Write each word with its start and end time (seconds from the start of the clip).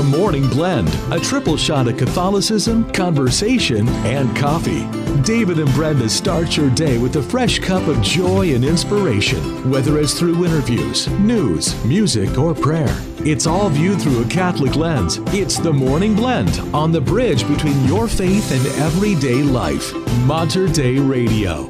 The 0.00 0.16
Morning 0.16 0.48
Blend, 0.48 0.88
a 1.12 1.20
triple 1.20 1.58
shot 1.58 1.86
of 1.86 1.98
Catholicism, 1.98 2.90
conversation, 2.90 3.86
and 4.06 4.34
coffee. 4.34 4.86
David 5.20 5.58
and 5.58 5.70
Brenda 5.74 6.08
start 6.08 6.56
your 6.56 6.70
day 6.70 6.96
with 6.96 7.16
a 7.16 7.22
fresh 7.22 7.58
cup 7.58 7.86
of 7.86 8.00
joy 8.00 8.54
and 8.54 8.64
inspiration, 8.64 9.70
whether 9.70 9.98
it's 9.98 10.18
through 10.18 10.42
interviews, 10.46 11.06
news, 11.18 11.84
music, 11.84 12.38
or 12.38 12.54
prayer. 12.54 12.96
It's 13.26 13.46
all 13.46 13.68
viewed 13.68 14.00
through 14.00 14.22
a 14.22 14.28
Catholic 14.28 14.74
lens. 14.74 15.18
It's 15.34 15.58
The 15.58 15.74
Morning 15.74 16.14
Blend 16.14 16.60
on 16.74 16.92
the 16.92 17.00
bridge 17.02 17.46
between 17.46 17.84
your 17.84 18.08
faith 18.08 18.52
and 18.52 18.66
everyday 18.82 19.42
life. 19.42 19.94
Mater 20.24 20.66
Dei 20.66 20.98
Radio. 20.98 21.68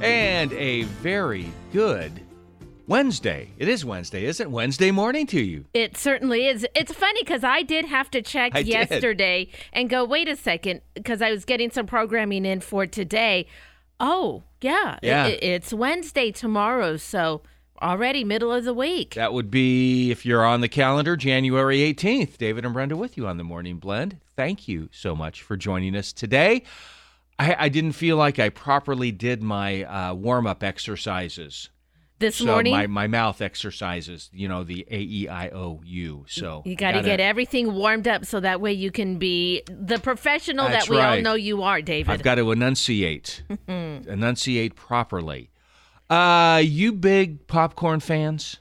And 0.00 0.52
a 0.54 0.82
very 0.82 1.52
good 1.72 2.23
Wednesday. 2.86 3.50
It 3.58 3.68
is 3.68 3.84
Wednesday, 3.84 4.24
isn't 4.24 4.46
it? 4.46 4.50
Wednesday 4.50 4.90
morning 4.90 5.26
to 5.28 5.40
you. 5.40 5.64
It 5.74 5.96
certainly 5.96 6.46
is. 6.46 6.66
It's 6.74 6.92
funny 6.92 7.20
because 7.22 7.42
I 7.44 7.62
did 7.62 7.84
have 7.86 8.10
to 8.12 8.22
check 8.22 8.52
I 8.54 8.62
did. 8.62 8.68
yesterday 8.72 9.48
and 9.72 9.88
go, 9.88 10.04
wait 10.04 10.28
a 10.28 10.36
second, 10.36 10.80
because 10.94 11.22
I 11.22 11.30
was 11.30 11.44
getting 11.44 11.70
some 11.70 11.86
programming 11.86 12.44
in 12.44 12.60
for 12.60 12.86
today. 12.86 13.46
Oh, 14.00 14.42
yeah. 14.60 14.98
Yeah. 15.02 15.26
it- 15.28 15.42
it's 15.42 15.72
Wednesday 15.72 16.30
tomorrow. 16.30 16.96
So 16.96 17.42
already 17.82 18.22
middle 18.24 18.52
of 18.52 18.64
the 18.64 18.74
week. 18.74 19.14
That 19.14 19.32
would 19.32 19.50
be, 19.50 20.10
if 20.10 20.24
you're 20.26 20.44
on 20.44 20.60
the 20.60 20.68
calendar, 20.68 21.16
January 21.16 21.78
18th. 21.78 22.36
David 22.38 22.64
and 22.64 22.74
Brenda 22.74 22.96
with 22.96 23.16
you 23.16 23.26
on 23.26 23.36
the 23.38 23.44
Morning 23.44 23.78
Blend. 23.78 24.18
Thank 24.36 24.68
you 24.68 24.88
so 24.92 25.14
much 25.16 25.42
for 25.42 25.56
joining 25.56 25.96
us 25.96 26.12
today. 26.12 26.64
I, 27.38 27.56
I 27.60 27.68
didn't 27.68 27.92
feel 27.92 28.16
like 28.16 28.38
I 28.38 28.48
properly 28.48 29.10
did 29.10 29.42
my 29.42 29.84
uh, 29.84 30.14
warm 30.14 30.46
up 30.46 30.62
exercises. 30.62 31.68
This 32.20 32.36
so 32.36 32.46
morning, 32.46 32.72
my, 32.72 32.86
my 32.86 33.06
mouth 33.06 33.42
exercises, 33.42 34.30
you 34.32 34.48
know, 34.48 34.62
the 34.62 34.86
A 34.90 34.98
E 34.98 35.28
I 35.28 35.48
O 35.48 35.80
U. 35.84 36.24
So 36.28 36.62
you 36.64 36.76
got 36.76 36.92
to 36.92 37.02
get 37.02 37.20
everything 37.20 37.74
warmed 37.74 38.06
up 38.06 38.24
so 38.24 38.40
that 38.40 38.60
way 38.60 38.72
you 38.72 38.90
can 38.90 39.18
be 39.18 39.62
the 39.66 39.98
professional 39.98 40.68
that 40.68 40.88
we 40.88 40.98
all 40.98 41.20
know 41.20 41.34
you 41.34 41.62
are, 41.62 41.82
David. 41.82 42.12
I've 42.12 42.22
got 42.22 42.36
to 42.36 42.52
enunciate, 42.52 43.42
enunciate 43.68 44.76
properly. 44.76 45.50
Uh, 46.08 46.62
you 46.64 46.92
big 46.92 47.46
popcorn 47.46 48.00
fans? 48.00 48.58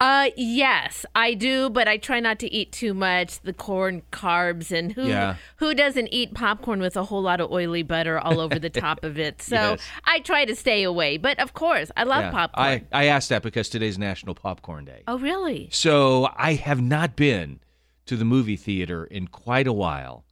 Uh, 0.00 0.30
yes, 0.36 1.04
I 1.16 1.34
do, 1.34 1.68
but 1.70 1.88
I 1.88 1.96
try 1.96 2.20
not 2.20 2.38
to 2.38 2.52
eat 2.52 2.70
too 2.70 2.94
much. 2.94 3.40
The 3.40 3.52
corn 3.52 4.02
carbs 4.12 4.70
and 4.70 4.92
who 4.92 5.08
Yeah. 5.08 5.34
who 5.56 5.74
doesn't 5.74 6.08
eat 6.12 6.34
popcorn 6.34 6.78
with 6.80 6.96
a 6.96 7.02
whole 7.02 7.20
lot 7.22 7.40
of 7.40 7.50
oily 7.50 7.82
butter 7.82 8.16
all 8.18 8.38
over 8.38 8.60
the 8.60 8.70
top 8.70 9.02
of 9.02 9.18
it? 9.18 9.42
So 9.42 9.54
Yes. 9.56 9.80
I 10.04 10.20
try 10.20 10.44
to 10.44 10.54
stay 10.54 10.84
away. 10.84 11.16
But 11.16 11.40
of 11.40 11.52
course, 11.52 11.90
I 11.96 12.04
love 12.04 12.22
Yeah. 12.26 12.30
popcorn. 12.30 12.86
I, 12.92 13.02
I 13.02 13.04
asked 13.06 13.28
that 13.30 13.42
because 13.42 13.68
today's 13.68 13.98
National 13.98 14.36
Popcorn 14.36 14.84
Day. 14.84 15.02
oh, 15.08 15.18
really? 15.18 15.68
So 15.72 16.28
I 16.36 16.52
have 16.54 16.80
not 16.80 17.16
been 17.16 17.58
to 18.06 18.16
the 18.16 18.24
movie 18.24 18.56
theater 18.56 19.04
in 19.04 19.26
quite 19.26 19.66
a 19.66 19.72
while. 19.72 20.24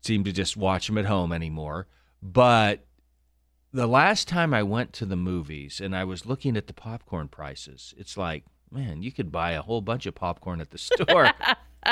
Seem 0.00 0.24
to 0.24 0.32
just 0.32 0.56
watch 0.56 0.86
them 0.86 0.96
at 0.96 1.04
home 1.04 1.30
anymore. 1.30 1.88
But 2.22 2.86
the 3.70 3.86
last 3.86 4.28
time 4.28 4.54
I 4.54 4.62
went 4.62 4.94
to 4.94 5.04
the 5.04 5.14
movies 5.16 5.78
and 5.78 5.94
I 5.94 6.04
was 6.04 6.24
looking 6.24 6.56
at 6.56 6.68
the 6.68 6.72
popcorn 6.72 7.28
prices, 7.28 7.92
it's 7.98 8.16
like, 8.16 8.44
man, 8.70 9.02
you 9.02 9.12
could 9.12 9.30
buy 9.32 9.52
a 9.52 9.62
whole 9.62 9.80
bunch 9.80 10.06
of 10.06 10.14
popcorn 10.14 10.60
at 10.60 10.70
the 10.70 10.78
store 10.88 11.32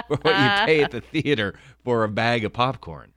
for 0.09 0.17
what 0.23 0.35
you 0.39 0.67
pay 0.67 0.83
at 0.83 0.91
the 0.91 1.01
theater 1.01 1.55
for 1.85 2.05
a 2.05 2.09
bag 2.09 2.45
of 2.45 2.53
popcorn. 2.53 3.13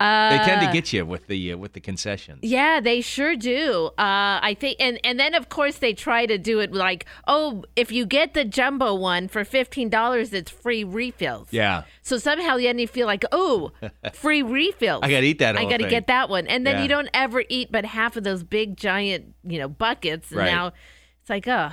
Uh, 0.00 0.30
They 0.30 0.44
tend 0.44 0.60
to 0.60 0.72
get 0.72 0.92
you 0.92 1.06
with 1.06 1.28
the 1.28 1.52
uh, 1.52 1.56
with 1.56 1.72
the 1.74 1.80
concessions. 1.80 2.40
Yeah, 2.42 2.80
they 2.80 3.00
sure 3.00 3.36
do. 3.36 3.86
Uh, 3.96 4.42
I 4.42 4.56
think, 4.58 4.78
and 4.80 4.98
and 5.04 5.20
then 5.20 5.34
of 5.36 5.48
course 5.48 5.76
they 5.78 5.92
try 5.94 6.26
to 6.26 6.36
do 6.36 6.58
it 6.58 6.72
like, 6.72 7.06
oh, 7.28 7.62
if 7.76 7.92
you 7.92 8.04
get 8.04 8.34
the 8.34 8.44
jumbo 8.44 8.92
one 8.96 9.28
for 9.28 9.44
fifteen 9.44 9.88
dollars, 9.88 10.32
it's 10.32 10.50
free 10.50 10.82
refills. 10.82 11.46
Yeah. 11.52 11.84
So 12.02 12.18
somehow 12.18 12.56
then 12.56 12.80
you 12.80 12.88
feel 12.88 13.06
like, 13.06 13.24
oh, 13.30 13.70
free 14.14 14.42
refills. 14.42 15.02
I 15.04 15.10
gotta 15.10 15.26
eat 15.26 15.38
that 15.38 15.56
I 15.56 15.62
got 15.62 15.76
to 15.76 15.84
thing. 15.84 15.90
get 15.90 16.08
that 16.08 16.28
one, 16.28 16.48
and 16.48 16.66
then 16.66 16.78
Yeah. 16.78 16.82
you 16.82 16.88
don't 16.88 17.08
ever 17.14 17.44
eat 17.48 17.70
but 17.70 17.84
half 17.84 18.16
of 18.16 18.24
those 18.24 18.42
big 18.42 18.76
giant, 18.76 19.32
you 19.44 19.60
know, 19.60 19.68
buckets. 19.68 20.30
And 20.32 20.38
Right. 20.40 20.50
now 20.50 20.72
it's 21.20 21.30
like, 21.30 21.46
oh, 21.46 21.70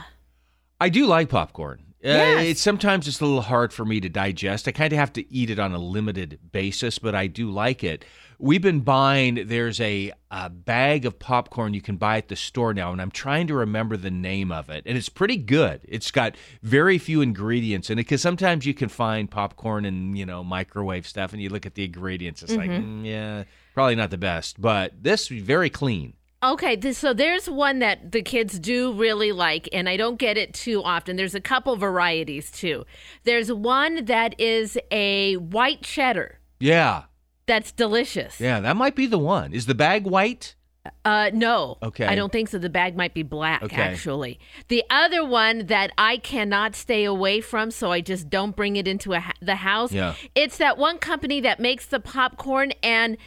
I 0.82 0.90
do 0.90 1.06
like 1.06 1.30
popcorn. 1.30 1.80
Uh, 2.04 2.08
Yes. 2.10 2.46
it's 2.48 2.62
sometimes 2.62 3.08
it's 3.08 3.22
a 3.22 3.24
little 3.26 3.42
hard 3.44 3.72
for 3.72 3.86
me 3.86 4.00
to 4.00 4.10
digest. 4.10 4.68
I 4.68 4.72
kind 4.72 4.92
of 4.92 4.98
have 4.98 5.14
to 5.14 5.32
eat 5.32 5.52
it 5.52 5.60
on 5.60 5.72
a 5.74 5.78
limited 5.78 6.40
basis, 6.52 6.98
but 6.98 7.14
I 7.14 7.28
do 7.28 7.52
like 7.52 7.84
it. 7.84 8.04
We've 8.40 8.62
been 8.64 8.80
buying. 8.80 9.44
There's 9.46 9.80
a, 9.80 10.12
a 10.32 10.50
bag 10.50 11.06
of 11.06 11.20
popcorn 11.20 11.76
you 11.76 11.82
can 11.82 11.98
buy 11.98 12.18
at 12.18 12.28
the 12.30 12.36
store 12.36 12.74
now, 12.74 12.92
and 12.92 13.00
I'm 13.00 13.12
trying 13.12 13.46
to 13.48 13.54
remember 13.54 13.98
the 13.98 14.10
name 14.10 14.52
of 14.52 14.72
it. 14.72 14.82
And 14.88 14.98
it's 14.98 15.10
pretty 15.10 15.38
good. 15.38 15.82
It's 15.88 16.10
got 16.10 16.36
very 16.64 16.98
few 16.98 17.22
ingredients 17.22 17.92
in 17.92 18.00
it 18.00 18.06
because 18.06 18.24
sometimes 18.24 18.66
you 18.66 18.74
can 18.74 18.90
find 18.90 19.30
popcorn 19.30 19.86
and 19.86 20.18
you 20.18 20.26
know 20.26 20.44
microwave 20.44 21.06
stuff, 21.06 21.34
and 21.34 21.42
you 21.44 21.50
look 21.50 21.68
at 21.68 21.76
the 21.76 21.86
ingredients. 21.86 22.42
It's 22.42 22.56
like, 22.56 22.72
mm, 22.72 23.06
yeah, 23.06 23.44
probably 23.76 23.94
not 23.94 24.10
the 24.10 24.18
best. 24.18 24.60
But 24.60 25.04
this 25.04 25.30
is 25.30 25.44
very 25.44 25.70
clean. 25.70 26.14
Okay, 26.44 26.76
th- 26.76 26.96
so 26.96 27.14
there's 27.14 27.48
one 27.48 27.80
that 27.80 28.12
the 28.12 28.24
kids 28.24 28.58
do 28.58 28.94
really 28.94 29.32
like, 29.32 29.70
and 29.72 29.88
I 29.88 29.96
don't 29.96 30.18
get 30.18 30.38
it 30.38 30.56
too 30.56 30.82
often. 30.84 31.16
There's 31.16 31.36
a 31.36 31.42
couple 31.42 31.76
varieties 31.76 32.50
too. 32.50 32.86
There's 33.26 33.52
one 33.52 34.06
that 34.06 34.40
is 34.40 34.76
a 34.90 35.36
white 35.36 35.84
cheddar 35.84 36.40
Yeah, 36.60 37.04
that's 37.46 37.72
delicious. 37.72 38.40
yeah, 38.42 38.60
that 38.60 38.76
might 38.76 38.96
be 38.96 39.06
the 39.06 39.20
one. 39.20 39.54
Is 39.54 39.68
the 39.68 39.76
bag 39.76 40.06
white? 40.06 40.56
Uh, 41.06 41.30
no. 41.34 41.78
Okay. 41.84 42.06
I 42.06 42.16
don't 42.16 42.32
think 42.32 42.50
so. 42.50 42.58
The 42.58 42.70
bag 42.70 42.96
might 42.96 43.14
be 43.14 43.22
black, 43.24 43.62
Okay. 43.62 43.76
actually. 43.82 44.40
The 44.68 44.84
other 44.90 45.24
one 45.24 45.68
that 45.68 45.92
I 45.98 46.18
cannot 46.18 46.76
stay 46.76 47.04
away 47.04 47.40
from, 47.42 47.70
so 47.72 47.92
I 47.92 48.02
just 48.02 48.30
don't 48.30 48.56
bring 48.56 48.76
it 48.78 48.88
into 48.88 49.14
a, 49.14 49.20
ha- 49.20 49.34
the 49.42 49.56
house. 49.56 49.92
Yeah. 49.92 50.16
It's 50.34 50.58
that 50.58 50.78
one 50.80 50.98
company 50.98 51.40
that 51.42 51.60
makes 51.60 51.86
the 51.86 52.00
popcorn, 52.00 52.72
and 52.82 53.18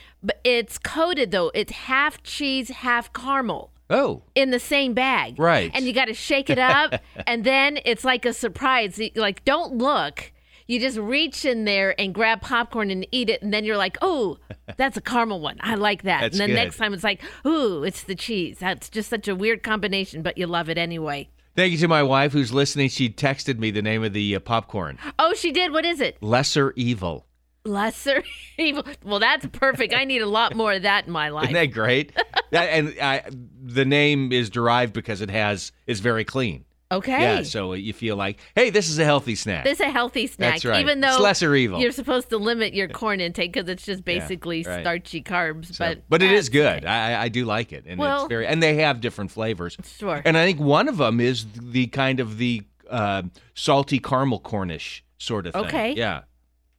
it's 0.43 0.79
coated 0.79 1.31
though. 1.31 1.53
It's 1.55 1.71
half 1.73 2.23
cheese, 2.25 2.71
half 2.71 3.13
caramel 3.13 3.71
Oh, 3.91 4.23
in 4.35 4.51
the 4.51 4.59
same 4.59 4.95
bag. 4.95 5.39
Right. 5.39 5.71
And 5.75 5.85
you 5.85 5.93
got 5.93 6.07
to 6.07 6.15
shake 6.15 6.51
it 6.51 6.59
up, 6.59 6.95
and 7.27 7.45
then 7.45 7.79
it's 7.85 8.03
like 8.05 8.25
a 8.25 8.33
surprise. 8.33 9.01
Like, 9.15 9.45
don't 9.45 9.77
look. 9.77 10.33
You 10.67 10.81
just 10.81 10.97
reach 10.99 11.45
in 11.45 11.65
there 11.65 11.99
and 12.01 12.15
grab 12.15 12.41
popcorn 12.41 12.91
and 12.91 13.07
eat 13.13 13.29
it, 13.29 13.43
and 13.43 13.53
then 13.53 13.65
you're 13.65 13.77
like, 13.77 13.99
"Oh, 14.01 14.39
that's 14.77 14.97
a 14.97 15.01
caramel 15.01 15.41
one. 15.41 15.59
I 15.61 15.75
like 15.75 16.03
that." 16.03 16.23
That's 16.23 16.35
and 16.35 16.41
then 16.41 16.49
good. 16.51 16.65
next 16.65 16.77
time 16.79 16.95
it's 16.95 17.05
like, 17.05 17.23
"Ooh, 17.47 17.85
it's 17.85 18.05
the 18.05 18.15
cheese." 18.15 18.59
That's 18.59 18.89
just 18.89 19.11
such 19.11 19.29
a 19.29 19.35
weird 19.35 19.63
combination, 19.63 20.23
but 20.23 20.39
you 20.39 20.47
love 20.47 20.69
it 20.69 20.79
anyway. 20.79 21.29
Thank 21.57 21.73
you 21.73 21.79
to 21.79 21.89
my 21.89 22.03
wife 22.03 22.33
who's 22.33 22.53
listening. 22.53 22.89
She 22.89 23.09
texted 23.09 23.59
me 23.59 23.71
the 23.71 23.83
name 23.83 24.03
of 24.03 24.13
the 24.13 24.35
uh, 24.35 24.41
popcorn. 24.41 24.99
Oh, 25.19 25.35
she 25.35 25.53
did. 25.53 25.73
What 25.73 25.85
is 25.85 26.01
it? 26.01 26.21
Lesser 26.21 26.73
Evil. 26.77 27.27
Lesser 27.65 28.23
evil. 28.59 28.85
Well, 29.03 29.21
that's 29.21 29.47
perfect. 29.47 29.95
I 29.95 30.05
need 30.05 30.21
a 30.21 30.27
lot 30.27 30.55
more 30.55 30.73
of 30.73 30.83
that 30.83 31.07
in 31.07 31.13
my 31.13 31.31
life. 31.31 31.45
Isn't 31.45 31.55
that 31.55 31.67
great? 31.67 32.13
that, 32.51 32.65
and 32.65 32.95
I, 33.01 33.23
the 33.63 33.85
name 33.85 34.33
is 34.33 34.51
derived 34.51 34.93
because 34.93 35.21
it 35.21 35.31
has 35.31 35.73
is 35.87 36.01
very 36.01 36.25
clean. 36.25 36.65
Okay. 36.97 37.21
Yeah, 37.21 37.43
so 37.43 37.73
you 37.75 37.93
feel 37.93 38.17
like, 38.17 38.41
hey, 38.55 38.71
this 38.71 38.89
is 38.89 38.99
a 38.99 39.05
healthy 39.05 39.35
snack. 39.35 39.65
This 39.65 39.81
is 39.81 39.87
a 39.87 39.91
healthy 39.91 40.27
snack, 40.27 40.55
That's 40.55 40.65
right. 40.65 40.81
even 40.81 41.01
though 41.01 41.13
It's 41.13 41.21
lesser 41.21 41.55
evil. 41.55 41.81
You're 41.81 41.93
supposed 41.93 42.29
to 42.31 42.39
limit 42.39 42.75
your 42.75 42.89
corn 43.01 43.21
intake 43.21 43.53
because 43.53 43.69
it's 43.69 43.85
just 43.85 44.05
basically 44.05 44.63
right. 44.63 44.81
starchy 44.83 45.23
carbs. 45.23 45.75
So- 45.75 45.85
but 45.85 46.03
but 46.09 46.23
it 46.23 46.33
is 46.33 46.49
good. 46.49 46.85
I, 46.85 47.13
I- 47.13 47.23
I 47.25 47.29
do 47.29 47.45
like 47.45 47.73
it, 47.73 47.85
and 47.87 47.99
Well- 47.99 48.23
it's 48.25 48.29
very. 48.29 48.47
And 48.47 48.63
they 48.63 48.77
have 48.77 49.01
different 49.01 49.31
flavors. 49.31 49.77
Sure. 49.99 50.21
And 50.25 50.37
I 50.37 50.45
think 50.45 50.61
one 50.61 50.89
of 50.89 50.97
them 50.99 51.21
is 51.21 51.47
the 51.55 51.87
kind 51.89 52.21
of 52.21 52.39
the 52.39 52.63
uh, 52.91 53.23
salty 53.55 53.99
caramel 53.99 54.41
Cornish 54.41 55.03
sort 55.19 55.47
of 55.47 55.55
thing. 55.55 55.65
Okay. 55.65 55.93
Yeah. 55.95 56.23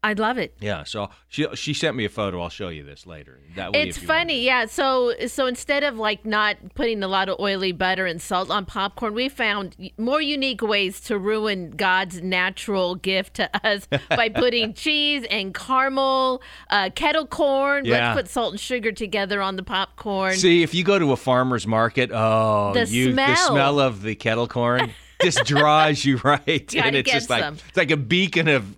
I 0.05 0.13
love 0.13 0.37
it. 0.37 0.55
Yeah. 0.61 0.83
So 0.83 1.09
she 1.29 1.47
she 1.55 1.73
sent 1.73 1.97
me 1.97 2.05
a 2.05 2.09
photo. 2.09 2.39
I'll 2.39 2.49
show 2.49 2.69
you 2.69 2.83
this 2.83 3.07
later. 3.07 3.39
That 3.55 3.71
way, 3.71 3.87
It's 3.87 3.97
if 3.97 4.03
you 4.03 4.07
want 4.09 4.19
funny, 4.19 4.43
yeah. 4.45 4.65
So 4.67 5.13
so 5.25 5.47
instead 5.47 5.83
of 5.83 5.97
like 5.97 6.23
not 6.25 6.57
putting 6.75 7.01
a 7.01 7.07
lot 7.07 7.27
of 7.27 7.39
oily 7.39 7.71
butter 7.71 8.05
and 8.05 8.21
salt 8.21 8.51
on 8.51 8.65
popcorn, 8.65 9.15
we 9.15 9.29
found 9.29 9.75
more 9.97 10.21
unique 10.21 10.61
ways 10.61 10.99
to 11.01 11.17
ruin 11.17 11.71
God's 11.71 12.21
natural 12.21 12.93
gift 12.93 13.33
to 13.37 13.49
us 13.65 13.87
by 14.09 14.29
putting 14.29 14.75
cheese 14.75 15.25
and 15.31 15.55
caramel, 15.55 16.43
uh, 16.69 16.91
kettle 16.93 17.25
corn. 17.25 17.85
Yeah. 17.85 18.13
Let's 18.13 18.21
put 18.21 18.29
salt 18.29 18.53
and 18.53 18.59
sugar 18.59 18.91
together 18.91 19.41
on 19.41 19.55
the 19.55 19.63
popcorn. 19.63 20.35
See, 20.35 20.61
if 20.61 20.75
you 20.75 20.83
go 20.83 20.99
to 20.99 21.13
a 21.13 21.17
farmer's 21.17 21.65
market, 21.65 22.11
oh, 22.13 22.73
The 22.75 22.85
you, 22.85 23.07
the 23.07 23.13
smell. 23.13 23.47
smell 23.47 23.79
of 23.79 24.03
the 24.03 24.13
kettle 24.13 24.47
corn 24.47 24.91
just 25.23 25.45
draws 25.45 26.05
you 26.05 26.17
right, 26.23 26.75
and 26.75 26.95
it's 26.95 27.11
just 27.11 27.31
like 27.31 27.41
some. 27.41 27.57
it's 27.69 27.77
like 27.77 27.89
a 27.89 27.97
beacon 27.97 28.47
of 28.47 28.75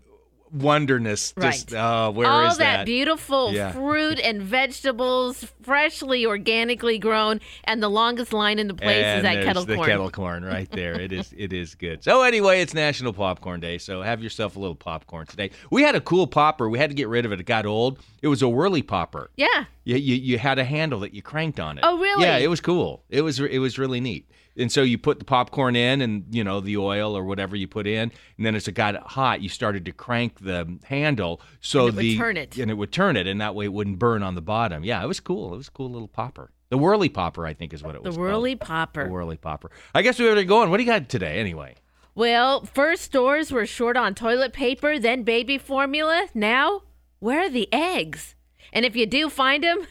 wonderness. 0.52 1.34
Just 1.40 1.72
Right. 1.72 1.80
oh, 1.82 2.12
where 2.12 2.28
is 2.28 2.32
All 2.54 2.58
that, 2.58 2.78
that? 2.78 2.86
beautiful 2.86 3.54
Yeah. 3.54 3.72
fruit 3.72 4.20
and 4.20 4.42
vegetables, 4.42 5.46
freshly 5.62 6.26
organically 6.26 6.98
grown, 6.98 7.40
and 7.64 7.82
the 7.82 7.90
longest 7.90 8.34
line 8.34 8.60
in 8.60 8.68
the 8.68 8.74
place 8.74 9.04
and 9.04 9.18
is 9.20 9.24
that 9.24 9.44
kettle 9.44 9.66
the 9.66 9.76
corn. 9.76 9.88
kettle 9.90 10.10
corn 10.10 10.46
right 10.46 10.70
there. 10.72 11.00
It 11.00 11.12
is 11.12 11.34
it 11.38 11.54
is 11.54 11.76
good. 11.76 12.04
So 12.04 12.22
anyway, 12.24 12.62
it's 12.62 12.74
National 12.74 13.14
Popcorn 13.14 13.60
Day. 13.60 13.78
So 13.78 14.02
have 14.02 14.22
yourself 14.22 14.56
a 14.56 14.60
little 14.60 14.76
popcorn 14.76 15.26
today. 15.28 15.52
We 15.72 15.84
had 15.84 15.96
a 15.96 16.02
cool 16.02 16.28
popper. 16.28 16.70
We 16.70 16.80
had 16.80 16.90
to 16.90 16.96
get 16.96 17.08
rid 17.08 17.26
of 17.26 17.32
it. 17.32 17.40
It 17.40 17.46
got 17.46 17.66
old. 17.66 18.00
It 18.22 18.28
was 18.28 18.42
a 18.42 18.50
whirly 18.50 18.82
popper. 18.82 19.30
Yeah. 19.36 19.66
You, 19.84 19.96
you 19.98 20.16
you 20.16 20.38
had 20.38 20.60
a 20.60 20.64
handle 20.64 21.00
that 21.02 21.14
you 21.14 21.22
cranked 21.22 21.60
on 21.60 21.78
it. 21.78 21.84
Oh, 21.86 21.98
really? 21.98 22.24
Yeah, 22.24 22.38
it 22.38 22.48
was 22.50 22.62
cool. 22.62 23.04
It 23.10 23.22
was 23.22 23.40
it 23.40 23.60
was 23.60 23.78
really 23.80 24.00
neat. 24.02 24.30
And 24.58 24.72
so 24.72 24.82
you 24.82 24.98
put 24.98 25.20
the 25.20 25.26
popcorn 25.26 25.76
in, 25.76 26.02
and 26.02 26.26
you 26.30 26.44
know 26.44 26.60
the 26.60 26.78
oil 26.78 27.16
or 27.16 27.24
whatever 27.24 27.56
you 27.56 27.68
put 27.68 27.86
in, 27.88 28.12
and 28.38 28.46
then 28.46 28.56
as 28.56 28.68
it 28.68 28.74
got 28.74 28.96
hot, 28.96 29.42
you 29.42 29.50
started 29.50 29.86
to 29.86 29.92
crank 29.92 30.40
the 30.40 30.80
handle 30.86 31.42
so 31.62 31.88
And 31.88 31.90
it 31.90 31.96
would 31.96 32.04
the 32.04 32.18
turn 32.18 32.38
it. 32.38 32.58
and 32.58 32.72
it 32.72 32.74
would 32.74 32.92
turn 32.92 33.16
it, 33.18 33.28
and 33.28 33.40
that 33.40 33.54
way 33.56 33.66
it 33.66 33.74
wouldn't 33.74 34.00
burn 34.00 34.24
on 34.24 34.36
the 34.36 34.42
bottom. 34.42 34.84
Yeah, 34.84 35.04
it 35.04 35.08
was 35.08 35.20
cool. 35.20 35.54
It 35.54 35.58
was 35.58 35.68
a 35.68 35.72
cool 35.72 35.90
little 35.92 36.08
popper. 36.08 36.52
The 36.70 36.78
whirly 36.78 37.08
popper, 37.10 37.46
I 37.46 37.54
think, 37.54 37.74
is 37.74 37.82
what 37.84 37.96
it 37.96 38.04
was. 38.04 38.16
The 38.16 38.20
whirly 38.22 38.56
called. 38.56 38.68
popper. 38.68 39.04
The 39.06 39.10
whirly 39.12 39.38
popper. 39.38 39.72
I 39.96 40.02
guess 40.02 40.20
we 40.20 40.28
better 40.28 40.44
go 40.44 40.62
on. 40.62 40.70
What 40.70 40.78
do 40.78 40.84
you 40.84 40.90
got 40.90 41.08
today, 41.08 41.40
anyway? 41.40 41.76
Well, 42.14 42.66
first 42.66 43.04
stores 43.04 43.52
were 43.52 43.66
short 43.66 43.96
on 43.96 44.16
toilet 44.16 44.52
paper, 44.52 45.00
then 45.00 45.24
baby 45.24 45.58
formula. 45.58 46.28
Now, 46.34 46.82
where 47.20 47.42
are 47.42 47.50
the 47.50 47.72
eggs? 47.72 48.36
And 48.74 48.86
if 48.86 48.96
you 48.96 49.06
do 49.06 49.30
find 49.30 49.64
them, 49.64 49.88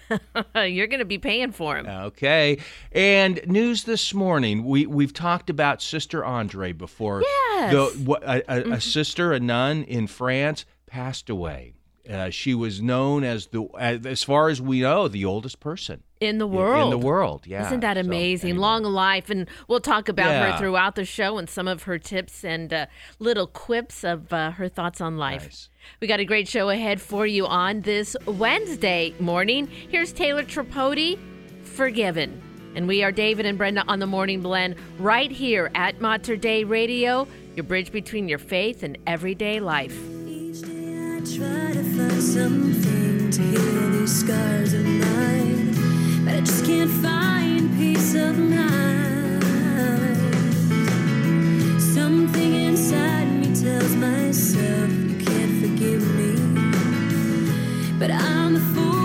you're 0.66 0.86
going 0.86 0.98
to 1.00 1.04
be 1.04 1.18
paying 1.18 1.52
for 1.52 1.82
them. 1.82 1.86
Okay. 2.06 2.58
And 2.92 3.40
news 3.46 3.84
this 3.84 4.12
morning. 4.14 4.64
We 4.64 4.86
we've 4.86 5.12
talked 5.12 5.50
about 5.50 5.82
Sister 5.82 6.24
Andre 6.24 6.72
before. 6.72 7.22
Yes. 7.22 7.72
The, 7.72 8.18
a, 8.22 8.42
a, 8.48 8.72
a 8.74 8.80
sister, 8.80 9.32
a 9.32 9.40
nun 9.40 9.82
in 9.84 10.06
France, 10.06 10.64
passed 10.86 11.30
away. 11.30 11.72
Uh, 12.08 12.30
she 12.30 12.54
was 12.54 12.80
known 12.80 13.24
as 13.24 13.48
the, 13.48 13.66
as, 13.76 14.22
far 14.22 14.48
as 14.48 14.62
we 14.62 14.80
know, 14.82 15.08
the 15.08 15.24
oldest 15.24 15.58
person 15.58 16.04
in 16.20 16.38
the 16.38 16.46
world. 16.46 16.84
In 16.84 17.00
the 17.00 17.04
world, 17.04 17.48
yeah. 17.48 17.66
Isn't 17.66 17.80
that 17.80 17.96
So, 17.96 18.02
amazing? 18.02 18.50
anyway. 18.50 18.62
Long 18.62 18.82
life. 18.84 19.28
And 19.28 19.48
we'll 19.66 19.80
talk 19.80 20.08
about 20.08 20.28
Yeah. 20.30 20.52
her 20.52 20.58
throughout 20.58 20.94
the 20.94 21.04
show 21.04 21.36
and 21.36 21.50
some 21.50 21.66
of 21.66 21.82
her 21.82 21.98
tips 21.98 22.44
and 22.44 22.72
uh, 22.72 22.86
little 23.18 23.48
quips 23.48 24.04
of 24.04 24.32
uh, 24.32 24.52
her 24.52 24.68
thoughts 24.68 25.00
on 25.00 25.18
life. 25.18 25.42
Nice. 25.46 25.68
We 26.00 26.06
got 26.08 26.20
a 26.20 26.24
great 26.24 26.46
show 26.48 26.68
ahead 26.68 27.00
for 27.00 27.26
you 27.26 27.46
on 27.46 27.80
this 27.80 28.16
Wednesday 28.26 29.14
morning. 29.18 29.66
Here's 29.66 30.12
Taylor 30.12 30.44
Tripodi, 30.44 31.18
Forgiven. 31.62 32.42
And 32.74 32.86
we 32.86 33.02
are 33.02 33.10
David 33.10 33.46
and 33.46 33.56
Brenda 33.56 33.84
on 33.88 33.98
the 34.00 34.06
Morning 34.06 34.42
Blend 34.42 34.76
right 34.98 35.30
here 35.30 35.70
at 35.74 35.98
Mater 36.00 36.36
Dei 36.36 36.64
Radio, 36.64 37.26
your 37.54 37.64
bridge 37.64 37.90
between 37.90 38.28
your 38.28 38.38
faith 38.38 38.82
and 38.82 38.98
everyday 39.06 39.60
life. 39.60 39.98
Each 40.26 40.60
day 40.60 41.16
I 41.16 41.20
try 41.20 41.72
to 41.72 41.82
find 41.96 42.22
something 42.22 43.30
to 43.30 43.42
heal 43.42 43.90
these 43.92 44.20
scars 44.20 44.74
of 44.74 44.84
mine, 44.84 46.24
but 46.26 46.34
I 46.34 46.40
just 46.40 46.66
can't 46.66 46.90
find 46.90 47.74
peace 47.78 48.14
of 48.14 48.38
mind. 48.38 49.42
Something 51.80 52.52
inside 52.52 53.24
me 53.32 53.54
tells 53.54 53.96
myself 53.96 55.15
can't 55.26 55.60
forgive 55.60 56.02
me, 56.18 56.32
but 57.98 58.10
I'm 58.10 58.54
the 58.54 58.60
fool 58.74 58.95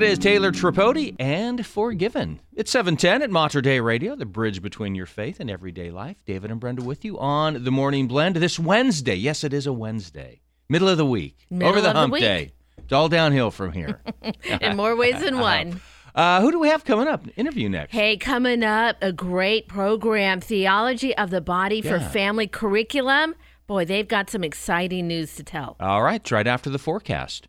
That 0.00 0.08
is 0.12 0.18
Taylor 0.18 0.50
Tripodi 0.50 1.14
and 1.20 1.66
Forgiven. 1.66 2.40
It's 2.54 2.70
710 2.70 3.20
at 3.20 3.28
Mater 3.30 3.60
Dei 3.60 3.80
Radio, 3.80 4.16
the 4.16 4.24
bridge 4.24 4.62
between 4.62 4.94
your 4.94 5.04
faith 5.04 5.40
and 5.40 5.50
everyday 5.50 5.90
life. 5.90 6.16
David 6.24 6.50
and 6.50 6.58
Brenda 6.58 6.82
with 6.82 7.04
you 7.04 7.18
on 7.18 7.64
the 7.64 7.70
Morning 7.70 8.08
Blend 8.08 8.36
this 8.36 8.58
Wednesday. 8.58 9.14
Yes, 9.14 9.44
it 9.44 9.52
is 9.52 9.66
a 9.66 9.74
Wednesday. 9.74 10.40
Middle 10.70 10.88
of 10.88 10.96
the 10.96 11.04
week. 11.04 11.44
Middle 11.50 11.68
over 11.68 11.82
the 11.82 11.88
the 11.88 11.98
hump 11.98 12.14
week. 12.14 12.22
day. 12.22 12.52
It's 12.78 12.94
all 12.94 13.10
downhill 13.10 13.50
from 13.50 13.72
here. 13.72 14.00
in 14.62 14.74
more 14.74 14.96
ways 14.96 15.20
than 15.22 15.38
one. 15.38 15.82
uh, 16.14 16.40
who 16.40 16.50
do 16.50 16.58
we 16.58 16.68
have 16.68 16.82
coming 16.86 17.06
up? 17.06 17.26
Interview 17.36 17.68
next. 17.68 17.92
Hey, 17.92 18.16
coming 18.16 18.64
up, 18.64 18.96
a 19.02 19.12
great 19.12 19.68
program, 19.68 20.40
Theology 20.40 21.14
of 21.18 21.28
the 21.28 21.42
Body 21.42 21.82
for 21.82 21.98
Yeah. 21.98 22.08
Family 22.08 22.46
Curriculum. 22.46 23.34
Boy, 23.66 23.84
they've 23.84 24.08
got 24.08 24.30
some 24.30 24.44
exciting 24.44 25.08
news 25.08 25.34
to 25.36 25.44
tell. 25.44 25.76
All 25.78 26.02
right, 26.02 26.28
right 26.30 26.46
after 26.46 26.70
the 26.70 26.78
forecast. 26.78 27.48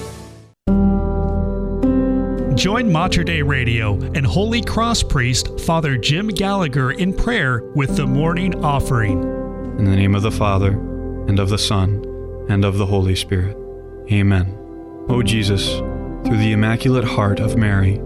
Join 2.61 2.91
Mater 2.91 3.23
Dei 3.23 3.41
Radio 3.41 3.95
and 4.13 4.23
Holy 4.23 4.61
Cross 4.61 5.01
priest 5.01 5.59
Father 5.61 5.97
Jim 5.97 6.27
Gallagher 6.27 6.91
in 6.91 7.11
prayer 7.11 7.63
with 7.73 7.97
the 7.97 8.05
morning 8.05 8.63
offering. 8.63 9.19
In 9.79 9.85
the 9.85 9.95
name 9.95 10.13
of 10.13 10.21
the 10.21 10.29
Father, 10.29 10.73
and 11.27 11.39
of 11.39 11.49
the 11.49 11.57
Son, 11.57 12.05
and 12.49 12.63
of 12.63 12.77
the 12.77 12.85
Holy 12.85 13.15
Spirit. 13.15 13.57
Amen. 14.11 14.55
O 15.09 15.23
Jesus, 15.23 15.79
through 16.23 16.37
the 16.37 16.51
Immaculate 16.51 17.03
Heart 17.03 17.39
of 17.39 17.57
Mary, 17.57 17.99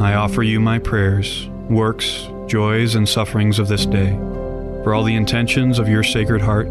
I 0.00 0.14
offer 0.14 0.42
you 0.42 0.58
my 0.58 0.78
prayers, 0.78 1.46
works, 1.68 2.30
joys, 2.46 2.94
and 2.94 3.06
sufferings 3.06 3.58
of 3.58 3.68
this 3.68 3.84
day, 3.84 4.12
for 4.84 4.94
all 4.94 5.04
the 5.04 5.16
intentions 5.16 5.78
of 5.78 5.86
your 5.86 6.02
Sacred 6.02 6.40
Heart, 6.40 6.68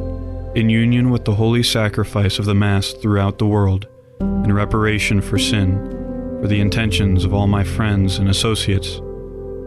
in 0.56 0.72
union 0.72 1.12
with 1.12 1.26
the 1.26 1.36
holy 1.36 1.62
sacrifice 1.62 2.40
of 2.40 2.46
the 2.46 2.56
Mass 2.56 2.94
throughout 2.94 3.38
the 3.38 3.46
world, 3.46 3.86
in 4.20 4.52
reparation 4.52 5.22
for 5.22 5.38
sin, 5.38 5.97
for 6.42 6.48
the 6.48 6.60
intentions 6.60 7.24
of 7.24 7.34
all 7.34 7.48
my 7.48 7.64
friends 7.64 8.20
and 8.20 8.30
associates, 8.30 8.98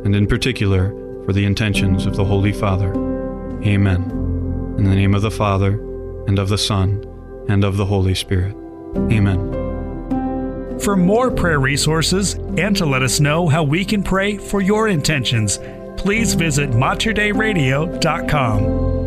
and 0.05 0.15
in 0.15 0.27
particular 0.27 0.91
for 1.25 1.33
the 1.33 1.45
intentions 1.45 2.07
of 2.07 2.17
the 2.17 2.25
Holy 2.25 2.53
Father. 2.53 2.93
Amen. 3.65 4.03
In 4.79 4.85
the 4.85 4.95
name 4.95 5.15
of 5.15 5.23
the 5.23 5.31
Father, 5.31 5.73
and 6.27 6.39
of 6.39 6.49
the 6.49 6.59
Son, 6.59 7.05
and 7.49 7.65
of 7.65 7.77
the 7.77 7.87
Holy 7.87 8.15
Spirit. 8.15 8.55
Amen. 9.11 10.79
For 10.81 10.97
more 10.97 11.31
prayer 11.31 11.61
resources 11.61 12.35
and 12.57 12.75
to 12.77 12.87
let 12.87 13.03
us 13.03 13.21
know 13.21 13.49
how 13.49 13.63
we 13.63 13.85
can 13.85 14.03
pray 14.03 14.39
for 14.39 14.63
your 14.63 14.89
intentions, 14.89 15.61
please 15.97 16.35
visit 16.35 16.71
materdeiradio.com. 16.71 19.00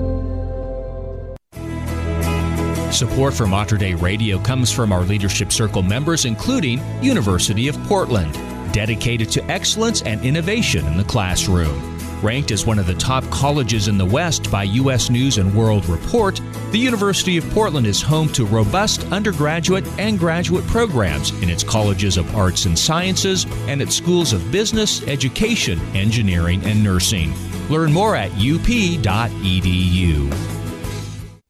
Support 2.94 3.34
for 3.34 3.48
Mater 3.48 3.76
Dei 3.76 3.96
Radio 3.96 4.38
comes 4.38 4.72
from 4.72 4.92
our 4.92 5.02
Leadership 5.02 5.52
Circle 5.52 5.82
members, 5.82 6.26
including 6.26 6.80
University 7.02 7.68
of 7.68 7.76
Portland, 7.86 8.32
dedicated 8.72 9.32
to 9.32 9.44
excellence 9.46 10.04
and 10.04 10.24
innovation 10.24 10.86
in 10.86 10.96
the 10.98 11.04
classroom. 11.04 11.98
Ranked 12.22 12.52
as 12.52 12.68
one 12.68 12.78
of 12.78 12.86
the 12.86 12.94
top 12.94 13.24
colleges 13.32 13.88
in 13.88 13.98
the 13.98 14.06
West 14.06 14.52
by 14.52 14.64
U.S. 14.64 15.10
News 15.10 15.40
and 15.40 15.56
World 15.56 15.88
Report, 15.88 16.40
the 16.70 16.78
University 16.78 17.36
of 17.36 17.50
Portland 17.50 17.88
is 17.88 18.00
home 18.00 18.30
to 18.34 18.46
robust 18.46 19.12
undergraduate 19.12 19.88
and 19.98 20.20
graduate 20.20 20.68
programs 20.68 21.32
in 21.42 21.50
its 21.50 21.64
colleges 21.64 22.16
of 22.16 22.36
arts 22.36 22.66
and 22.66 22.78
sciences 22.78 23.48
and 23.68 23.82
its 23.82 23.96
schools 23.96 24.34
of 24.34 24.52
business, 24.52 25.02
education, 25.08 25.80
engineering, 25.96 26.64
and 26.64 26.84
nursing. 26.84 27.34
Learn 27.70 27.92
more 27.92 28.16
at 28.16 28.32
up.edu. 28.34 28.64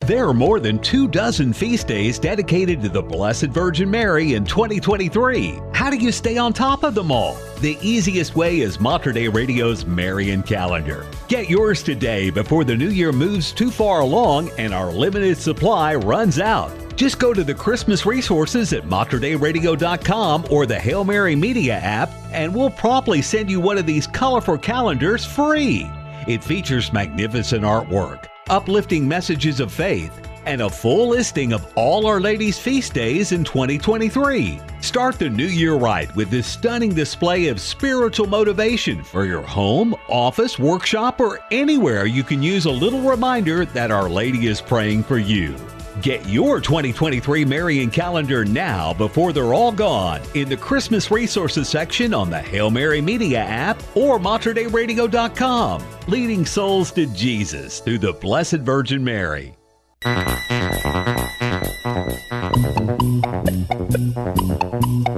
There 0.05 0.27
are 0.27 0.33
more 0.33 0.59
than 0.59 0.79
two 0.79 1.07
dozen 1.07 1.53
feast 1.53 1.87
days 1.87 2.19
dedicated 2.19 2.81
to 2.81 2.89
the 2.89 3.01
Blessed 3.01 3.45
Virgin 3.45 3.89
Mary 3.89 4.33
in 4.33 4.43
2023. 4.43 5.61
How 5.71 5.89
do 5.89 5.95
you 5.95 6.11
stay 6.11 6.37
on 6.37 6.51
top 6.51 6.83
of 6.83 6.93
them 6.93 7.09
all? 7.09 7.37
The 7.61 7.77
easiest 7.81 8.35
way 8.35 8.59
is 8.59 8.81
Mater 8.81 9.13
Dei 9.13 9.29
Radio's 9.29 9.85
Marian 9.85 10.43
calendar. 10.43 11.05
Get 11.29 11.49
yours 11.49 11.81
today 11.81 12.29
before 12.29 12.65
the 12.65 12.75
new 12.75 12.89
year 12.89 13.13
moves 13.13 13.53
too 13.53 13.71
far 13.71 14.01
along 14.01 14.49
and 14.57 14.73
our 14.73 14.91
limited 14.91 15.37
supply 15.37 15.95
runs 15.95 16.37
out. 16.37 16.73
Just 16.97 17.17
go 17.17 17.33
to 17.33 17.43
the 17.45 17.55
Christmas 17.55 18.05
resources 18.05 18.73
at 18.73 18.83
materDeiRadio.com 18.83 20.47
or 20.49 20.65
the 20.65 20.77
Hail 20.77 21.05
Mary 21.05 21.37
Media 21.37 21.75
app, 21.75 22.09
and 22.33 22.53
we'll 22.53 22.71
promptly 22.71 23.21
send 23.21 23.49
you 23.49 23.61
one 23.61 23.77
of 23.77 23.85
these 23.85 24.05
colorful 24.05 24.57
calendars 24.57 25.23
free. 25.23 25.89
It 26.27 26.43
features 26.43 26.91
magnificent 26.91 27.63
artwork, 27.63 28.25
uplifting 28.49 29.07
messages 29.07 29.59
of 29.59 29.71
faith, 29.71 30.11
and 30.45 30.61
a 30.61 30.69
full 30.69 31.09
listing 31.09 31.53
of 31.53 31.71
all 31.75 32.05
Our 32.05 32.19
Lady's 32.19 32.59
feast 32.59 32.93
days 32.93 33.31
in 33.31 33.43
2023. 33.43 34.59
Start 34.81 35.17
the 35.17 35.29
new 35.29 35.45
year 35.45 35.75
right 35.75 36.13
with 36.15 36.29
this 36.29 36.47
stunning 36.47 36.93
display 36.93 37.47
of 37.47 37.61
spiritual 37.61 38.27
motivation 38.27 39.03
for 39.03 39.25
your 39.25 39.41
home, 39.41 39.95
office, 40.09 40.59
workshop, 40.59 41.19
or 41.21 41.39
anywhere 41.51 42.05
you 42.05 42.23
can 42.23 42.43
use 42.43 42.65
a 42.65 42.71
little 42.71 43.01
reminder 43.01 43.65
that 43.65 43.91
Our 43.91 44.09
Lady 44.09 44.47
is 44.47 44.59
praying 44.59 45.03
for 45.03 45.17
you. 45.17 45.55
Get 46.01 46.27
your 46.27 46.59
2023 46.59 47.45
Marian 47.45 47.91
calendar 47.91 48.43
now 48.43 48.93
before 48.93 49.31
they're 49.31 49.53
all 49.53 49.71
gone 49.71 50.21
in 50.33 50.49
the 50.49 50.57
Christmas 50.57 51.11
resources 51.11 51.69
section 51.69 52.13
on 52.13 52.31
the 52.31 52.39
Hail 52.39 52.71
Mary 52.71 52.99
Media 52.99 53.39
app 53.39 53.77
or 53.95 54.17
materDeiRadio.com. 54.19 55.83
Leading 56.07 56.45
souls 56.45 56.91
to 56.93 57.05
Jesus 57.07 57.79
through 57.79 57.99
the 57.99 58.13
Blessed 58.13 58.61
Virgin 58.61 59.03
Mary. 59.03 59.55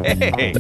Hey, 0.03 0.53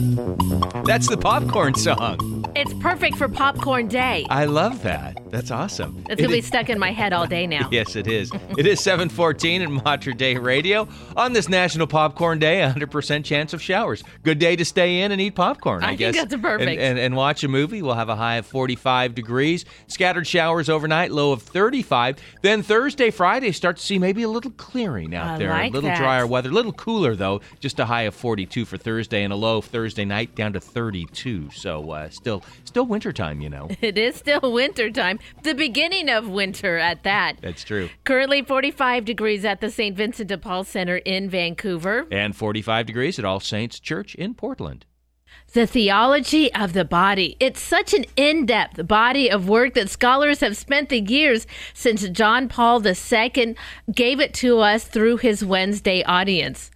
that's 0.85 1.07
the 1.07 1.17
popcorn 1.19 1.75
song. 1.75 2.44
It's 2.57 2.73
perfect 2.75 3.17
for 3.17 3.27
popcorn 3.27 3.89
day. 3.89 4.25
I 4.29 4.45
love 4.45 4.81
that. 4.83 5.19
That's 5.29 5.51
awesome. 5.51 5.97
It's 6.09 6.21
going 6.21 6.29
to 6.29 6.35
be 6.37 6.41
stuck 6.41 6.69
in 6.69 6.79
my 6.79 6.91
head 6.91 7.11
all 7.11 7.27
day 7.27 7.45
now. 7.45 7.69
Yes, 7.75 7.97
it 7.97 8.07
is. 8.07 8.31
It 8.57 8.65
is 8.65 8.79
714 8.79 9.61
in 9.61 9.71
Mater 9.83 10.13
Dei 10.13 10.37
Radio. 10.37 10.87
On 11.17 11.33
this 11.33 11.49
National 11.49 11.87
Popcorn 11.87 12.39
Day, 12.39 12.61
100% 12.61 13.25
chance 13.25 13.51
of 13.53 13.61
showers. 13.61 14.01
Good 14.23 14.39
day 14.39 14.55
to 14.55 14.63
stay 14.63 15.01
in 15.01 15.11
and 15.11 15.19
eat 15.19 15.35
popcorn, 15.35 15.83
I, 15.83 15.87
I 15.87 15.89
think 15.89 15.99
guess. 15.99 16.15
that's 16.15 16.41
perfect. 16.41 16.69
And, 16.69 16.79
and, 16.79 16.97
and 16.97 17.15
watch 17.17 17.43
a 17.43 17.49
movie. 17.49 17.81
We'll 17.81 17.95
have 17.95 18.07
a 18.07 18.15
high 18.15 18.35
of 18.35 18.45
45 18.45 19.13
degrees. 19.13 19.65
Scattered 19.87 20.25
showers 20.25 20.69
overnight, 20.69 21.11
low 21.11 21.33
of 21.33 21.41
35. 21.41 22.17
Then 22.41 22.63
Thursday, 22.63 23.09
Friday, 23.09 23.51
start 23.51 23.75
to 23.75 23.83
see 23.83 23.99
maybe 23.99 24.23
a 24.23 24.29
little 24.29 24.51
clearing 24.51 25.13
out 25.13 25.31
I 25.31 25.37
there. 25.37 25.49
like 25.49 25.71
a 25.71 25.73
little 25.73 25.89
that. 25.89 25.97
drier 25.97 26.25
weather. 26.25 26.49
A 26.49 26.53
little 26.53 26.71
cooler, 26.71 27.15
though. 27.15 27.41
Just 27.59 27.79
a 27.79 27.85
high 27.85 28.03
of 28.03 28.15
42 28.15 28.63
for 28.63 28.77
Thursday 28.77 29.23
and 29.23 29.33
a 29.33 29.35
low 29.35 29.59
Thursday 29.59 30.05
night 30.05 30.33
down 30.35 30.53
to 30.53 30.61
32. 30.61 31.49
So 31.51 31.91
uh, 31.91 32.09
still 32.09 32.41
still 32.63 32.85
wintertime, 32.85 33.41
you 33.41 33.49
know. 33.49 33.69
It 33.81 33.97
is 33.97 34.15
still 34.15 34.51
winter 34.51 34.89
time, 34.89 35.19
the 35.43 35.53
beginning 35.53 36.09
of 36.09 36.27
winter 36.27 36.77
at 36.77 37.03
that. 37.03 37.37
That's 37.41 37.63
true. 37.63 37.89
Currently 38.03 38.43
45 38.43 39.05
degrees 39.05 39.45
at 39.45 39.61
the 39.61 39.69
St. 39.69 39.95
Vincent 39.95 40.29
de 40.29 40.37
Paul 40.37 40.63
Center 40.63 40.97
in 40.97 41.29
Vancouver. 41.29 42.07
And 42.11 42.35
45 42.35 42.85
degrees 42.85 43.19
at 43.19 43.25
All 43.25 43.39
Saints 43.39 43.79
Church 43.79 44.15
in 44.15 44.33
Portland. 44.33 44.85
The 45.53 45.67
theology 45.67 46.53
of 46.53 46.73
the 46.73 46.83
body. 46.83 47.37
It's 47.39 47.61
such 47.61 47.93
an 47.93 48.05
in 48.17 48.45
depth 48.45 48.85
body 48.87 49.29
of 49.29 49.47
work 49.47 49.73
that 49.75 49.89
scholars 49.89 50.41
have 50.41 50.57
spent 50.57 50.89
the 50.89 50.99
years 50.99 51.47
since 51.73 52.07
John 52.09 52.49
Paul 52.49 52.85
II 52.85 53.55
gave 53.93 54.19
it 54.19 54.33
to 54.35 54.59
us 54.59 54.83
through 54.83 55.17
his 55.17 55.45
Wednesday 55.45 56.03
audience. 56.03 56.71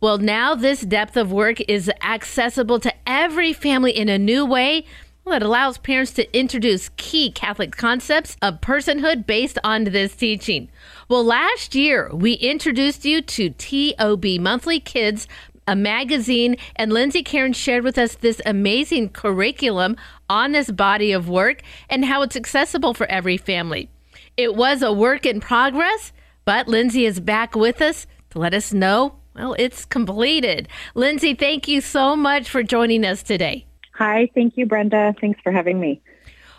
Well, 0.00 0.18
now 0.18 0.54
this 0.54 0.82
depth 0.82 1.16
of 1.16 1.32
work 1.32 1.60
is 1.62 1.90
accessible 2.02 2.78
to 2.80 2.92
every 3.06 3.52
family 3.52 3.92
in 3.92 4.08
a 4.08 4.18
new 4.18 4.44
way. 4.44 4.86
Well, 5.24 5.36
it 5.36 5.42
allows 5.42 5.78
parents 5.78 6.12
to 6.12 6.38
introduce 6.38 6.90
key 6.98 7.30
Catholic 7.30 7.74
concepts 7.74 8.36
of 8.42 8.60
personhood 8.60 9.26
based 9.26 9.58
on 9.64 9.84
this 9.84 10.14
teaching. 10.14 10.68
Well, 11.08 11.24
last 11.24 11.74
year 11.74 12.10
we 12.12 12.34
introduced 12.34 13.06
you 13.06 13.22
to 13.22 13.48
TOB 13.48 14.38
Monthly 14.38 14.80
Kids, 14.80 15.26
a 15.66 15.74
magazine, 15.74 16.56
and 16.76 16.92
Lindsay 16.92 17.22
Karen 17.22 17.54
shared 17.54 17.84
with 17.84 17.96
us 17.96 18.16
this 18.16 18.42
amazing 18.44 19.08
curriculum 19.08 19.96
on 20.28 20.52
this 20.52 20.70
body 20.70 21.12
of 21.12 21.26
work 21.26 21.62
and 21.88 22.04
how 22.04 22.20
it's 22.20 22.36
accessible 22.36 22.92
for 22.92 23.06
every 23.06 23.38
family. 23.38 23.88
It 24.36 24.54
was 24.54 24.82
a 24.82 24.92
work 24.92 25.24
in 25.24 25.40
progress, 25.40 26.12
but 26.44 26.68
Lindsay 26.68 27.06
is 27.06 27.18
back 27.18 27.56
with 27.56 27.80
us 27.80 28.06
to 28.30 28.38
let 28.38 28.52
us 28.52 28.74
know 28.74 29.14
Well, 29.34 29.56
it's 29.58 29.86
completed. 29.86 30.68
Lindsay, 30.94 31.34
thank 31.34 31.66
you 31.66 31.80
so 31.80 32.14
much 32.14 32.48
for 32.48 32.62
joining 32.62 33.06
us 33.06 33.22
today. 33.22 33.64
Hi, 33.94 34.28
thank 34.34 34.56
you, 34.56 34.66
Brenda. 34.66 35.14
Thanks 35.20 35.40
for 35.42 35.52
having 35.52 35.78
me. 35.78 36.02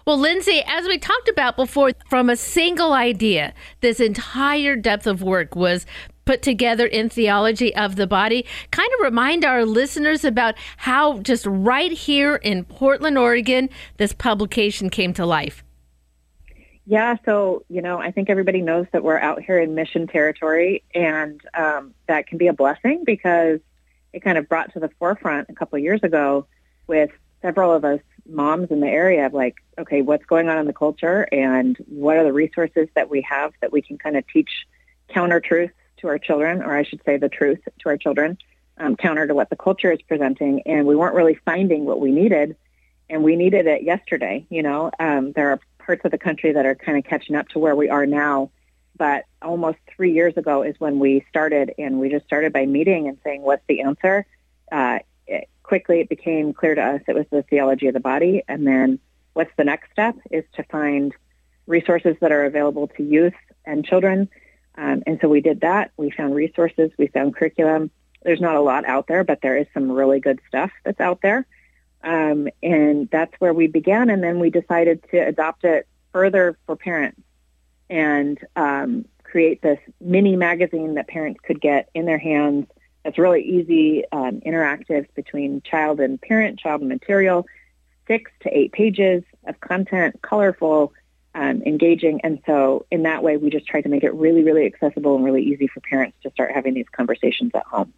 Well, 0.06 0.18
Lindsay, 0.18 0.62
as 0.68 0.88
we 0.88 0.98
talked 0.98 1.28
about 1.28 1.56
before, 1.56 1.92
from 2.10 2.30
a 2.30 2.36
single 2.36 2.94
idea, 2.94 3.54
this 3.82 4.00
entire 4.00 4.76
depth 4.76 5.08
of 5.08 5.24
work 5.24 5.56
was 5.56 5.86
put 6.26 6.42
together 6.42 6.86
in 6.86 7.10
theology 7.10 7.76
of 7.76 7.96
the 7.96 8.08
body. 8.08 8.46
Kind 8.72 8.90
of 8.98 9.04
remind 9.04 9.44
our 9.44 9.66
listeners 9.66 10.24
about 10.24 10.56
how 10.78 11.20
just 11.20 11.46
right 11.46 11.92
here 11.92 12.36
in 12.36 12.64
Portland, 12.66 13.18
Oregon, 13.18 13.70
this 13.98 14.14
publication 14.14 14.90
came 14.90 15.14
to 15.14 15.26
life. 15.26 15.64
Yeah, 16.88 17.16
so, 17.26 17.64
you 17.68 17.82
know, 17.82 17.98
I 17.98 18.12
think 18.12 18.30
everybody 18.30 18.62
knows 18.62 18.86
that 18.94 19.04
we're 19.04 19.20
out 19.20 19.42
here 19.42 19.60
in 19.60 19.74
mission 19.74 20.06
territory, 20.06 20.84
and 20.94 21.42
um, 21.56 21.96
that 22.08 22.28
can 22.28 22.38
be 22.38 22.46
a 22.46 22.54
blessing 22.54 23.04
because 23.04 23.60
it 24.14 24.24
kind 24.24 24.38
of 24.38 24.48
brought 24.48 24.72
to 24.74 24.80
the 24.80 24.90
forefront 25.00 25.50
a 25.50 25.54
couple 25.54 25.78
of 25.78 25.84
years 25.84 26.02
ago 26.04 26.46
with 26.86 27.10
several 27.46 27.72
of 27.72 27.86
us 27.86 28.00
moms 28.28 28.72
in 28.72 28.80
the 28.80 28.88
area 28.88 29.28
of 29.28 29.34
like, 29.34 29.56
okay, 29.78 30.02
what's 30.02 30.26
going 30.26 30.50
on 30.50 30.58
in 30.58 30.66
the 30.66 30.74
culture 30.74 31.28
and 31.32 31.78
what 31.88 32.18
are 32.18 32.24
the 32.24 32.34
resources 32.34 32.88
that 32.96 33.08
we 33.08 33.22
have 33.22 33.54
that 33.62 33.72
we 33.72 33.84
can 33.84 34.00
kind 34.00 34.18
of 34.18 34.24
teach 34.28 34.50
counter 35.10 35.40
truths 35.40 35.76
to 35.98 36.08
our 36.08 36.18
children, 36.18 36.64
or 36.64 36.76
I 36.76 36.84
should 36.84 37.02
say 37.06 37.18
the 37.18 37.30
truth 37.30 37.60
to 37.82 37.90
our 37.90 37.98
children, 37.98 38.40
um, 38.80 38.96
counter 38.96 39.28
to 39.28 39.36
what 39.36 39.52
the 39.52 39.56
culture 39.56 39.92
is 39.92 40.02
presenting. 40.02 40.64
And 40.66 40.88
we 40.88 40.96
weren't 40.96 41.14
really 41.14 41.38
finding 41.46 41.86
what 41.86 42.02
we 42.02 42.12
needed, 42.12 42.56
and 43.12 43.24
we 43.24 43.36
needed 43.36 43.68
it 43.68 43.84
yesterday. 43.84 44.48
You 44.50 44.64
know, 44.64 44.90
um, 45.00 45.32
there 45.34 45.52
are 45.52 45.60
parts 45.78 46.04
of 46.04 46.10
the 46.10 46.18
country 46.18 46.52
that 46.54 46.66
are 46.66 46.74
kind 46.74 46.98
of 46.98 47.04
catching 47.04 47.36
up 47.36 47.48
to 47.50 47.60
where 47.60 47.76
we 47.76 47.90
are 47.90 48.08
now. 48.08 48.50
But 48.98 49.26
almost 49.40 49.78
three 49.96 50.14
years 50.14 50.36
ago 50.36 50.64
is 50.64 50.74
when 50.80 50.98
we 50.98 51.24
started, 51.30 51.76
and 51.78 52.00
we 52.00 52.10
just 52.10 52.26
started 52.26 52.54
by 52.54 52.66
meeting 52.66 53.08
and 53.08 53.20
saying, 53.24 53.44
what's 53.44 53.64
the 53.68 53.82
answer? 53.82 54.26
Uh, 54.72 55.00
quickly, 55.66 56.00
it 56.00 56.10
became 56.10 56.54
clear 56.54 56.76
to 56.76 56.82
us 56.82 57.02
it 57.08 57.16
was 57.16 57.26
the 57.32 57.44
theology 57.44 57.88
of 57.88 57.94
the 57.94 58.00
body. 58.00 58.44
And 58.48 58.66
then 58.66 59.00
what's 59.34 59.52
the 59.58 59.64
next 59.64 59.92
step 59.92 60.16
is 60.32 60.44
to 60.56 60.64
find 60.64 61.14
resources 61.68 62.16
that 62.22 62.32
are 62.32 62.46
available 62.46 62.88
to 62.96 63.04
youth 63.04 63.34
and 63.66 63.84
children. 63.84 64.30
Um, 64.78 65.04
and 65.08 65.20
so 65.22 65.28
we 65.28 65.42
did 65.42 65.62
that. 65.62 65.92
We 65.98 66.12
found 66.12 66.36
resources. 66.36 66.92
We 66.98 67.08
found 67.08 67.36
curriculum. 67.36 67.92
There's 68.24 68.42
not 68.42 68.56
a 68.56 68.62
lot 68.62 68.86
out 68.86 69.08
there, 69.08 69.24
but 69.24 69.42
there 69.42 69.58
is 69.58 69.68
some 69.74 69.92
really 69.92 70.20
good 70.20 70.40
stuff 70.48 70.72
that's 70.84 71.00
out 71.00 71.22
there. 71.22 71.46
Um, 72.04 72.48
and 72.62 73.10
that's 73.10 73.34
where 73.40 73.54
we 73.54 73.68
began. 73.68 74.10
And 74.10 74.24
then 74.24 74.40
we 74.40 74.50
decided 74.50 75.04
to 75.12 75.18
adopt 75.18 75.64
it 75.64 75.88
further 76.12 76.58
for 76.66 76.76
parents 76.76 77.22
and 77.90 78.38
um, 78.56 79.06
create 79.24 79.62
this 79.62 79.80
mini 80.00 80.36
magazine 80.36 80.96
that 80.96 81.08
parents 81.08 81.40
could 81.44 81.60
get 81.60 81.90
in 81.94 82.06
their 82.06 82.18
hands. 82.18 82.68
That's 83.06 83.20
really 83.20 83.44
easy, 83.44 84.04
um, 84.12 84.42
interactive 84.42 85.06
between 85.14 85.62
child 85.62 86.00
and 86.00 86.20
parent, 86.20 86.58
child 86.60 86.82
and 86.82 86.90
material, 86.90 87.46
six 88.08 88.32
to 88.42 88.50
eight 88.50 88.72
pages 88.72 89.24
of 89.46 89.60
content, 89.60 90.20
colorful, 90.24 90.92
um, 91.36 91.62
engaging. 91.68 92.20
And 92.24 92.42
so 92.48 92.88
in 92.90 93.04
that 93.04 93.22
way, 93.22 93.38
we 93.38 93.52
just 93.52 93.68
try 93.68 93.82
to 93.82 93.90
make 93.90 94.04
it 94.04 94.12
really, 94.16 94.44
really 94.44 94.66
accessible 94.66 95.16
and 95.16 95.24
really 95.24 95.44
easy 95.44 95.68
for 95.68 95.82
parents 95.82 96.18
to 96.24 96.32
start 96.32 96.52
having 96.52 96.74
these 96.74 96.90
conversations 96.92 97.52
at 97.54 97.64
home. 97.66 97.94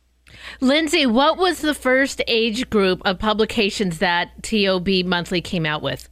Lindsay, 0.60 1.06
what 1.06 1.38
was 1.38 1.62
the 1.62 1.74
first 1.74 2.22
age 2.28 2.70
group 2.70 3.02
of 3.06 3.18
publications 3.18 4.00
that 4.00 4.44
TOB 4.44 5.06
Monthly 5.06 5.40
came 5.40 5.66
out 5.66 5.82
with? 5.82 6.10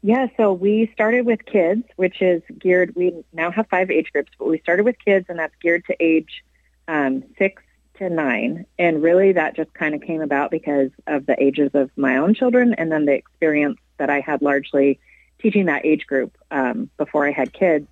Yeah, 0.00 0.28
so 0.38 0.54
we 0.54 0.90
started 0.94 1.26
with 1.26 1.44
kids, 1.44 1.82
which 1.96 2.22
is 2.22 2.40
geared, 2.58 2.94
we 2.96 3.12
now 3.34 3.50
have 3.50 3.66
five 3.68 3.90
age 3.90 4.10
groups, 4.10 4.32
but 4.38 4.48
we 4.48 4.58
started 4.60 4.86
with 4.86 4.96
kids 5.04 5.26
and 5.28 5.38
that's 5.38 5.54
geared 5.60 5.84
to 5.84 5.96
age 6.02 6.42
um, 6.88 7.22
six 7.36 7.62
to 8.00 8.10
nine. 8.10 8.66
And 8.78 9.02
really 9.02 9.32
that 9.32 9.54
just 9.54 9.72
kind 9.74 9.94
of 9.94 10.00
came 10.00 10.22
about 10.22 10.50
because 10.50 10.90
of 11.06 11.26
the 11.26 11.40
ages 11.40 11.70
of 11.74 11.90
my 11.96 12.16
own 12.16 12.34
children 12.34 12.74
and 12.74 12.90
then 12.90 13.04
the 13.04 13.12
experience 13.12 13.78
that 13.98 14.10
I 14.10 14.20
had 14.20 14.42
largely 14.42 14.98
teaching 15.40 15.66
that 15.66 15.86
age 15.86 16.06
group 16.06 16.36
um, 16.50 16.90
before 16.96 17.26
I 17.26 17.30
had 17.30 17.52
kids. 17.52 17.86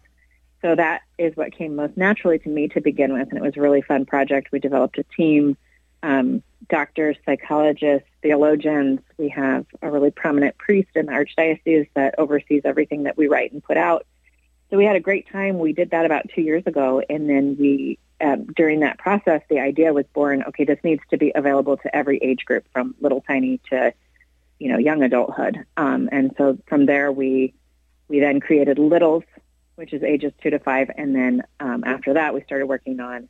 So 0.63 0.75
that 0.75 1.03
is 1.19 1.37
what 1.37 1.53
came 1.53 1.77
most 1.77 1.97
naturally 1.97 2.39
to 2.41 2.49
me 2.49 2.69
to 2.69 2.81
begin 2.81 3.13
with, 3.13 3.29
and 3.29 3.39
it 3.39 3.43
was 3.43 3.57
a 3.57 3.61
really 3.61 3.83
fun 3.83 4.07
project. 4.07 4.51
We 4.51 4.59
developed 4.59 4.99
a 4.99 5.05
team, 5.05 5.57
um, 6.03 6.43
doctors, 6.69 7.17
psychologists, 7.25 8.09
theologians. 8.23 9.01
We 9.19 9.29
have 9.29 9.67
a 9.83 9.91
really 9.91 10.11
prominent 10.11 10.59
priest 10.59 10.89
in 10.97 11.07
the 11.07 11.13
archdiocese 11.13 11.89
that 11.95 12.17
oversees 12.19 12.63
everything 12.65 13.05
that 13.05 13.17
we 13.17 13.29
write 13.29 13.53
and 13.53 13.63
put 13.63 13.77
out. 13.77 14.05
So 14.71 14.77
we 14.77 14.85
had 14.85 14.97
a 14.97 15.01
great 15.01 15.29
time. 15.31 15.59
We 15.59 15.73
did 15.73 15.91
that 15.91 16.05
about 16.05 16.29
two 16.35 16.43
years 16.43 16.63
ago, 16.67 17.03
and 17.09 17.29
then 17.29 17.57
we, 17.59 17.99
um, 18.21 18.47
during 18.47 18.81
that 18.81 18.99
process, 18.99 19.43
the 19.49 19.61
idea 19.61 19.93
was 19.93 20.05
born. 20.13 20.45
Okay, 20.49 20.65
this 20.65 20.79
needs 20.85 21.03
to 21.11 21.17
be 21.17 21.33
available 21.35 21.79
to 21.79 21.97
every 21.97 22.19
age 22.19 22.45
group, 22.45 22.67
from 22.73 22.95
little 23.01 23.23
tiny 23.23 23.61
to, 23.71 23.95
you 24.59 24.71
know, 24.71 24.79
young 24.79 25.03
adulthood. 25.03 25.65
Um, 25.77 26.09
and 26.13 26.35
so 26.37 26.59
from 26.67 26.87
there, 26.87 27.11
we 27.11 27.55
we 28.09 28.21
then 28.21 28.41
created 28.41 28.79
Littles, 28.79 29.25
which 29.77 29.93
is 29.93 30.03
ages 30.03 30.33
two 30.43 30.51
to 30.51 30.59
five. 30.59 30.91
And 30.97 31.15
then 31.15 31.45
um, 31.61 31.85
after 31.85 32.15
that, 32.15 32.35
we 32.35 32.43
started 32.43 32.67
working 32.67 33.01
on 33.01 33.29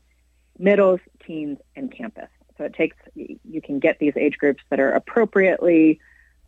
middles, 0.59 1.01
teens, 1.25 1.59
and 1.77 1.93
campus. 1.93 2.29
So 2.57 2.65
it 2.65 2.75
takes, 2.75 2.97
you 3.15 3.61
can 3.63 3.79
get 3.79 3.99
these 4.01 4.15
age 4.17 4.39
groups 4.39 4.63
that 4.71 4.81
are 4.81 4.91
appropriately 4.91 6.01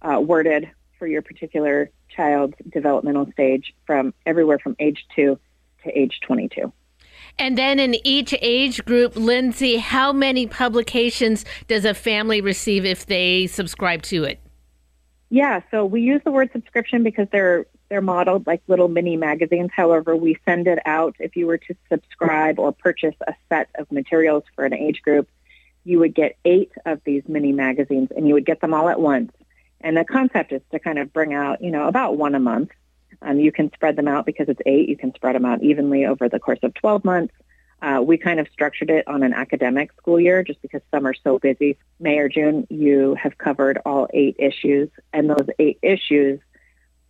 uh, 0.03 0.21
worded 0.21 0.71
for 1.01 1.09
your 1.09 1.23
particular 1.23 1.91
child's 2.15 2.55
developmental 2.73 3.27
stage 3.33 3.75
from 3.87 4.15
everywhere 4.27 4.59
from 4.61 4.77
age 4.79 5.07
two 5.17 5.37
to 5.83 5.99
age 5.99 6.21
22. 6.25 6.73
And 7.39 7.57
then 7.57 7.81
in 7.81 7.97
each 8.07 8.35
age 8.43 8.85
group, 8.85 9.17
Lindsay, 9.17 9.79
how 9.79 10.13
many 10.13 10.47
publications 10.47 11.45
does 11.69 11.85
a 11.85 11.95
family 11.95 12.41
receive 12.41 12.85
if 12.85 13.07
they 13.07 13.47
subscribe 13.47 14.03
to 14.03 14.25
it? 14.25 14.39
Yeah, 15.31 15.63
so 15.71 15.87
we 15.87 16.03
use 16.03 16.21
the 16.25 16.31
word 16.31 16.51
subscription 16.53 17.03
because 17.03 17.27
they're 17.33 17.67
they're 17.89 18.01
modeled 18.01 18.47
like 18.47 18.63
little 18.69 18.89
mini 18.89 19.17
magazines. 19.17 19.71
However, 19.75 20.15
we 20.15 20.37
send 20.45 20.69
it 20.69 20.79
out 20.87 21.17
if 21.19 21.35
you 21.35 21.47
were 21.47 21.59
to 21.59 21.75
subscribe 21.89 22.59
or 22.59 22.73
purchase 22.73 23.17
a 23.27 23.35
set 23.49 23.69
of 23.77 23.91
materials 23.91 24.45
for 24.55 24.65
an 24.65 24.75
age 24.75 25.03
group, 25.03 25.29
you 25.85 25.99
would 25.99 26.15
get 26.15 26.37
eight 26.45 26.71
of 26.87 27.01
these 27.05 27.23
mini 27.27 27.53
magazines 27.53 28.11
and 28.15 28.29
you 28.29 28.35
would 28.35 28.47
get 28.47 28.61
them 28.61 28.75
all 28.75 28.89
at 28.89 29.01
once. 29.01 29.33
And 29.81 29.97
the 29.97 30.05
concept 30.05 30.53
is 30.53 30.63
to 30.73 30.79
kind 30.79 30.99
of 30.99 31.13
bring 31.13 31.33
out, 31.35 31.63
you 31.63 31.71
know, 31.71 31.87
about 31.87 32.17
one 32.17 32.35
a 32.35 32.41
month. 32.41 32.71
Um, 33.23 33.39
you 33.39 33.53
can 33.53 33.73
spread 33.73 33.97
them 33.97 34.09
out 34.09 34.27
because 34.27 34.49
it's 34.49 34.61
eight. 34.67 34.89
You 34.89 34.97
can 34.97 35.15
spread 35.15 35.35
them 35.35 35.45
out 35.45 35.63
evenly 35.63 36.07
over 36.07 36.29
the 36.29 36.39
course 36.39 36.59
of 36.63 36.75
12 36.75 37.05
months. 37.05 37.35
Uh, 37.83 38.03
we 38.05 38.19
kind 38.19 38.39
of 38.39 38.47
structured 38.53 38.91
it 38.91 39.09
on 39.09 39.23
an 39.23 39.33
academic 39.33 39.91
school 39.97 40.21
year 40.21 40.43
just 40.43 40.61
because 40.61 40.83
are 40.93 41.15
so 41.15 41.39
busy. 41.39 41.79
May 41.99 42.19
or 42.19 42.29
June, 42.29 42.67
you 42.69 43.15
have 43.15 43.39
covered 43.39 43.81
all 43.87 44.07
eight 44.13 44.37
issues, 44.39 44.91
and 45.13 45.31
those 45.31 45.49
eight 45.59 45.79
issues, 45.83 46.41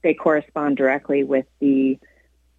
they 0.02 0.14
correspond 0.14 0.76
directly 0.76 1.24
with 1.24 1.46
the 1.58 1.98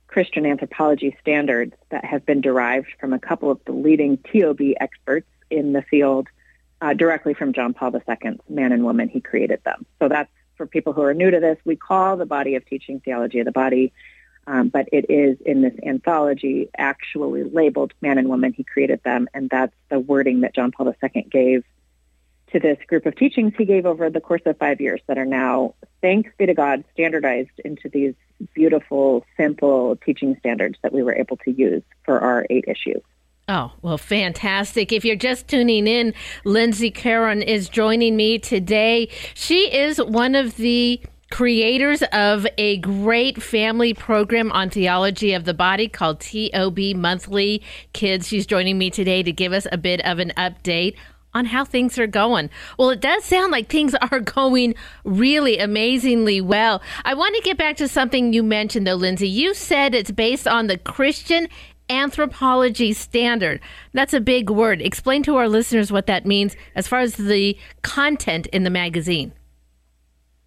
Christian 0.08 0.46
anthropology 0.46 1.16
standards 1.22 1.74
that 1.90 2.04
have 2.04 2.26
been 2.26 2.42
derived 2.42 2.88
from 3.00 3.14
a 3.14 3.20
couple 3.20 3.50
of 3.50 3.62
the 3.66 3.72
leading 3.72 4.18
TOB 4.18 4.60
experts 4.80 5.30
in 5.50 5.72
the 5.72 5.82
field 5.82 6.28
uh, 6.82 6.94
directly 6.94 7.34
from 7.34 7.54
John 7.54 7.74
Paul 7.74 7.96
II's 7.96 8.38
Man 8.50 8.72
and 8.72 8.84
Woman. 8.84 9.08
He 9.08 9.22
created 9.22 9.64
them. 9.64 9.86
So 10.00 10.10
that's 10.10 10.32
for 10.56 10.66
people 10.66 10.94
who 10.94 11.02
are 11.04 11.14
new 11.14 11.32
to 11.32 11.40
this. 11.40 11.58
We 11.64 11.76
call 11.76 12.18
the 12.18 12.26
body 12.26 12.56
of 12.56 12.66
teaching 12.66 13.00
theology 13.00 13.40
of 13.40 13.46
the 13.46 13.52
body 13.52 13.94
um, 14.48 14.70
but 14.70 14.90
it 14.92 15.06
is 15.10 15.38
in 15.46 15.62
this 15.62 15.74
anthology 15.86 16.70
actually 16.78 17.44
labeled 17.44 17.94
man 18.02 18.18
and 18.18 18.28
woman. 18.28 18.54
He 18.54 18.64
created 18.64 19.02
them, 19.04 19.28
and 19.34 19.50
that's 19.50 19.76
the 19.90 20.00
wording 20.00 20.42
that 20.42 20.56
John 20.56 20.72
Paul 20.72 20.88
II 20.88 21.28
gave 21.30 21.64
to 22.52 22.60
this 22.60 22.78
group 22.88 23.06
of 23.06 23.16
teachings 23.16 23.54
he 23.58 23.66
gave 23.66 23.86
over 23.86 24.10
the 24.10 24.20
course 24.20 24.42
of 24.46 24.58
five 24.58 24.82
years 24.82 25.00
that 25.08 25.18
are 25.18 25.26
now, 25.26 25.76
thanks 26.02 26.32
be 26.38 26.48
to 26.48 26.54
God, 26.54 26.84
standardized 26.92 27.62
into 27.64 27.88
these 27.88 28.14
beautiful, 28.54 29.26
simple 29.38 29.96
teaching 29.96 30.36
standards 30.40 30.78
that 30.82 30.92
we 30.92 31.02
were 31.02 31.16
able 31.16 31.38
to 31.38 31.52
use 31.52 31.84
for 32.04 32.20
our 32.20 32.46
eight 32.50 32.66
issues. 32.68 33.02
Oh, 33.48 33.74
well, 33.82 33.98
fantastic. 33.98 34.92
If 34.92 35.04
you're 35.04 35.16
just 35.16 35.48
tuning 35.48 35.88
in, 35.88 36.14
Lindsay 36.46 36.92
Caron 36.92 37.42
is 37.42 37.68
joining 37.68 38.16
me 38.16 38.40
today. 38.40 39.10
She 39.34 39.76
is 39.76 39.98
one 40.02 40.36
of 40.36 40.56
the 40.56 41.02
creators 41.32 42.04
of 42.12 42.46
a 42.58 42.78
great 42.78 43.42
family 43.42 43.94
program 43.94 44.52
on 44.52 44.70
theology 44.70 45.34
of 45.34 45.46
the 45.46 45.54
body 45.54 45.88
called 45.88 46.20
TOB 46.20 46.78
Monthly 46.96 47.64
Kids. 47.94 48.28
She's 48.28 48.46
joining 48.46 48.78
me 48.78 48.90
today 48.90 49.24
to 49.24 49.32
give 49.32 49.54
us 49.54 49.66
a 49.72 49.78
bit 49.78 50.02
of 50.06 50.20
an 50.20 50.34
update 50.38 50.96
on 51.34 51.46
how 51.46 51.64
things 51.64 51.98
are 51.98 52.08
going. 52.08 52.50
Well, 52.78 52.90
it 52.90 53.00
does 53.00 53.24
sound 53.24 53.52
like 53.52 53.70
things 53.70 53.96
are 54.12 54.20
going 54.20 54.76
really 55.04 55.58
amazingly 55.58 56.42
well. 56.42 56.82
I 57.06 57.14
want 57.14 57.36
to 57.36 57.42
get 57.42 57.58
back 57.58 57.78
to 57.78 57.88
something 57.88 58.34
you 58.34 58.44
mentioned, 58.44 58.86
though, 58.86 58.96
Lindsay. 58.96 59.30
You 59.30 59.54
said 59.54 59.96
it's 59.96 60.12
based 60.12 60.48
on 60.48 60.68
the 60.68 60.78
Christian 60.78 61.48
anthropology 61.92 62.94
standard. 62.94 63.60
That's 63.94 64.14
a 64.14 64.22
big 64.22 64.50
word. 64.50 64.82
Explain 64.82 65.24
to 65.24 65.36
our 65.36 65.50
listeners 65.50 65.92
what 65.92 66.08
that 66.08 66.26
means 66.26 66.56
as 66.76 66.88
far 66.88 67.00
as 67.00 67.16
the 67.16 67.58
content 67.82 68.48
in 68.48 68.64
the 68.64 68.70
magazine. 68.70 69.34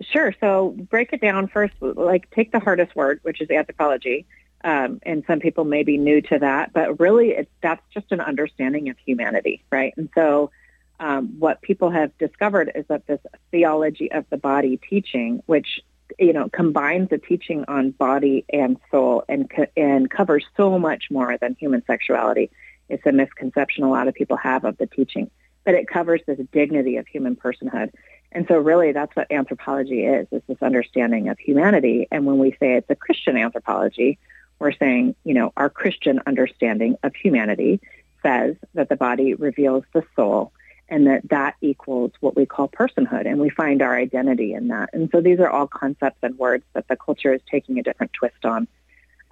Sure. 0.02 0.34
So 0.40 0.74
break 0.90 1.12
it 1.12 1.20
down 1.20 1.48
first. 1.48 1.74
Like 1.80 2.30
take 2.30 2.52
the 2.52 2.58
hardest 2.58 2.96
word, 2.96 3.20
which 3.22 3.40
is 3.40 3.50
anthropology. 3.50 4.26
Um, 4.64 4.98
and 5.02 5.22
some 5.26 5.40
people 5.40 5.64
may 5.64 5.82
be 5.82 5.98
new 5.98 6.22
to 6.22 6.38
that, 6.38 6.72
but 6.72 6.98
really 6.98 7.30
it's, 7.30 7.50
that's 7.62 7.82
just 7.92 8.10
an 8.12 8.20
understanding 8.20 8.88
of 8.88 8.96
humanity, 8.98 9.62
right? 9.70 9.92
And 9.98 10.08
so 10.14 10.50
um, 10.98 11.38
what 11.38 11.60
people 11.60 11.90
have 11.90 12.16
discovered 12.18 12.72
is 12.74 12.86
that 12.88 13.06
this 13.06 13.20
theology 13.50 14.10
of 14.10 14.24
the 14.30 14.38
body 14.38 14.78
teaching, 14.88 15.42
which 15.46 15.82
you 16.18 16.32
know 16.32 16.48
combines 16.48 17.08
the 17.10 17.18
teaching 17.18 17.64
on 17.68 17.90
body 17.90 18.44
and 18.52 18.76
soul 18.90 19.24
and 19.28 19.50
and 19.76 20.10
covers 20.10 20.44
so 20.56 20.78
much 20.78 21.10
more 21.10 21.36
than 21.38 21.56
human 21.58 21.82
sexuality. 21.86 22.50
It's 22.88 23.06
a 23.06 23.12
misconception 23.12 23.84
a 23.84 23.90
lot 23.90 24.08
of 24.08 24.14
people 24.14 24.36
have 24.36 24.64
of 24.64 24.76
the 24.76 24.86
teaching, 24.86 25.30
but 25.64 25.74
it 25.74 25.88
covers 25.88 26.20
this 26.26 26.38
dignity 26.52 26.96
of 26.96 27.06
human 27.06 27.36
personhood. 27.36 27.90
And 28.32 28.46
so 28.48 28.58
really 28.58 28.92
that's 28.92 29.14
what 29.14 29.30
anthropology 29.30 30.04
is, 30.04 30.26
is 30.32 30.42
this 30.48 30.60
understanding 30.60 31.28
of 31.28 31.38
humanity. 31.38 32.08
And 32.10 32.26
when 32.26 32.38
we 32.38 32.50
say 32.60 32.74
it's 32.74 32.90
a 32.90 32.96
Christian 32.96 33.36
anthropology, 33.36 34.18
we're 34.58 34.72
saying, 34.72 35.14
you 35.24 35.34
know, 35.34 35.52
our 35.56 35.70
Christian 35.70 36.20
understanding 36.26 36.96
of 37.02 37.14
humanity 37.14 37.80
says 38.22 38.56
that 38.74 38.88
the 38.88 38.96
body 38.96 39.34
reveals 39.34 39.84
the 39.92 40.02
soul 40.16 40.52
and 40.88 41.06
that 41.06 41.28
that 41.30 41.54
equals 41.60 42.12
what 42.20 42.36
we 42.36 42.46
call 42.46 42.68
personhood 42.68 43.26
and 43.26 43.38
we 43.38 43.50
find 43.50 43.82
our 43.82 43.96
identity 43.96 44.52
in 44.52 44.68
that. 44.68 44.90
And 44.92 45.08
so 45.10 45.20
these 45.20 45.40
are 45.40 45.48
all 45.48 45.66
concepts 45.66 46.18
and 46.22 46.38
words 46.38 46.64
that 46.74 46.88
the 46.88 46.96
culture 46.96 47.32
is 47.32 47.40
taking 47.50 47.78
a 47.78 47.82
different 47.82 48.12
twist 48.12 48.44
on. 48.44 48.68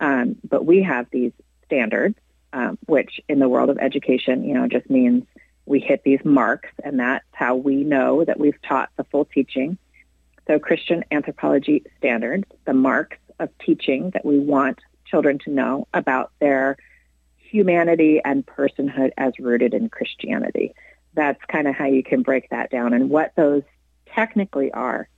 Um, 0.00 0.36
but 0.48 0.64
we 0.64 0.82
have 0.82 1.06
these 1.10 1.32
standards 1.66 2.16
um, 2.52 2.78
which 2.86 3.20
in 3.28 3.38
the 3.38 3.48
world 3.48 3.70
of 3.70 3.78
education 3.78 4.44
you 4.44 4.54
know 4.54 4.66
just 4.66 4.88
means 4.90 5.24
we 5.64 5.80
hit 5.80 6.02
these 6.04 6.20
marks 6.24 6.70
and 6.82 6.98
that's 6.98 7.24
how 7.32 7.54
we 7.54 7.84
know 7.84 8.24
that 8.24 8.38
we've 8.38 8.60
taught 8.62 8.90
the 8.96 9.04
full 9.04 9.24
teaching. 9.24 9.78
So 10.46 10.58
christian 10.58 11.04
anthropology 11.10 11.84
standards 11.98 12.44
the 12.64 12.74
marks 12.74 13.18
of 13.38 13.50
teaching 13.58 14.10
that 14.10 14.24
we 14.24 14.38
want 14.38 14.80
children 15.04 15.38
to 15.40 15.50
know 15.50 15.86
about 15.92 16.32
their 16.40 16.76
humanity 17.36 18.20
and 18.24 18.44
personhood 18.46 19.10
as 19.18 19.38
rooted 19.38 19.74
in 19.74 19.88
christianity 19.88 20.74
that's 21.14 21.42
kind 21.46 21.68
of 21.68 21.74
how 21.74 21.86
you 21.86 22.02
can 22.02 22.22
break 22.22 22.50
that 22.50 22.70
down. 22.70 22.92
And 22.92 23.10
what 23.10 23.32
those 23.36 23.62
technically 24.06 24.72
are 24.72 25.08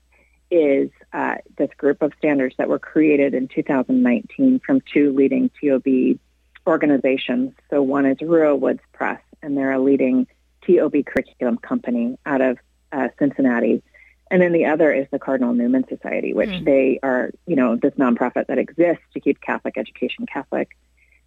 is 0.50 0.90
uh, 1.12 1.36
this 1.56 1.70
group 1.76 2.02
of 2.02 2.12
standards 2.18 2.54
that 2.58 2.68
were 2.68 2.78
created 2.78 3.34
in 3.34 3.48
2019 3.48 4.60
from 4.60 4.80
two 4.92 5.12
leading 5.12 5.50
TOB 5.60 6.18
organizations. 6.66 7.52
So 7.70 7.82
one 7.82 8.06
is 8.06 8.18
Ruah 8.18 8.58
Woods 8.58 8.82
Press, 8.92 9.20
and 9.42 9.56
they're 9.56 9.72
a 9.72 9.80
leading 9.80 10.26
TOB 10.66 11.04
curriculum 11.06 11.58
company 11.58 12.18
out 12.24 12.40
of 12.40 12.58
uh, 12.92 13.08
Cincinnati. 13.18 13.82
And 14.30 14.40
then 14.40 14.52
the 14.52 14.66
other 14.66 14.92
is 14.92 15.06
the 15.10 15.18
Cardinal 15.18 15.54
Newman 15.54 15.86
Society, 15.88 16.32
which 16.32 16.48
mm. 16.48 16.64
they 16.64 16.98
are, 17.02 17.30
you 17.46 17.56
know, 17.56 17.76
this 17.76 17.92
nonprofit 17.94 18.46
that 18.46 18.58
exists 18.58 19.04
to 19.12 19.20
keep 19.20 19.40
Catholic 19.40 19.76
education 19.76 20.26
Catholic. 20.26 20.70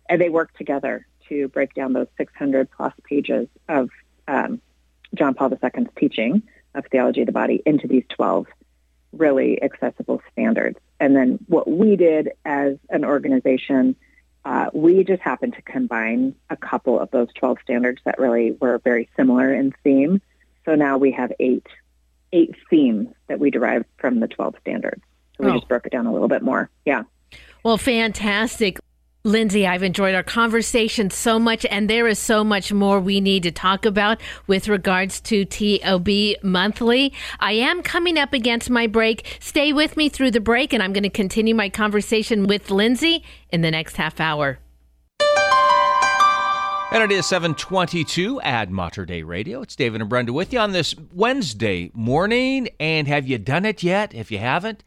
And 0.09 0.19
they 0.19 0.29
work 0.29 0.55
together 0.57 1.05
to 1.29 1.47
break 1.49 1.73
down 1.73 1.93
those 1.93 2.07
600 2.17 2.69
plus 2.71 2.93
pages 3.03 3.47
of 3.67 3.89
um, 4.27 4.61
John 5.13 5.33
Paul 5.33 5.51
II's 5.51 5.87
teaching 5.97 6.43
of 6.75 6.85
theology 6.91 7.21
of 7.21 7.27
the 7.27 7.31
body 7.31 7.61
into 7.65 7.87
these 7.87 8.03
12 8.09 8.47
really 9.13 9.61
accessible 9.61 10.21
standards. 10.31 10.77
And 10.99 11.15
then 11.15 11.39
what 11.47 11.69
we 11.69 11.95
did 11.95 12.31
as 12.45 12.77
an 12.89 13.05
organization, 13.05 13.95
uh, 14.45 14.69
we 14.73 15.03
just 15.03 15.21
happened 15.21 15.53
to 15.53 15.61
combine 15.61 16.35
a 16.49 16.57
couple 16.57 16.99
of 16.99 17.09
those 17.11 17.27
12 17.35 17.57
standards 17.63 18.01
that 18.05 18.19
really 18.19 18.51
were 18.51 18.79
very 18.79 19.09
similar 19.15 19.53
in 19.53 19.73
theme. 19.83 20.21
So 20.65 20.75
now 20.75 20.97
we 20.97 21.11
have 21.11 21.31
eight 21.39 21.65
eight 22.33 22.55
themes 22.69 23.07
that 23.27 23.39
we 23.39 23.49
derived 23.49 23.85
from 23.97 24.19
the 24.19 24.27
12 24.27 24.55
standards. 24.59 25.01
So 25.37 25.45
we 25.45 25.51
oh. 25.51 25.55
just 25.55 25.67
broke 25.69 25.85
it 25.85 25.93
down 25.93 26.07
a 26.07 26.11
little 26.11 26.27
bit 26.27 26.41
more. 26.41 26.69
Yeah. 26.85 27.03
Well, 27.63 27.77
fantastic. 27.77 28.79
Lindsay, 29.27 29.67
I've 29.67 29.83
enjoyed 29.83 30.15
our 30.15 30.23
conversation 30.23 31.09
so 31.09 31.37
much, 31.37 31.65
and 31.65 31.89
there 31.89 32.07
is 32.07 32.17
so 32.17 32.45
much 32.45 32.71
more 32.71 33.01
we 33.01 33.19
need 33.19 33.43
to 33.43 33.51
talk 33.51 33.85
about 33.85 34.21
with 34.47 34.69
regards 34.69 35.19
to 35.21 35.43
TOB 35.43 36.07
Monthly. 36.41 37.11
I 37.41 37.51
am 37.51 37.83
coming 37.83 38.17
up 38.17 38.31
against 38.31 38.69
my 38.69 38.87
break. 38.87 39.37
Stay 39.41 39.73
with 39.73 39.97
me 39.97 40.07
through 40.07 40.31
the 40.31 40.39
break, 40.39 40.71
and 40.71 40.81
I'm 40.81 40.93
going 40.93 41.03
to 41.03 41.09
continue 41.09 41.53
my 41.53 41.67
conversation 41.67 42.47
with 42.47 42.71
Lindsay 42.71 43.21
in 43.49 43.59
the 43.59 43.69
next 43.69 43.97
half 43.97 44.21
hour. 44.21 44.59
And 46.89 47.03
it 47.03 47.11
is 47.11 47.25
722 47.25 48.39
at 48.39 48.71
Mater 48.71 49.05
Dei 49.05 49.23
Radio. 49.23 49.61
It's 49.61 49.75
David 49.75 49.99
and 49.99 50.09
Brenda 50.09 50.31
with 50.31 50.53
you 50.53 50.59
on 50.59 50.71
this 50.71 50.95
Wednesday 51.13 51.91
morning. 51.93 52.69
And 52.79 53.09
have 53.09 53.27
you 53.27 53.37
done 53.37 53.65
it 53.65 53.83
yet? 53.83 54.15
If 54.15 54.31
you 54.31 54.37
haven't, 54.37 54.85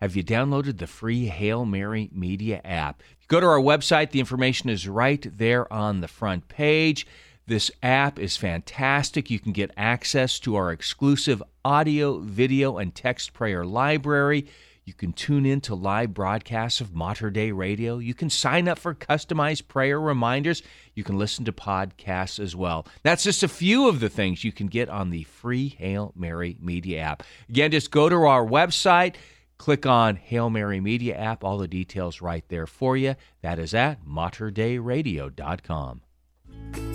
have 0.00 0.14
you 0.14 0.22
downloaded 0.22 0.78
the 0.78 0.86
free 0.86 1.26
Hail 1.26 1.64
Mary 1.64 2.08
Media 2.12 2.60
app? 2.64 3.02
Go 3.30 3.38
to 3.38 3.46
our 3.46 3.60
website, 3.60 4.10
the 4.10 4.18
information 4.18 4.70
is 4.70 4.88
right 4.88 5.24
there 5.38 5.72
on 5.72 6.00
the 6.00 6.08
front 6.08 6.48
page. 6.48 7.06
This 7.46 7.70
app 7.80 8.18
is 8.18 8.36
fantastic. 8.36 9.30
You 9.30 9.38
can 9.38 9.52
get 9.52 9.70
access 9.76 10.40
to 10.40 10.56
our 10.56 10.72
exclusive 10.72 11.40
audio, 11.64 12.18
video, 12.18 12.78
and 12.78 12.92
text 12.92 13.32
prayer 13.32 13.64
library. 13.64 14.48
You 14.84 14.94
can 14.94 15.12
tune 15.12 15.46
in 15.46 15.60
to 15.60 15.76
live 15.76 16.12
broadcasts 16.12 16.80
of 16.80 16.92
Mater 16.92 17.30
Dei 17.30 17.52
Radio. 17.52 17.98
You 17.98 18.14
can 18.14 18.30
sign 18.30 18.66
up 18.66 18.80
for 18.80 18.96
customized 18.96 19.68
prayer 19.68 20.00
reminders. 20.00 20.64
You 20.96 21.04
can 21.04 21.16
listen 21.16 21.44
to 21.44 21.52
podcasts 21.52 22.40
as 22.40 22.56
well. 22.56 22.84
That's 23.04 23.22
just 23.22 23.44
a 23.44 23.48
few 23.48 23.88
of 23.88 24.00
the 24.00 24.08
things 24.08 24.42
you 24.42 24.50
can 24.50 24.66
get 24.66 24.88
on 24.88 25.10
the 25.10 25.22
free 25.22 25.68
Hail 25.78 26.12
Mary 26.16 26.56
Media 26.60 27.02
app. 27.02 27.22
Again, 27.48 27.70
just 27.70 27.92
go 27.92 28.08
to 28.08 28.16
our 28.16 28.44
website 28.44 29.14
Click 29.60 29.84
on 29.84 30.16
Hail 30.16 30.48
Mary 30.48 30.80
Media 30.80 31.14
app. 31.14 31.44
All 31.44 31.58
the 31.58 31.68
details 31.68 32.22
right 32.22 32.42
there 32.48 32.66
for 32.66 32.96
you. 32.96 33.14
That 33.42 33.58
is 33.58 33.74
at 33.74 34.02
materdeiradio.com. 34.06 36.00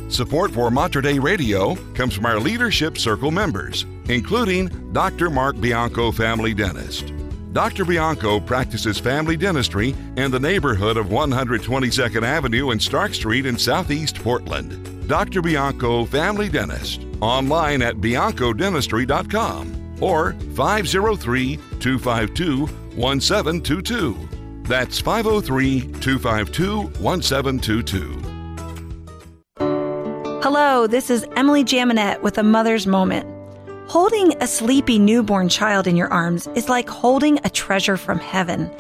Support 0.10 0.50
for 0.50 0.72
Mater 0.72 1.02
Dei 1.02 1.20
Radio 1.20 1.76
comes 1.94 2.16
from 2.16 2.26
our 2.26 2.40
Leadership 2.40 2.98
Circle 2.98 3.30
members, 3.30 3.86
including 4.10 4.92
Dr. 4.94 5.30
Mark 5.30 5.62
Bianco, 5.62 6.12
family 6.12 6.56
dentist. 6.56 7.14
Dr. 7.54 7.86
Bianco 7.86 8.40
practices 8.40 8.98
family 8.98 9.38
dentistry 9.38 9.94
in 10.18 10.32
the 10.32 10.40
neighborhood 10.40 10.98
of 10.98 11.10
122nd 11.10 12.24
Avenue 12.24 12.72
and 12.72 12.82
Stark 12.82 13.14
Street 13.14 13.46
in 13.46 13.60
Southeast 13.60 14.16
Portland. 14.16 15.08
Dr. 15.08 15.44
Bianco, 15.44 16.04
family 16.04 16.50
dentist, 16.50 17.06
online 17.22 17.84
at 17.84 17.98
biancodentistry.com 17.98 19.85
or 20.02 20.34
503 20.56 21.58
252 21.80 22.66
1722. 22.96 24.30
That's 24.64 25.00
503 25.00 25.82
252 26.00 26.82
1722. 27.00 28.36
Hello, 30.42 30.88
this 30.88 31.10
is 31.10 31.26
Emily 31.36 31.64
Jaminet 31.64 32.22
with 32.22 32.38
a 32.38 32.44
Mother's 32.44 32.86
Moment. 32.86 33.28
Holding 33.90 34.34
a 34.42 34.48
sleepy 34.48 34.98
newborn 34.98 35.50
child 35.50 35.88
in 35.88 35.96
your 35.96 36.12
arms 36.12 36.48
is 36.56 36.70
like 36.70 36.90
holding 36.90 37.40
a 37.44 37.50
treasure 37.50 37.98
from 37.98 38.20
heaven. 38.20 38.72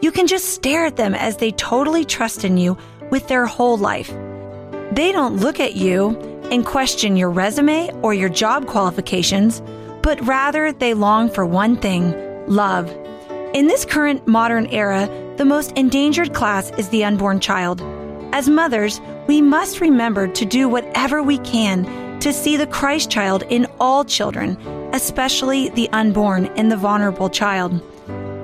You 0.00 0.12
can 0.12 0.26
just 0.26 0.50
stare 0.50 0.86
at 0.86 0.96
them 0.96 1.14
as 1.14 1.36
they 1.36 1.52
totally 1.52 2.04
trust 2.04 2.44
in 2.44 2.56
you 2.56 2.76
with 3.10 3.28
their 3.28 3.46
whole 3.46 3.76
life. 3.76 4.08
They 4.92 5.10
don't 5.12 5.36
look 5.36 5.58
at 5.58 5.74
you 5.74 6.16
and 6.50 6.66
question 6.66 7.16
your 7.16 7.30
resume 7.30 7.90
or 8.02 8.14
your 8.14 8.28
job 8.28 8.66
qualifications 8.66 9.62
but 10.02 10.20
rather 10.26 10.72
they 10.72 10.94
long 10.94 11.30
for 11.30 11.46
one 11.46 11.76
thing 11.76 12.14
love. 12.46 12.90
In 13.54 13.66
this 13.66 13.84
current 13.84 14.26
modern 14.26 14.66
era, 14.66 15.08
the 15.36 15.44
most 15.44 15.72
endangered 15.72 16.34
class 16.34 16.70
is 16.72 16.88
the 16.88 17.04
unborn 17.04 17.40
child. 17.40 17.80
As 18.32 18.48
mothers, 18.48 19.00
we 19.28 19.40
must 19.40 19.80
remember 19.80 20.26
to 20.26 20.44
do 20.44 20.68
whatever 20.68 21.22
we 21.22 21.38
can 21.38 21.84
to 22.20 22.32
see 22.32 22.56
the 22.56 22.66
Christ 22.66 23.10
child 23.10 23.44
in 23.50 23.66
all 23.78 24.04
children, 24.04 24.56
especially 24.92 25.68
the 25.70 25.88
unborn 25.90 26.46
and 26.56 26.70
the 26.70 26.76
vulnerable 26.76 27.28
child. 27.28 27.72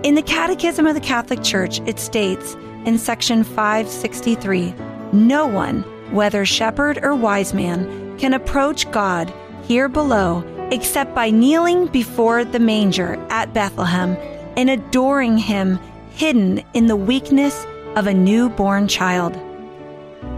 In 0.04 0.14
the 0.14 0.22
Catechism 0.22 0.86
of 0.86 0.94
the 0.94 1.00
Catholic 1.00 1.42
Church, 1.42 1.80
it 1.86 1.98
states 1.98 2.54
in 2.84 2.98
section 2.98 3.44
563 3.44 4.74
No 5.12 5.46
one, 5.46 5.82
whether 6.12 6.44
shepherd 6.44 6.98
or 7.02 7.14
wise 7.14 7.54
man, 7.54 8.16
can 8.18 8.34
approach 8.34 8.90
God 8.90 9.32
here 9.64 9.88
below 9.88 10.42
except 10.70 11.14
by 11.14 11.30
kneeling 11.30 11.86
before 11.86 12.44
the 12.44 12.58
manger 12.58 13.14
at 13.30 13.54
Bethlehem 13.54 14.16
and 14.56 14.68
adoring 14.70 15.38
him 15.38 15.78
hidden 16.10 16.62
in 16.74 16.86
the 16.86 16.96
weakness 16.96 17.66
of 17.96 18.06
a 18.06 18.14
newborn 18.14 18.88
child. 18.88 19.38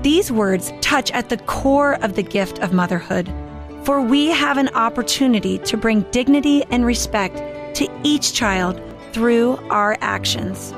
These 0.02 0.30
words 0.30 0.72
touch 0.80 1.10
at 1.12 1.28
the 1.28 1.36
core 1.36 1.94
of 2.02 2.14
the 2.16 2.22
gift 2.22 2.58
of 2.60 2.72
motherhood, 2.72 3.32
for 3.84 4.00
we 4.00 4.26
have 4.26 4.56
an 4.56 4.68
opportunity 4.70 5.58
to 5.58 5.76
bring 5.76 6.02
dignity 6.10 6.64
and 6.70 6.84
respect 6.84 7.36
to 7.76 7.88
each 8.02 8.34
child 8.34 8.80
through 9.12 9.56
our 9.70 9.96
actions. 10.00 10.72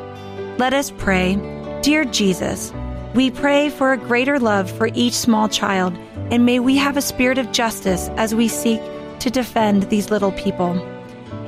Let 0.59 0.73
us 0.73 0.93
pray. 0.99 1.37
Dear 1.83 2.05
Jesus, 2.05 2.73
we 3.15 3.31
pray 3.31 3.69
for 3.71 3.93
a 3.93 3.99
greater 3.99 4.38
love 4.38 4.71
for 4.71 4.88
each 4.95 5.15
small 5.15 5.49
child, 5.49 5.97
and 6.31 6.47
may 6.47 6.61
we 6.61 6.77
have 6.77 6.97
a 6.97 7.03
spirit 7.03 7.38
of 7.38 7.53
justice 7.53 8.09
as 8.11 8.35
we 8.35 8.49
seek 8.49 8.81
to 9.23 9.31
defend 9.31 9.85
these 9.85 10.11
little 10.11 10.33
people. 10.33 10.77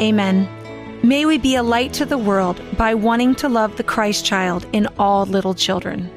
Amen. 0.00 0.48
May 1.02 1.26
we 1.26 1.38
be 1.38 1.56
a 1.56 1.62
light 1.62 1.92
to 1.94 2.06
the 2.06 2.16
world 2.16 2.62
by 2.78 2.94
wanting 2.94 3.34
to 3.36 3.48
love 3.48 3.76
the 3.76 3.82
Christ 3.82 4.24
child 4.24 4.64
in 4.72 4.86
all 4.96 5.26
little 5.26 5.54
children. 5.54 6.08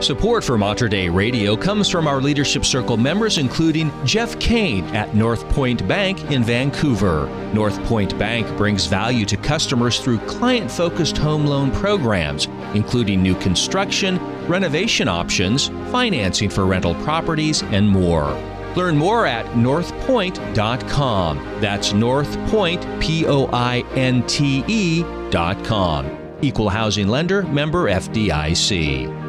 Support 0.00 0.44
for 0.44 0.56
Mater 0.56 0.88
Dei 0.88 1.08
Radio 1.08 1.56
comes 1.56 1.90
from 1.90 2.06
our 2.06 2.20
Leadership 2.20 2.64
Circle 2.64 2.96
members, 2.96 3.36
including 3.36 3.90
Jeff 4.06 4.38
Kane 4.38 4.84
at 4.94 5.10
NorthPointe 5.10 5.86
Bank 5.88 6.30
in 6.30 6.44
Vancouver. 6.44 7.26
NorthPointe 7.52 8.16
Bank 8.16 8.46
brings 8.56 8.86
value 8.86 9.26
to 9.26 9.36
customers 9.36 9.98
through 9.98 10.18
client 10.20 10.70
focused 10.70 11.18
home 11.18 11.44
loan 11.46 11.72
programs, 11.72 12.46
including 12.74 13.20
new 13.20 13.34
construction, 13.36 14.18
renovation 14.46 15.08
options, 15.08 15.66
financing 15.90 16.48
for 16.48 16.64
rental 16.64 16.94
properties, 17.02 17.64
and 17.64 17.88
more. 17.88 18.30
Learn 18.76 18.96
more 18.96 19.26
at 19.26 19.46
northpointe.com. 19.46 21.38
That's 21.60 21.92
northpoint, 21.92 23.00
P 23.02 23.26
O 23.26 23.46
I 23.52 23.80
N 23.96 24.24
T 24.28 24.64
E.com. 24.68 26.36
Equal 26.40 26.68
housing 26.68 27.08
lender, 27.08 27.42
member 27.42 27.90
FDIC. 27.90 29.27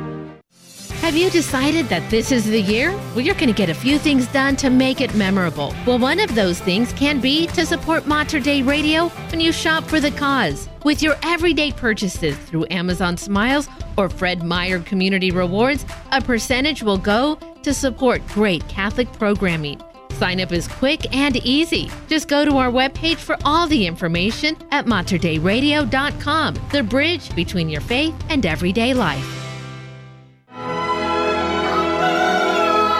Have 1.10 1.18
you 1.18 1.32
decided 1.32 1.88
that 1.88 2.08
this 2.12 2.32
is 2.32 2.46
the 2.46 2.62
year? 2.62 2.92
Well, 2.92 3.22
you're 3.22 3.34
going 3.34 3.48
to 3.48 3.54
get 3.54 3.68
a 3.68 3.74
few 3.74 3.98
things 3.98 4.28
done 4.28 4.56
to 4.58 4.70
make 4.70 5.02
it 5.02 5.16
memorable. 5.16 5.74
Well, 5.88 5.98
one 5.98 6.20
of 6.20 6.36
those 6.36 6.60
things 6.60 6.94
can 6.94 7.20
be 7.20 7.48
to 7.48 7.66
support 7.66 8.06
Mater 8.06 8.40
Dei 8.40 8.62
Radio 8.62 9.08
when 9.32 9.40
you 9.40 9.52
shop 9.52 9.86
for 9.86 10.00
the 10.00 10.12
cause. 10.12 10.70
With 10.84 11.02
your 11.02 11.16
everyday 11.24 11.72
purchases 11.72 12.38
through 12.38 12.68
Amazon 12.70 13.18
Smiles 13.18 13.68
or 13.98 14.08
Fred 14.08 14.44
Meyer 14.44 14.82
Community 14.82 15.32
Rewards, 15.32 15.84
a 16.12 16.22
percentage 16.22 16.84
will 16.84 17.00
go 17.00 17.40
to 17.64 17.74
support 17.74 18.22
great 18.28 18.68
Catholic 18.68 19.12
programming. 19.14 19.82
Sign 20.12 20.40
up 20.40 20.52
is 20.52 20.68
quick 20.68 21.12
and 21.12 21.38
easy. 21.38 21.90
Just 22.08 22.28
go 22.28 22.46
to 22.46 22.58
our 22.58 22.70
webpage 22.70 23.18
for 23.18 23.36
all 23.44 23.66
the 23.66 23.88
information 23.88 24.56
at 24.70 24.86
materdeiradio.com, 24.86 26.56
the 26.72 26.84
bridge 26.84 27.36
between 27.36 27.68
your 27.68 27.82
faith 27.82 28.14
and 28.30 28.46
everyday 28.46 28.94
life. 28.94 29.49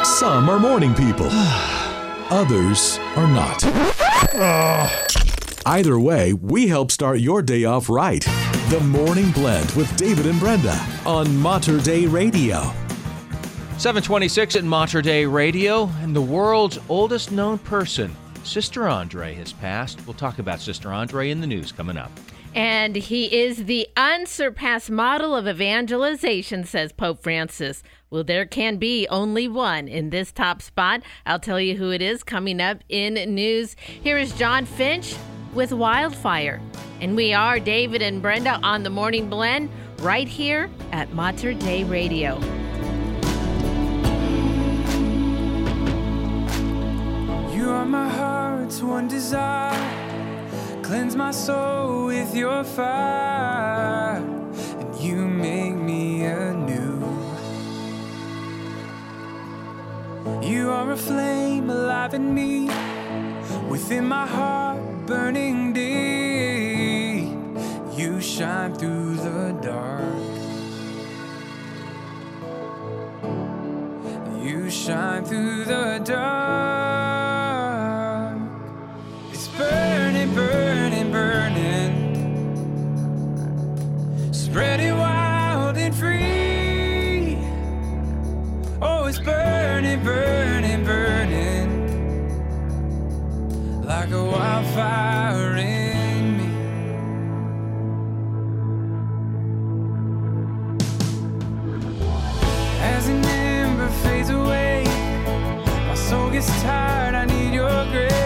Some 0.04 0.50
are 0.50 0.60
morning 0.60 0.94
people, 0.96 1.28
others 2.32 2.98
are 3.16 3.28
not. 3.28 3.64
Either 5.66 6.00
way, 6.00 6.34
we 6.34 6.68
help 6.68 6.92
start 6.92 7.20
your 7.20 7.42
day 7.42 7.66
off 7.66 7.90
right. 7.90 8.24
The 8.70 8.80
Morning 8.80 9.32
Blend 9.32 9.70
with 9.72 9.96
David 9.98 10.26
and 10.26 10.40
Brenda 10.40 10.80
on 11.06 11.36
Mater 11.38 11.80
Dei 11.80 12.08
Radio. 12.08 12.62
726 13.78 14.56
at 14.56 14.64
Mater 14.64 15.02
Dei 15.02 15.26
Radio, 15.26 15.90
and 16.02 16.16
the 16.16 16.22
world's 16.22 16.80
oldest 16.90 17.32
known 17.32 17.58
person, 17.60 18.16
Sister 18.44 18.88
Andre, 18.88 19.34
has 19.36 19.54
passed. 19.54 20.06
We'll 20.06 20.14
talk 20.14 20.40
about 20.40 20.60
Sister 20.60 20.92
Andre 20.92 21.30
in 21.30 21.42
the 21.42 21.48
news 21.48 21.72
coming 21.72 21.98
up. 21.98 22.12
And 22.56 22.96
he 22.96 23.26
is 23.44 23.66
the 23.66 23.88
unsurpassed 23.96 24.90
model 24.90 25.36
of 25.36 25.48
evangelization, 25.48 26.64
says 26.64 26.92
Pope 26.92 27.22
Francis. 27.22 27.84
Well, 28.10 28.24
there 28.24 28.48
can 28.48 28.78
be 28.78 29.08
only 29.10 29.48
one 29.48 29.88
in 29.88 30.10
this 30.10 30.32
top 30.32 30.64
spot. 30.64 31.04
I'll 31.28 31.40
tell 31.40 31.60
you 31.60 31.76
who 31.76 31.92
it 31.92 32.02
is 32.02 32.24
coming 32.24 32.60
up 32.60 32.80
in 32.90 33.14
news. 33.36 33.76
Here 33.76 34.18
is 34.18 34.34
John 34.34 34.66
Finch 34.66 35.16
with 35.54 35.72
Wildfire. 35.72 36.60
And 37.02 37.16
we 37.16 37.34
are 37.34 37.60
David 37.60 38.02
and 38.02 38.20
Brenda 38.22 38.60
on 38.64 38.82
the 38.82 38.90
Morning 38.90 39.30
Blend 39.30 39.70
right 40.00 40.28
here 40.28 40.72
at 40.92 41.14
Mater 41.14 41.54
Dei 41.54 41.84
Radio. 41.84 42.42
My 47.88 48.08
heart's 48.08 48.84
one 48.84 49.08
desire. 49.08 49.74
Cleanse 50.84 51.16
my 51.16 51.32
soul 51.32 52.06
with 52.06 52.36
your 52.36 52.64
fire, 52.64 54.18
and 54.80 54.96
you 55.00 55.16
make 55.16 55.74
me 55.74 56.24
anew. 56.26 57.00
You 60.42 60.70
are 60.70 60.92
a 60.92 60.98
flame 60.98 61.70
alive 61.72 62.14
in 62.14 62.34
me, 62.34 62.70
within 63.70 64.06
my 64.08 64.28
heart 64.28 64.80
burning 65.08 65.74
deep. 65.74 67.34
You 67.98 68.22
shine 68.22 68.76
through 68.76 69.16
the 69.16 69.58
dark. 69.64 70.04
You 74.44 74.70
shine 74.70 75.26
through 75.26 75.66
the 75.66 76.02
dark. 76.06 76.99
Spreading 84.60 84.98
wild 84.98 85.78
and 85.78 85.96
free. 85.96 87.38
Oh, 88.82 89.06
it's 89.06 89.18
burning, 89.18 90.04
burning, 90.04 90.84
burning. 90.84 91.70
Like 93.86 94.12
a 94.12 94.22
wildfire 94.22 95.56
in 95.56 96.38
me. 96.40 96.50
As 102.82 103.08
an 103.08 103.24
ember 103.24 103.88
fades 104.04 104.30
away, 104.30 104.84
my 105.88 105.96
soul 105.96 106.30
gets 106.32 106.50
tired. 106.64 107.16
I 107.16 107.24
need 107.24 107.54
your 107.54 107.86
grace. 107.94 108.19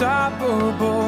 Unstoppable, 0.00 0.99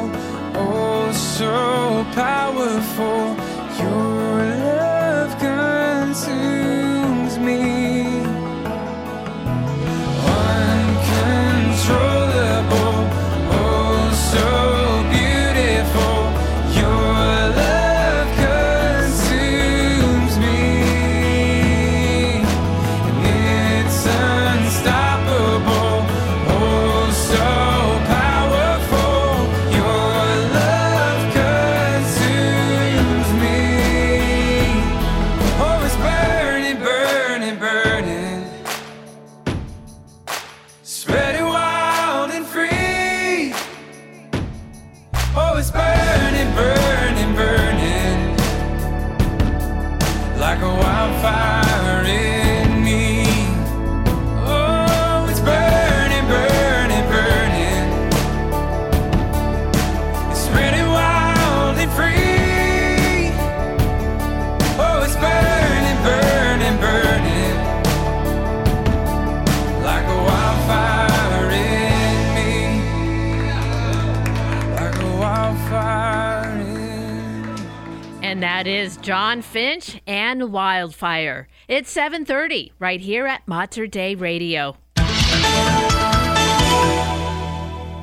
that 78.63 78.69
is 78.69 78.95
John 78.95 79.41
Finch 79.41 80.01
and 80.07 80.53
Wildfire. 80.53 81.49
It's 81.67 81.91
7:30 81.91 82.71
right 82.79 83.01
here 83.01 83.27
at 83.27 83.45
Mater 83.45 83.87
Dei 83.87 84.15
Radio. 84.15 84.77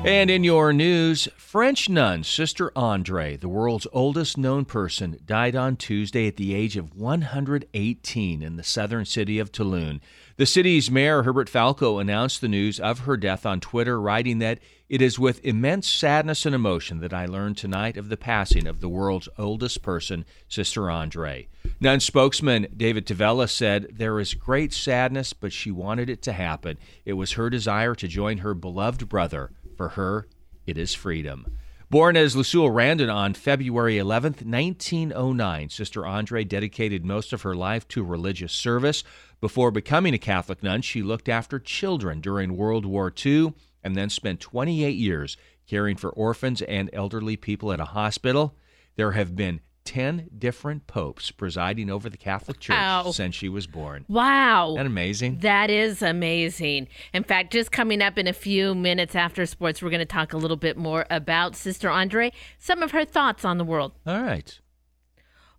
And 0.03 0.29
in 0.29 0.43
your 0.43 0.71
news, 0.71 1.27
French 1.35 1.89
nun 1.89 2.23
Sister 2.23 2.71
Andre, 2.75 3.37
the 3.37 3.49
world's 3.49 3.87
oldest 3.91 4.37
known 4.37 4.65
person, 4.65 5.17
died 5.25 5.55
on 5.55 5.77
Tuesday 5.77 6.27
at 6.27 6.37
the 6.37 6.53
age 6.53 6.77
of 6.77 6.95
118 6.95 8.43
in 8.43 8.55
the 8.55 8.63
southern 8.63 9.05
city 9.05 9.39
of 9.39 9.51
Toulon. 9.51 9.99
The 10.37 10.45
city's 10.45 10.91
mayor, 10.91 11.23
Hubert 11.23 11.49
Falco, 11.49 11.97
announced 11.97 12.39
the 12.39 12.47
news 12.47 12.79
of 12.79 12.99
her 12.99 13.17
death 13.17 13.47
on 13.47 13.61
Twitter, 13.61 13.99
writing 13.99 14.37
that 14.39 14.59
it 14.91 15.01
is 15.01 15.17
with 15.17 15.39
immense 15.45 15.87
sadness 15.87 16.45
and 16.45 16.53
emotion 16.53 16.99
that 16.99 17.13
I 17.13 17.25
learned 17.25 17.55
tonight 17.55 17.95
of 17.95 18.09
the 18.09 18.17
passing 18.17 18.67
of 18.67 18.81
the 18.81 18.89
world's 18.89 19.29
oldest 19.37 19.81
person, 19.81 20.25
Sister 20.49 20.91
Andre. 20.91 21.47
Nun 21.79 22.01
spokesman 22.01 22.67
David 22.75 23.07
Tavella 23.07 23.49
said, 23.49 23.87
There 23.93 24.19
is 24.19 24.33
great 24.33 24.73
sadness, 24.73 25.31
but 25.31 25.53
she 25.53 25.71
wanted 25.71 26.09
it 26.09 26.21
to 26.23 26.33
happen. 26.33 26.77
It 27.05 27.13
was 27.13 27.31
her 27.31 27.49
desire 27.49 27.95
to 27.95 28.07
join 28.09 28.39
her 28.39 28.53
beloved 28.53 29.07
brother. 29.07 29.51
For 29.77 29.87
her, 29.89 30.27
it 30.67 30.77
is 30.77 30.93
freedom. 30.93 31.45
Born 31.89 32.17
as 32.17 32.35
Lucille 32.35 32.69
Randon 32.69 33.09
on 33.09 33.33
February 33.33 33.97
11, 33.97 34.33
1909, 34.43 35.69
Sister 35.69 36.05
Andre 36.05 36.43
dedicated 36.43 37.05
most 37.05 37.31
of 37.31 37.43
her 37.43 37.55
life 37.55 37.87
to 37.89 38.03
religious 38.03 38.51
service. 38.51 39.05
Before 39.39 39.71
becoming 39.71 40.13
a 40.13 40.17
Catholic 40.17 40.61
nun, 40.61 40.81
she 40.81 41.01
looked 41.01 41.29
after 41.29 41.59
children 41.59 42.19
during 42.19 42.57
World 42.57 42.85
War 42.85 43.13
II 43.25 43.53
and 43.83 43.95
then 43.95 44.09
spent 44.09 44.39
28 44.39 44.95
years 44.95 45.37
caring 45.67 45.95
for 45.95 46.09
orphans 46.09 46.61
and 46.61 46.89
elderly 46.93 47.37
people 47.37 47.71
at 47.71 47.79
a 47.79 47.85
hospital. 47.85 48.55
There 48.95 49.11
have 49.11 49.35
been 49.35 49.61
10 49.85 50.29
different 50.37 50.87
popes 50.87 51.31
presiding 51.31 51.89
over 51.89 52.09
the 52.09 52.17
Catholic 52.17 52.59
Church 52.59 52.75
Ow. 52.77 53.11
since 53.11 53.35
she 53.35 53.49
was 53.49 53.67
born. 53.67 54.05
Wow. 54.07 54.67
Isn't 54.69 54.77
that 54.77 54.85
amazing? 54.85 55.39
That 55.39 55.69
is 55.69 56.01
amazing. 56.01 56.87
In 57.13 57.23
fact, 57.23 57.51
just 57.51 57.71
coming 57.71 58.01
up 58.01 58.17
in 58.17 58.27
a 58.27 58.33
few 58.33 58.75
minutes 58.75 59.15
after 59.15 59.45
sports, 59.45 59.81
we're 59.81 59.89
going 59.89 59.99
to 59.99 60.05
talk 60.05 60.33
a 60.33 60.37
little 60.37 60.57
bit 60.57 60.77
more 60.77 61.05
about 61.09 61.55
Sister 61.55 61.89
Andre, 61.89 62.31
some 62.59 62.83
of 62.83 62.91
her 62.91 63.05
thoughts 63.05 63.43
on 63.43 63.57
the 63.57 63.63
world. 63.63 63.93
All 64.05 64.21
right. 64.21 64.59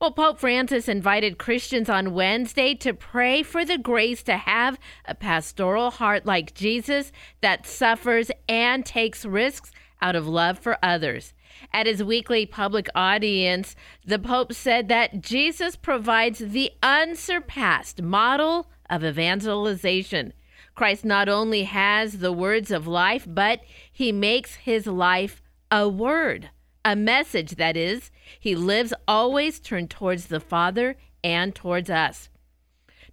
Well, 0.02 0.10
Pope 0.10 0.40
Francis 0.40 0.88
invited 0.88 1.38
Christians 1.38 1.88
on 1.88 2.12
Wednesday 2.12 2.74
to 2.74 2.92
pray 2.92 3.44
for 3.44 3.64
the 3.64 3.78
grace 3.78 4.24
to 4.24 4.36
have 4.36 4.76
a 5.04 5.14
pastoral 5.14 5.92
heart 5.92 6.26
like 6.26 6.54
Jesus 6.54 7.12
that 7.40 7.68
suffers 7.68 8.28
and 8.48 8.84
takes 8.84 9.24
risks 9.24 9.70
out 10.00 10.16
of 10.16 10.26
love 10.26 10.58
for 10.58 10.76
others. 10.82 11.34
At 11.72 11.86
his 11.86 12.02
weekly 12.02 12.46
public 12.46 12.88
audience, 12.96 13.76
the 14.04 14.18
Pope 14.18 14.52
said 14.52 14.88
that 14.88 15.20
Jesus 15.20 15.76
provides 15.76 16.40
the 16.40 16.72
unsurpassed 16.82 18.02
model 18.02 18.72
of 18.90 19.04
evangelization. 19.04 20.32
Christ 20.74 21.04
not 21.04 21.28
only 21.28 21.62
has 21.62 22.18
the 22.18 22.32
words 22.32 22.72
of 22.72 22.88
life, 22.88 23.24
but 23.28 23.60
he 23.92 24.10
makes 24.10 24.56
his 24.56 24.88
life 24.88 25.40
a 25.70 25.88
word, 25.88 26.50
a 26.84 26.96
message 26.96 27.52
that 27.52 27.76
is. 27.76 28.10
He 28.38 28.54
lives 28.54 28.94
always 29.06 29.60
turned 29.60 29.90
towards 29.90 30.26
the 30.26 30.40
Father 30.40 30.96
and 31.22 31.54
towards 31.54 31.90
us. 31.90 32.28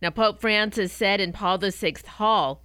Now, 0.01 0.09
Pope 0.09 0.39
Francis 0.39 0.93
said 0.93 1.19
in 1.19 1.33
Paul 1.33 1.57
VI 1.57 1.95
Hall, 2.07 2.63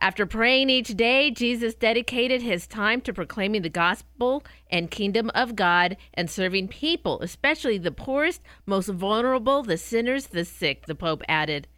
after 0.00 0.26
praying 0.26 0.70
each 0.70 0.96
day, 0.96 1.30
Jesus 1.30 1.74
dedicated 1.74 2.42
his 2.42 2.66
time 2.66 3.00
to 3.02 3.12
proclaiming 3.12 3.62
the 3.62 3.68
gospel 3.68 4.44
and 4.70 4.90
kingdom 4.90 5.30
of 5.34 5.56
God 5.56 5.96
and 6.12 6.28
serving 6.28 6.68
people, 6.68 7.20
especially 7.22 7.78
the 7.78 7.92
poorest, 7.92 8.42
most 8.66 8.88
vulnerable, 8.88 9.62
the 9.62 9.78
sinners, 9.78 10.26
the 10.26 10.44
sick, 10.44 10.86
the 10.86 10.94
Pope 10.94 11.22
added. 11.28 11.68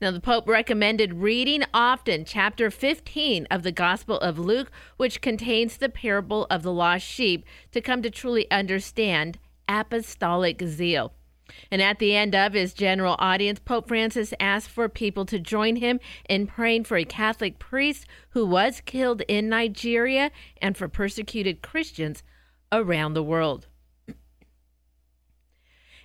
Now, 0.00 0.10
the 0.10 0.20
Pope 0.20 0.48
recommended 0.48 1.14
reading 1.14 1.62
often 1.72 2.24
chapter 2.24 2.70
15 2.70 3.46
of 3.50 3.62
the 3.62 3.72
Gospel 3.72 4.18
of 4.18 4.38
Luke, 4.38 4.70
which 4.96 5.20
contains 5.20 5.76
the 5.76 5.88
parable 5.88 6.46
of 6.50 6.62
the 6.62 6.72
lost 6.72 7.06
sheep, 7.06 7.44
to 7.72 7.80
come 7.80 8.02
to 8.02 8.10
truly 8.10 8.50
understand 8.50 9.38
apostolic 9.68 10.62
zeal. 10.62 11.12
And 11.70 11.80
at 11.80 11.98
the 11.98 12.14
end 12.14 12.34
of 12.34 12.54
his 12.54 12.74
general 12.74 13.16
audience, 13.18 13.60
Pope 13.60 13.88
Francis 13.88 14.34
asked 14.40 14.68
for 14.68 14.88
people 14.88 15.24
to 15.26 15.38
join 15.38 15.76
him 15.76 16.00
in 16.28 16.46
praying 16.46 16.84
for 16.84 16.96
a 16.96 17.04
Catholic 17.04 17.58
priest 17.58 18.06
who 18.30 18.44
was 18.44 18.80
killed 18.84 19.22
in 19.28 19.48
Nigeria 19.48 20.30
and 20.60 20.76
for 20.76 20.88
persecuted 20.88 21.62
Christians 21.62 22.22
around 22.72 23.14
the 23.14 23.22
world. 23.22 23.68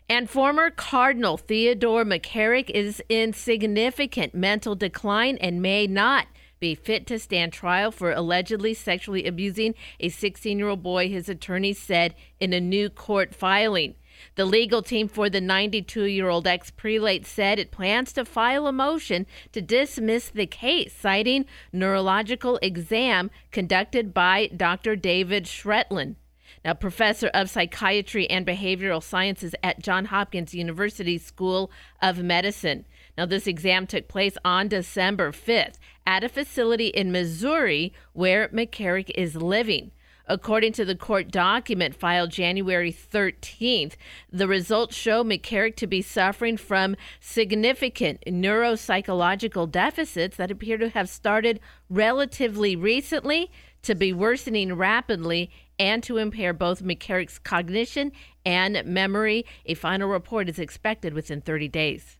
And 0.08 0.30
former 0.30 0.69
Cardinal 0.69 1.38
Theodore 1.38 2.04
McCarrick 2.04 2.69
is 2.69 3.02
in 3.08 3.32
significant 3.34 4.36
mental 4.36 4.76
decline 4.76 5.38
and 5.38 5.62
may 5.62 5.88
not 5.88 6.28
be 6.62 6.76
fit 6.76 7.06
to 7.08 7.19
stand 7.19 7.52
trial 7.52 7.91
for 7.91 8.13
allegedly 8.13 8.74
sexually 8.74 9.26
abusing 9.26 9.76
a 10.00 10.08
16 10.08 10.58
year 10.58 10.69
old 10.69 10.82
boy, 10.82 11.10
his 11.10 11.28
attorney 11.28 11.74
said 11.74 12.15
in 12.39 12.54
a 12.54 12.62
new 12.62 12.89
court 12.89 13.36
filing. 13.36 13.95
The 14.36 14.45
legal 14.45 14.84
team 14.84 15.08
for 15.08 15.30
the 15.30 15.41
92 15.41 16.04
year 16.06 16.30
old 16.30 16.45
ex 16.45 16.69
prelate 16.69 17.26
said 17.26 17.58
it 17.58 17.71
plans 17.71 18.13
to 18.13 18.24
file 18.24 18.67
a 18.67 18.71
motion 18.71 19.26
to 19.52 19.62
dismiss 19.62 20.30
the 20.30 20.45
case, 20.45 20.93
citing 20.93 21.45
neurological 21.74 22.60
exam 22.62 23.32
conducted 23.52 24.13
by 24.13 24.47
Dr. 24.56 24.95
David 24.95 25.45
Schretlen. 25.45 26.15
Now, 26.63 26.76
professor 26.76 27.28
of 27.30 27.50
psychiatry 27.50 28.30
and 28.30 28.45
behavioral 28.45 29.02
sciences 29.02 29.56
at 29.63 29.82
Johns 29.82 30.10
Hopkins 30.10 30.54
University 30.54 31.17
School 31.17 31.71
of 32.02 32.21
Medicine. 32.21 32.86
Now, 33.17 33.26
this 33.26 33.47
exam 33.47 33.88
took 33.88 34.08
place 34.08 34.38
on 34.45 34.67
December 34.67 35.32
5th 35.32 35.78
at 36.06 36.24
a 36.24 36.30
facility 36.30 36.88
in 36.88 37.12
Missouri 37.12 37.94
where 38.14 38.50
McCarrick 38.50 39.12
is 39.16 39.36
living. 39.36 39.92
According 40.28 40.72
to 40.74 40.86
the 40.86 40.96
court 40.96 41.30
document 41.30 41.94
filed 41.94 42.30
January 42.30 42.94
13th, 42.94 43.96
the 44.32 44.48
results 44.48 44.96
show 44.96 45.24
McCarrick 45.24 45.76
to 45.76 45.88
be 45.88 46.02
suffering 46.02 46.56
from 46.56 46.96
significant 47.20 48.24
neuropsychological 48.26 49.70
deficits 49.70 50.38
that 50.38 50.50
appear 50.50 50.78
to 50.78 50.90
have 50.90 51.10
started 51.10 51.60
relatively 51.90 52.78
recently, 52.78 53.52
to 53.82 53.94
be 53.94 54.14
worsening 54.14 54.76
rapidly, 54.76 55.52
and 55.78 56.02
to 56.04 56.18
impair 56.18 56.54
both 56.54 56.82
McCarrick's 56.82 57.40
cognition 57.40 58.12
and 58.46 58.86
memory. 58.86 59.46
A 59.66 59.74
final 59.74 60.08
report 60.08 60.48
is 60.48 60.60
expected 60.60 61.14
within 61.14 61.42
30 61.42 61.68
days. 61.68 62.18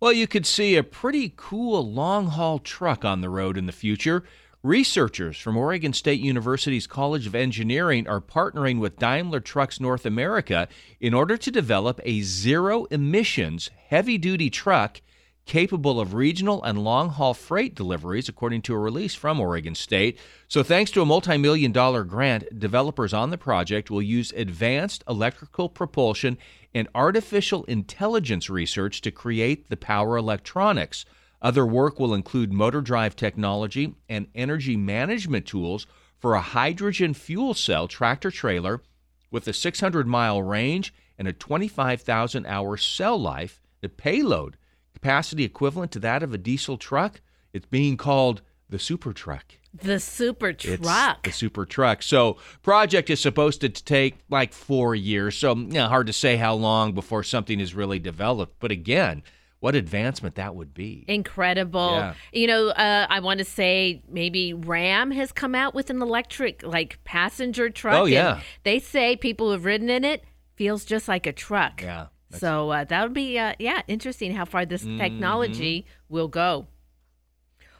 Well, 0.00 0.14
you 0.14 0.26
could 0.26 0.46
see 0.46 0.76
a 0.76 0.82
pretty 0.82 1.34
cool 1.36 1.92
long 1.92 2.28
haul 2.28 2.58
truck 2.58 3.04
on 3.04 3.20
the 3.20 3.28
road 3.28 3.58
in 3.58 3.66
the 3.66 3.70
future. 3.70 4.24
Researchers 4.62 5.36
from 5.36 5.58
Oregon 5.58 5.92
State 5.92 6.20
University's 6.20 6.86
College 6.86 7.26
of 7.26 7.34
Engineering 7.34 8.08
are 8.08 8.22
partnering 8.22 8.78
with 8.78 8.98
Daimler 8.98 9.40
Trucks 9.40 9.78
North 9.78 10.06
America 10.06 10.68
in 11.00 11.12
order 11.12 11.36
to 11.36 11.50
develop 11.50 12.00
a 12.02 12.22
zero 12.22 12.86
emissions 12.86 13.68
heavy 13.88 14.16
duty 14.16 14.48
truck 14.48 15.02
capable 15.46 16.00
of 16.00 16.14
regional 16.14 16.62
and 16.62 16.84
long 16.84 17.10
haul 17.10 17.34
freight 17.34 17.74
deliveries, 17.74 18.28
according 18.28 18.62
to 18.62 18.74
a 18.74 18.78
release 18.78 19.14
from 19.14 19.40
Oregon 19.40 19.74
State. 19.74 20.18
So, 20.48 20.62
thanks 20.62 20.90
to 20.92 21.02
a 21.02 21.06
multi 21.06 21.36
million 21.36 21.72
dollar 21.72 22.04
grant, 22.04 22.58
developers 22.58 23.12
on 23.12 23.30
the 23.30 23.38
project 23.38 23.90
will 23.90 24.02
use 24.02 24.32
advanced 24.32 25.02
electrical 25.08 25.68
propulsion 25.68 26.38
and 26.74 26.88
artificial 26.94 27.64
intelligence 27.64 28.48
research 28.48 29.00
to 29.00 29.10
create 29.10 29.70
the 29.70 29.76
power 29.76 30.16
electronics. 30.16 31.04
Other 31.42 31.66
work 31.66 31.98
will 31.98 32.14
include 32.14 32.52
motor 32.52 32.80
drive 32.80 33.16
technology 33.16 33.94
and 34.08 34.28
energy 34.34 34.76
management 34.76 35.46
tools 35.46 35.86
for 36.18 36.34
a 36.34 36.40
hydrogen 36.40 37.14
fuel 37.14 37.54
cell 37.54 37.88
tractor 37.88 38.30
trailer 38.30 38.82
with 39.30 39.48
a 39.48 39.52
600 39.52 40.06
mile 40.06 40.42
range 40.42 40.92
and 41.18 41.26
a 41.26 41.32
25,000 41.32 42.46
hour 42.46 42.76
cell 42.76 43.18
life. 43.18 43.60
The 43.80 43.88
payload 43.88 44.56
capacity 45.00 45.44
equivalent 45.44 45.92
to 45.92 45.98
that 46.00 46.22
of 46.22 46.34
a 46.34 46.38
diesel 46.38 46.76
truck. 46.76 47.20
It's 47.52 47.66
being 47.66 47.96
called 47.96 48.42
the 48.68 48.78
super 48.78 49.12
truck. 49.12 49.54
The 49.72 50.00
super 50.00 50.52
truck. 50.52 51.26
It's 51.26 51.36
the 51.36 51.38
super 51.38 51.64
truck. 51.64 52.02
So 52.02 52.36
project 52.62 53.08
is 53.08 53.20
supposed 53.20 53.60
to 53.62 53.68
take 53.68 54.18
like 54.28 54.52
four 54.52 54.94
years. 54.94 55.36
So 55.36 55.56
you 55.56 55.66
know, 55.66 55.88
hard 55.88 56.06
to 56.08 56.12
say 56.12 56.36
how 56.36 56.54
long 56.54 56.92
before 56.92 57.22
something 57.22 57.60
is 57.60 57.74
really 57.74 57.98
developed. 57.98 58.56
But 58.58 58.72
again, 58.72 59.22
what 59.60 59.74
advancement 59.74 60.34
that 60.36 60.54
would 60.54 60.74
be. 60.74 61.04
Incredible. 61.06 61.90
Yeah. 61.92 62.14
You 62.32 62.46
know, 62.46 62.68
uh, 62.68 63.06
I 63.08 63.20
want 63.20 63.38
to 63.38 63.44
say 63.44 64.02
maybe 64.08 64.54
Ram 64.54 65.10
has 65.12 65.32
come 65.32 65.54
out 65.54 65.74
with 65.74 65.90
an 65.90 66.00
electric, 66.00 66.62
like, 66.62 66.98
passenger 67.04 67.68
truck. 67.68 67.94
Oh, 67.94 68.04
yeah. 68.06 68.40
they 68.64 68.78
say 68.78 69.16
people 69.16 69.46
who 69.46 69.52
have 69.52 69.66
ridden 69.66 69.90
in 69.90 70.04
it 70.04 70.24
feels 70.56 70.84
just 70.84 71.08
like 71.08 71.26
a 71.26 71.32
truck. 71.32 71.82
Yeah. 71.82 72.06
So 72.30 72.70
uh, 72.70 72.84
that 72.84 73.02
would 73.02 73.14
be, 73.14 73.38
uh, 73.38 73.54
yeah, 73.58 73.82
interesting 73.88 74.34
how 74.34 74.44
far 74.44 74.64
this 74.64 74.86
technology 74.96 75.84
Mm-hmm. 75.86 76.14
will 76.14 76.28
go. 76.28 76.66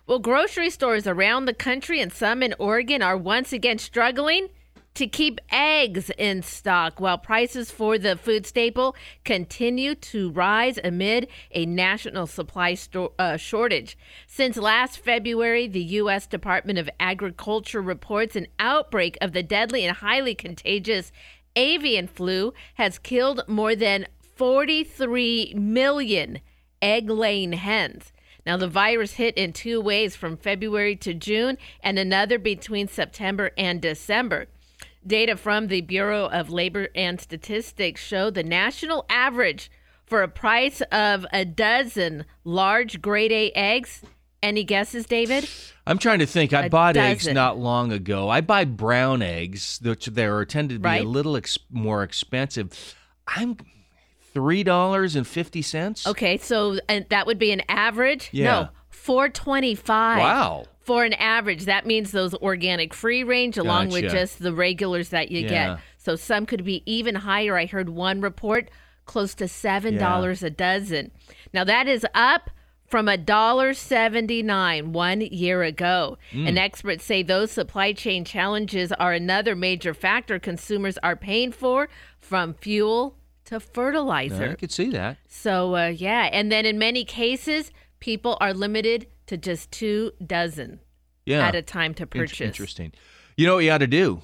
Well, 0.06 0.18
grocery 0.18 0.70
stores 0.70 1.06
around 1.06 1.44
the 1.44 1.54
country 1.54 2.00
and 2.00 2.12
some 2.12 2.42
in 2.42 2.54
Oregon 2.58 3.00
are 3.00 3.16
once 3.16 3.52
again 3.52 3.78
struggling 3.78 4.48
to 4.94 5.06
keep 5.06 5.40
eggs 5.52 6.10
in 6.18 6.42
stock 6.42 6.98
while 6.98 7.16
prices 7.16 7.70
for 7.70 7.96
the 7.96 8.16
food 8.16 8.44
staple 8.44 8.96
continue 9.24 9.94
to 9.94 10.32
rise 10.32 10.80
amid 10.82 11.28
a 11.52 11.64
national 11.64 12.26
supply 12.26 12.74
sto- 12.74 13.12
uh, 13.16 13.36
shortage. 13.36 13.96
Since 14.26 14.56
last 14.56 14.98
February, 14.98 15.68
the 15.68 15.84
U.S. 16.02 16.26
Department 16.26 16.76
of 16.80 16.90
Agriculture 16.98 17.80
reports 17.80 18.34
an 18.34 18.48
outbreak 18.58 19.16
of 19.20 19.32
the 19.32 19.44
deadly 19.44 19.84
and 19.84 19.96
highly 19.98 20.34
contagious 20.34 21.12
avian 21.54 22.08
flu 22.08 22.52
has 22.74 22.98
killed 22.98 23.42
more 23.46 23.76
than 23.76 24.06
43 24.40 25.52
million 25.54 26.40
egg 26.80 27.10
laying 27.10 27.52
hens. 27.52 28.10
Now, 28.46 28.56
the 28.56 28.68
virus 28.68 29.12
hit 29.12 29.36
in 29.36 29.52
two 29.52 29.82
ways 29.82 30.16
from 30.16 30.38
February 30.38 30.96
to 30.96 31.12
June 31.12 31.58
and 31.82 31.98
another 31.98 32.38
between 32.38 32.88
September 32.88 33.50
and 33.58 33.82
December. 33.82 34.46
Data 35.06 35.36
from 35.36 35.66
the 35.66 35.82
Bureau 35.82 36.24
of 36.30 36.48
Labor 36.48 36.88
and 36.94 37.20
Statistics 37.20 38.00
show 38.00 38.30
the 38.30 38.42
national 38.42 39.04
average 39.10 39.70
for 40.06 40.22
a 40.22 40.28
price 40.28 40.80
of 40.90 41.26
a 41.34 41.44
dozen 41.44 42.24
large 42.42 43.02
grade 43.02 43.32
A 43.32 43.50
eggs. 43.54 44.00
Any 44.42 44.64
guesses, 44.64 45.04
David? 45.04 45.46
I'm 45.86 45.98
trying 45.98 46.20
to 46.20 46.26
think. 46.26 46.54
I 46.54 46.64
A 46.64 46.70
bought 46.70 46.96
eggs 46.96 47.28
not 47.28 47.58
long 47.58 47.92
ago. 47.92 48.30
I 48.30 48.40
buy 48.40 48.64
brown 48.64 49.20
eggs, 49.20 49.78
which 49.82 50.06
they 50.06 50.24
are 50.24 50.46
tend 50.46 50.70
to 50.70 50.78
be 50.78 50.84
Right. 50.86 51.04
a 51.04 51.08
little 51.08 51.36
ex- 51.36 51.58
more 51.70 52.02
expensive. 52.02 52.96
I'm 53.26 53.58
three 54.32 54.62
dollars 54.62 55.16
and 55.16 55.26
fifty 55.26 55.62
cents. 55.62 56.06
Okay, 56.06 56.36
so 56.38 56.78
and 56.88 57.06
that 57.10 57.26
would 57.26 57.38
be 57.38 57.52
an 57.52 57.62
average? 57.68 58.28
Yeah. 58.32 58.44
No, 58.44 58.68
425. 58.90 60.18
Wow. 60.18 60.64
For 60.82 61.04
an 61.04 61.12
average, 61.14 61.66
that 61.66 61.86
means 61.86 62.10
those 62.10 62.34
organic 62.34 62.92
free 62.94 63.22
range 63.22 63.56
along 63.56 63.90
with 63.90 64.10
just 64.10 64.40
the 64.40 64.52
regulars 64.52 65.10
that 65.10 65.30
you 65.30 65.40
Yeah. 65.40 65.48
get. 65.48 65.78
So 65.98 66.16
some 66.16 66.46
could 66.46 66.64
be 66.64 66.82
even 66.86 67.14
higher. 67.16 67.56
I 67.56 67.66
heard 67.66 67.90
one 67.90 68.20
report 68.20 68.70
close 69.04 69.34
to 69.34 69.44
$7 69.44 70.42
a 70.42 70.50
dozen. 70.50 71.10
Now 71.52 71.64
that 71.64 71.86
is 71.86 72.06
up 72.14 72.50
from 72.86 73.08
a 73.08 73.16
dollar 73.16 73.72
79 73.72 74.92
one 74.92 75.20
year 75.20 75.62
ago. 75.62 76.18
Mm. 76.32 76.48
And 76.48 76.58
experts 76.58 77.04
say 77.04 77.22
those 77.22 77.52
supply 77.52 77.92
chain 77.92 78.24
challenges 78.24 78.90
are 78.92 79.12
another 79.12 79.54
major 79.54 79.94
factor 79.94 80.38
consumers 80.40 80.98
are 80.98 81.14
paying 81.16 81.52
for 81.52 81.88
from 82.18 82.54
fuel 82.54 83.16
to 83.50 83.60
fertilizer. 83.60 84.50
I 84.50 84.54
could 84.54 84.72
see 84.72 84.90
that. 84.90 85.18
So 85.28 85.76
uh, 85.76 85.86
yeah, 85.88 86.28
and 86.32 86.50
then 86.50 86.66
in 86.66 86.78
many 86.78 87.04
cases, 87.04 87.70
people 88.00 88.36
are 88.40 88.52
limited 88.54 89.06
to 89.26 89.36
just 89.36 89.70
two 89.70 90.12
dozen 90.26 90.80
Yeah. 91.26 91.46
at 91.46 91.54
a 91.54 91.62
time 91.62 91.94
to 91.94 92.06
purchase. 92.06 92.40
interesting. 92.40 92.92
You 93.36 93.46
know 93.46 93.54
what 93.56 93.64
you 93.64 93.70
ought 93.70 93.78
to 93.78 93.86
do? 93.86 94.22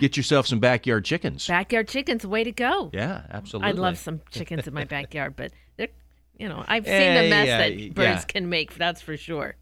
Get 0.00 0.16
yourself 0.16 0.46
some 0.46 0.58
backyard 0.58 1.04
chickens. 1.04 1.46
Backyard 1.46 1.86
chickens, 1.86 2.26
way 2.26 2.44
to 2.44 2.52
go! 2.52 2.90
Yeah, 2.94 3.22
absolutely. 3.30 3.68
I'd 3.70 3.78
love 3.78 3.98
some 3.98 4.22
chickens 4.30 4.66
in 4.66 4.72
my 4.72 4.84
backyard, 4.84 5.36
but 5.36 5.52
they're, 5.76 5.88
you 6.38 6.48
know, 6.48 6.64
I've 6.66 6.86
seen 6.86 6.94
Eh, 6.94 7.22
the 7.24 7.28
mess 7.28 7.46
yeah, 7.46 7.58
that 7.58 7.94
birds 7.94 8.20
yeah. 8.22 8.24
can 8.26 8.48
make. 8.48 8.74
That's 8.76 9.02
for 9.02 9.18
sure. 9.18 9.56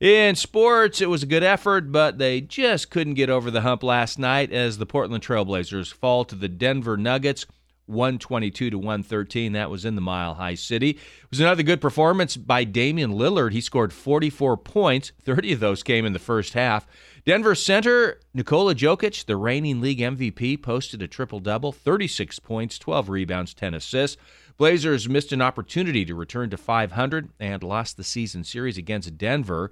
In 0.00 0.34
sports, 0.34 1.00
it 1.00 1.08
was 1.08 1.22
a 1.22 1.26
good 1.26 1.42
effort, 1.42 1.90
but 1.90 2.18
they 2.18 2.40
just 2.42 2.90
couldn't 2.90 3.14
get 3.14 3.30
over 3.30 3.50
the 3.50 3.62
hump 3.62 3.82
last 3.82 4.18
night 4.18 4.52
as 4.52 4.76
the 4.76 4.84
Portland 4.86 5.22
Trailblazers 5.24 5.92
fall 5.92 6.24
to 6.26 6.34
the 6.34 6.48
Denver 6.48 6.96
Nuggets 6.98 7.46
122 7.86 8.70
to 8.70 8.78
113. 8.78 9.52
That 9.52 9.70
was 9.70 9.84
in 9.84 9.94
the 9.94 10.00
Mile 10.00 10.34
High 10.34 10.54
City. 10.54 10.90
It 10.90 11.30
was 11.30 11.40
another 11.40 11.62
good 11.62 11.80
performance 11.80 12.36
by 12.36 12.64
Damian 12.64 13.12
Lillard. 13.12 13.52
He 13.52 13.60
scored 13.60 13.92
44 13.92 14.56
points, 14.58 15.12
30 15.22 15.52
of 15.54 15.60
those 15.60 15.82
came 15.82 16.04
in 16.04 16.12
the 16.12 16.18
first 16.18 16.52
half. 16.54 16.86
Denver 17.24 17.54
center 17.54 18.20
Nikola 18.34 18.74
Jokic, 18.74 19.24
the 19.26 19.36
reigning 19.36 19.80
league 19.80 19.98
MVP, 19.98 20.62
posted 20.62 21.02
a 21.02 21.08
triple 21.08 21.40
double 21.40 21.72
36 21.72 22.38
points, 22.40 22.78
12 22.78 23.08
rebounds, 23.08 23.54
10 23.54 23.74
assists. 23.74 24.16
Blazers 24.56 25.08
missed 25.08 25.32
an 25.32 25.42
opportunity 25.42 26.04
to 26.04 26.14
return 26.14 26.48
to 26.50 26.56
500 26.56 27.28
and 27.38 27.62
lost 27.62 27.96
the 27.96 28.04
season 28.04 28.42
series 28.44 28.78
against 28.78 29.18
Denver. 29.18 29.70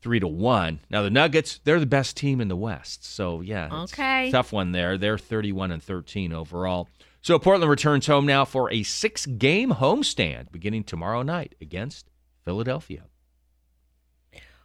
Three 0.00 0.20
to 0.20 0.28
one. 0.28 0.78
Now 0.90 1.02
the 1.02 1.10
Nuggets, 1.10 1.60
they're 1.64 1.80
the 1.80 1.86
best 1.86 2.16
team 2.16 2.40
in 2.40 2.46
the 2.48 2.54
West. 2.56 3.04
So 3.04 3.40
yeah, 3.40 3.68
Okay. 3.84 4.30
tough 4.30 4.52
one 4.52 4.70
there. 4.72 4.96
They're 4.98 5.18
31 5.18 5.72
and 5.72 5.82
13 5.82 6.32
overall. 6.32 6.88
So 7.20 7.38
Portland 7.38 7.70
returns 7.70 8.06
home 8.06 8.26
now 8.26 8.44
for 8.44 8.70
a 8.70 8.82
six-game 8.82 9.72
homestand 9.72 10.52
beginning 10.52 10.84
tomorrow 10.84 11.22
night 11.22 11.54
against 11.60 12.10
Philadelphia. 12.44 13.04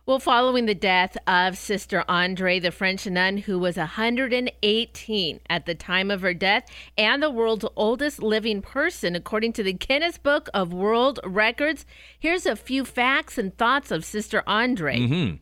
Well, 0.06 0.20
following 0.20 0.66
the 0.66 0.76
death 0.76 1.16
of 1.28 1.58
Sister 1.58 2.04
Andre, 2.10 2.60
the 2.60 2.72
French 2.72 3.08
nun 3.08 3.38
who 3.38 3.58
was 3.58 3.78
118 3.78 5.40
at 5.50 5.66
the 5.66 5.76
time 5.76 6.12
of 6.12 6.22
her 6.22 6.34
death 6.34 6.66
and 6.98 7.24
the 7.24 7.30
world's 7.30 7.66
oldest 7.78 8.22
living 8.22 8.62
person, 8.62 9.16
according 9.16 9.54
to 9.54 9.64
the 9.64 9.72
Guinness 9.72 10.18
Book 10.18 10.50
of 10.54 10.74
World 10.74 11.22
Records, 11.24 11.86
here's 12.20 12.46
a 12.46 12.58
few 12.58 12.84
facts 12.84 13.38
and 13.38 13.58
thoughts 13.58 13.92
of 13.92 14.04
Sister 14.04 14.44
Andre. 14.46 15.00
Mm-hmm. 15.00 15.36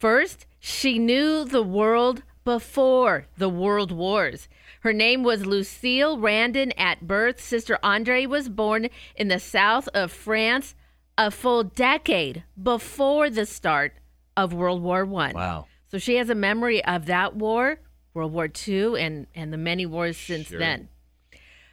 First, 0.00 0.46
she 0.58 0.98
knew 0.98 1.44
the 1.44 1.62
world 1.62 2.24
before 2.48 3.26
the 3.36 3.48
world 3.50 3.92
wars. 3.92 4.48
Her 4.80 4.94
name 4.94 5.22
was 5.22 5.44
Lucille 5.44 6.18
Randon 6.18 6.72
at 6.78 7.06
birth. 7.06 7.42
Sister 7.42 7.78
Andre 7.82 8.24
was 8.24 8.48
born 8.48 8.88
in 9.14 9.28
the 9.28 9.38
south 9.38 9.86
of 9.88 10.10
France 10.10 10.74
a 11.18 11.30
full 11.30 11.62
decade 11.62 12.44
before 12.60 13.28
the 13.28 13.44
start 13.44 13.92
of 14.34 14.54
World 14.54 14.82
War 14.82 15.04
One. 15.04 15.34
Wow. 15.34 15.66
So 15.90 15.98
she 15.98 16.16
has 16.16 16.30
a 16.30 16.34
memory 16.34 16.82
of 16.86 17.04
that 17.04 17.36
war, 17.36 17.80
World 18.14 18.32
War 18.32 18.48
II, 18.66 18.98
and, 18.98 19.26
and 19.34 19.52
the 19.52 19.58
many 19.58 19.84
wars 19.84 20.16
since 20.16 20.48
Sure. 20.48 20.58
then. 20.58 20.88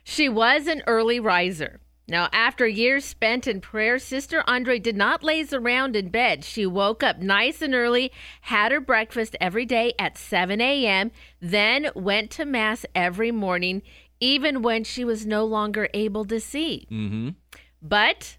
She 0.03 0.27
was 0.27 0.67
an 0.67 0.83
early 0.87 1.21
riser. 1.21 1.79
Now, 2.07 2.29
after 2.31 2.67
years 2.67 3.03
spent 3.03 3.47
in 3.47 3.61
prayer, 3.61 3.97
Sister 3.97 4.43
Andre 4.45 4.77
did 4.77 4.95
not 4.95 5.23
laze 5.23 5.53
around 5.53 5.95
in 5.95 6.09
bed. 6.09 6.45
She 6.45 6.65
woke 6.65 7.01
up 7.01 7.19
nice 7.19 7.63
and 7.63 7.73
early, 7.73 8.11
had 8.41 8.71
her 8.71 8.79
breakfast 8.79 9.35
every 9.41 9.65
day 9.65 9.93
at 9.97 10.17
7 10.17 10.61
a.m., 10.61 11.11
then 11.41 11.89
went 11.95 12.29
to 12.31 12.45
Mass 12.45 12.85
every 12.93 13.31
morning, 13.31 13.81
even 14.19 14.61
when 14.61 14.83
she 14.83 15.03
was 15.03 15.25
no 15.25 15.45
longer 15.45 15.89
able 15.95 16.25
to 16.25 16.39
see. 16.39 16.87
Mm-hmm. 16.91 17.29
But 17.81 18.37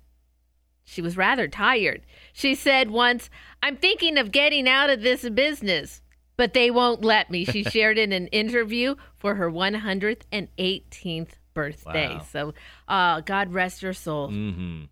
she 0.85 1.03
was 1.03 1.17
rather 1.17 1.49
tired. 1.49 2.07
She 2.33 2.55
said 2.55 2.91
once, 2.91 3.29
I'm 3.65 3.77
thinking 3.77 4.17
of 4.17 4.31
getting 4.31 4.69
out 4.69 4.91
of 4.91 5.03
this 5.03 5.29
business, 5.29 6.03
but 6.37 6.55
they 6.55 6.71
won't 6.71 7.03
let 7.03 7.31
me. 7.33 7.45
She 7.45 7.65
shared 7.65 7.99
in 7.99 8.13
an 8.13 8.29
interview 8.29 8.95
for 9.17 9.35
her 9.35 9.51
118th 9.51 11.31
birthday. 11.57 12.15
Wow. 12.15 12.27
So, 12.31 12.55
uh, 12.87 13.23
God 13.23 13.53
rest 13.53 13.83
your 13.83 13.95
soul. 13.95 14.29
Mm-hmm. 14.29 14.85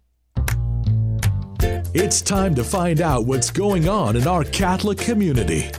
It's 1.94 2.20
time 2.20 2.54
to 2.56 2.64
find 2.64 3.00
out 3.00 3.26
what's 3.26 3.50
going 3.50 3.88
on 3.88 4.16
in 4.16 4.26
our 4.26 4.42
Catholic 4.44 4.98
community. 4.98 5.70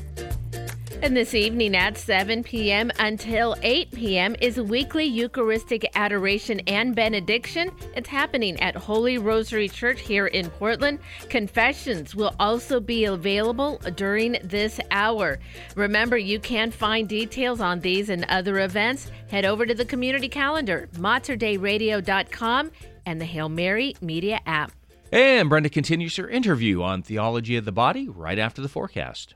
And 1.02 1.16
this 1.16 1.36
evening 1.36 1.76
at 1.76 1.98
7 1.98 2.42
p.m. 2.44 2.90
until 3.00 3.56
8 3.62 3.92
p.m. 3.92 4.36
is 4.42 4.60
weekly 4.60 5.06
Eucharistic 5.06 5.86
adoration 5.94 6.62
and 6.62 6.96
benediction. 6.96 7.70
It's 7.96 8.10
happening 8.10 8.60
at 8.62 8.76
Holy 8.76 9.18
Rosary 9.18 9.68
Church 9.70 10.02
here 10.02 10.28
in 10.28 10.50
Portland. 10.50 11.00
Confessions 11.30 12.16
will 12.16 12.34
also 12.40 12.80
be 12.80 13.06
available 13.06 13.78
during 13.96 14.38
this 14.44 14.80
hour. 14.90 15.38
Remember, 15.76 16.18
you 16.18 16.40
can 16.40 16.72
find 16.72 17.08
details 17.08 17.62
on 17.62 17.82
these 17.82 18.10
and 18.10 18.26
other 18.30 18.62
events. 18.62 19.12
Head 19.30 19.46
over 19.46 19.66
to 19.66 19.76
the 19.76 19.86
community 19.86 20.30
calendar, 20.30 20.90
materdeiradio.com, 20.94 22.72
and 23.06 23.22
the 23.22 23.26
Hail 23.26 23.50
Mary 23.50 23.96
Media 24.02 24.40
app. 24.46 24.72
And 25.12 25.50
Brenda 25.50 25.70
continues 25.70 26.16
her 26.16 26.28
interview 26.28 26.82
on 26.82 27.04
theology 27.04 27.58
of 27.58 27.66
the 27.66 27.72
body 27.72 28.10
right 28.10 28.40
after 28.40 28.62
the 28.62 28.70
forecast. 28.70 29.36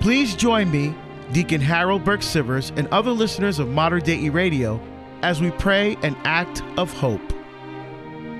Please 0.00 0.34
join 0.34 0.70
me, 0.70 0.94
Deacon 1.32 1.60
Harold 1.60 2.04
Burke 2.04 2.22
Sivers, 2.22 2.76
and 2.78 2.88
other 2.88 3.10
listeners 3.10 3.58
of 3.58 3.68
Modern 3.68 4.00
Day 4.02 4.18
E 4.18 4.30
Radio 4.30 4.80
as 5.22 5.42
we 5.42 5.50
pray 5.50 5.98
an 6.02 6.16
act 6.24 6.62
of 6.78 6.90
hope. 6.94 7.20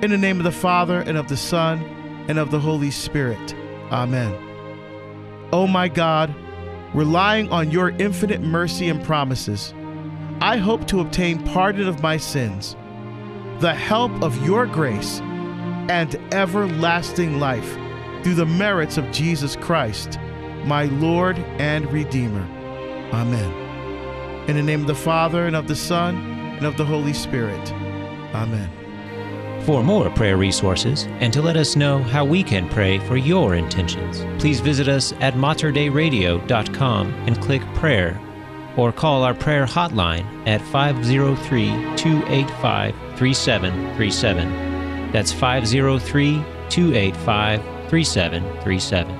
In 0.03 0.11
the 0.11 0.17
name 0.17 0.39
of 0.39 0.45
the 0.45 0.53
Father, 0.53 1.01
and 1.01 1.19
of 1.19 1.29
the 1.29 1.37
Son, 1.37 1.81
and 2.29 2.39
of 2.39 2.51
the 2.51 2.59
Holy 2.59 2.91
Spirit. 2.91 3.55
Amen. 3.93 4.35
O 5.53 5.67
my 5.67 5.87
God, 5.87 6.35
relying 6.95 7.51
on 7.51 7.71
your 7.71 7.91
infinite 7.91 8.41
mercy 8.41 8.89
and 8.89 9.05
promises, 9.05 9.75
I 10.41 10.57
hope 10.57 10.87
to 10.87 11.01
obtain 11.01 11.45
pardon 11.45 11.87
of 11.87 12.01
my 12.01 12.17
sins, 12.17 12.75
the 13.59 13.75
help 13.75 14.13
of 14.23 14.47
your 14.47 14.65
grace, 14.65 15.21
and 15.91 16.15
everlasting 16.33 17.39
life 17.39 17.77
through 18.23 18.37
the 18.37 18.47
merits 18.47 18.97
of 18.97 19.11
Jesus 19.13 19.57
Christ, 19.57 20.19
my 20.65 20.85
Lord 20.85 21.39
and 21.59 21.91
Redeemer. 21.93 22.47
Amen. 23.13 24.49
In 24.49 24.57
the 24.57 24.63
name 24.63 24.83
of 24.83 24.87
the 24.87 24.95
Father, 24.95 25.47
and 25.47 25.57
of 25.57 25.69
the 25.69 25.77
Son, 25.77 26.17
and 26.57 26.67
of 26.67 26.77
the 26.77 26.85
Holy 26.85 27.13
Spirit. 27.13 27.73
Amen. 28.35 28.71
For 29.65 29.83
more 29.83 30.09
prayer 30.11 30.37
resources 30.37 31.07
and 31.21 31.33
to 31.33 31.43
let 31.43 31.57
us 31.57 31.77
know 31.77 32.03
how 32.03 32.25
we 32.25 32.43
can 32.43 32.69
pray 32.69 32.99
for 33.01 33.17
your 33.17 33.55
intentions, 33.55 34.25
please 34.41 34.61
visit 34.61 34.89
us 34.89 35.13
at 35.21 35.35
materdeiradio.com 35.35 37.13
and 37.27 37.41
click 37.43 37.63
prayer 37.75 38.21
or 38.77 38.93
call 38.93 39.23
our 39.23 39.35
prayer 39.35 39.67
hotline 39.67 40.25
at 40.49 40.63
503 40.63 41.69
285 41.97 42.95
3737. 43.17 45.13
That's 45.13 45.33
503 45.33 46.45
285 46.71 47.61
3737. 47.91 49.20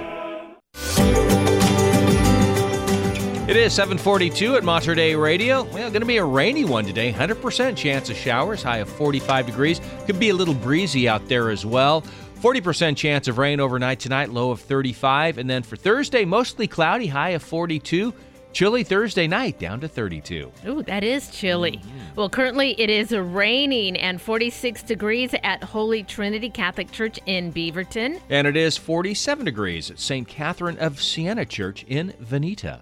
It 3.51 3.57
is 3.57 3.73
742 3.73 4.55
at 4.55 4.63
Mater 4.63 4.95
Dei 4.95 5.13
Radio. 5.13 5.63
Well, 5.63 5.89
going 5.89 5.99
to 5.99 6.05
be 6.05 6.15
a 6.15 6.23
rainy 6.23 6.63
one 6.63 6.85
today. 6.85 7.11
100% 7.11 7.75
chance 7.75 8.09
of 8.09 8.15
showers, 8.15 8.63
high 8.63 8.77
of 8.77 8.87
45 8.87 9.45
degrees. 9.45 9.81
Could 10.05 10.21
be 10.21 10.29
a 10.29 10.33
little 10.33 10.53
breezy 10.53 11.09
out 11.09 11.27
there 11.27 11.49
as 11.49 11.65
well. 11.65 12.01
40% 12.39 12.95
chance 12.95 13.27
of 13.27 13.37
rain 13.37 13.59
overnight 13.59 13.99
tonight, 13.99 14.29
low 14.29 14.51
of 14.51 14.61
35. 14.61 15.37
And 15.37 15.49
then 15.49 15.63
for 15.63 15.75
Thursday, 15.75 16.23
mostly 16.23 16.65
cloudy, 16.65 17.07
high 17.07 17.31
of 17.31 17.43
42. 17.43 18.13
Chilly 18.53 18.83
Thursday 18.83 19.27
night, 19.27 19.59
down 19.59 19.79
to 19.79 19.87
32. 19.87 20.51
Ooh, 20.67 20.83
that 20.83 21.03
is 21.03 21.29
chilly. 21.29 21.77
Mm-hmm. 21.77 22.15
Well, 22.15 22.29
currently 22.29 22.79
it 22.79 22.89
is 22.89 23.11
raining 23.11 23.95
and 23.97 24.21
46 24.21 24.83
degrees 24.83 25.33
at 25.43 25.63
Holy 25.63 26.03
Trinity 26.03 26.49
Catholic 26.49 26.91
Church 26.91 27.19
in 27.25 27.53
Beaverton. 27.53 28.19
And 28.29 28.47
it 28.47 28.57
is 28.57 28.77
47 28.77 29.45
degrees 29.45 29.89
at 29.89 29.99
St. 29.99 30.27
Catherine 30.27 30.77
of 30.79 31.01
Siena 31.01 31.45
Church 31.45 31.85
in 31.87 32.13
Veneta. 32.21 32.81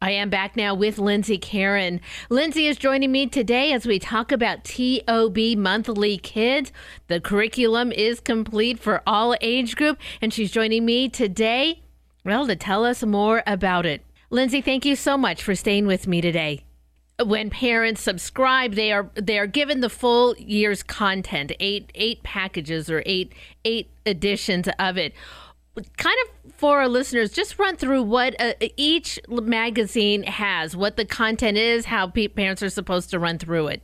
I 0.00 0.10
am 0.10 0.28
back 0.28 0.54
now 0.54 0.74
with 0.74 0.98
Lindsay 0.98 1.38
Karen. 1.38 2.00
Lindsay 2.28 2.66
is 2.66 2.76
joining 2.76 3.10
me 3.10 3.26
today 3.26 3.72
as 3.72 3.86
we 3.86 3.98
talk 3.98 4.32
about 4.32 4.62
TOB 4.62 5.56
Monthly 5.56 6.18
Kids. 6.18 6.72
The 7.08 7.20
curriculum 7.20 7.90
is 7.90 8.20
complete 8.20 8.78
for 8.78 9.02
all 9.06 9.34
age 9.40 9.76
group, 9.76 9.98
and 10.20 10.30
she's 10.32 10.50
joining 10.52 10.84
me 10.84 11.08
today, 11.08 11.80
well, 12.22 12.46
to 12.46 12.54
tell 12.54 12.84
us 12.84 13.02
more 13.02 13.42
about 13.46 13.86
it. 13.86 14.03
Lindsay, 14.30 14.60
thank 14.60 14.84
you 14.84 14.96
so 14.96 15.16
much 15.16 15.42
for 15.42 15.54
staying 15.54 15.86
with 15.86 16.06
me 16.06 16.20
today. 16.20 16.64
When 17.24 17.48
parents 17.48 18.02
subscribe, 18.02 18.74
they 18.74 18.90
are 18.90 19.08
they 19.14 19.38
are 19.38 19.46
given 19.46 19.80
the 19.80 19.88
full 19.88 20.34
year's 20.36 20.82
content, 20.82 21.52
eight 21.60 21.92
eight 21.94 22.24
packages 22.24 22.90
or 22.90 23.04
eight 23.06 23.32
eight 23.64 23.90
editions 24.04 24.68
of 24.78 24.96
it 24.96 25.14
kind 25.96 26.16
of 26.24 26.54
for 26.54 26.80
our 26.80 26.88
listeners, 26.88 27.32
just 27.32 27.58
run 27.58 27.76
through 27.76 28.02
what 28.02 28.40
uh, 28.40 28.54
each 28.76 29.18
magazine 29.28 30.22
has, 30.24 30.76
what 30.76 30.96
the 30.96 31.04
content 31.04 31.58
is, 31.58 31.86
how 31.86 32.06
pe- 32.06 32.28
parents 32.28 32.62
are 32.62 32.70
supposed 32.70 33.10
to 33.10 33.18
run 33.18 33.38
through 33.38 33.68
it. 33.68 33.82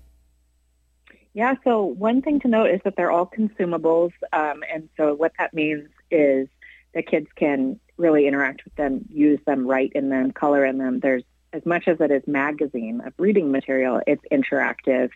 Yeah, 1.34 1.55
so 1.64 1.84
one 1.84 2.22
thing 2.22 2.41
to 2.41 2.49
note 2.49 2.70
is 2.70 2.80
that 2.84 2.95
they're 2.97 3.11
all 3.11 3.26
consumables. 3.26 4.12
Um, 4.32 4.62
and 4.72 4.88
so 4.97 5.14
what 5.14 5.32
that 5.38 5.55
means 5.55 5.88
is 6.11 6.49
that 6.95 7.07
kids 7.07 7.28
can 7.36 7.78
really 8.01 8.26
interact 8.26 8.64
with 8.64 8.74
them, 8.76 9.05
use 9.11 9.38
them, 9.46 9.66
write 9.66 9.92
in 9.94 10.09
them, 10.09 10.32
color 10.32 10.64
in 10.64 10.78
them. 10.78 11.01
There's 11.01 11.22
as 11.53 11.64
much 11.66 11.88
as 11.88 12.01
it 12.01 12.11
is 12.11 12.22
magazine 12.26 13.03
of 13.05 13.12
reading 13.18 13.51
material, 13.51 14.01
it's 14.07 14.22
interactive 14.30 15.11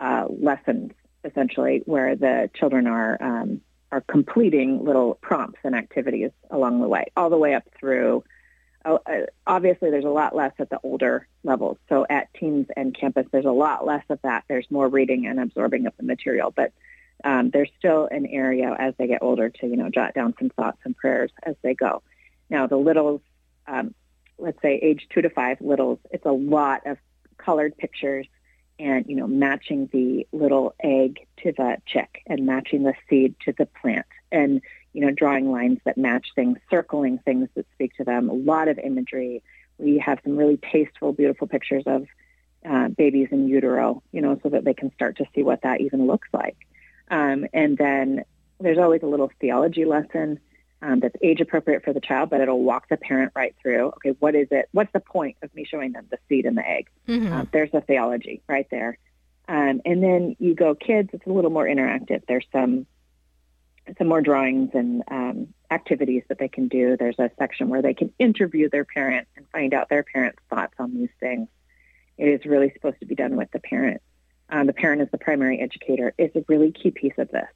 uh, 0.00 0.26
lessons 0.28 0.92
essentially 1.24 1.82
where 1.86 2.14
the 2.16 2.50
children 2.54 2.86
are 2.86 3.20
um, 3.20 3.60
are 3.90 4.02
completing 4.02 4.84
little 4.84 5.14
prompts 5.22 5.60
and 5.64 5.74
activities 5.74 6.30
along 6.50 6.80
the 6.80 6.88
way, 6.88 7.06
all 7.16 7.30
the 7.30 7.38
way 7.38 7.54
up 7.54 7.64
through. 7.78 8.22
Uh, 8.84 8.98
obviously, 9.46 9.90
there's 9.90 10.04
a 10.04 10.10
lot 10.10 10.36
less 10.36 10.52
at 10.58 10.68
the 10.70 10.78
older 10.82 11.26
levels. 11.42 11.78
So 11.88 12.06
at 12.08 12.32
teens 12.34 12.66
and 12.76 12.94
campus, 12.94 13.26
there's 13.32 13.46
a 13.46 13.50
lot 13.50 13.86
less 13.86 14.04
of 14.10 14.20
that. 14.22 14.44
There's 14.48 14.70
more 14.70 14.88
reading 14.88 15.26
and 15.26 15.40
absorbing 15.40 15.86
of 15.86 15.94
the 15.96 16.04
material, 16.04 16.52
but 16.54 16.72
um, 17.24 17.50
there's 17.50 17.70
still 17.78 18.08
an 18.10 18.26
area 18.26 18.76
as 18.78 18.94
they 18.98 19.06
get 19.06 19.22
older 19.22 19.48
to, 19.48 19.66
you 19.66 19.76
know, 19.76 19.88
jot 19.88 20.14
down 20.14 20.34
some 20.38 20.50
thoughts 20.50 20.78
and 20.84 20.96
prayers 20.96 21.30
as 21.42 21.56
they 21.62 21.74
go. 21.74 22.02
Now, 22.50 22.66
the 22.66 22.76
littles, 22.76 23.20
um, 23.66 23.94
let's 24.38 24.60
say 24.62 24.76
age 24.76 25.06
two 25.10 25.22
to 25.22 25.30
five 25.30 25.60
littles, 25.60 25.98
it's 26.10 26.26
a 26.26 26.32
lot 26.32 26.86
of 26.86 26.98
colored 27.36 27.76
pictures 27.76 28.26
and 28.78 29.06
you 29.08 29.16
know 29.16 29.26
matching 29.26 29.88
the 29.92 30.26
little 30.32 30.74
egg 30.82 31.26
to 31.42 31.52
the 31.52 31.76
chick 31.86 32.22
and 32.26 32.46
matching 32.46 32.82
the 32.82 32.94
seed 33.08 33.34
to 33.44 33.52
the 33.58 33.66
plant 33.66 34.06
and 34.30 34.60
you 34.92 35.00
know 35.00 35.10
drawing 35.10 35.50
lines 35.50 35.78
that 35.84 35.98
match 35.98 36.28
things 36.34 36.58
circling 36.70 37.18
things 37.18 37.48
that 37.54 37.66
speak 37.74 37.94
to 37.96 38.04
them 38.04 38.28
a 38.28 38.34
lot 38.34 38.68
of 38.68 38.78
imagery. 38.78 39.42
We 39.78 39.98
have 39.98 40.18
some 40.24 40.36
really 40.36 40.58
tasteful 40.72 41.12
beautiful 41.12 41.46
pictures 41.46 41.84
of 41.86 42.06
uh, 42.68 42.88
babies 42.88 43.28
in 43.30 43.48
utero 43.48 44.02
you 44.12 44.20
know 44.20 44.38
so 44.42 44.48
that 44.48 44.64
they 44.64 44.74
can 44.74 44.92
start 44.94 45.16
to 45.16 45.24
see 45.34 45.42
what 45.42 45.62
that 45.62 45.80
even 45.80 46.06
looks 46.06 46.28
like. 46.32 46.56
Um, 47.10 47.46
and 47.52 47.76
then 47.78 48.24
there's 48.60 48.78
always 48.78 49.02
a 49.02 49.06
little 49.06 49.30
theology 49.40 49.84
lesson 49.84 50.40
um, 50.80 51.00
that's 51.00 51.16
age 51.22 51.40
appropriate 51.40 51.84
for 51.84 51.92
the 51.92 52.00
child, 52.00 52.30
but 52.30 52.40
it'll 52.40 52.62
walk 52.62 52.88
the 52.88 52.96
parent 52.96 53.32
right 53.34 53.54
through. 53.60 53.88
Okay, 53.96 54.14
what 54.20 54.34
is 54.34 54.48
it? 54.50 54.68
What's 54.72 54.92
the 54.92 55.00
point 55.00 55.36
of 55.42 55.52
me 55.54 55.64
showing 55.64 55.92
them 55.92 56.06
the 56.10 56.18
seed 56.28 56.46
and 56.46 56.56
the 56.56 56.68
egg? 56.68 56.88
Mm-hmm. 57.08 57.32
Um, 57.32 57.48
there's 57.52 57.72
the 57.72 57.80
theology 57.80 58.42
right 58.48 58.66
there. 58.70 58.98
Um, 59.48 59.80
and 59.84 60.02
then 60.02 60.36
you 60.38 60.54
go 60.54 60.74
kids. 60.74 61.10
It's 61.12 61.26
a 61.26 61.30
little 61.30 61.50
more 61.50 61.64
interactive. 61.64 62.22
There's 62.28 62.46
some 62.52 62.86
some 63.96 64.06
more 64.06 64.20
drawings 64.20 64.70
and 64.74 65.02
um, 65.10 65.54
activities 65.70 66.22
that 66.28 66.38
they 66.38 66.48
can 66.48 66.68
do. 66.68 66.96
There's 66.98 67.18
a 67.18 67.30
section 67.38 67.70
where 67.70 67.80
they 67.80 67.94
can 67.94 68.12
interview 68.18 68.68
their 68.68 68.84
parent 68.84 69.26
and 69.34 69.46
find 69.50 69.72
out 69.72 69.88
their 69.88 70.02
parents' 70.02 70.42
thoughts 70.50 70.74
on 70.78 70.94
these 70.94 71.08
things. 71.20 71.48
It 72.18 72.26
is 72.26 72.44
really 72.44 72.70
supposed 72.74 73.00
to 73.00 73.06
be 73.06 73.14
done 73.14 73.36
with 73.36 73.50
the 73.50 73.60
parent. 73.60 74.02
Um, 74.50 74.66
the 74.66 74.74
parent 74.74 75.00
is 75.00 75.08
the 75.10 75.18
primary 75.18 75.60
educator. 75.60 76.12
Is 76.18 76.30
a 76.36 76.44
really 76.48 76.70
key 76.70 76.90
piece 76.90 77.16
of 77.16 77.30
this. 77.30 77.48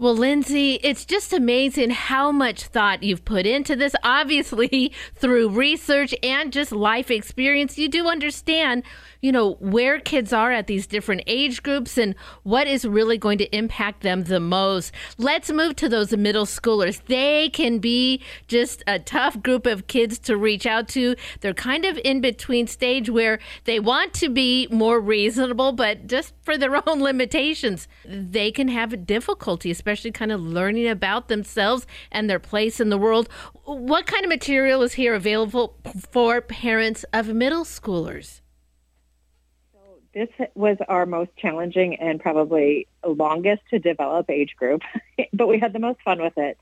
Well, 0.00 0.16
Lindsay, 0.16 0.80
it's 0.82 1.04
just 1.04 1.34
amazing 1.34 1.90
how 1.90 2.32
much 2.32 2.62
thought 2.68 3.02
you've 3.02 3.26
put 3.26 3.44
into 3.46 3.76
this. 3.76 3.94
Obviously, 4.02 4.94
through 5.14 5.50
research 5.50 6.14
and 6.22 6.50
just 6.50 6.72
life 6.72 7.10
experience, 7.10 7.76
you 7.76 7.86
do 7.86 8.08
understand, 8.08 8.82
you 9.20 9.30
know, 9.30 9.56
where 9.60 10.00
kids 10.00 10.32
are 10.32 10.52
at 10.52 10.68
these 10.68 10.86
different 10.86 11.24
age 11.26 11.62
groups 11.62 11.98
and 11.98 12.14
what 12.44 12.66
is 12.66 12.86
really 12.86 13.18
going 13.18 13.36
to 13.36 13.54
impact 13.54 14.00
them 14.02 14.24
the 14.24 14.40
most. 14.40 14.94
Let's 15.18 15.52
move 15.52 15.76
to 15.76 15.88
those 15.90 16.16
middle 16.16 16.46
schoolers. 16.46 17.04
They 17.04 17.50
can 17.50 17.78
be 17.78 18.22
just 18.48 18.82
a 18.86 18.98
tough 18.98 19.42
group 19.42 19.66
of 19.66 19.86
kids 19.86 20.18
to 20.20 20.38
reach 20.38 20.64
out 20.64 20.88
to. 20.88 21.14
They're 21.42 21.52
kind 21.52 21.84
of 21.84 22.00
in 22.02 22.22
between 22.22 22.68
stage 22.68 23.10
where 23.10 23.38
they 23.64 23.78
want 23.78 24.14
to 24.14 24.30
be 24.30 24.66
more 24.70 24.98
reasonable, 24.98 25.72
but 25.72 26.06
just 26.06 26.32
for 26.40 26.56
their 26.56 26.74
own 26.88 27.02
limitations, 27.02 27.86
they 28.06 28.50
can 28.50 28.68
have 28.68 29.06
difficulty, 29.06 29.70
especially 29.70 29.89
especially 29.90 30.12
kind 30.12 30.30
of 30.30 30.40
learning 30.40 30.86
about 30.86 31.26
themselves 31.26 31.86
and 32.12 32.30
their 32.30 32.38
place 32.38 32.78
in 32.78 32.90
the 32.90 32.98
world. 32.98 33.28
What 33.64 34.06
kind 34.06 34.24
of 34.24 34.28
material 34.28 34.82
is 34.82 34.92
here 34.92 35.14
available 35.14 35.76
for 36.10 36.40
parents 36.40 37.04
of 37.12 37.28
middle 37.28 37.64
schoolers? 37.64 38.40
So 39.72 39.78
This 40.14 40.28
was 40.54 40.76
our 40.88 41.06
most 41.06 41.30
challenging 41.36 41.96
and 41.96 42.20
probably 42.20 42.86
longest 43.04 43.62
to 43.70 43.80
develop 43.80 44.30
age 44.30 44.54
group, 44.56 44.82
but 45.32 45.48
we 45.48 45.58
had 45.58 45.72
the 45.72 45.80
most 45.80 46.00
fun 46.02 46.22
with 46.22 46.38
it 46.38 46.56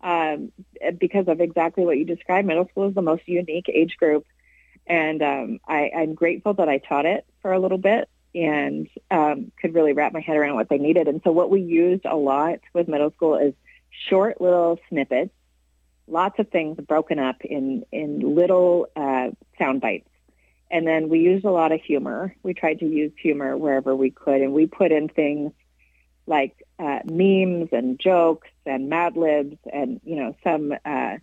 um, 0.00 0.50
because 0.98 1.28
of 1.28 1.40
exactly 1.40 1.84
what 1.84 1.98
you 1.98 2.04
described. 2.04 2.48
Middle 2.48 2.66
school 2.68 2.88
is 2.88 2.94
the 2.96 3.02
most 3.02 3.28
unique 3.28 3.68
age 3.68 3.96
group, 3.96 4.26
and 4.88 5.22
um, 5.22 5.60
I, 5.68 5.92
I'm 5.96 6.14
grateful 6.14 6.54
that 6.54 6.68
I 6.68 6.78
taught 6.78 7.06
it 7.06 7.24
for 7.42 7.52
a 7.52 7.60
little 7.60 7.78
bit 7.78 8.08
and 8.34 8.88
um, 9.10 9.52
could 9.60 9.74
really 9.74 9.92
wrap 9.92 10.12
my 10.12 10.20
head 10.20 10.36
around 10.36 10.54
what 10.54 10.68
they 10.68 10.78
needed. 10.78 11.08
And 11.08 11.20
so 11.24 11.32
what 11.32 11.50
we 11.50 11.60
used 11.60 12.04
a 12.04 12.16
lot 12.16 12.60
with 12.72 12.88
middle 12.88 13.10
school 13.10 13.36
is 13.36 13.54
short 14.08 14.40
little 14.40 14.78
snippets, 14.88 15.32
lots 16.06 16.38
of 16.38 16.48
things 16.48 16.78
broken 16.86 17.18
up 17.18 17.44
in 17.44 17.84
in 17.92 18.34
little 18.34 18.88
uh, 18.96 19.30
sound 19.58 19.80
bites 19.80 20.08
and 20.72 20.86
then 20.86 21.10
we 21.10 21.20
used 21.20 21.44
a 21.44 21.50
lot 21.50 21.70
of 21.70 21.82
humor. 21.82 22.34
We 22.42 22.54
tried 22.54 22.78
to 22.78 22.86
use 22.86 23.12
humor 23.20 23.56
wherever 23.58 23.94
we 23.94 24.10
could, 24.10 24.40
and 24.40 24.54
we 24.54 24.66
put 24.66 24.90
in 24.90 25.08
things 25.08 25.52
like 26.26 26.66
uh, 26.78 27.00
memes 27.04 27.68
and 27.72 28.00
jokes 28.00 28.48
and 28.64 28.88
Mad 28.88 29.16
Libs 29.16 29.58
and 29.70 30.00
you 30.02 30.16
know 30.16 30.34
some 30.42 30.72
uh, 30.84 31.18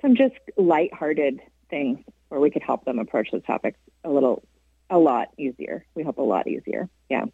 some 0.00 0.14
just 0.14 0.36
lighthearted 0.56 1.40
things 1.68 1.98
where 2.28 2.40
we 2.40 2.50
could 2.50 2.62
help 2.62 2.84
them 2.84 3.00
approach 3.00 3.30
the 3.32 3.40
topics 3.40 3.78
a 4.04 4.10
little 4.10 4.44
a 4.90 4.98
lot 4.98 5.28
easier. 5.38 5.84
We 5.94 6.02
hope 6.02 6.18
a 6.18 6.22
lot 6.22 6.46
easier. 6.46 6.88
Yeah. 7.08 7.26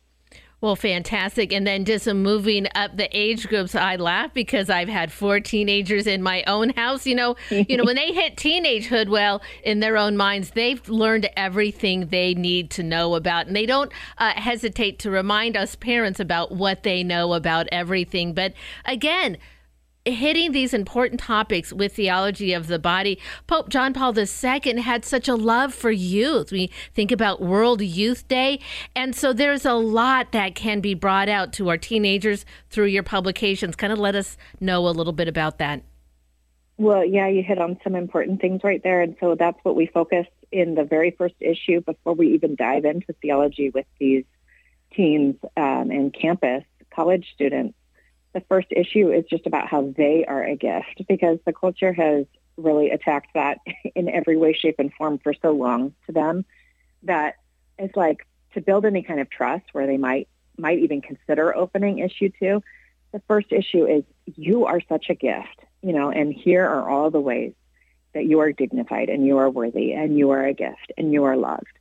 Well, 0.61 0.76
fantastic. 0.76 1.55
And 1.55 1.66
then 1.66 1.86
just 1.86 2.07
moving 2.07 2.66
up 2.74 2.94
the 2.94 3.09
age 3.16 3.48
groups, 3.48 3.74
I 3.74 3.96
laugh 3.96 4.34
because 4.34 4.68
I've 4.68 4.90
had 4.90 5.11
four 5.11 5.40
teenagers 5.40 6.07
in 6.07 6.22
my 6.22 6.44
own 6.46 6.68
house. 6.70 7.07
You 7.07 7.14
know, 7.14 7.36
you 7.51 7.78
know, 7.78 7.84
when 7.84 7.96
they 7.96 8.12
hit 8.12 8.36
teenagehood, 8.36 9.09
well, 9.09 9.40
in 9.64 9.80
their 9.80 9.96
own 9.96 10.18
minds, 10.18 10.51
they've 10.51 10.86
learned 10.86 11.30
everything 11.34 12.09
they 12.09 12.34
need 12.34 12.70
to 12.72 12.82
know 12.82 13.14
about, 13.14 13.46
and 13.46 13.57
they 13.57 13.64
don't 13.64 13.90
uh, 14.18 14.32
hesitate 14.36 14.98
to 14.98 15.11
remind 15.11 15.57
us 15.57 15.76
parents 15.76 16.20
about 16.20 16.53
what 16.53 16.82
they 16.82 17.03
know 17.03 17.32
about 17.32 17.66
everything. 17.72 18.34
But 18.34 18.53
again, 18.84 19.38
hitting 20.05 20.53
these 20.53 20.72
important 20.72 21.20
topics 21.20 21.72
with 21.72 21.94
theology 21.94 22.53
of 22.53 22.66
the 22.66 22.78
body. 22.78 23.18
Pope 23.46 23.68
John 23.68 23.92
Paul 23.92 24.16
II 24.18 24.80
had 24.80 25.05
such 25.05 25.28
a 25.28 25.34
love 25.34 25.74
for 25.74 25.90
youth. 25.90 26.51
We 26.53 26.70
think 26.94 27.12
about 27.12 27.42
World 27.42 27.82
Youth 27.82 28.26
Day. 28.26 28.61
And 28.96 29.14
so 29.14 29.32
there's 29.32 29.66
a 29.66 29.74
lot 29.74 30.32
that 30.32 30.55
can 30.55 30.80
be 30.80 30.94
brought 30.94 31.28
out 31.28 31.53
to 31.55 31.68
our 31.68 31.76
teenagers 31.76 32.46
through 32.70 32.86
your 32.86 33.03
publications. 33.03 33.76
Kind 33.76 33.92
of 33.92 33.98
let 33.98 34.14
us 34.14 34.36
know 34.59 34.88
a 34.88 34.90
little 34.90 35.12
bit 35.12 35.28
about 35.28 35.59
that. 35.59 35.82
Well, 36.78 37.05
yeah, 37.05 37.28
you 37.28 37.42
hit 37.42 37.59
on 37.59 37.78
some 37.84 37.94
important 37.94 38.40
things 38.40 38.62
right 38.64 38.82
there. 38.82 39.03
And 39.03 39.14
so 39.20 39.34
that's 39.34 39.59
what 39.64 39.76
we 39.76 39.86
focus 39.86 40.26
in 40.51 40.74
the 40.74 40.84
very 40.84 41.11
first 41.11 41.34
issue 41.40 41.82
before 41.82 42.14
we 42.14 42.34
even 42.34 42.55
dive 42.55 42.86
into 42.86 43.12
theology 43.20 43.68
with 43.68 43.86
these 43.98 44.24
teens 44.94 45.36
um, 45.57 45.90
and 45.90 46.12
campus 46.12 46.64
college 46.92 47.30
students 47.34 47.76
the 48.32 48.42
first 48.48 48.68
issue 48.70 49.12
is 49.12 49.24
just 49.28 49.46
about 49.46 49.68
how 49.68 49.92
they 49.96 50.24
are 50.26 50.44
a 50.44 50.56
gift 50.56 51.02
because 51.08 51.38
the 51.44 51.52
culture 51.52 51.92
has 51.92 52.26
really 52.56 52.90
attacked 52.90 53.30
that 53.34 53.58
in 53.94 54.08
every 54.08 54.36
way, 54.36 54.52
shape, 54.52 54.76
and 54.78 54.92
form 54.94 55.18
for 55.18 55.34
so 55.34 55.52
long 55.52 55.94
to 56.06 56.12
them 56.12 56.44
that 57.02 57.36
it's 57.78 57.96
like 57.96 58.26
to 58.54 58.60
build 58.60 58.84
any 58.84 59.02
kind 59.02 59.20
of 59.20 59.30
trust 59.30 59.64
where 59.72 59.86
they 59.86 59.96
might 59.96 60.28
might 60.58 60.78
even 60.80 61.00
consider 61.00 61.56
opening 61.56 61.98
issue 62.00 62.30
two. 62.38 62.62
The 63.12 63.22
first 63.26 63.50
issue 63.50 63.86
is 63.86 64.04
you 64.36 64.66
are 64.66 64.80
such 64.88 65.06
a 65.08 65.14
gift, 65.14 65.60
you 65.82 65.92
know, 65.92 66.10
and 66.10 66.32
here 66.32 66.64
are 66.64 66.88
all 66.88 67.10
the 67.10 67.20
ways 67.20 67.54
that 68.12 68.26
you 68.26 68.40
are 68.40 68.52
dignified 68.52 69.08
and 69.08 69.24
you 69.26 69.38
are 69.38 69.48
worthy 69.48 69.92
and 69.92 70.18
you 70.18 70.30
are 70.30 70.44
a 70.44 70.52
gift 70.52 70.92
and 70.98 71.12
you 71.12 71.24
are 71.24 71.36
loved. 71.36 71.72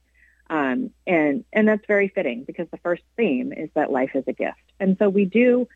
Um, 0.50 0.92
and 1.06 1.44
and 1.54 1.68
that's 1.68 1.86
very 1.88 2.08
fitting 2.08 2.44
because 2.46 2.68
the 2.72 2.78
first 2.78 3.04
theme 3.18 3.52
is 3.52 3.70
that 3.76 3.92
life 3.92 4.12
is 4.16 4.24
a 4.28 4.34
gift, 4.34 4.58
and 4.80 4.98
so 4.98 5.10
we 5.10 5.26
do 5.26 5.68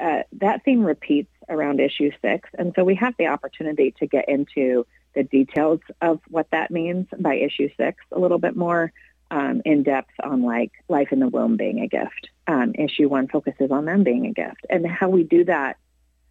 uh, 0.00 0.22
that 0.32 0.64
theme 0.64 0.84
repeats 0.84 1.30
around 1.48 1.80
issue 1.80 2.10
six. 2.22 2.48
And 2.58 2.72
so 2.74 2.84
we 2.84 2.94
have 2.96 3.14
the 3.18 3.28
opportunity 3.28 3.94
to 3.98 4.06
get 4.06 4.28
into 4.28 4.86
the 5.14 5.22
details 5.22 5.80
of 6.00 6.20
what 6.28 6.50
that 6.50 6.70
means 6.70 7.06
by 7.18 7.36
issue 7.36 7.68
six 7.76 7.98
a 8.10 8.18
little 8.18 8.38
bit 8.38 8.56
more 8.56 8.92
um, 9.30 9.62
in 9.64 9.82
depth 9.82 10.12
on 10.22 10.42
like 10.42 10.72
life 10.88 11.08
in 11.12 11.20
the 11.20 11.28
womb 11.28 11.56
being 11.56 11.80
a 11.80 11.88
gift. 11.88 12.28
Um, 12.46 12.74
issue 12.74 13.08
one 13.08 13.28
focuses 13.28 13.70
on 13.70 13.84
them 13.84 14.04
being 14.04 14.26
a 14.26 14.32
gift. 14.32 14.66
And 14.68 14.86
how 14.86 15.08
we 15.08 15.22
do 15.22 15.44
that 15.44 15.76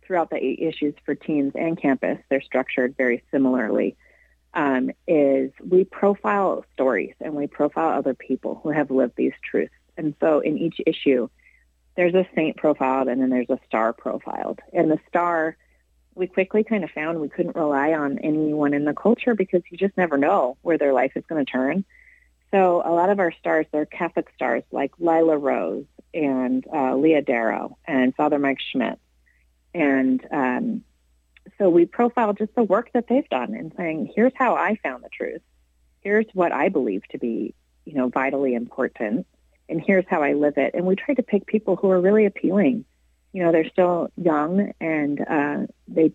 throughout 0.03 0.29
the 0.29 0.37
eight 0.37 0.59
issues 0.59 0.93
for 1.05 1.15
teens 1.15 1.53
and 1.55 1.81
campus, 1.81 2.19
they're 2.29 2.41
structured 2.41 2.95
very 2.97 3.23
similarly, 3.31 3.95
um, 4.53 4.91
is 5.07 5.51
we 5.65 5.85
profile 5.85 6.65
stories 6.73 7.15
and 7.19 7.33
we 7.33 7.47
profile 7.47 7.97
other 7.97 8.13
people 8.13 8.59
who 8.61 8.69
have 8.69 8.91
lived 8.91 9.13
these 9.15 9.33
truths. 9.49 9.73
And 9.97 10.13
so 10.19 10.39
in 10.39 10.57
each 10.57 10.79
issue, 10.85 11.29
there's 11.95 12.13
a 12.13 12.25
saint 12.35 12.57
profiled 12.57 13.07
and 13.07 13.21
then 13.21 13.29
there's 13.29 13.49
a 13.49 13.59
star 13.67 13.93
profiled. 13.93 14.59
And 14.71 14.89
the 14.89 14.99
star, 15.07 15.57
we 16.15 16.27
quickly 16.27 16.63
kind 16.63 16.83
of 16.83 16.91
found 16.91 17.19
we 17.19 17.29
couldn't 17.29 17.55
rely 17.55 17.93
on 17.93 18.19
anyone 18.19 18.73
in 18.73 18.85
the 18.85 18.93
culture 18.93 19.35
because 19.35 19.61
you 19.69 19.77
just 19.77 19.95
never 19.97 20.17
know 20.17 20.57
where 20.61 20.77
their 20.77 20.93
life 20.93 21.13
is 21.15 21.23
going 21.27 21.45
to 21.45 21.51
turn. 21.51 21.85
So 22.51 22.81
a 22.85 22.91
lot 22.91 23.09
of 23.09 23.19
our 23.19 23.31
stars, 23.31 23.65
they're 23.71 23.85
Catholic 23.85 24.27
stars 24.35 24.63
like 24.71 24.91
Lila 24.99 25.37
Rose 25.37 25.85
and 26.13 26.65
uh, 26.71 26.95
Leah 26.95 27.23
Darrow 27.23 27.77
and 27.85 28.15
Father 28.15 28.37
Mike 28.37 28.59
Schmitz. 28.71 28.99
And 29.73 30.23
um, 30.31 30.83
so 31.57 31.69
we 31.69 31.85
profile 31.85 32.33
just 32.33 32.53
the 32.55 32.63
work 32.63 32.91
that 32.93 33.07
they've 33.07 33.27
done 33.29 33.55
and 33.55 33.73
saying, 33.75 34.11
here's 34.15 34.33
how 34.35 34.55
I 34.55 34.77
found 34.83 35.03
the 35.03 35.09
truth. 35.09 35.41
Here's 36.01 36.27
what 36.33 36.51
I 36.51 36.69
believe 36.69 37.01
to 37.11 37.17
be, 37.17 37.55
you 37.85 37.93
know, 37.93 38.09
vitally 38.09 38.53
important 38.53 39.25
and 39.69 39.81
here's 39.85 40.05
how 40.07 40.21
I 40.21 40.33
live 40.33 40.57
it. 40.57 40.73
And 40.73 40.85
we 40.85 40.95
try 40.95 41.15
to 41.15 41.23
pick 41.23 41.45
people 41.45 41.75
who 41.75 41.89
are 41.91 42.01
really 42.01 42.25
appealing. 42.25 42.85
You 43.31 43.43
know, 43.43 43.51
they're 43.51 43.69
still 43.69 44.09
young 44.15 44.73
and 44.79 45.21
uh, 45.21 45.57
they, 45.87 46.13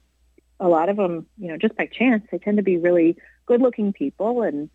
a 0.61 0.68
lot 0.68 0.88
of 0.88 0.96
them, 0.96 1.26
you 1.38 1.49
know, 1.49 1.57
just 1.57 1.76
by 1.76 1.86
chance, 1.86 2.24
they 2.30 2.38
tend 2.38 2.59
to 2.59 2.62
be 2.62 2.76
really 2.76 3.16
good 3.46 3.61
looking 3.61 3.92
people. 3.92 4.42
And 4.42 4.70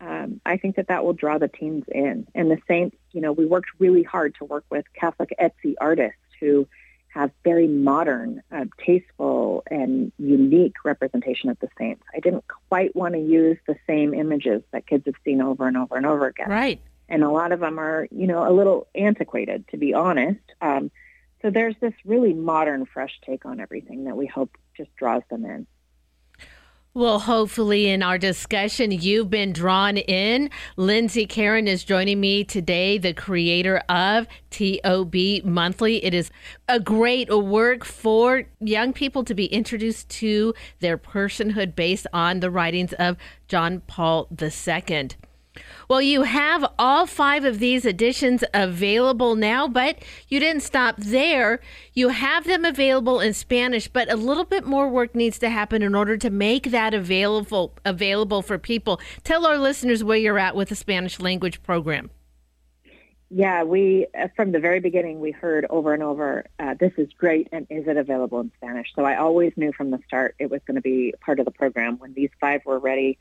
um, 0.00 0.40
I 0.44 0.56
think 0.56 0.76
that 0.76 0.88
that 0.88 1.04
will 1.04 1.14
draw 1.14 1.38
the 1.38 1.48
teens 1.48 1.84
in. 1.88 2.26
And 2.34 2.50
the 2.50 2.58
Saints, 2.68 2.96
you 3.12 3.20
know, 3.20 3.32
we 3.32 3.46
worked 3.46 3.70
really 3.78 4.02
hard 4.02 4.34
to 4.36 4.44
work 4.44 4.64
with 4.70 4.84
Catholic 4.94 5.32
Etsy 5.40 5.74
artists 5.80 6.18
who 6.40 6.68
have 7.08 7.30
very 7.44 7.66
modern, 7.66 8.42
uh, 8.52 8.66
tasteful, 8.84 9.62
and 9.70 10.12
unique 10.18 10.74
representation 10.84 11.48
of 11.48 11.58
the 11.60 11.68
saints. 11.78 12.02
I 12.14 12.20
didn't 12.20 12.44
quite 12.68 12.94
want 12.94 13.14
to 13.14 13.20
use 13.20 13.56
the 13.66 13.76
same 13.86 14.12
images 14.12 14.62
that 14.72 14.86
kids 14.86 15.04
have 15.06 15.14
seen 15.24 15.40
over 15.40 15.66
and 15.66 15.78
over 15.78 15.96
and 15.96 16.04
over 16.04 16.26
again. 16.26 16.50
Right 16.50 16.78
and 17.08 17.22
a 17.22 17.30
lot 17.30 17.52
of 17.52 17.60
them 17.60 17.78
are, 17.78 18.08
you 18.10 18.26
know, 18.26 18.48
a 18.48 18.52
little 18.52 18.88
antiquated, 18.94 19.66
to 19.68 19.76
be 19.76 19.94
honest. 19.94 20.40
Um, 20.60 20.90
so 21.42 21.50
there's 21.50 21.76
this 21.80 21.94
really 22.04 22.32
modern, 22.32 22.86
fresh 22.86 23.12
take 23.24 23.46
on 23.46 23.60
everything 23.60 24.04
that 24.04 24.16
we 24.16 24.26
hope 24.26 24.56
just 24.76 24.94
draws 24.96 25.22
them 25.30 25.44
in. 25.44 25.66
Well, 26.96 27.18
hopefully, 27.18 27.90
in 27.90 28.02
our 28.02 28.16
discussion, 28.16 28.90
you've 28.90 29.28
been 29.28 29.52
drawn 29.52 29.98
in. 29.98 30.48
Lindsay 30.76 31.26
Karen 31.26 31.68
is 31.68 31.84
joining 31.84 32.20
me 32.20 32.42
today, 32.42 32.96
the 32.96 33.12
creator 33.12 33.82
of 33.90 34.26
TOB 34.48 35.44
Monthly. 35.44 36.02
It 36.02 36.14
is 36.14 36.30
a 36.70 36.80
great 36.80 37.28
work 37.28 37.84
for 37.84 38.44
young 38.60 38.94
people 38.94 39.24
to 39.24 39.34
be 39.34 39.44
introduced 39.44 40.08
to 40.08 40.54
their 40.80 40.96
personhood 40.96 41.76
based 41.76 42.06
on 42.14 42.40
the 42.40 42.50
writings 42.50 42.94
of 42.94 43.18
John 43.46 43.82
Paul 43.86 44.26
II. 44.40 45.08
Well, 45.88 46.02
you 46.02 46.22
have 46.22 46.72
all 46.78 47.06
five 47.06 47.44
of 47.44 47.60
these 47.60 47.84
editions 47.84 48.42
available 48.52 49.36
now, 49.36 49.68
but 49.68 49.98
you 50.28 50.40
didn't 50.40 50.62
stop 50.62 50.96
there. 50.98 51.60
You 51.92 52.08
have 52.08 52.44
them 52.44 52.64
available 52.64 53.20
in 53.20 53.34
Spanish, 53.34 53.86
but 53.86 54.10
a 54.10 54.16
little 54.16 54.44
bit 54.44 54.66
more 54.66 54.88
work 54.88 55.14
needs 55.14 55.38
to 55.38 55.48
happen 55.48 55.82
in 55.82 55.94
order 55.94 56.16
to 56.16 56.30
make 56.30 56.70
that 56.70 56.92
available 56.92 57.72
available 57.84 58.42
for 58.42 58.58
people. 58.58 59.00
Tell 59.22 59.46
our 59.46 59.58
listeners 59.58 60.02
where 60.02 60.18
you're 60.18 60.38
at 60.38 60.56
with 60.56 60.70
the 60.70 60.76
Spanish 60.76 61.20
language 61.20 61.62
program. 61.62 62.10
Yeah, 63.30 63.64
we 63.64 64.06
uh, 64.18 64.28
from 64.36 64.52
the 64.52 64.60
very 64.60 64.78
beginning 64.80 65.18
we 65.18 65.32
heard 65.32 65.66
over 65.68 65.94
and 65.94 66.02
over, 66.02 66.46
uh, 66.58 66.74
"This 66.74 66.92
is 66.96 67.12
great, 67.12 67.48
and 67.50 67.66
is 67.70 67.86
it 67.88 67.96
available 67.96 68.40
in 68.40 68.52
Spanish?" 68.56 68.92
So 68.94 69.04
I 69.04 69.16
always 69.16 69.52
knew 69.56 69.72
from 69.72 69.90
the 69.90 69.98
start 70.06 70.36
it 70.38 70.48
was 70.50 70.60
going 70.66 70.76
to 70.76 70.80
be 70.80 71.12
part 71.20 71.40
of 71.40 71.44
the 71.44 71.50
program. 71.50 71.98
When 71.98 72.14
these 72.14 72.30
five 72.40 72.64
were 72.64 72.78
ready, 72.78 73.18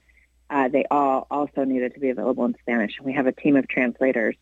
uh, 0.50 0.68
they 0.68 0.86
all 0.90 1.28
also 1.30 1.64
needed 1.64 1.94
to 1.94 2.00
be 2.00 2.10
available 2.10 2.46
in 2.46 2.56
Spanish. 2.60 2.98
And 2.98 3.06
we 3.06 3.14
have 3.14 3.28
a 3.28 3.32
team 3.32 3.56
of 3.56 3.68
translators 3.68 4.36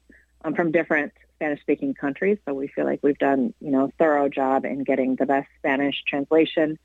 um, 0.44 0.54
from 0.56 0.72
different 0.72 1.14
Spanish-speaking 1.36 1.94
countries, 1.96 2.38
so 2.46 2.54
we 2.54 2.68
feel 2.68 2.86
like 2.86 3.00
we've 3.04 3.18
done, 3.18 3.54
you 3.60 3.72
know, 3.72 3.86
a 3.86 3.92
thorough 3.98 4.30
job 4.30 4.64
in 4.66 4.84
getting 4.84 5.16
the 5.16 5.26
best 5.26 5.50
Spanish 5.58 6.04
translation 6.08 6.80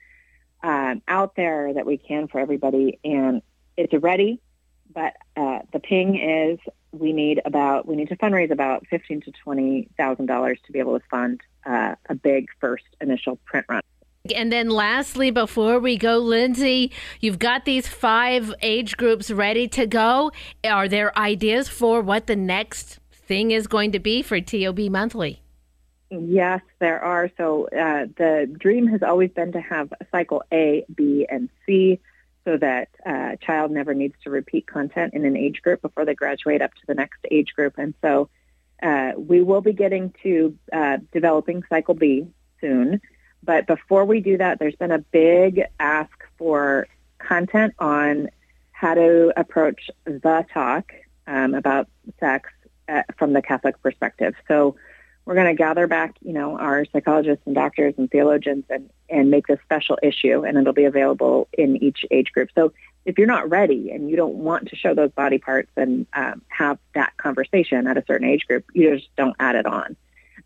um, 0.64 1.00
out 1.06 1.36
there 1.36 1.72
that 1.74 1.86
we 1.86 1.96
can 1.96 2.26
for 2.26 2.40
everybody. 2.40 2.98
And 3.04 3.42
it's 3.76 3.92
ready, 3.92 4.40
but 4.92 5.14
uh, 5.36 5.60
the 5.72 5.78
ping 5.78 6.18
is 6.18 6.58
we 6.90 7.12
need 7.12 7.40
about 7.44 7.86
we 7.86 7.94
need 7.94 8.08
to 8.08 8.16
fundraise 8.16 8.50
about 8.50 8.86
fifteen 8.88 9.20
to 9.20 9.30
twenty 9.30 9.88
thousand 9.96 10.26
dollars 10.26 10.58
to 10.66 10.72
be 10.72 10.78
able 10.80 10.98
to 10.98 11.04
fund 11.08 11.40
uh, 11.64 11.94
a 12.08 12.14
big 12.14 12.48
first 12.60 12.86
initial 13.00 13.36
print 13.44 13.66
run. 13.68 13.82
And 14.34 14.52
then 14.52 14.70
lastly, 14.70 15.30
before 15.30 15.78
we 15.78 15.96
go, 15.96 16.18
Lindsay, 16.18 16.92
you've 17.20 17.38
got 17.38 17.64
these 17.64 17.86
five 17.86 18.54
age 18.62 18.96
groups 18.96 19.30
ready 19.30 19.68
to 19.68 19.86
go. 19.86 20.32
Are 20.64 20.88
there 20.88 21.16
ideas 21.18 21.68
for 21.68 22.00
what 22.00 22.26
the 22.26 22.36
next 22.36 22.98
thing 23.12 23.50
is 23.50 23.66
going 23.66 23.92
to 23.92 23.98
be 23.98 24.22
for 24.22 24.40
TOB 24.40 24.78
Monthly? 24.90 25.42
Yes, 26.10 26.62
there 26.78 27.00
are. 27.00 27.30
So 27.36 27.66
uh, 27.66 28.06
the 28.16 28.50
dream 28.58 28.86
has 28.88 29.02
always 29.02 29.30
been 29.30 29.52
to 29.52 29.60
have 29.60 29.92
cycle 30.10 30.42
A, 30.52 30.84
B, 30.94 31.26
and 31.30 31.50
C 31.66 32.00
so 32.44 32.56
that 32.56 32.88
uh, 33.06 33.32
a 33.32 33.36
child 33.36 33.70
never 33.70 33.92
needs 33.92 34.14
to 34.24 34.30
repeat 34.30 34.66
content 34.66 35.12
in 35.12 35.26
an 35.26 35.36
age 35.36 35.60
group 35.60 35.82
before 35.82 36.06
they 36.06 36.14
graduate 36.14 36.62
up 36.62 36.72
to 36.74 36.80
the 36.86 36.94
next 36.94 37.18
age 37.30 37.52
group. 37.54 37.74
And 37.76 37.92
so 38.00 38.30
uh, 38.82 39.12
we 39.18 39.42
will 39.42 39.60
be 39.60 39.74
getting 39.74 40.14
to 40.22 40.56
uh, 40.72 40.96
developing 41.12 41.62
cycle 41.68 41.94
B 41.94 42.26
soon. 42.60 43.02
But 43.42 43.66
before 43.66 44.04
we 44.04 44.20
do 44.20 44.36
that, 44.38 44.58
there's 44.58 44.76
been 44.76 44.92
a 44.92 44.98
big 44.98 45.62
ask 45.78 46.10
for 46.36 46.86
content 47.18 47.74
on 47.78 48.28
how 48.72 48.94
to 48.94 49.32
approach 49.36 49.90
the 50.04 50.44
talk 50.52 50.92
um, 51.26 51.54
about 51.54 51.88
sex 52.20 52.50
uh, 52.88 53.02
from 53.18 53.32
the 53.32 53.42
Catholic 53.42 53.80
perspective. 53.82 54.34
So 54.46 54.76
we're 55.24 55.34
going 55.34 55.48
to 55.48 55.54
gather 55.54 55.86
back, 55.86 56.14
you 56.22 56.32
know, 56.32 56.56
our 56.58 56.86
psychologists 56.86 57.42
and 57.44 57.54
doctors 57.54 57.94
and 57.98 58.10
theologians 58.10 58.64
and, 58.70 58.88
and 59.10 59.30
make 59.30 59.46
this 59.46 59.58
special 59.62 59.98
issue, 60.02 60.44
and 60.44 60.56
it'll 60.56 60.72
be 60.72 60.84
available 60.84 61.48
in 61.52 61.82
each 61.82 62.04
age 62.10 62.32
group. 62.32 62.48
So 62.54 62.72
if 63.04 63.18
you're 63.18 63.26
not 63.26 63.50
ready 63.50 63.90
and 63.90 64.08
you 64.08 64.16
don't 64.16 64.36
want 64.36 64.68
to 64.68 64.76
show 64.76 64.94
those 64.94 65.10
body 65.10 65.38
parts 65.38 65.70
and 65.76 66.06
um, 66.14 66.42
have 66.48 66.78
that 66.94 67.16
conversation 67.18 67.86
at 67.86 67.98
a 67.98 68.04
certain 68.06 68.26
age 68.26 68.46
group, 68.46 68.64
you 68.72 68.96
just 68.96 69.14
don't 69.16 69.36
add 69.38 69.54
it 69.54 69.66
on. 69.66 69.96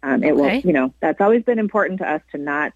Um, 0.02 0.24
it 0.24 0.32
Okay. 0.32 0.56
will, 0.56 0.60
you 0.64 0.72
know, 0.72 0.92
that's 1.00 1.20
always 1.20 1.44
been 1.44 1.58
important 1.60 2.00
to 2.00 2.10
us 2.10 2.22
to 2.32 2.38
not 2.38 2.72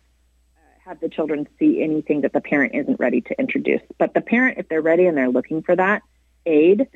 have 0.87 1.01
the 1.01 1.09
children 1.09 1.49
see 1.59 1.83
anything 1.83 2.21
that 2.21 2.33
the 2.33 2.41
parent 2.41 2.75
isn't 2.75 3.01
ready 3.01 3.21
to 3.21 3.39
introduce. 3.41 3.81
But 3.99 4.15
the 4.15 4.21
parent, 4.21 4.59
if 4.59 4.69
they're 4.69 4.81
ready 4.81 5.07
and 5.07 5.17
they're 5.17 5.29
looking 5.29 5.63
for 5.63 5.75
that 5.75 6.03
aid, 6.47 6.87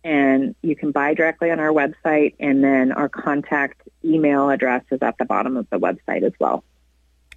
And 0.05 0.55
you 0.62 0.76
can 0.76 0.93
buy 0.93 1.12
directly 1.12 1.51
on 1.51 1.61
our 1.61 1.72
website, 1.72 2.34
and 2.39 2.64
then 2.64 2.93
our 2.93 3.11
contact 3.11 3.82
email 4.05 4.49
address 4.49 4.84
is 4.91 5.01
at 5.03 5.18
the 5.18 5.26
bottom 5.26 5.57
of 5.57 5.68
the 5.70 5.78
website 5.78 6.22
as 6.22 6.32
well. 6.39 6.62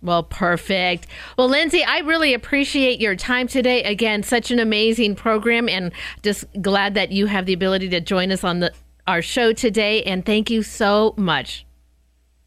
Well, 0.02 0.24
perfect. 0.24 1.08
Well, 1.38 1.50
Lindsay, 1.50 1.84
I 1.84 2.00
really 2.00 2.34
appreciate 2.34 3.02
your 3.02 3.16
time 3.16 3.48
today. 3.48 3.84
Again, 3.84 4.24
such 4.24 4.52
an 4.52 4.60
amazing 4.60 5.16
program, 5.16 5.68
and 5.68 5.92
just 6.24 6.46
glad 6.62 6.94
that 6.94 7.12
you 7.12 7.26
have 7.26 7.46
the 7.46 7.54
ability 7.54 7.90
to 7.90 8.00
join 8.00 8.32
us 8.32 8.44
on 8.44 8.62
the 8.62 8.72
our 9.08 9.22
show 9.22 9.52
today. 9.52 10.04
And 10.04 10.26
thank 10.26 10.50
you 10.50 10.64
so 10.64 11.14
much. 11.18 11.66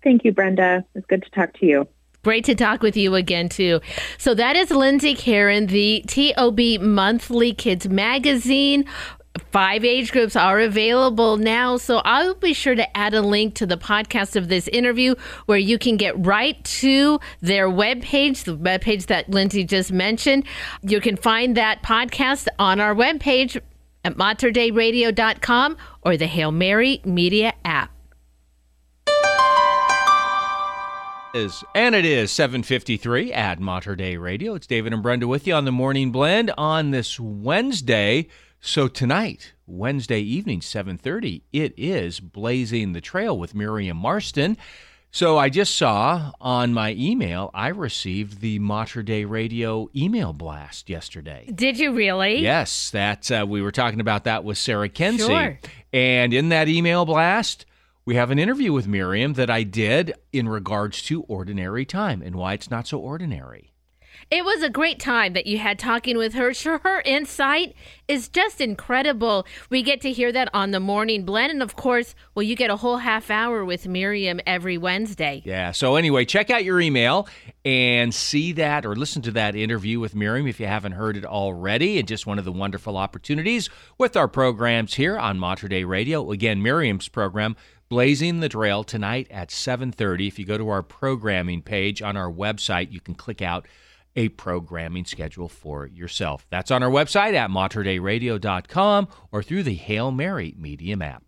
Thank 0.02 0.24
you, 0.24 0.32
Brenda. 0.32 0.84
It's 0.94 1.06
good 1.06 1.22
to 1.24 1.30
talk 1.30 1.52
to 1.58 1.66
you. 1.66 1.86
Great 2.24 2.44
to 2.46 2.54
talk 2.54 2.82
with 2.82 2.96
you 2.96 3.14
again, 3.14 3.50
too. 3.50 3.80
So 4.16 4.32
that 4.34 4.56
is 4.56 4.70
Lindsay 4.70 5.14
Karen, 5.14 5.66
the 5.66 6.02
TOB 6.06 6.80
Monthly 6.80 7.52
Kids 7.52 7.86
Magazine. 7.86 8.86
Five 9.50 9.84
age 9.84 10.10
groups 10.10 10.34
are 10.34 10.58
available 10.60 11.36
now, 11.36 11.76
so 11.76 11.98
I'll 11.98 12.34
be 12.34 12.54
sure 12.54 12.74
to 12.74 12.96
add 12.96 13.12
a 13.12 13.20
link 13.20 13.54
to 13.56 13.66
the 13.66 13.76
podcast 13.76 14.36
of 14.36 14.48
this 14.48 14.68
interview 14.68 15.16
where 15.44 15.58
you 15.58 15.78
can 15.78 15.96
get 15.98 16.24
right 16.24 16.62
to 16.64 17.20
their 17.42 17.68
webpage, 17.68 18.44
the 18.44 18.56
webpage 18.56 19.06
that 19.06 19.28
Lindsay 19.28 19.64
just 19.64 19.92
mentioned. 19.92 20.44
You 20.82 21.00
can 21.00 21.16
find 21.16 21.56
that 21.56 21.82
podcast 21.82 22.48
on 22.58 22.80
our 22.80 22.94
webpage 22.94 23.60
at 24.02 24.16
materdeiradio.com 24.16 25.76
or 26.02 26.16
the 26.16 26.26
Hail 26.26 26.52
Mary 26.52 27.02
Media 27.04 27.52
app. 27.64 27.93
Is 31.34 31.64
and 31.74 31.96
it 31.96 32.04
is 32.04 32.30
7:53 32.30 33.32
at 33.32 33.58
Mater 33.58 33.96
Dei 33.96 34.16
Radio. 34.16 34.54
It's 34.54 34.68
David 34.68 34.92
and 34.92 35.02
Brenda 35.02 35.26
with 35.26 35.48
you 35.48 35.54
on 35.54 35.64
the 35.64 35.72
Morning 35.72 36.12
Blend 36.12 36.52
on 36.56 36.92
this 36.92 37.18
Wednesday. 37.18 38.28
So 38.60 38.86
tonight, 38.86 39.52
Wednesday 39.66 40.20
evening 40.20 40.60
7:30, 40.60 41.42
it 41.52 41.74
is 41.76 42.20
Blazing 42.20 42.92
the 42.92 43.00
Trail 43.00 43.36
with 43.36 43.52
Miriam 43.52 43.96
Marston. 43.96 44.56
So 45.10 45.36
I 45.36 45.48
just 45.48 45.74
saw 45.74 46.30
on 46.40 46.72
my 46.72 46.92
email 46.92 47.50
I 47.52 47.68
received 47.68 48.40
the 48.40 48.60
Mater 48.60 49.02
Dei 49.02 49.24
Radio 49.24 49.90
email 49.94 50.32
blast 50.32 50.88
yesterday. 50.88 51.50
Did 51.52 51.80
you 51.80 51.94
really? 51.94 52.42
Yes, 52.42 52.90
that 52.90 53.28
uh, 53.32 53.44
we 53.48 53.60
were 53.60 53.72
talking 53.72 54.00
about 54.00 54.22
that 54.22 54.44
with 54.44 54.56
Sarah 54.56 54.88
Kenzie. 54.88 55.24
Sure. 55.24 55.58
And 55.92 56.32
in 56.32 56.50
that 56.50 56.68
email 56.68 57.04
blast, 57.04 57.66
we 58.06 58.16
have 58.16 58.30
an 58.30 58.38
interview 58.38 58.72
with 58.72 58.86
Miriam 58.86 59.32
that 59.34 59.48
I 59.48 59.62
did 59.62 60.12
in 60.32 60.48
regards 60.48 61.02
to 61.04 61.22
ordinary 61.22 61.86
time 61.86 62.20
and 62.20 62.36
why 62.36 62.52
it's 62.52 62.70
not 62.70 62.86
so 62.86 62.98
ordinary. 62.98 63.74
It 64.30 64.44
was 64.44 64.62
a 64.62 64.70
great 64.70 65.00
time 65.00 65.32
that 65.34 65.46
you 65.46 65.58
had 65.58 65.78
talking 65.78 66.16
with 66.16 66.34
her. 66.34 66.54
Sure, 66.54 66.78
her 66.78 67.00
insight 67.02 67.74
is 68.08 68.28
just 68.28 68.60
incredible. 68.60 69.46
We 69.70 69.82
get 69.82 70.00
to 70.02 70.12
hear 70.12 70.32
that 70.32 70.48
on 70.54 70.70
the 70.70 70.80
morning 70.80 71.24
blend. 71.24 71.52
And 71.52 71.62
of 71.62 71.76
course, 71.76 72.14
well, 72.34 72.42
you 72.42 72.56
get 72.56 72.70
a 72.70 72.76
whole 72.76 72.98
half 72.98 73.30
hour 73.30 73.64
with 73.64 73.86
Miriam 73.86 74.40
every 74.46 74.78
Wednesday. 74.78 75.42
Yeah. 75.44 75.72
So 75.72 75.96
anyway, 75.96 76.24
check 76.24 76.50
out 76.50 76.64
your 76.64 76.80
email 76.80 77.28
and 77.64 78.14
see 78.14 78.52
that 78.52 78.86
or 78.86 78.94
listen 78.96 79.22
to 79.22 79.30
that 79.32 79.56
interview 79.56 80.00
with 80.00 80.14
Miriam 80.14 80.46
if 80.46 80.60
you 80.60 80.66
haven't 80.66 80.92
heard 80.92 81.16
it 81.16 81.24
already. 81.24 81.98
And 81.98 82.08
just 82.08 82.26
one 82.26 82.38
of 82.38 82.44
the 82.44 82.52
wonderful 82.52 82.96
opportunities 82.96 83.68
with 83.98 84.16
our 84.16 84.28
programs 84.28 84.94
here 84.94 85.18
on 85.18 85.38
Mater 85.38 85.68
Dei 85.68 85.84
Radio. 85.84 86.30
Again, 86.30 86.62
Miriam's 86.62 87.08
program. 87.08 87.56
Blazing 87.88 88.40
the 88.40 88.48
Trail 88.48 88.82
tonight 88.82 89.26
at 89.30 89.50
7:30. 89.50 90.26
If 90.26 90.38
you 90.38 90.46
go 90.46 90.56
to 90.56 90.68
our 90.68 90.82
programming 90.82 91.62
page 91.62 92.00
on 92.00 92.16
our 92.16 92.30
website, 92.30 92.90
you 92.90 93.00
can 93.00 93.14
click 93.14 93.42
out 93.42 93.66
a 94.16 94.28
programming 94.30 95.04
schedule 95.04 95.48
for 95.48 95.86
yourself. 95.86 96.46
That's 96.48 96.70
on 96.70 96.82
our 96.82 96.90
website 96.90 97.34
at 97.34 97.50
materdeiradio.com 97.50 99.08
or 99.32 99.42
through 99.42 99.64
the 99.64 99.74
Hail 99.74 100.10
Mary 100.12 100.54
Media 100.56 100.96
app. 101.00 101.23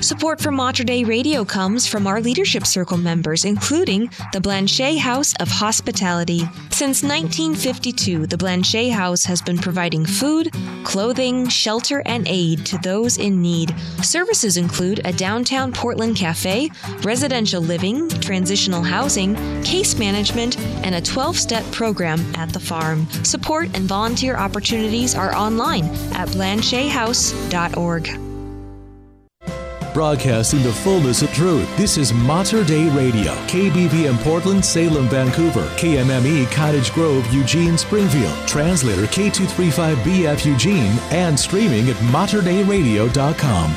Support 0.00 0.40
for 0.40 0.52
Mater 0.52 0.84
Dei 0.84 1.02
Radio 1.02 1.44
comes 1.44 1.88
from 1.88 2.06
our 2.06 2.20
Leadership 2.20 2.64
Circle 2.64 2.98
members, 2.98 3.44
including 3.44 4.08
the 4.32 4.40
Blanchet 4.40 4.98
House 4.98 5.34
of 5.40 5.48
Hospitality. 5.48 6.48
Since 6.70 7.02
1952, 7.02 8.28
the 8.28 8.38
Blanchet 8.38 8.92
House 8.92 9.24
has 9.24 9.42
been 9.42 9.58
providing 9.58 10.06
food, 10.06 10.54
clothing, 10.84 11.48
shelter, 11.48 12.02
and 12.06 12.28
aid 12.28 12.64
to 12.66 12.78
those 12.78 13.18
in 13.18 13.42
need. 13.42 13.74
Services 14.02 14.56
include 14.56 15.00
a 15.04 15.12
downtown 15.12 15.72
Portland 15.72 16.16
cafe, 16.16 16.70
residential 17.02 17.60
living, 17.60 18.08
transitional 18.08 18.82
housing, 18.82 19.34
case 19.64 19.98
management, 19.98 20.56
and 20.84 20.94
a 20.94 21.00
12 21.00 21.36
step 21.36 21.64
program 21.72 22.20
at 22.36 22.52
the 22.52 22.60
farm. 22.60 23.08
Support 23.24 23.70
and 23.74 23.88
volunteer 23.88 24.36
opportunities 24.36 25.16
are 25.16 25.34
online 25.34 25.86
at 26.14 26.28
blanchethouse.org. 26.28 28.27
Broadcasting 29.98 30.62
the 30.62 30.72
fullness 30.72 31.22
of 31.22 31.32
truth. 31.32 31.76
This 31.76 31.98
is 31.98 32.12
Mater 32.12 32.62
Dei 32.62 32.88
Radio. 32.90 33.34
KBVM 33.48 34.10
in 34.10 34.18
Portland, 34.18 34.64
Salem, 34.64 35.08
Vancouver. 35.08 35.66
KMME 35.70 36.48
Cottage 36.52 36.92
Grove, 36.92 37.26
Eugene, 37.34 37.76
Springfield. 37.76 38.32
Translator 38.46 39.06
K235BF 39.06 40.44
Eugene 40.44 40.96
and 41.10 41.36
streaming 41.36 41.90
at 41.90 41.96
materDeiRadio.com. 42.12 43.74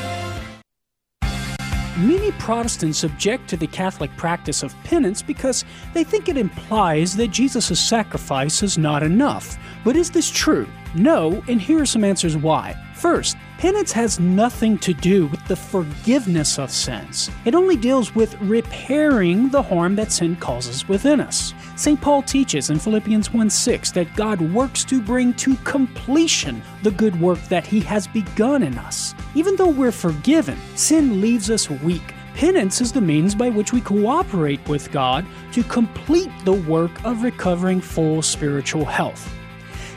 Many 1.98 2.30
Protestants 2.32 3.02
object 3.02 3.48
to 3.50 3.56
the 3.56 3.66
Catholic 3.66 4.16
practice 4.16 4.62
of 4.62 4.76
penance 4.84 5.22
because 5.22 5.64
they 5.92 6.04
think 6.04 6.28
it 6.28 6.36
implies 6.36 7.16
that 7.16 7.32
Jesus' 7.32 7.80
sacrifice 7.80 8.62
is 8.62 8.78
not 8.78 9.02
enough. 9.02 9.58
But 9.84 9.96
is 9.96 10.08
this 10.12 10.30
true? 10.30 10.68
No, 10.94 11.42
and 11.48 11.60
here 11.60 11.80
are 11.80 11.86
some 11.86 12.04
answers 12.04 12.36
why. 12.36 12.76
First, 12.94 13.36
Penance 13.62 13.92
has 13.92 14.18
nothing 14.18 14.76
to 14.78 14.92
do 14.92 15.28
with 15.28 15.46
the 15.46 15.54
forgiveness 15.54 16.58
of 16.58 16.68
sins. 16.68 17.30
It 17.44 17.54
only 17.54 17.76
deals 17.76 18.12
with 18.12 18.34
repairing 18.40 19.50
the 19.50 19.62
harm 19.62 19.94
that 19.94 20.10
sin 20.10 20.34
causes 20.34 20.88
within 20.88 21.20
us. 21.20 21.54
St. 21.76 22.00
Paul 22.00 22.22
teaches 22.22 22.70
in 22.70 22.80
Philippians 22.80 23.32
1 23.32 23.48
6 23.48 23.92
that 23.92 24.16
God 24.16 24.40
works 24.40 24.82
to 24.86 25.00
bring 25.00 25.32
to 25.34 25.54
completion 25.58 26.60
the 26.82 26.90
good 26.90 27.20
work 27.20 27.38
that 27.42 27.64
he 27.64 27.78
has 27.78 28.08
begun 28.08 28.64
in 28.64 28.76
us. 28.78 29.14
Even 29.36 29.54
though 29.54 29.68
we're 29.70 29.92
forgiven, 29.92 30.58
sin 30.74 31.20
leaves 31.20 31.48
us 31.48 31.70
weak. 31.70 32.14
Penance 32.34 32.80
is 32.80 32.90
the 32.90 33.00
means 33.00 33.32
by 33.32 33.48
which 33.48 33.72
we 33.72 33.80
cooperate 33.80 34.68
with 34.68 34.90
God 34.90 35.24
to 35.52 35.62
complete 35.62 36.32
the 36.44 36.52
work 36.52 37.04
of 37.04 37.22
recovering 37.22 37.80
full 37.80 38.22
spiritual 38.22 38.84
health. 38.84 39.32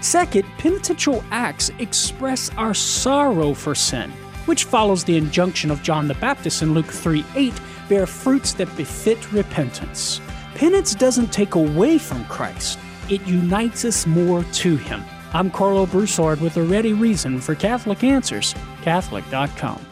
Second, 0.05 0.45
penitential 0.59 1.23
acts 1.31 1.71
express 1.79 2.51
our 2.57 2.75
sorrow 2.75 3.55
for 3.55 3.73
sin, 3.73 4.11
which 4.45 4.65
follows 4.65 5.03
the 5.03 5.17
injunction 5.17 5.71
of 5.71 5.81
John 5.81 6.07
the 6.07 6.13
Baptist 6.13 6.61
in 6.61 6.75
Luke 6.75 6.85
3 6.85 7.25
8 7.33 7.53
bear 7.89 8.05
fruits 8.05 8.53
that 8.53 8.67
befit 8.77 9.31
repentance. 9.33 10.21
Penance 10.53 10.93
doesn't 10.93 11.33
take 11.33 11.55
away 11.55 11.97
from 11.97 12.23
Christ, 12.25 12.77
it 13.09 13.25
unites 13.25 13.83
us 13.83 14.05
more 14.05 14.43
to 14.43 14.77
Him. 14.77 15.03
I'm 15.33 15.49
Karlo 15.49 15.89
Broussard 15.89 16.39
with 16.39 16.57
a 16.57 16.63
ready 16.63 16.93
reason 16.93 17.41
for 17.41 17.55
Catholic 17.55 18.03
Answers, 18.03 18.53
Catholic.com. 18.83 19.83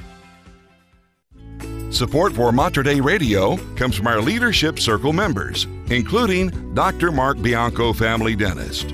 Support 1.90 2.34
for 2.34 2.52
Mater 2.52 2.84
Dei 2.84 3.02
Radio 3.02 3.58
comes 3.76 3.96
from 3.96 4.06
our 4.06 4.22
Leadership 4.22 4.78
Circle 4.78 5.14
members, 5.14 5.66
including 5.90 6.76
Dr. 6.76 7.12
Mark 7.12 7.42
Bianco, 7.42 7.94
family 7.94 8.36
dentist. 8.36 8.94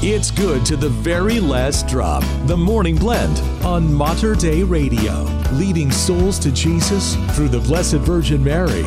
It's 0.00 0.30
good 0.30 0.64
to 0.66 0.76
the 0.76 0.90
very 0.90 1.40
last 1.40 1.88
drop. 1.88 2.22
The 2.46 2.56
Morning 2.56 2.94
Blend 2.94 3.36
on 3.64 3.92
Mater 3.92 4.36
Dei 4.36 4.62
Radio, 4.62 5.24
leading 5.54 5.90
souls 5.90 6.38
to 6.38 6.52
Jesus 6.52 7.16
through 7.34 7.48
the 7.48 7.58
Blessed 7.58 7.96
Virgin 7.96 8.44
Mary. 8.44 8.84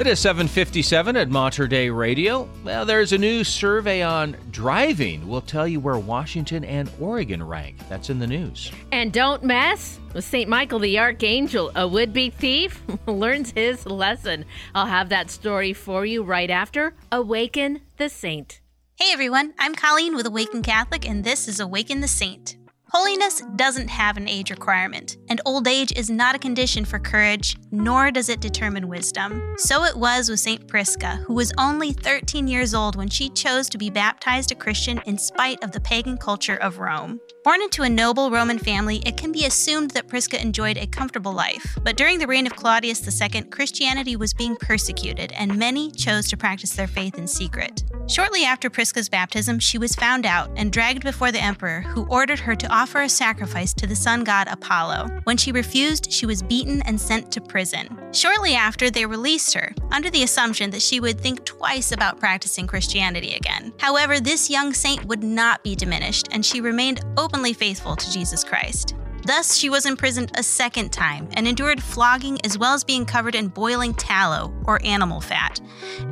It 0.00 0.08
is 0.08 0.18
757 0.18 1.14
at 1.14 1.30
Mater 1.30 1.68
Dei 1.68 1.88
Radio. 1.88 2.48
Well, 2.64 2.84
there's 2.84 3.12
a 3.12 3.18
new 3.18 3.44
survey 3.44 4.02
on 4.02 4.36
driving. 4.50 5.28
We'll 5.28 5.40
tell 5.40 5.68
you 5.68 5.78
where 5.78 5.98
Washington 5.98 6.64
and 6.64 6.90
Oregon 6.98 7.40
rank. 7.40 7.76
That's 7.88 8.10
in 8.10 8.18
the 8.18 8.26
news. 8.26 8.72
And 8.90 9.12
don't 9.12 9.44
mess 9.44 10.00
with 10.12 10.24
St. 10.24 10.48
Michael 10.50 10.80
the 10.80 10.98
Archangel. 10.98 11.70
A 11.76 11.86
would 11.86 12.12
be 12.12 12.30
thief 12.30 12.82
learns 13.06 13.52
his 13.52 13.86
lesson. 13.86 14.46
I'll 14.74 14.86
have 14.86 15.10
that 15.10 15.30
story 15.30 15.72
for 15.72 16.04
you 16.04 16.24
right 16.24 16.50
after 16.50 16.94
Awaken 17.12 17.82
the 17.98 18.08
Saint. 18.08 18.60
Hey 18.98 19.12
everyone, 19.12 19.52
I'm 19.58 19.74
Colleen 19.74 20.16
with 20.16 20.24
Awaken 20.24 20.62
Catholic, 20.62 21.06
and 21.06 21.22
this 21.22 21.48
is 21.48 21.60
Awaken 21.60 22.00
the 22.00 22.08
Saint. 22.08 22.56
Holiness 22.90 23.42
doesn't 23.56 23.88
have 23.88 24.16
an 24.16 24.28
age 24.28 24.50
requirement, 24.50 25.16
and 25.28 25.40
old 25.44 25.66
age 25.66 25.92
is 25.96 26.08
not 26.08 26.36
a 26.36 26.38
condition 26.38 26.84
for 26.84 27.00
courage, 27.00 27.56
nor 27.72 28.12
does 28.12 28.28
it 28.28 28.40
determine 28.40 28.86
wisdom. 28.86 29.54
So 29.58 29.82
it 29.82 29.96
was 29.96 30.30
with 30.30 30.38
St. 30.38 30.68
Prisca, 30.68 31.16
who 31.26 31.34
was 31.34 31.52
only 31.58 31.92
13 31.92 32.46
years 32.46 32.74
old 32.74 32.94
when 32.94 33.08
she 33.08 33.28
chose 33.30 33.68
to 33.70 33.78
be 33.78 33.90
baptized 33.90 34.52
a 34.52 34.54
Christian 34.54 35.00
in 35.04 35.18
spite 35.18 35.64
of 35.64 35.72
the 35.72 35.80
pagan 35.80 36.16
culture 36.16 36.56
of 36.56 36.78
Rome. 36.78 37.18
Born 37.42 37.60
into 37.60 37.82
a 37.82 37.88
noble 37.88 38.30
Roman 38.30 38.58
family, 38.58 39.02
it 39.04 39.16
can 39.16 39.32
be 39.32 39.46
assumed 39.46 39.90
that 39.92 40.08
Prisca 40.08 40.40
enjoyed 40.40 40.76
a 40.76 40.86
comfortable 40.86 41.32
life. 41.32 41.76
But 41.82 41.96
during 41.96 42.18
the 42.18 42.26
reign 42.26 42.46
of 42.46 42.54
Claudius 42.54 43.06
II, 43.20 43.42
Christianity 43.42 44.14
was 44.14 44.32
being 44.32 44.56
persecuted, 44.56 45.32
and 45.32 45.58
many 45.58 45.90
chose 45.90 46.28
to 46.28 46.36
practice 46.36 46.74
their 46.74 46.88
faith 46.88 47.18
in 47.18 47.26
secret. 47.26 47.82
Shortly 48.08 48.44
after 48.44 48.70
Prisca's 48.70 49.08
baptism, 49.08 49.58
she 49.58 49.78
was 49.78 49.94
found 49.96 50.26
out 50.26 50.50
and 50.56 50.72
dragged 50.72 51.02
before 51.02 51.32
the 51.32 51.42
emperor, 51.42 51.80
who 51.80 52.06
ordered 52.06 52.40
her 52.40 52.54
to 52.54 52.75
offer 52.76 53.00
a 53.00 53.08
sacrifice 53.08 53.72
to 53.72 53.86
the 53.86 53.96
sun 53.96 54.22
god 54.22 54.48
Apollo. 54.50 55.08
When 55.24 55.38
she 55.38 55.50
refused, 55.50 56.12
she 56.12 56.26
was 56.26 56.42
beaten 56.42 56.82
and 56.82 57.00
sent 57.00 57.32
to 57.32 57.40
prison. 57.40 57.88
Shortly 58.12 58.54
after, 58.54 58.90
they 58.90 59.06
released 59.06 59.54
her, 59.54 59.74
under 59.90 60.10
the 60.10 60.22
assumption 60.24 60.68
that 60.70 60.82
she 60.82 61.00
would 61.00 61.18
think 61.18 61.46
twice 61.46 61.92
about 61.92 62.20
practicing 62.20 62.66
Christianity 62.66 63.32
again. 63.32 63.72
However, 63.78 64.20
this 64.20 64.50
young 64.50 64.74
saint 64.74 65.06
would 65.06 65.22
not 65.22 65.62
be 65.62 65.74
diminished, 65.74 66.28
and 66.32 66.44
she 66.44 66.60
remained 66.60 67.00
openly 67.16 67.54
faithful 67.54 67.96
to 67.96 68.12
Jesus 68.12 68.44
Christ. 68.44 68.94
Thus, 69.26 69.56
she 69.56 69.68
was 69.68 69.86
imprisoned 69.86 70.30
a 70.34 70.42
second 70.44 70.92
time 70.92 71.28
and 71.32 71.48
endured 71.48 71.82
flogging 71.82 72.38
as 72.44 72.56
well 72.56 72.74
as 72.74 72.84
being 72.84 73.04
covered 73.04 73.34
in 73.34 73.48
boiling 73.48 73.92
tallow 73.92 74.54
or 74.66 74.80
animal 74.84 75.20
fat. 75.20 75.60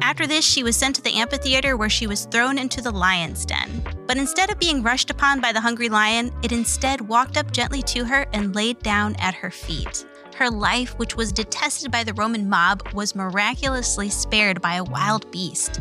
After 0.01 0.27
this, 0.27 0.45
she 0.45 0.65
was 0.65 0.75
sent 0.75 0.97
to 0.97 1.03
the 1.03 1.15
amphitheater 1.15 1.77
where 1.77 1.89
she 1.89 2.09
was 2.09 2.27
thrown 2.27 2.59
into 2.59 2.83
the 2.83 2.91
lion's 2.91 3.47
den. 3.47 3.85
But 4.09 4.17
instead 4.17 4.51
of 4.51 4.59
being 4.59 4.83
rushed 4.83 5.11
upon 5.11 5.41
by 5.41 5.53
the 5.53 5.61
hungry 5.61 5.89
lion, 5.89 6.33
it 6.43 6.51
instead 6.51 7.01
walked 7.01 7.37
up 7.37 7.53
gently 7.53 7.83
to 7.83 8.05
her 8.05 8.27
and 8.33 8.53
laid 8.53 8.81
down 8.81 9.15
at 9.21 9.35
her 9.35 9.51
feet. 9.51 10.05
Her 10.37 10.51
life, 10.51 10.99
which 10.99 11.17
was 11.17 11.31
detested 11.31 11.93
by 11.93 12.03
the 12.03 12.13
Roman 12.15 12.49
mob, 12.49 12.83
was 12.93 13.15
miraculously 13.15 14.09
spared 14.11 14.61
by 14.61 14.75
a 14.75 14.85
wild 14.85 15.31
beast. 15.31 15.81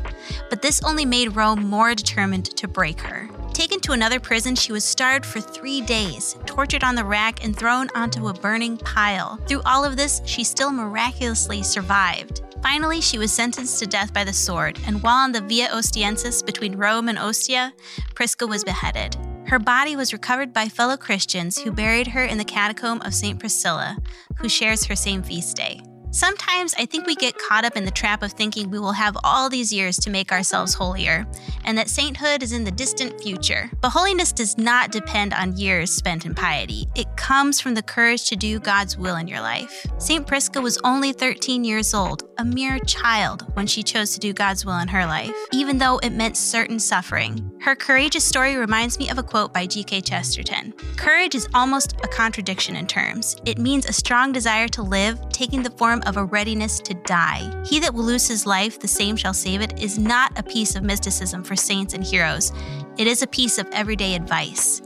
But 0.49 0.62
this 0.62 0.84
only 0.84 1.06
made 1.06 1.36
Rome 1.36 1.68
more 1.68 1.95
determined 1.95 2.45
to 2.58 2.68
break 2.68 3.01
her. 3.01 3.28
Taken 3.54 3.80
to 3.80 3.93
another 3.93 4.20
prison, 4.20 4.56
she 4.56 4.72
was 4.72 4.84
starved 4.84 5.26
for 5.26 5.39
three 5.39 5.82
days, 5.82 6.36
tortured 6.45 6.84
on 6.84 6.93
the 6.93 7.04
rack, 7.04 7.43
and 7.43 7.56
thrown 7.56 7.89
onto 7.95 8.28
a 8.28 8.34
burning 8.34 8.78
pile. 8.78 9.38
Through 9.47 9.64
all 9.66 9.84
of 9.84 9.97
this, 9.97 10.22
she 10.26 10.43
still 10.43 10.72
miraculously 10.72 11.64
survived. 11.64 12.41
Finally, 12.62 13.01
she 13.01 13.18
was 13.18 13.34
sentenced 13.34 13.80
to 13.80 13.88
death 13.88 14.14
by 14.14 14.24
the 14.24 14.34
sword, 14.34 14.80
and 14.86 15.01
while 15.01 15.18
on 15.18 15.32
the 15.32 15.41
Via 15.41 15.70
Ostiensis 15.70 16.45
between 16.45 16.78
Rome 16.78 17.10
and 17.10 17.18
Ostia, 17.18 17.74
Prisca 18.14 18.45
was 18.45 18.64
beheaded. 18.64 19.18
Her 19.54 19.60
body 19.60 19.95
was 19.95 20.14
recovered 20.14 20.51
by 20.51 20.68
fellow 20.68 20.97
Christians 20.97 21.60
who 21.60 21.72
buried 21.72 22.08
her 22.08 22.26
in 22.26 22.39
the 22.39 22.43
catacomb 22.43 23.04
of 23.04 23.14
St. 23.14 23.39
Priscilla, 23.39 23.99
who 24.39 24.49
shares 24.49 24.86
her 24.86 24.95
same 24.95 25.22
feast 25.22 25.56
day. 25.56 25.80
Sometimes 26.14 26.76
I 26.78 26.86
think 26.86 27.07
we 27.07 27.16
get 27.16 27.39
caught 27.39 27.66
up 27.66 27.76
in 27.76 27.86
the 27.86 27.91
trap 27.91 28.22
of 28.22 28.34
thinking 28.34 28.70
we 28.70 28.78
will 28.78 28.91
have 28.91 29.18
all 29.24 29.49
these 29.49 29.74
years 29.74 29.97
to 29.97 30.11
make 30.11 30.32
ourselves 30.32 30.76
holier, 30.76 31.26
and 31.64 31.76
that 31.76 31.89
sainthood 31.89 32.43
is 32.43 32.51
in 32.51 32.64
the 32.64 32.70
distant 32.70 33.20
future. 33.20 33.72
But 33.82 33.89
holiness 33.89 34.32
does 34.32 34.55
not 34.55 34.91
depend 34.91 35.34
on 35.34 35.57
years 35.57 35.89
spent 35.89 36.28
in 36.28 36.36
piety, 36.36 36.88
it 36.93 37.07
comes 37.18 37.59
from 37.59 37.74
the 37.74 37.82
courage 37.82 38.30
to 38.30 38.36
do 38.36 38.59
God's 38.59 38.95
will 38.95 39.16
in 39.16 39.28
your 39.28 39.41
life. 39.41 39.88
St. 39.97 40.28
Prisca 40.28 40.61
was 40.61 40.80
only 40.84 41.14
13 41.14 41.64
years 41.64 41.95
old, 41.95 42.30
a 42.38 42.45
mere 42.45 42.78
child, 42.82 43.51
when 43.55 43.66
she 43.66 43.82
chose 43.82 44.14
to 44.14 44.20
do 44.20 44.34
God's 44.34 44.68
will 44.68 44.78
in 44.78 44.89
her 44.89 45.07
life, 45.07 45.34
even 45.51 45.80
though 45.80 45.97
it 46.03 46.11
meant 46.11 46.38
certain 46.38 46.78
suffering. 46.78 47.51
Her 47.59 47.76
courageous 47.76 48.24
story 48.24 48.55
reminds 48.55 48.99
me 48.99 49.09
of 49.09 49.18
a 49.18 49.24
quote 49.24 49.51
by 49.51 49.66
G.K. 49.66 50.01
Chesterton 50.01 50.74
Courage 50.95 51.34
is 51.34 51.47
almost 51.55 51.95
a 52.03 52.07
contradiction 52.07 52.76
in 52.76 52.86
terms. 52.86 53.36
It 53.45 53.57
means 53.57 53.88
a 53.88 53.93
strong 53.93 54.32
desire 54.32 54.68
to 54.68 54.84
live, 54.84 55.18
taking 55.30 55.64
the 55.64 55.72
form 55.72 56.03
of 56.06 56.18
a 56.18 56.26
readiness 56.26 56.80
to 56.80 56.93
die. 56.93 57.51
He 57.66 57.80
that 57.80 57.93
will 57.93 58.04
lose 58.04 58.28
his 58.28 58.45
life, 58.45 58.80
the 58.80 58.88
same 58.88 59.16
shall 59.16 59.34
save 59.34 59.62
it, 59.62 59.82
is 59.82 59.97
not 59.97 60.38
a 60.38 60.43
piece 60.43 60.76
of 60.76 60.84
mysticism 60.84 61.43
for 61.43 61.56
saints 61.56 61.93
and 61.93 62.04
heroes. 62.04 62.51
It 62.97 63.08
is 63.08 63.22
a 63.22 63.28
piece 63.28 63.58
of 63.58 63.68
everyday 63.72 64.16
advice. 64.16 64.82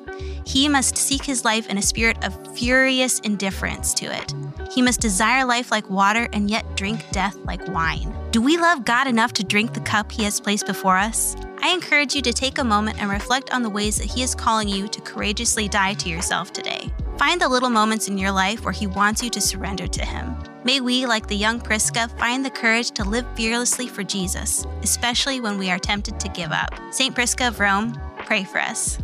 He 0.46 0.70
must 0.70 0.98
seek 0.98 1.24
his 1.26 1.44
life 1.44 1.70
in 1.70 1.78
a 1.78 1.82
spirit 1.82 2.24
of 2.24 2.58
furious 2.58 3.20
indifference 3.20 3.94
to 3.96 4.06
it. 4.06 4.34
He 4.72 4.82
must 4.82 5.02
desire 5.02 5.46
life 5.46 5.72
like 5.72 5.90
water 5.90 6.28
and 6.34 6.50
yet 6.50 6.76
drink 6.76 7.04
death 7.12 7.36
like 7.46 7.68
wine. 7.68 8.14
Do 8.32 8.42
we 8.42 8.58
love 8.58 8.86
God 8.86 9.08
enough 9.08 9.34
to 9.34 9.44
drink 9.44 9.74
the 9.74 9.82
cup 9.82 10.12
He 10.12 10.24
has 10.24 10.40
placed 10.40 10.66
before 10.66 10.98
us? 10.98 11.36
I 11.62 11.70
encourage 11.70 12.14
you 12.14 12.22
to 12.22 12.34
take 12.34 12.60
a 12.60 12.64
moment 12.64 13.02
and 13.02 13.10
reflect 13.10 13.52
on 13.52 13.64
the 13.64 13.70
ways 13.70 13.98
that 13.98 14.06
He 14.06 14.22
is 14.22 14.36
calling 14.36 14.68
you 14.68 14.88
to 14.88 15.02
courageously 15.02 15.68
die 15.68 15.94
to 15.96 16.10
yourself 16.10 16.54
today. 16.54 16.92
Find 17.18 17.42
the 17.42 17.50
little 17.50 17.72
moments 17.72 18.08
in 18.08 18.20
your 18.20 18.30
life 18.30 18.64
where 18.64 18.72
He 18.72 18.86
wants 18.86 19.24
you 19.24 19.32
to 19.32 19.42
surrender 19.42 19.88
to 19.88 20.06
Him. 20.06 20.38
May 20.64 20.82
we, 20.82 21.08
like 21.08 21.26
the 21.26 21.36
young 21.36 21.60
Prisca, 21.60 22.10
find 22.10 22.46
the 22.46 22.52
courage 22.52 22.92
to 22.92 23.04
live 23.04 23.26
fearlessly 23.36 23.88
for 23.88 24.04
Jesus, 24.04 24.68
especially 24.84 25.42
when 25.42 25.58
we 25.58 25.72
are 25.72 25.80
tempted 25.80 26.20
to 26.20 26.30
give 26.30 26.52
up. 26.52 26.70
St. 26.92 27.16
Prisca 27.16 27.48
of 27.48 27.60
Rome, 27.60 28.00
pray 28.20 28.44
for 28.44 28.62
us. 28.62 29.00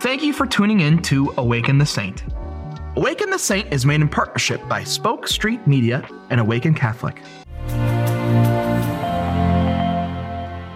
Thank 0.00 0.22
you 0.22 0.34
for 0.34 0.44
tuning 0.44 0.80
in 0.80 1.00
to 1.04 1.32
Awaken 1.38 1.78
the 1.78 1.86
Saint. 1.86 2.22
Awaken 2.96 3.30
the 3.30 3.38
Saint 3.38 3.72
is 3.72 3.86
made 3.86 4.02
in 4.02 4.10
partnership 4.10 4.60
by 4.68 4.84
Spoke 4.84 5.26
Street 5.26 5.66
Media 5.66 6.06
and 6.28 6.40
Awaken 6.40 6.74
Catholic. 6.74 7.22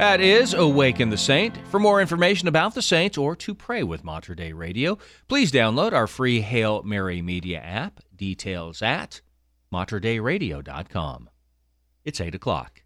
That 0.03 0.21
is 0.21 0.53
Awaken 0.53 1.11
the 1.11 1.17
Saint. 1.17 1.57
For 1.69 1.79
more 1.79 2.01
information 2.01 2.49
about 2.49 2.75
the 2.75 2.83
saints 2.83 3.17
or 3.17 3.37
to 3.37 3.55
pray 3.55 3.85
with 3.85 4.03
Mater 4.03 4.35
Dei 4.35 4.53
Radio, 4.53 4.99
please 5.29 5.53
download 5.53 5.93
our 5.93 6.09
free 6.09 6.41
Hail 6.41 6.83
Mary 6.83 7.23
Media 7.23 7.61
app. 7.61 8.01
Details 8.17 8.83
at 8.83 9.21
materdeiradio.com. 9.73 11.31
It's 12.05 12.21
8 12.21 12.35
o'clock. 12.35 12.83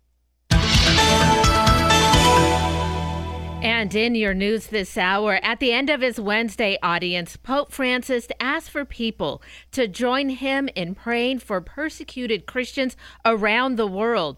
And 3.62 3.94
in 3.94 4.14
your 4.14 4.34
news 4.34 4.66
this 4.66 4.98
hour, 4.98 5.40
at 5.42 5.58
the 5.58 5.72
end 5.72 5.88
of 5.88 6.02
his 6.02 6.20
Wednesday 6.20 6.76
audience, 6.82 7.38
Pope 7.38 7.72
Francis 7.72 8.28
asked 8.40 8.68
for 8.68 8.84
people 8.84 9.42
to 9.72 9.88
join 9.88 10.28
him 10.28 10.68
in 10.76 10.94
praying 10.94 11.38
for 11.38 11.62
persecuted 11.62 12.44
Christians 12.44 12.94
around 13.24 13.76
the 13.76 13.86
world. 13.86 14.36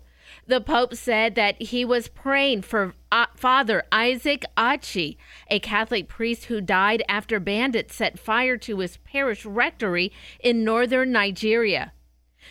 The 0.49 0.63
Pope 0.63 0.95
said 0.95 1.35
that 1.35 1.61
he 1.61 1.85
was 1.85 2.09
praying 2.09 2.63
for 2.63 2.95
uh, 3.13 3.27
Father 3.35 3.85
Isaac 3.93 4.47
Achi, 4.57 5.19
a 5.51 5.61
Catholic 5.61 6.09
priest 6.09 6.47
who 6.47 6.63
died 6.63 7.03
after 7.07 7.39
bandits 7.39 7.95
set 7.95 8.19
fire 8.19 8.57
to 8.57 8.79
his 8.79 8.97
parish 8.97 9.45
rectory 9.45 10.11
in 10.41 10.65
northern 10.65 11.13
Nigeria. 11.13 11.93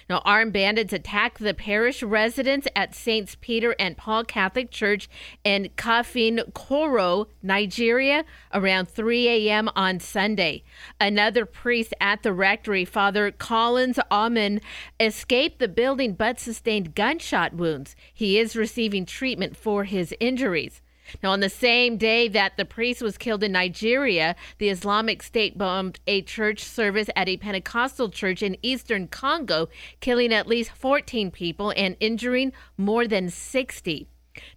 Now, 0.10 0.22
armed 0.26 0.54
bandits 0.54 0.93
attacked 0.93 1.39
the 1.39 1.54
parish 1.54 2.04
residence 2.04 2.68
at 2.76 2.95
Saints 2.95 3.36
Peter 3.39 3.76
and 3.80 3.98
Paul 3.98 4.24
Catholic 4.24 4.72
Church 4.72 5.10
in 5.43 5.70
Kafin 5.76 6.54
Koro, 6.54 7.28
Nigeria, 7.41 8.26
around 8.54 8.88
3 8.88 9.28
a.m. 9.28 9.70
on 9.76 10.00
Sunday. 10.00 10.64
Another 11.00 11.45
priest 11.45 11.93
at 12.00 12.24
the 12.24 12.34
rectory, 12.34 12.86
Father 12.86 13.32
Collins 13.32 14.00
Amen, 14.12 14.62
escaped 15.00 15.60
the 15.60 15.68
building 15.68 16.14
but 16.14 16.39
sustained 16.39 16.95
gunshot 16.95 17.54
wounds. 17.54 17.95
He 18.14 18.39
is 18.39 18.56
receiving 18.56 19.06
treatment 19.06 19.56
for 19.58 19.84
his 19.84 20.14
injuries. 20.20 20.82
Now, 21.22 21.32
on 21.32 21.39
the 21.39 21.49
same 21.49 21.97
day 21.97 22.28
that 22.28 22.58
the 22.58 22.66
priest 22.66 23.01
was 23.01 23.18
killed 23.18 23.43
in 23.43 23.51
Nigeria, 23.51 24.36
the 24.58 24.70
Islamic 24.70 25.24
State 25.24 25.58
bombed 25.58 25.99
a 26.08 26.22
church 26.22 26.64
service 26.64 27.10
at 27.16 27.30
a 27.30 27.38
Pentecostal 27.38 28.10
church 28.10 28.43
in 28.43 28.58
eastern 28.62 29.08
Congo, 29.08 29.70
killing 29.99 30.34
at 30.34 30.47
least 30.47 30.72
14 30.72 31.32
people 31.32 31.74
and 31.76 31.95
injuring 31.99 32.53
more 32.78 33.08
than 33.08 33.30
60. 33.30 34.08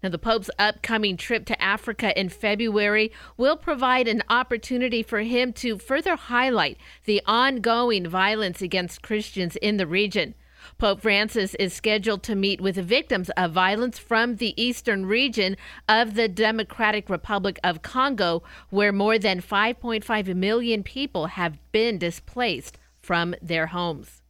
Now, 0.03 0.11
the 0.11 0.18
Pope's 0.18 0.51
upcoming 0.59 1.16
trip 1.16 1.46
to 1.46 1.62
Africa 1.62 2.18
in 2.18 2.28
February 2.28 3.12
will 3.36 3.57
provide 3.57 4.09
an 4.09 4.22
opportunity 4.28 5.03
for 5.03 5.20
him 5.20 5.53
to 5.55 5.78
further 5.78 6.16
highlight 6.16 6.76
the 7.05 7.22
ongoing 7.26 8.07
violence 8.07 8.61
against 8.61 9.03
Christians 9.03 9.57
in 9.57 9.78
the 9.78 9.86
region. 9.86 10.34
Pope 10.81 11.03
Francis 11.03 11.55
is 11.57 11.74
scheduled 11.74 12.22
to 12.22 12.35
meet 12.35 12.59
with 12.59 12.76
victims 12.76 13.28
of 13.37 13.53
violence 13.53 13.99
from 13.99 14.37
the 14.37 14.55
eastern 14.61 15.05
region 15.05 15.59
of 15.87 16.14
the 16.14 16.26
Democratic 16.26 17.11
Republic 17.11 17.61
of 17.62 17.83
Congo, 17.83 18.43
where 18.70 18.91
more 18.91 19.18
than 19.18 19.43
5.5 19.43 20.35
million 20.35 20.83
people 20.83 21.26
have 21.26 21.59
been 21.70 21.99
displaced 21.99 22.78
from 22.99 23.35
their 23.43 23.66
homes. 23.66 24.22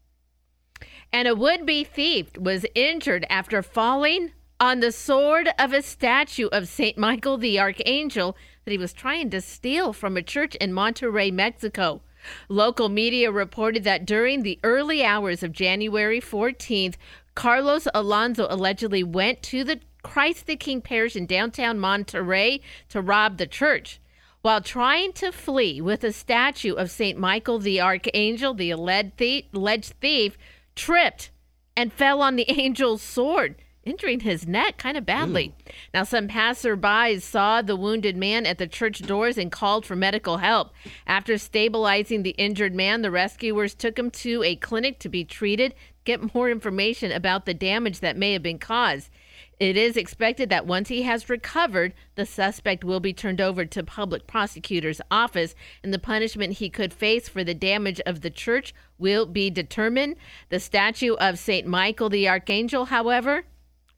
And 1.12 1.28
a 1.28 1.36
would 1.36 1.64
be 1.64 1.84
thief 1.84 2.36
was 2.36 2.66
injured 2.74 3.24
after 3.30 3.62
falling 3.62 4.32
on 4.58 4.80
the 4.80 4.90
sword 4.90 5.50
of 5.56 5.72
a 5.72 5.82
statue 5.82 6.48
of 6.48 6.66
St. 6.66 6.98
Michael 6.98 7.38
the 7.38 7.60
Archangel 7.60 8.36
that 8.64 8.72
he 8.72 8.78
was 8.78 8.92
trying 8.92 9.30
to 9.30 9.40
steal 9.40 9.92
from 9.92 10.16
a 10.16 10.22
church 10.22 10.56
in 10.56 10.72
Monterrey, 10.72 11.32
Mexico. 11.32 12.02
Local 12.48 12.88
media 12.88 13.30
reported 13.30 13.84
that 13.84 14.06
during 14.06 14.42
the 14.42 14.58
early 14.62 15.04
hours 15.04 15.42
of 15.42 15.52
January 15.52 16.20
14th, 16.20 16.94
Carlos 17.34 17.86
Alonso 17.94 18.46
allegedly 18.50 19.02
went 19.02 19.42
to 19.44 19.64
the 19.64 19.80
Christ 20.02 20.46
the 20.46 20.56
King 20.56 20.80
parish 20.80 21.16
in 21.16 21.26
downtown 21.26 21.78
Monterrey 21.78 22.60
to 22.88 23.00
rob 23.00 23.36
the 23.36 23.46
church. 23.46 24.00
While 24.42 24.62
trying 24.62 25.12
to 25.14 25.32
flee 25.32 25.80
with 25.80 26.02
a 26.02 26.12
statue 26.12 26.74
of 26.74 26.90
St. 26.90 27.18
Michael 27.18 27.58
the 27.58 27.80
Archangel, 27.80 28.54
the 28.54 28.70
alleged 28.70 29.18
thief, 29.18 29.44
alleged 29.52 29.92
thief 30.00 30.38
tripped 30.74 31.30
and 31.76 31.92
fell 31.92 32.22
on 32.22 32.36
the 32.36 32.48
angel's 32.62 33.02
sword 33.02 33.56
injuring 33.84 34.20
his 34.20 34.46
neck 34.46 34.76
kind 34.76 34.96
of 34.96 35.06
badly. 35.06 35.54
Ooh. 35.58 35.72
Now, 35.94 36.04
some 36.04 36.28
passerbys 36.28 37.22
saw 37.22 37.62
the 37.62 37.76
wounded 37.76 38.16
man 38.16 38.46
at 38.46 38.58
the 38.58 38.66
church 38.66 39.00
doors 39.00 39.38
and 39.38 39.50
called 39.50 39.86
for 39.86 39.96
medical 39.96 40.38
help. 40.38 40.72
After 41.06 41.38
stabilizing 41.38 42.22
the 42.22 42.30
injured 42.30 42.74
man, 42.74 43.02
the 43.02 43.10
rescuers 43.10 43.74
took 43.74 43.98
him 43.98 44.10
to 44.10 44.42
a 44.42 44.56
clinic 44.56 44.98
to 45.00 45.08
be 45.08 45.24
treated, 45.24 45.74
get 46.04 46.34
more 46.34 46.50
information 46.50 47.12
about 47.12 47.46
the 47.46 47.54
damage 47.54 48.00
that 48.00 48.16
may 48.16 48.32
have 48.32 48.42
been 48.42 48.58
caused. 48.58 49.10
It 49.58 49.76
is 49.76 49.96
expected 49.98 50.48
that 50.48 50.66
once 50.66 50.88
he 50.88 51.02
has 51.02 51.28
recovered, 51.28 51.92
the 52.14 52.24
suspect 52.24 52.82
will 52.82 53.00
be 53.00 53.12
turned 53.12 53.42
over 53.42 53.66
to 53.66 53.84
public 53.84 54.26
prosecutor's 54.26 55.02
office, 55.10 55.54
and 55.82 55.92
the 55.92 55.98
punishment 55.98 56.54
he 56.54 56.70
could 56.70 56.94
face 56.94 57.28
for 57.28 57.44
the 57.44 57.52
damage 57.52 58.00
of 58.06 58.22
the 58.22 58.30
church 58.30 58.74
will 58.98 59.26
be 59.26 59.50
determined. 59.50 60.16
The 60.48 60.60
statue 60.60 61.12
of 61.14 61.38
St. 61.38 61.66
Michael 61.66 62.08
the 62.08 62.26
Archangel, 62.26 62.86
however, 62.86 63.44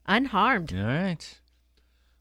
unharmed. 0.05 0.73
All 0.75 0.85
right. 0.85 1.39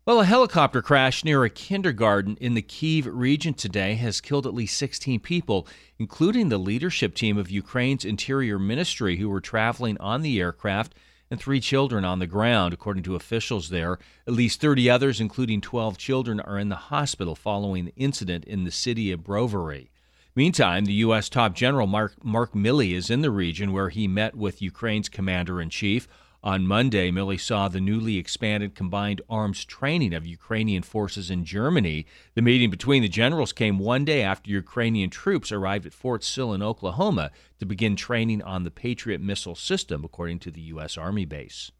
Well, 0.04 0.20
a 0.20 0.24
helicopter 0.24 0.82
crash 0.82 1.24
near 1.24 1.44
a 1.44 1.50
kindergarten 1.50 2.36
in 2.40 2.54
the 2.54 2.62
Kiev 2.62 3.06
region 3.06 3.54
today 3.54 3.94
has 3.94 4.20
killed 4.20 4.48
at 4.48 4.54
least 4.54 4.76
16 4.76 5.20
people, 5.20 5.68
including 5.96 6.48
the 6.48 6.58
leadership 6.58 7.14
team 7.14 7.38
of 7.38 7.50
Ukraine's 7.50 8.04
Interior 8.04 8.58
Ministry 8.58 9.18
who 9.18 9.28
were 9.28 9.40
traveling 9.40 9.96
on 9.98 10.22
the 10.22 10.40
aircraft 10.40 10.94
and 11.30 11.40
three 11.40 11.60
children 11.60 12.04
on 12.04 12.18
the 12.18 12.26
ground, 12.26 12.74
according 12.74 13.04
to 13.04 13.14
officials 13.14 13.68
there. 13.68 13.98
At 14.26 14.34
least 14.34 14.60
30 14.60 14.90
others, 14.90 15.20
including 15.20 15.60
12 15.60 15.96
children, 15.96 16.40
are 16.40 16.58
in 16.58 16.68
the 16.68 16.74
hospital 16.74 17.36
following 17.36 17.84
the 17.84 17.94
incident 17.96 18.44
in 18.44 18.64
the 18.64 18.72
city 18.72 19.12
of 19.12 19.20
Brovary. 19.20 19.88
Meantime, 20.34 20.84
the 20.84 20.94
U.S. 20.94 21.28
top 21.28 21.54
general 21.54 21.86
Mark, 21.86 22.24
Mark 22.24 22.54
Milley 22.54 22.92
is 22.92 23.08
in 23.08 23.20
the 23.20 23.30
region 23.30 23.72
where 23.72 23.88
he 23.88 24.08
met 24.08 24.34
with 24.34 24.60
Ukraine's 24.60 25.08
commander 25.08 25.60
in 25.60 25.70
chief. 25.70 26.08
On 26.44 26.66
Monday, 26.66 27.12
Milley 27.12 27.38
saw 27.38 27.68
the 27.68 27.80
newly 27.80 28.16
expanded 28.16 28.74
combined 28.74 29.22
arms 29.30 29.64
training 29.64 30.12
of 30.12 30.26
Ukrainian 30.26 30.82
forces 30.82 31.30
in 31.30 31.44
Germany. 31.44 32.04
The 32.34 32.42
meeting 32.42 32.68
between 32.68 33.02
the 33.02 33.08
generals 33.08 33.52
came 33.52 33.78
one 33.78 34.04
day 34.04 34.22
after 34.22 34.50
Ukrainian 34.50 35.08
troops 35.08 35.52
arrived 35.52 35.86
at 35.86 35.92
Fort 35.92 36.24
Sill 36.24 36.52
in 36.52 36.60
Oklahoma 36.60 37.30
to 37.60 37.66
begin 37.66 37.94
training 37.94 38.42
on 38.42 38.64
the 38.64 38.72
Patriot 38.72 39.20
missile 39.20 39.54
system, 39.54 40.04
according 40.04 40.40
to 40.40 40.50
the 40.50 40.62
U.S. 40.62 40.98
Army 40.98 41.24
base. 41.24 41.70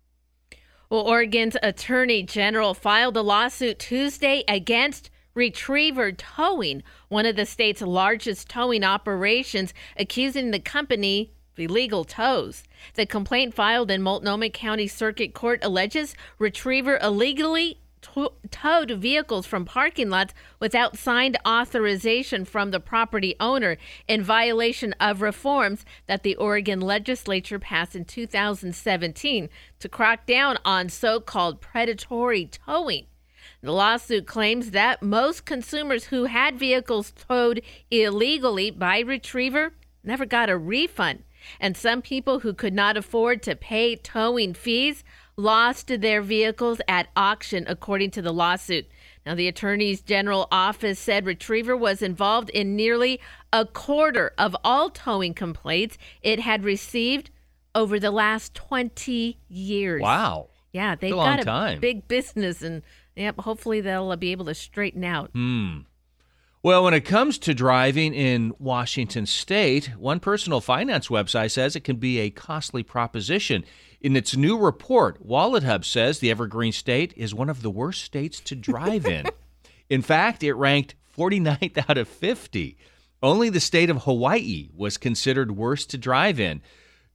Well, 0.88 1.00
Oregon's 1.00 1.56
Attorney 1.60 2.22
General 2.22 2.72
filed 2.72 3.16
a 3.16 3.22
lawsuit 3.22 3.80
Tuesday 3.80 4.44
against 4.46 5.10
Retriever 5.34 6.12
Towing, 6.12 6.84
one 7.08 7.26
of 7.26 7.34
the 7.34 7.46
state's 7.46 7.82
largest 7.82 8.48
towing 8.48 8.84
operations, 8.84 9.74
accusing 9.96 10.52
the 10.52 10.60
company 10.60 11.32
illegal 11.56 12.04
tows. 12.04 12.64
The 12.94 13.06
complaint 13.06 13.54
filed 13.54 13.90
in 13.90 14.02
Multnomah 14.02 14.50
County 14.50 14.86
Circuit 14.86 15.34
Court 15.34 15.60
alleges 15.62 16.14
Retriever 16.38 16.98
illegally 17.02 17.78
to- 18.02 18.32
towed 18.50 18.90
vehicles 18.90 19.46
from 19.46 19.64
parking 19.64 20.10
lots 20.10 20.34
without 20.60 20.98
signed 20.98 21.38
authorization 21.46 22.44
from 22.44 22.70
the 22.70 22.80
property 22.80 23.34
owner 23.40 23.78
in 24.06 24.22
violation 24.22 24.92
of 25.00 25.22
reforms 25.22 25.84
that 26.06 26.22
the 26.22 26.36
Oregon 26.36 26.80
legislature 26.80 27.58
passed 27.58 27.96
in 27.96 28.04
2017 28.04 29.48
to 29.78 29.88
crack 29.88 30.26
down 30.26 30.58
on 30.64 30.88
so 30.88 31.20
called 31.20 31.60
predatory 31.60 32.46
towing. 32.46 33.06
The 33.62 33.72
lawsuit 33.72 34.26
claims 34.26 34.72
that 34.72 35.02
most 35.02 35.44
consumers 35.44 36.06
who 36.06 36.24
had 36.24 36.58
vehicles 36.58 37.12
towed 37.12 37.62
illegally 37.90 38.70
by 38.70 39.00
Retriever 39.00 39.72
never 40.02 40.26
got 40.26 40.50
a 40.50 40.56
refund 40.56 41.22
and 41.60 41.76
some 41.76 42.02
people 42.02 42.40
who 42.40 42.52
could 42.52 42.74
not 42.74 42.96
afford 42.96 43.42
to 43.42 43.56
pay 43.56 43.96
towing 43.96 44.54
fees 44.54 45.04
lost 45.36 45.88
their 46.00 46.22
vehicles 46.22 46.80
at 46.86 47.08
auction, 47.16 47.64
according 47.68 48.10
to 48.12 48.22
the 48.22 48.32
lawsuit. 48.32 48.86
Now, 49.24 49.34
the 49.34 49.48
Attorney's 49.48 50.00
General 50.00 50.48
Office 50.50 50.98
said 50.98 51.26
Retriever 51.26 51.76
was 51.76 52.02
involved 52.02 52.50
in 52.50 52.74
nearly 52.74 53.20
a 53.52 53.64
quarter 53.64 54.32
of 54.36 54.56
all 54.64 54.90
towing 54.90 55.34
complaints 55.34 55.96
it 56.22 56.40
had 56.40 56.64
received 56.64 57.30
over 57.74 57.98
the 57.98 58.10
last 58.10 58.54
20 58.54 59.38
years. 59.48 60.02
Wow. 60.02 60.48
Yeah, 60.72 60.96
they've 60.96 61.12
got 61.12 61.40
a 61.40 61.44
time. 61.44 61.80
big 61.80 62.08
business, 62.08 62.62
and 62.62 62.82
yep, 63.14 63.38
hopefully 63.40 63.80
they'll 63.80 64.16
be 64.16 64.32
able 64.32 64.46
to 64.46 64.54
straighten 64.54 65.04
out. 65.04 65.30
Hmm. 65.32 65.80
Well, 66.64 66.84
when 66.84 66.94
it 66.94 67.00
comes 67.00 67.38
to 67.38 67.54
driving 67.54 68.14
in 68.14 68.54
Washington 68.56 69.26
state, 69.26 69.90
one 69.98 70.20
personal 70.20 70.60
finance 70.60 71.08
website 71.08 71.50
says 71.50 71.74
it 71.74 71.82
can 71.82 71.96
be 71.96 72.20
a 72.20 72.30
costly 72.30 72.84
proposition. 72.84 73.64
In 74.00 74.14
its 74.14 74.36
new 74.36 74.56
report, 74.56 75.20
Wallet 75.26 75.64
Hub 75.64 75.84
says 75.84 76.20
the 76.20 76.30
Evergreen 76.30 76.70
state 76.70 77.12
is 77.16 77.34
one 77.34 77.50
of 77.50 77.62
the 77.62 77.70
worst 77.70 78.04
states 78.04 78.38
to 78.42 78.54
drive 78.54 79.06
in. 79.06 79.26
in 79.90 80.02
fact, 80.02 80.44
it 80.44 80.52
ranked 80.52 80.94
49th 81.18 81.84
out 81.88 81.98
of 81.98 82.06
50. 82.06 82.78
Only 83.20 83.48
the 83.48 83.58
state 83.58 83.90
of 83.90 84.04
Hawaii 84.04 84.68
was 84.72 84.96
considered 84.98 85.56
worst 85.56 85.90
to 85.90 85.98
drive 85.98 86.38
in. 86.38 86.62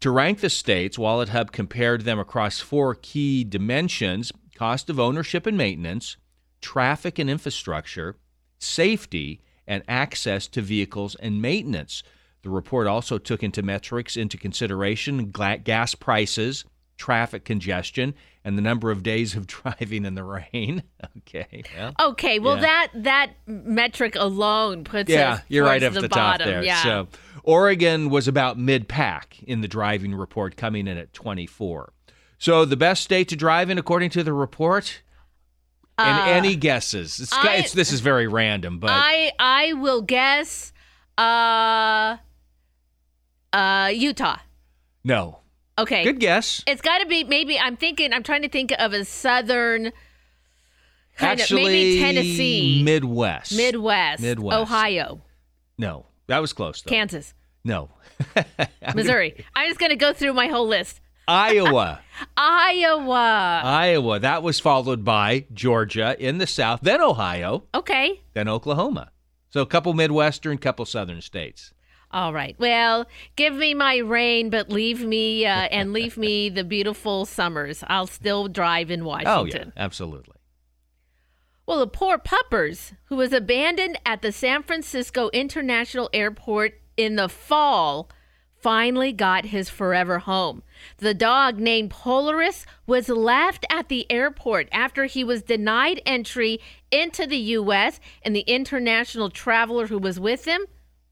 To 0.02 0.12
rank 0.12 0.42
the 0.42 0.50
states, 0.50 1.00
Wallet 1.00 1.30
Hub 1.30 1.54
compared 1.54 2.02
them 2.02 2.20
across 2.20 2.60
four 2.60 2.96
key 2.96 3.46
dimensions 3.46 4.34
cost 4.56 4.90
of 4.90 5.00
ownership 5.00 5.46
and 5.46 5.58
maintenance, 5.58 6.18
traffic 6.60 7.18
and 7.18 7.30
infrastructure, 7.30 8.18
safety, 8.60 9.42
and 9.68 9.84
access 9.88 10.48
to 10.48 10.62
vehicles 10.62 11.16
and 11.16 11.42
maintenance. 11.42 12.04
The 12.44 12.50
report 12.50 12.88
also 12.88 13.18
took 13.18 13.44
into 13.44 13.62
metrics 13.62 14.16
into 14.16 14.38
consideration 14.38 15.32
gas 15.32 15.96
prices, 15.96 16.64
traffic 16.98 17.44
congestion, 17.44 18.14
and 18.46 18.58
the 18.58 18.62
number 18.62 18.92
of 18.92 19.04
days 19.04 19.36
of 19.36 19.46
driving 19.48 20.06
in 20.06 20.16
the 20.16 20.24
rain. 20.24 20.84
okay. 21.18 21.64
Yeah. 21.76 21.92
Okay, 22.00 22.40
well 22.40 22.56
Yeah. 22.56 22.62
that 22.62 22.88
that 22.96 23.32
metric 23.46 24.16
alone 24.16 24.84
puts 24.86 25.10
yeah, 25.10 25.34
us 25.34 25.42
you're 25.50 25.66
right 25.66 25.82
towards 25.82 25.98
up 25.98 26.02
the, 26.04 26.10
bottom. 26.10 26.38
top 26.40 26.48
there. 26.48 26.64
Yeah. 26.64 26.84
So 26.84 27.08
Oregon 27.44 28.10
was 28.10 28.28
about 28.28 28.58
mid 28.58 28.88
pack 28.88 29.38
in 29.44 29.62
the 29.62 29.68
driving 29.68 30.16
report, 30.16 30.56
coming 30.56 30.88
in 30.88 30.98
at 30.98 31.14
24. 31.14 31.92
So 32.38 32.66
the 32.66 32.78
best 32.78 33.04
state 33.04 33.28
to 33.30 33.36
drive 33.36 33.70
in, 33.70 33.78
according 33.78 34.12
to 34.12 34.24
the 34.24 34.34
report. 34.34 35.02
And 36.00 36.20
Uh, 36.20 36.24
any 36.26 36.56
guesses? 36.56 37.20
It's, 37.20 37.34
I- 37.34 37.56
it's, 37.56 37.74
this 37.74 37.92
is 37.92 38.02
very 38.02 38.28
random, 38.28 38.80
but 38.80 38.92
I 38.92 39.32
I 39.40 39.74
will 39.74 40.02
guess 40.02 40.72
uh 41.18 42.18
uh 43.54 43.92
Utah. 43.94 44.38
no. 45.04 45.40
Okay. 45.80 46.04
Good 46.04 46.20
guess. 46.20 46.64
It's 46.66 46.82
got 46.82 47.00
to 47.00 47.06
be 47.06 47.24
maybe 47.24 47.60
I'm 47.60 47.78
thinking 47.78 48.12
I'm 48.12 48.24
trying 48.24 48.42
to 48.42 48.50
think 48.50 48.72
of 48.80 48.94
a 48.94 49.06
southern 49.06 49.92
kind 51.18 51.40
Actually, 51.40 51.62
of 51.62 51.68
maybe 51.68 52.00
Tennessee, 52.00 52.82
Midwest. 52.84 53.56
Midwest, 53.56 54.22
Midwest. 54.24 54.58
Ohio, 54.58 55.22
No, 55.78 56.08
that 56.28 56.40
was 56.40 56.52
close 56.54 56.82
though. 56.82 56.90
Kansas, 56.90 57.34
No. 57.64 57.90
Missouri. 58.96 59.46
I'm 59.56 59.68
just 59.68 59.80
going 59.80 59.92
to 59.92 59.96
go 59.96 60.14
through 60.14 60.34
my 60.34 60.48
whole 60.48 60.68
list. 60.68 61.00
Iowa. 61.28 62.00
Iowa. 62.36 63.62
Iowa. 63.64 64.20
That 64.20 64.44
was 64.44 64.60
followed 64.60 65.04
by 65.04 65.46
Georgia 65.54 66.16
in 66.20 66.38
the 66.38 66.48
south, 66.48 66.80
then 66.84 67.02
Ohio, 67.02 67.64
Okay. 67.76 68.22
then 68.34 68.48
Oklahoma. 68.48 69.12
So 69.50 69.62
a 69.62 69.66
couple 69.66 69.94
Midwestern, 69.94 70.58
couple 70.58 70.86
Southern 70.86 71.22
states. 71.22 71.74
All 72.12 72.32
right. 72.34 72.56
Well, 72.58 73.06
give 73.36 73.54
me 73.54 73.74
my 73.74 73.98
rain, 73.98 74.50
but 74.50 74.70
leave 74.70 75.04
me 75.04 75.46
uh, 75.46 75.50
and 75.72 75.92
leave 75.92 76.16
me 76.18 76.48
the 76.58 76.64
beautiful 76.64 77.26
summers. 77.26 77.84
I'll 77.88 78.08
still 78.08 78.48
drive 78.48 78.90
in 78.90 79.04
Washington. 79.04 79.30
Oh, 79.30 79.46
yeah, 79.46 79.72
absolutely. 79.84 80.36
Well, 81.66 81.80
the 81.80 81.88
poor 81.88 82.18
puppers 82.18 82.94
who 83.06 83.18
was 83.18 83.34
abandoned 83.34 84.00
at 84.06 84.22
the 84.22 84.32
San 84.32 84.64
Francisco 84.64 85.30
International 85.34 86.10
Airport 86.14 86.80
in 86.96 87.18
the 87.18 87.28
fall 87.28 88.10
finally 88.62 89.12
got 89.12 89.46
his 89.48 89.70
forever 89.70 90.20
home. 90.20 90.64
The 90.98 91.14
dog 91.14 91.60
named 91.60 91.92
Polaris 91.92 92.66
was 92.86 93.10
left 93.10 93.66
at 93.70 93.90
the 93.90 94.10
airport 94.12 94.68
after 94.72 95.06
he 95.06 95.24
was 95.24 95.44
denied 95.44 96.02
entry 96.06 96.60
into 96.92 97.26
the 97.26 97.38
U.S., 97.38 98.00
and 98.24 98.36
the 98.36 98.42
international 98.42 99.30
traveler 99.30 99.88
who 99.88 99.98
was 99.98 100.20
with 100.20 100.46
him 100.46 100.66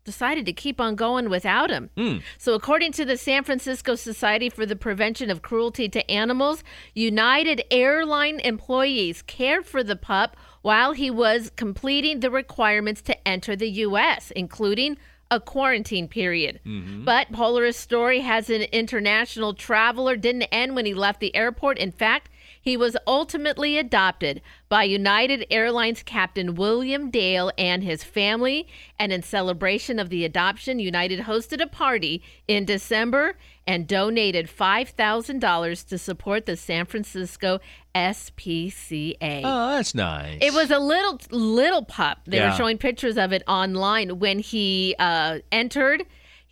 decided 0.06 0.46
to 0.46 0.54
keep 0.54 0.80
on 0.80 0.96
going 0.96 1.30
without 1.30 1.70
him. 1.70 1.90
Hmm. 1.98 2.18
So, 2.38 2.54
according 2.54 2.94
to 2.94 3.06
the 3.06 3.18
San 3.18 3.44
Francisco 3.44 3.96
Society 3.96 4.50
for 4.50 4.66
the 4.66 4.76
Prevention 4.76 5.30
of 5.30 5.42
Cruelty 5.42 5.90
to 5.90 6.10
Animals, 6.10 6.64
United 6.94 7.64
Airline 7.72 8.40
employees 8.40 9.22
cared 9.24 9.66
for 9.66 9.84
the 9.84 9.96
pup 9.96 10.38
while 10.62 10.94
he 10.94 11.12
was 11.12 11.52
completing 11.56 12.22
the 12.22 12.32
requirements 12.32 13.02
to 13.04 13.28
enter 13.28 13.56
the 13.56 13.70
U.S., 13.70 14.32
including 14.32 14.98
a 15.32 15.40
quarantine 15.40 16.08
period. 16.08 16.60
Mm-hmm. 16.66 17.04
But 17.04 17.32
Polaris' 17.32 17.78
story 17.78 18.22
has 18.22 18.50
an 18.50 18.64
international 18.64 19.54
traveler 19.54 20.16
didn't 20.16 20.44
end 20.44 20.76
when 20.76 20.86
he 20.86 20.94
left 20.94 21.20
the 21.20 21.36
airport. 21.36 21.78
In 21.78 21.92
fact, 21.92 22.30
he 22.66 22.76
was 22.76 22.98
ultimately 23.06 23.78
adopted 23.78 24.42
by 24.70 24.84
United 24.84 25.46
Airlines 25.52 26.02
captain 26.02 26.56
William 26.56 27.12
Dale 27.12 27.52
and 27.60 27.84
his 27.84 28.04
family. 28.04 28.68
And 28.98 29.14
in 29.14 29.22
celebration 29.22 30.00
of 30.00 30.10
the 30.10 30.26
adoption, 30.26 30.80
United 30.80 31.20
hosted 31.22 31.62
a 31.62 31.68
party 31.68 32.24
in 32.48 32.66
December 32.66 33.38
and 33.68 33.86
donated 33.88 34.48
$5,000 34.48 35.88
to 35.88 35.98
support 36.00 36.48
the 36.48 36.58
San 36.58 36.86
Francisco 36.88 37.60
SPCA. 37.94 39.42
Oh, 39.44 39.76
that's 39.76 39.94
nice. 39.94 40.40
It 40.42 40.52
was 40.54 40.72
a 40.72 40.80
little 40.80 41.20
little 41.30 41.84
pup. 41.84 42.22
They 42.26 42.38
Yeah. 42.38 42.50
were 42.50 42.58
showing 42.58 42.80
pictures 42.80 43.16
of 43.18 43.32
it 43.32 43.44
online 43.48 44.18
when 44.18 44.40
he 44.40 44.96
uh, 44.98 45.40
entered. 45.52 46.04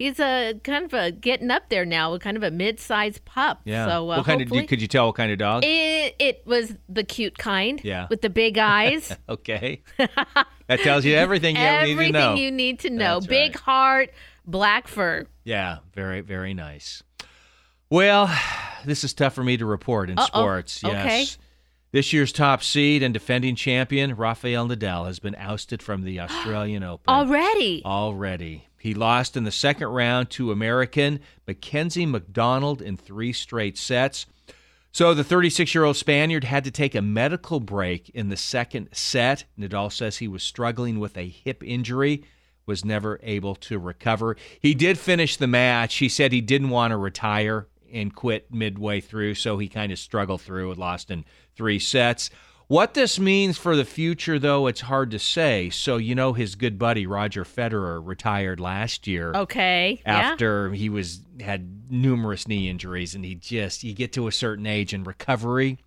He's 0.04 0.20
a 0.20 0.60
kind 0.66 0.84
of 0.84 0.94
a 0.94 1.12
getting 1.14 1.50
up 1.50 1.70
there 1.70 1.86
now, 1.86 2.14
a 2.14 2.20
kind 2.20 2.36
of 2.36 2.44
a 2.44 2.52
mid-sized 2.52 3.24
pup. 3.24 3.62
Yeah. 3.64 3.88
So 3.88 4.12
uh, 4.12 4.18
what 4.18 4.26
kind 4.26 4.42
of? 4.42 4.68
Could 4.68 4.82
you 4.82 4.88
tell 4.90 5.06
what 5.06 5.16
kind 5.16 5.32
of 5.32 5.38
dog? 5.38 5.64
It, 5.64 6.16
it 6.20 6.42
was 6.46 6.76
the 6.90 7.06
cute 7.06 7.38
kind. 7.38 7.80
Yeah. 7.86 8.08
With 8.10 8.22
the 8.22 8.30
big 8.30 8.58
eyes. 8.58 9.16
okay. 9.30 9.82
that 9.98 10.82
tells 10.82 11.06
you 11.06 11.16
everything 11.16 11.56
you 11.56 11.62
ever 11.62 11.86
need 11.86 11.86
to 11.86 11.92
Everything 11.94 12.12
know. 12.12 12.34
you 12.36 12.52
need 12.52 12.80
to 12.80 12.90
know. 12.90 13.22
That's 13.22 13.28
big 13.28 13.58
heart, 13.58 14.10
black 14.46 14.90
fur. 14.90 15.26
Yeah, 15.46 15.78
very, 15.94 16.20
very 16.20 16.54
nice. 16.54 17.02
Well, 17.90 18.30
this 18.84 19.06
is 19.06 19.14
tough 19.14 19.34
for 19.34 19.44
me 19.46 19.56
to 19.56 19.66
report 19.66 20.10
in 20.10 20.20
Uh-oh. 20.20 20.26
sports. 20.26 20.82
Yes. 20.84 21.06
Okay. 21.06 21.26
This 21.94 22.12
year's 22.12 22.34
top 22.34 22.62
seed 22.62 23.04
and 23.04 23.14
defending 23.14 23.56
champion, 23.56 24.16
Rafael 24.16 24.68
Nadal, 24.68 25.06
has 25.06 25.20
been 25.20 25.36
ousted 25.36 25.82
from 25.82 26.02
the 26.02 26.20
Australian 26.20 26.84
Open. 26.84 27.06
Already. 27.08 27.84
Already. 27.86 28.68
He 28.84 28.94
lost 28.94 29.38
in 29.38 29.46
the 29.46 29.52
second 29.52 29.88
round 29.88 30.30
to 30.32 30.52
American 30.52 31.22
Mackenzie 31.48 32.06
McDonald 32.06 32.82
in 32.82 32.98
three 32.98 33.32
straight 33.32 33.78
sets. 33.78 34.26
So 34.92 35.14
the 35.14 35.24
36 35.24 35.74
year 35.74 35.86
old 35.86 35.96
Spaniard 35.96 36.44
had 36.44 36.66
to 36.66 36.70
take 36.70 36.94
a 36.94 37.02
medical 37.02 37.62
break 37.62 38.10
in 38.10 38.28
the 38.28 38.36
second 38.36 38.90
set. 38.92 39.46
Nadal 39.58 39.90
says 39.90 40.18
he 40.18 40.28
was 40.28 40.44
struggling 40.44 41.00
with 41.00 41.16
a 41.18 41.30
hip 41.30 41.64
injury, 41.64 42.26
was 42.66 42.84
never 42.84 43.22
able 43.24 43.56
to 43.56 43.80
recover. 43.80 44.36
He 44.60 44.74
did 44.74 44.98
finish 44.98 45.38
the 45.38 45.48
match. 45.48 45.96
He 45.96 46.10
said 46.10 46.34
he 46.34 46.42
didn't 46.42 46.70
want 46.70 46.92
to 46.92 46.98
retire 46.98 47.68
and 47.90 48.14
quit 48.14 48.54
midway 48.54 49.00
through, 49.00 49.36
so 49.36 49.58
he 49.60 49.70
kind 49.70 49.94
of 49.94 49.98
struggled 49.98 50.42
through 50.42 50.72
and 50.72 50.78
lost 50.78 51.10
in 51.10 51.24
three 51.56 51.80
sets. 51.80 52.30
What 52.74 52.96
this 52.96 53.20
means 53.20 53.56
for 53.60 53.76
the 53.76 53.86
future, 53.86 54.40
though, 54.40 54.66
it's 54.66 54.82
hard 54.82 55.12
to 55.12 55.20
say. 55.20 55.70
So, 55.70 55.98
you 55.98 56.16
know, 56.16 56.34
his 56.34 56.56
good 56.56 56.80
buddy 56.80 57.06
Roger 57.06 57.44
Federer 57.44 58.02
retired 58.04 58.60
last 58.60 59.06
year 59.06 59.32
Okay. 59.36 60.02
Yeah. 60.04 60.18
after 60.32 60.72
he 60.72 60.90
was 60.90 61.22
had 61.40 61.92
numerous 61.92 62.48
knee 62.48 62.68
injuries 62.70 63.14
and 63.14 63.24
he 63.24 63.36
just 63.36 63.84
you 63.84 63.94
get 63.94 64.14
to 64.14 64.28
a 64.28 64.32
certain 64.32 64.66
age 64.66 64.92
and 64.94 65.06
recovery 65.06 65.78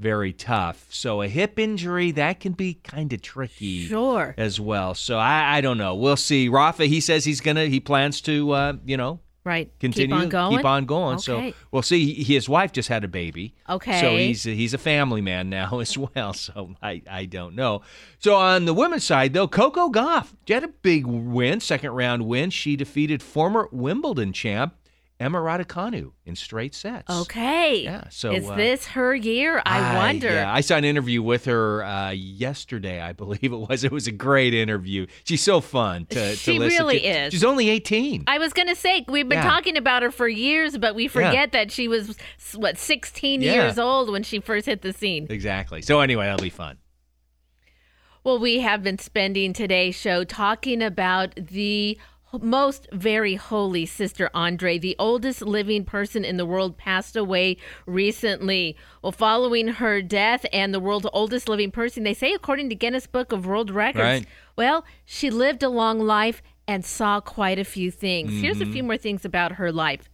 very 0.00 0.32
tough 0.32 0.86
so 0.90 1.22
a 1.22 1.28
hip 1.28 1.58
injury 1.60 2.10
that 2.10 2.40
can 2.40 2.52
be 2.52 2.74
kind 2.74 3.12
of 3.12 3.22
tricky 3.22 3.86
Sure. 3.86 4.34
as 4.36 4.58
well 4.58 4.94
so 4.94 5.18
i 5.18 5.58
i 5.58 5.60
don't 5.60 5.78
know 5.78 5.94
we'll 5.94 6.16
see 6.16 6.48
rafa 6.48 6.86
he 6.86 7.00
says 7.00 7.24
he's 7.24 7.40
gonna 7.40 7.66
he 7.66 7.78
plans 7.78 8.20
to 8.22 8.50
uh 8.52 8.72
you 8.84 8.96
know 8.96 9.20
Right. 9.44 9.72
continue 9.80 10.14
Keep 10.14 10.22
on 10.24 10.28
going. 10.28 10.56
keep 10.56 10.64
on 10.64 10.84
going 10.86 11.18
so 11.18 11.36
Okay. 11.36 11.54
we'll 11.72 11.82
see 11.82 12.22
his 12.22 12.48
wife 12.48 12.70
just 12.72 12.88
had 12.88 13.02
a 13.02 13.08
baby 13.08 13.54
Okay. 13.68 14.00
so 14.00 14.16
he's 14.16 14.44
he's 14.44 14.72
a 14.72 14.78
family 14.78 15.20
man 15.20 15.50
now 15.50 15.78
as 15.80 15.98
well 15.98 16.32
so 16.32 16.76
i 16.82 17.02
i 17.10 17.24
don't 17.24 17.56
know 17.56 17.82
so 18.18 18.36
on 18.36 18.66
the 18.66 18.74
women's 18.74 19.02
side 19.04 19.32
though 19.32 19.48
Coco 19.48 19.88
Gauff 19.88 20.28
she 20.46 20.52
had 20.54 20.62
a 20.62 20.68
big 20.68 21.06
win 21.06 21.58
second 21.60 21.90
round 21.90 22.26
win 22.26 22.50
she 22.50 22.76
defeated 22.76 23.20
former 23.22 23.68
wimbledon 23.72 24.32
champ 24.32 24.74
emma 25.22 25.38
raducanu 25.38 26.12
in 26.26 26.34
straight 26.36 26.74
sets 26.74 27.08
Okay. 27.08 27.84
Yeah, 27.84 28.04
so, 28.10 28.32
is 28.32 28.48
uh, 28.48 28.56
this 28.56 28.86
her 28.88 29.14
year? 29.14 29.62
I, 29.64 29.96
wonder. 29.96 30.28
yeah, 30.28 30.52
I 30.52 30.60
saw 30.60 30.76
an 30.76 30.84
interview 30.84 31.22
with 31.22 31.44
her 31.46 31.84
uh, 31.84 32.10
yesterday, 32.10 33.00
I 33.00 33.12
believe 33.12 33.44
it 33.44 33.56
was. 33.68 33.84
It 33.84 33.92
was 33.92 34.06
a 34.06 34.12
great 34.12 34.52
interview. 34.54 35.06
She's 35.24 35.42
so 35.42 35.60
fun 35.60 36.06
to, 36.06 36.14
to 36.30 36.36
She 36.36 36.58
listen 36.58 36.78
really 36.84 37.00
to. 37.00 37.06
is. 37.26 37.32
She's 37.32 37.44
only 37.44 37.68
18. 37.70 38.24
I 38.26 38.38
was 38.38 38.52
gonna 38.52 38.74
say 38.74 39.04
we've 39.08 39.28
been 39.28 39.38
Yeah. 39.38 39.48
talking 39.50 39.76
about 39.76 40.02
her 40.02 40.10
for 40.10 40.28
years, 40.28 40.76
but 40.76 40.94
we 40.94 41.08
forget 41.08 41.52
that 41.52 41.70
she 41.70 41.88
was 41.88 42.16
what 42.54 42.76
16 42.78 43.40
Yeah. 43.42 43.54
years 43.54 43.78
old 43.78 44.10
when 44.10 44.22
she 44.22 44.40
first 44.40 44.66
hit 44.66 44.82
the 44.82 44.92
scene. 44.92 45.26
Exactly. 45.30 45.82
So 45.82 46.00
anyway, 46.00 46.26
that'll 46.26 46.42
be 46.42 46.50
fun. 46.50 46.78
Well, 48.24 48.38
we 48.38 48.60
have 48.60 48.82
been 48.84 48.98
spending 48.98 49.52
today's 49.52 49.96
show 49.96 50.22
talking 50.22 50.80
about 50.80 51.34
the 51.34 51.98
most 52.40 52.88
very 52.92 53.34
holy 53.34 53.84
Sister 53.86 54.30
Andre, 54.32 54.78
the 54.78 54.96
oldest 54.98 55.42
living 55.42 55.84
person 55.84 56.24
in 56.24 56.36
the 56.36 56.46
world, 56.46 56.76
passed 56.78 57.16
away 57.16 57.56
recently. 57.86 58.76
Well, 59.02 59.12
following 59.12 59.68
her 59.68 60.00
death 60.02 60.46
and 60.52 60.72
the 60.72 60.80
world's 60.80 61.06
oldest 61.12 61.48
living 61.48 61.70
person, 61.70 62.04
they 62.04 62.14
say, 62.14 62.32
according 62.32 62.68
to 62.70 62.74
Guinness 62.74 63.06
Book 63.06 63.32
of 63.32 63.46
World 63.46 63.70
Records, 63.70 64.02
Right. 64.02 64.26
Well, 64.56 64.84
she 65.04 65.30
lived 65.30 65.62
a 65.62 65.68
long 65.68 66.00
life 66.00 66.42
and 66.68 66.84
saw 66.84 67.20
quite 67.20 67.58
a 67.58 67.64
few 67.64 67.90
things. 67.90 68.40
Here's 68.40 68.60
a 68.60 68.66
Mhm. 68.66 68.72
few 68.72 68.82
more 68.82 68.96
things 68.96 69.24
about 69.24 69.52
her 69.52 69.72
life. 69.72 70.08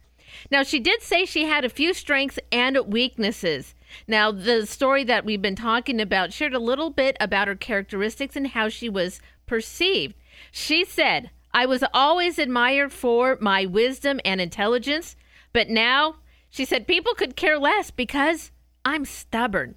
Now, 0.51 0.63
she 0.63 0.79
did 0.79 1.01
say 1.01 1.25
she 1.25 1.45
had 1.45 1.65
a 1.65 1.69
few 1.69 1.93
strengths 1.93 2.39
and 2.51 2.77
weaknesses. 2.87 3.75
Now, 4.07 4.31
the 4.31 4.65
story 4.65 5.03
that 5.05 5.25
we've 5.25 5.41
been 5.41 5.55
talking 5.55 5.99
about 5.99 6.31
shared 6.33 6.53
a 6.53 6.59
little 6.59 6.89
bit 6.89 7.17
about 7.19 7.47
her 7.47 7.55
characteristics 7.55 8.35
and 8.35 8.47
how 8.47 8.69
she 8.69 8.89
was 8.89 9.21
perceived. 9.47 10.15
She 10.51 10.85
said, 10.85 11.31
I 11.53 11.65
was 11.65 11.83
always 11.93 12.37
admired 12.37 12.91
for 12.91 13.37
my 13.41 13.65
wisdom 13.65 14.19
and 14.23 14.39
intelligence, 14.39 15.15
but 15.53 15.69
now, 15.69 16.15
she 16.49 16.65
said, 16.65 16.87
people 16.87 17.13
could 17.13 17.35
care 17.35 17.57
less 17.57 17.91
because 17.91 18.51
I'm 18.85 19.05
stubborn. 19.05 19.75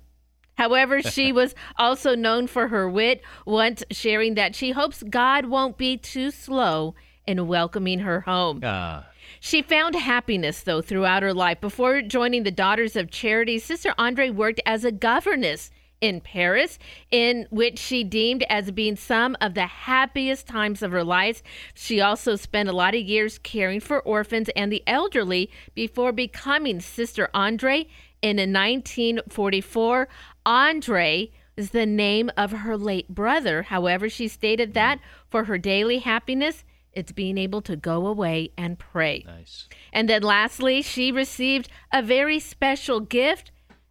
However, 0.54 1.02
she 1.02 1.32
was 1.40 1.54
also 1.76 2.14
known 2.14 2.46
for 2.46 2.68
her 2.68 2.88
wit, 2.88 3.22
once 3.46 3.82
sharing 3.90 4.34
that 4.34 4.54
she 4.54 4.72
hopes 4.72 5.02
God 5.02 5.46
won't 5.46 5.78
be 5.78 5.96
too 5.96 6.30
slow 6.30 6.94
in 7.26 7.46
welcoming 7.46 8.00
her 8.00 8.20
home. 8.22 8.60
Ah. 8.62 9.06
She 9.40 9.62
found 9.62 9.94
happiness, 9.94 10.62
though, 10.62 10.82
throughout 10.82 11.22
her 11.22 11.34
life. 11.34 11.60
Before 11.60 12.02
joining 12.02 12.42
the 12.42 12.50
Daughters 12.50 12.96
of 12.96 13.10
Charity, 13.10 13.58
Sister 13.58 13.94
Andre 13.98 14.30
worked 14.30 14.60
as 14.66 14.84
a 14.84 14.92
governess 14.92 15.70
in 16.02 16.20
Paris, 16.20 16.78
in 17.10 17.46
which 17.48 17.78
she 17.78 18.04
deemed 18.04 18.44
as 18.50 18.70
being 18.72 18.96
some 18.96 19.34
of 19.40 19.54
the 19.54 19.66
happiest 19.66 20.46
times 20.46 20.82
of 20.82 20.90
her 20.90 21.04
life. 21.04 21.42
She 21.72 22.00
also 22.00 22.36
spent 22.36 22.68
a 22.68 22.74
lot 22.74 22.94
of 22.94 23.00
years 23.00 23.38
caring 23.38 23.80
for 23.80 24.02
orphans 24.02 24.50
and 24.54 24.70
the 24.70 24.82
elderly 24.86 25.48
before 25.74 26.12
becoming 26.12 26.80
Sister 26.80 27.30
Andre. 27.32 27.86
And 28.22 28.38
in 28.38 28.52
1944, 28.52 30.08
Andre 30.44 31.30
is 31.56 31.70
the 31.70 31.86
name 31.86 32.30
of 32.36 32.50
her 32.50 32.76
late 32.76 33.08
brother. 33.08 33.62
However, 33.62 34.08
she 34.08 34.26
stated 34.28 34.74
that 34.74 34.98
for 35.30 35.44
her 35.44 35.58
daily 35.58 36.00
happiness, 36.00 36.64
it's 36.92 37.12
being 37.12 37.38
able 37.38 37.62
to 37.62 37.76
go 37.76 38.06
away 38.06 38.50
and 38.58 38.78
pray. 38.78 39.24
Nice. 39.26 39.68
And 39.92 40.08
then 40.08 40.22
lastly, 40.22 40.82
she 40.82 41.12
received 41.12 41.68
a 41.92 42.02
very 42.02 42.38
special 42.38 43.00
gift 43.00 43.50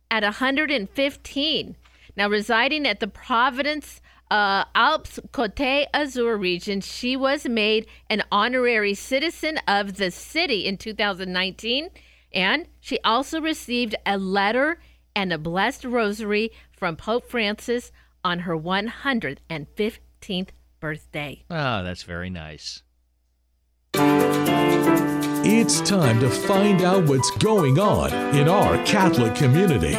at 0.10 0.24
115. 0.24 1.76
Now, 2.16 2.30
residing 2.30 2.88
at 2.88 3.00
the 3.00 3.08
Providence 3.08 4.02
uh, 4.30 4.66
Alpes 4.76 5.20
Côte 5.32 5.86
Azur 5.94 6.40
region, 6.40 6.82
she 6.82 7.16
was 7.16 7.46
made 7.46 7.88
an 8.10 8.24
honorary 8.32 8.94
citizen 8.94 9.60
of 9.68 9.98
the 9.98 10.12
city 10.12 10.66
in 10.66 10.78
2019. 10.78 11.90
And 12.34 12.68
she 12.80 13.00
also 13.04 13.42
received 13.42 13.96
a 14.06 14.18
letter 14.18 14.80
and 15.16 15.34
a 15.34 15.38
blessed 15.38 15.84
rosary 15.84 16.52
from 16.72 16.96
Pope 16.96 17.30
Francis 17.30 17.92
on 18.24 18.40
her 18.40 18.58
115th 18.58 20.48
birthday. 20.80 21.44
Ah, 21.50 21.82
that's 21.82 22.04
very 22.04 22.30
nice. 22.30 22.84
It's 25.44 25.82
time 25.82 26.20
to 26.20 26.30
find 26.30 26.82
out 26.82 27.04
what's 27.06 27.32
going 27.38 27.80
on 27.80 28.14
in 28.36 28.48
our 28.48 28.78
Catholic 28.86 29.36
community. 29.36 29.98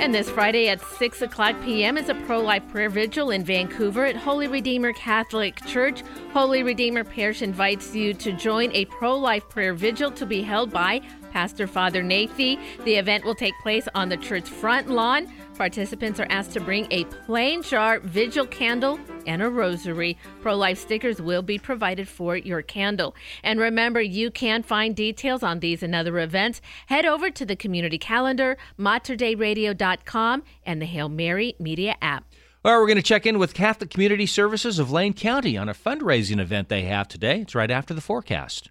And 0.00 0.14
this 0.14 0.30
Friday 0.30 0.68
at 0.68 0.80
6 0.80 1.22
o'clock 1.22 1.56
p.m. 1.64 1.98
is 1.98 2.08
a 2.08 2.14
pro 2.14 2.40
life 2.40 2.62
prayer 2.68 2.88
vigil 2.88 3.30
in 3.30 3.44
Vancouver 3.44 4.04
at 4.04 4.14
Holy 4.14 4.46
Redeemer 4.46 4.92
Catholic 4.92 5.56
Church. 5.66 6.04
Holy 6.32 6.62
Redeemer 6.62 7.02
Parish 7.02 7.42
invites 7.42 7.96
you 7.96 8.14
to 8.14 8.32
join 8.32 8.70
a 8.72 8.84
pro 8.84 9.16
life 9.16 9.48
prayer 9.48 9.74
vigil 9.74 10.12
to 10.12 10.24
be 10.24 10.40
held 10.40 10.70
by 10.70 11.00
Pastor 11.32 11.66
Father 11.66 12.00
Nathy. 12.00 12.60
The 12.84 12.94
event 12.94 13.24
will 13.24 13.34
take 13.34 13.54
place 13.60 13.88
on 13.96 14.08
the 14.08 14.16
church 14.16 14.48
front 14.48 14.88
lawn. 14.88 15.26
Participants 15.58 16.20
are 16.20 16.26
asked 16.30 16.52
to 16.52 16.60
bring 16.60 16.86
a 16.92 17.04
plain 17.04 17.62
jar, 17.62 17.98
vigil 17.98 18.46
candle, 18.46 18.98
and 19.26 19.42
a 19.42 19.50
rosary. 19.50 20.16
Pro 20.40 20.56
life 20.56 20.78
stickers 20.78 21.20
will 21.20 21.42
be 21.42 21.58
provided 21.58 22.06
for 22.06 22.36
your 22.36 22.62
candle. 22.62 23.16
And 23.42 23.58
remember, 23.58 24.00
you 24.00 24.30
can 24.30 24.62
find 24.62 24.94
details 24.94 25.42
on 25.42 25.58
these 25.58 25.82
and 25.82 25.96
other 25.96 26.20
events. 26.20 26.60
Head 26.86 27.04
over 27.04 27.28
to 27.30 27.44
the 27.44 27.56
community 27.56 27.98
calendar, 27.98 28.56
materdeiradio.com, 28.78 30.44
and 30.64 30.80
the 30.80 30.86
Hail 30.86 31.08
Mary 31.08 31.56
Media 31.58 31.96
app. 32.00 32.24
Well, 32.62 32.80
we're 32.80 32.86
going 32.86 32.96
to 32.96 33.02
check 33.02 33.26
in 33.26 33.40
with 33.40 33.52
Catholic 33.52 33.90
Community 33.90 34.26
Services 34.26 34.78
of 34.78 34.92
Lane 34.92 35.12
County 35.12 35.56
on 35.56 35.68
a 35.68 35.74
fundraising 35.74 36.38
event 36.38 36.68
they 36.68 36.82
have 36.82 37.08
today. 37.08 37.40
It's 37.40 37.56
right 37.56 37.70
after 37.70 37.94
the 37.94 38.00
forecast. 38.00 38.70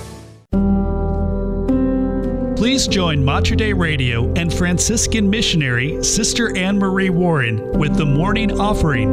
Please 2.61 2.85
join 2.85 3.25
Mater 3.25 3.55
Dei 3.55 3.73
Radio 3.73 4.31
and 4.33 4.53
Franciscan 4.53 5.27
missionary 5.27 6.03
Sister 6.03 6.55
Anne 6.55 6.77
Marie 6.77 7.09
Warren 7.09 7.71
with 7.71 7.97
the 7.97 8.05
morning 8.05 8.61
offering. 8.61 9.11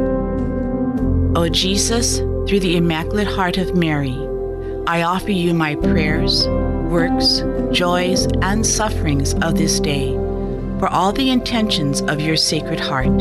O 1.35 1.49
Jesus, 1.49 2.19
through 2.19 2.59
the 2.59 2.77
Immaculate 2.77 3.25
Heart 3.25 3.57
of 3.57 3.75
Mary, 3.75 4.15
I 4.85 5.01
offer 5.01 5.31
you 5.31 5.55
my 5.55 5.73
prayers, 5.73 6.47
works, 6.91 7.41
joys, 7.75 8.27
and 8.43 8.63
sufferings 8.63 9.33
of 9.41 9.55
this 9.55 9.79
day 9.79 10.11
for 10.77 10.87
all 10.87 11.11
the 11.11 11.31
intentions 11.31 12.03
of 12.03 12.21
your 12.21 12.37
Sacred 12.37 12.79
Heart, 12.79 13.19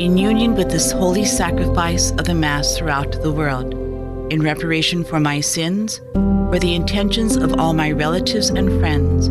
in 0.00 0.18
union 0.18 0.56
with 0.56 0.72
this 0.72 0.90
holy 0.90 1.24
sacrifice 1.24 2.10
of 2.10 2.24
the 2.24 2.34
Mass 2.34 2.76
throughout 2.76 3.12
the 3.22 3.30
world, 3.30 3.85
in 4.30 4.42
reparation 4.42 5.04
for 5.04 5.20
my 5.20 5.40
sins, 5.40 6.00
for 6.12 6.58
the 6.58 6.74
intentions 6.74 7.36
of 7.36 7.58
all 7.58 7.72
my 7.72 7.90
relatives 7.90 8.50
and 8.50 8.78
friends, 8.80 9.26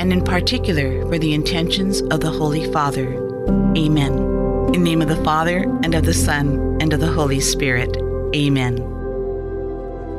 and 0.00 0.12
in 0.12 0.22
particular 0.22 1.04
for 1.06 1.18
the 1.18 1.34
intentions 1.34 2.00
of 2.02 2.20
the 2.20 2.30
Holy 2.30 2.70
Father. 2.72 3.14
Amen. 3.76 4.12
In 4.68 4.72
the 4.72 4.78
name 4.78 5.02
of 5.02 5.08
the 5.08 5.22
Father, 5.24 5.62
and 5.82 5.94
of 5.94 6.04
the 6.04 6.14
Son, 6.14 6.78
and 6.80 6.92
of 6.92 7.00
the 7.00 7.12
Holy 7.12 7.40
Spirit. 7.40 7.96
Amen. 8.34 8.76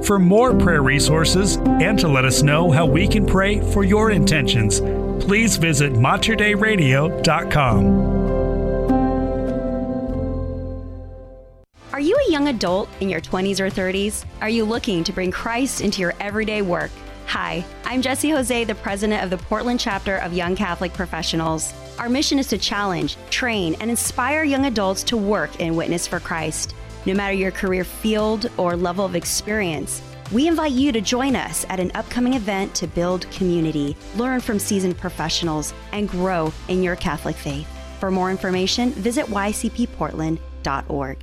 For 0.04 0.18
more 0.18 0.54
prayer 0.54 0.82
resources 0.82 1.58
and 1.58 2.00
to 2.00 2.08
let 2.08 2.26
us 2.26 2.42
know 2.42 2.72
how 2.72 2.86
we 2.86 3.08
can 3.08 3.26
pray 3.26 3.60
for 3.74 3.84
your 3.84 4.12
intentions, 4.12 4.80
please 5.24 5.58
visit 5.58 5.94
materdeiradio.com. 5.94 8.39
Are 12.00 12.12
you 12.12 12.16
a 12.16 12.32
young 12.32 12.48
adult 12.48 12.88
in 13.02 13.10
your 13.10 13.20
20s 13.20 13.60
or 13.60 13.70
30s? 13.70 14.24
Are 14.40 14.48
you 14.48 14.64
looking 14.64 15.04
to 15.04 15.12
bring 15.12 15.32
Christ 15.32 15.82
into 15.82 16.00
your 16.00 16.14
everyday 16.22 16.62
work? 16.62 16.92
Hi, 17.26 17.66
I'm 17.84 18.02
Jesse 18.02 18.30
Jose, 18.30 18.64
the 18.64 18.76
president 18.76 19.22
of 19.22 19.30
the 19.30 19.38
Portland 19.38 19.82
chapter 19.82 20.16
of 20.20 20.32
Young 20.32 20.56
Catholic 20.56 20.94
Professionals. 20.94 21.74
Our 22.00 22.08
mission 22.08 22.40
is 22.40 22.48
to 22.48 22.58
challenge, 22.58 23.18
train, 23.32 23.76
and 23.82 23.90
inspire 23.90 24.46
young 24.46 24.68
adults 24.68 25.04
to 25.04 25.18
work 25.18 25.50
and 25.60 25.76
witness 25.76 26.08
for 26.08 26.22
Christ. 26.22 26.74
No 27.06 27.14
matter 27.14 27.34
your 27.34 27.52
career 27.52 27.84
field 27.84 28.50
or 28.56 28.78
level 28.78 29.04
of 29.04 29.18
experience, 29.18 30.02
we 30.32 30.48
invite 30.48 30.72
you 30.72 30.94
to 30.94 31.02
join 31.02 31.36
us 31.36 31.66
at 31.68 31.82
an 31.82 31.92
upcoming 31.96 32.36
event 32.36 32.74
to 32.76 32.88
build 32.88 33.30
community, 33.30 33.98
learn 34.16 34.40
from 34.40 34.58
seasoned 34.58 34.98
professionals, 34.98 35.74
and 35.92 36.08
grow 36.08 36.54
in 36.70 36.82
your 36.82 36.96
Catholic 36.96 37.36
faith. 37.36 37.68
For 38.00 38.10
more 38.10 38.32
information, 38.32 38.92
visit 38.92 39.26
ycpportland.org. 39.26 41.18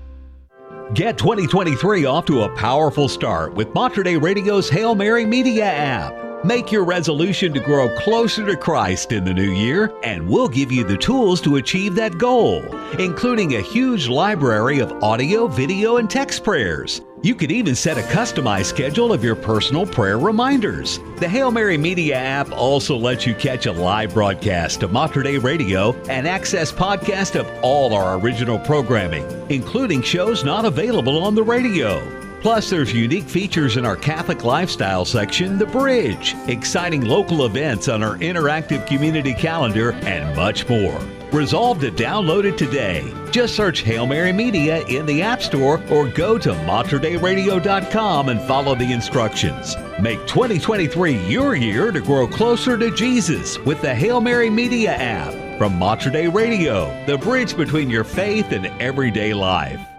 Get 0.95 1.19
2023 1.19 2.05
off 2.05 2.27
to 2.27 2.43
a 2.43 2.49
powerful 2.55 3.09
start 3.09 3.53
with 3.53 3.75
Mater 3.75 4.05
Dei 4.05 4.17
Radio's 4.17 4.71
Hail 4.71 4.95
Mary 4.95 5.27
Media 5.27 5.65
app. 5.65 6.45
Make 6.45 6.71
your 6.71 6.85
resolution 6.85 7.53
to 7.55 7.61
grow 7.61 7.89
closer 7.97 8.47
to 8.47 8.57
Christ 8.57 9.11
in 9.11 9.25
the 9.25 9.35
new 9.35 9.51
year, 9.51 9.93
and 10.05 10.29
we'll 10.29 10.47
give 10.47 10.71
you 10.71 10.85
the 10.85 10.97
tools 10.97 11.41
to 11.41 11.57
achieve 11.57 11.97
that 11.97 12.19
goal, 12.19 12.63
including 13.01 13.57
a 13.57 13.61
huge 13.61 14.07
library 14.07 14.79
of 14.79 14.93
audio, 15.03 15.49
video, 15.49 15.97
and 15.97 16.09
text 16.09 16.45
prayers. 16.45 17.01
You 17.27 17.35
can 17.35 17.51
even 17.51 17.75
set 17.75 17.99
a 17.99 18.03
customized 18.03 18.67
schedule 18.67 19.13
of 19.13 19.25
your 19.25 19.35
personal 19.35 19.85
prayer 19.85 20.17
reminders. 20.17 21.01
The 21.17 21.29
Hail 21.29 21.51
Mary 21.51 21.77
Media 21.77 22.15
app 22.15 22.53
also 22.53 22.97
lets 22.97 23.27
you 23.27 23.35
catch 23.35 23.67
a 23.67 23.73
live 23.73 24.15
broadcast 24.15 24.85
of 24.85 24.93
Mater 24.93 25.25
Dei 25.25 25.39
Radio 25.39 25.93
and 26.05 26.29
access 26.29 26.71
podcasts 26.71 27.35
of 27.35 27.51
all 27.65 27.95
our 27.95 28.17
original 28.21 28.61
programming, 28.61 29.27
including 29.51 30.03
shows 30.03 30.45
not 30.45 30.67
available 30.67 31.19
on 31.19 31.35
the 31.35 31.43
radio. 31.43 32.01
Plus, 32.43 32.71
there's 32.71 32.93
unique 32.93 33.29
features 33.29 33.77
in 33.77 33.85
our 33.85 33.97
Catholic 33.97 34.45
lifestyle 34.45 35.05
section, 35.05 35.59
The 35.59 35.67
Bridge, 35.67 36.37
exciting 36.47 37.07
local 37.07 37.45
events 37.45 37.89
on 37.89 38.05
our 38.05 38.17
interactive 38.19 38.87
community 38.87 39.35
calendar, 39.35 39.95
and 40.05 40.37
much 40.37 40.69
more. 40.69 41.01
Resolve 41.37 41.81
to 41.81 41.91
download 41.91 42.45
it 42.47 42.57
today. 42.57 43.13
Just 43.31 43.55
search 43.55 43.83
Hail 43.83 44.07
Mary 44.07 44.33
Media 44.33 44.83
in 44.87 45.05
the 45.05 45.21
App 45.21 45.43
Store 45.43 45.83
or 45.91 46.09
go 46.09 46.39
to 46.39 46.55
materdeiradio.com 46.55 48.31
and 48.31 48.41
follow 48.41 48.75
the 48.75 48.91
instructions. 48.91 49.77
Make 50.01 50.27
2023 50.27 51.27
your 51.27 51.55
year 51.55 51.93
to 51.93 52.01
grow 52.01 52.27
closer 52.27 52.79
to 52.79 52.91
Jesus 52.91 53.59
with 53.59 53.83
the 53.83 53.95
Hail 53.95 54.23
Mary 54.23 54.49
Media 54.49 54.95
app 54.95 55.35
from 55.59 55.79
Mater 55.79 56.31
Radio, 56.31 57.05
the 57.05 57.19
bridge 57.19 57.55
between 57.55 57.91
your 57.91 58.05
faith 58.05 58.53
and 58.53 58.65
everyday 58.81 59.35
life. 59.35 59.96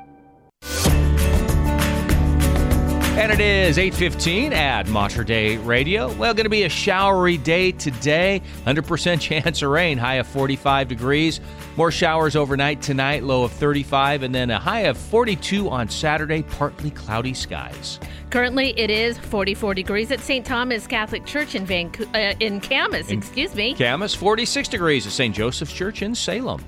And 3.18 3.31
it 3.31 3.39
is 3.39 3.80
8:15 3.80 4.52
at 4.52 4.88
Mater 4.89 5.23
Dei 5.23 5.57
Radio. 5.57 6.14
Well, 6.14 6.35
going 6.35 6.45
to 6.45 6.52
be 6.52 6.65
a 6.65 6.69
showery 6.69 7.38
day 7.38 7.72
today. 7.72 8.44
100% 8.68 9.19
chance 9.44 9.64
of 9.64 9.72
rain, 9.72 9.98
high 9.98 10.15
of 10.15 10.27
45 10.27 10.88
degrees. 10.88 11.41
More 11.77 11.91
showers 11.91 12.35
overnight 12.35 12.80
tonight, 12.80 13.23
low 13.23 13.44
of 13.44 13.52
35 13.53 14.22
and 14.22 14.35
then 14.35 14.52
a 14.52 14.60
high 14.60 14.81
of 14.81 14.99
42 14.99 15.68
on 15.68 15.89
Saturday, 15.89 16.44
partly 16.44 16.91
cloudy 16.91 17.34
skies. 17.34 17.99
Currently, 18.30 18.80
it 18.80 18.91
is 18.91 19.18
44 19.18 19.73
degrees 19.73 20.11
at 20.11 20.19
St. 20.19 20.45
Thomas 20.45 20.85
Catholic 20.85 21.26
Church 21.26 21.56
in 21.56 21.65
Vancouver, 21.65 22.15
uh, 22.15 22.35
in 22.39 22.61
Camas, 22.61 23.10
In 23.10 23.18
excuse 23.18 23.56
me. 23.56 23.73
Camas 23.73 24.14
46 24.14 24.68
degrees 24.68 25.07
at 25.07 25.11
St. 25.11 25.34
Joseph's 25.35 25.73
Church 25.73 26.03
in 26.03 26.14
Salem. 26.14 26.64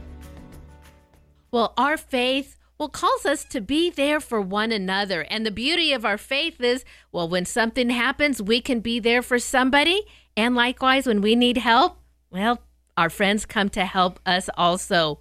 Well, 1.51 1.73
our 1.77 1.95
faith 1.95 2.58
well 2.79 2.89
calls 2.89 3.25
us 3.25 3.43
to 3.43 3.59
be 3.59 3.89
there 3.89 4.21
for 4.21 4.41
one 4.41 4.71
another. 4.71 5.21
And 5.29 5.45
the 5.45 5.51
beauty 5.51 5.91
of 5.91 6.05
our 6.05 6.17
faith 6.17 6.61
is, 6.61 6.85
well, 7.11 7.27
when 7.27 7.45
something 7.45 7.89
happens, 7.89 8.41
we 8.41 8.61
can 8.61 8.79
be 8.79 8.99
there 8.99 9.21
for 9.21 9.37
somebody. 9.37 10.03
And 10.37 10.55
likewise, 10.55 11.05
when 11.05 11.21
we 11.21 11.35
need 11.35 11.57
help, 11.57 11.99
well, 12.31 12.63
our 12.97 13.09
friends 13.09 13.45
come 13.45 13.69
to 13.69 13.85
help 13.85 14.19
us 14.25 14.49
also. 14.57 15.19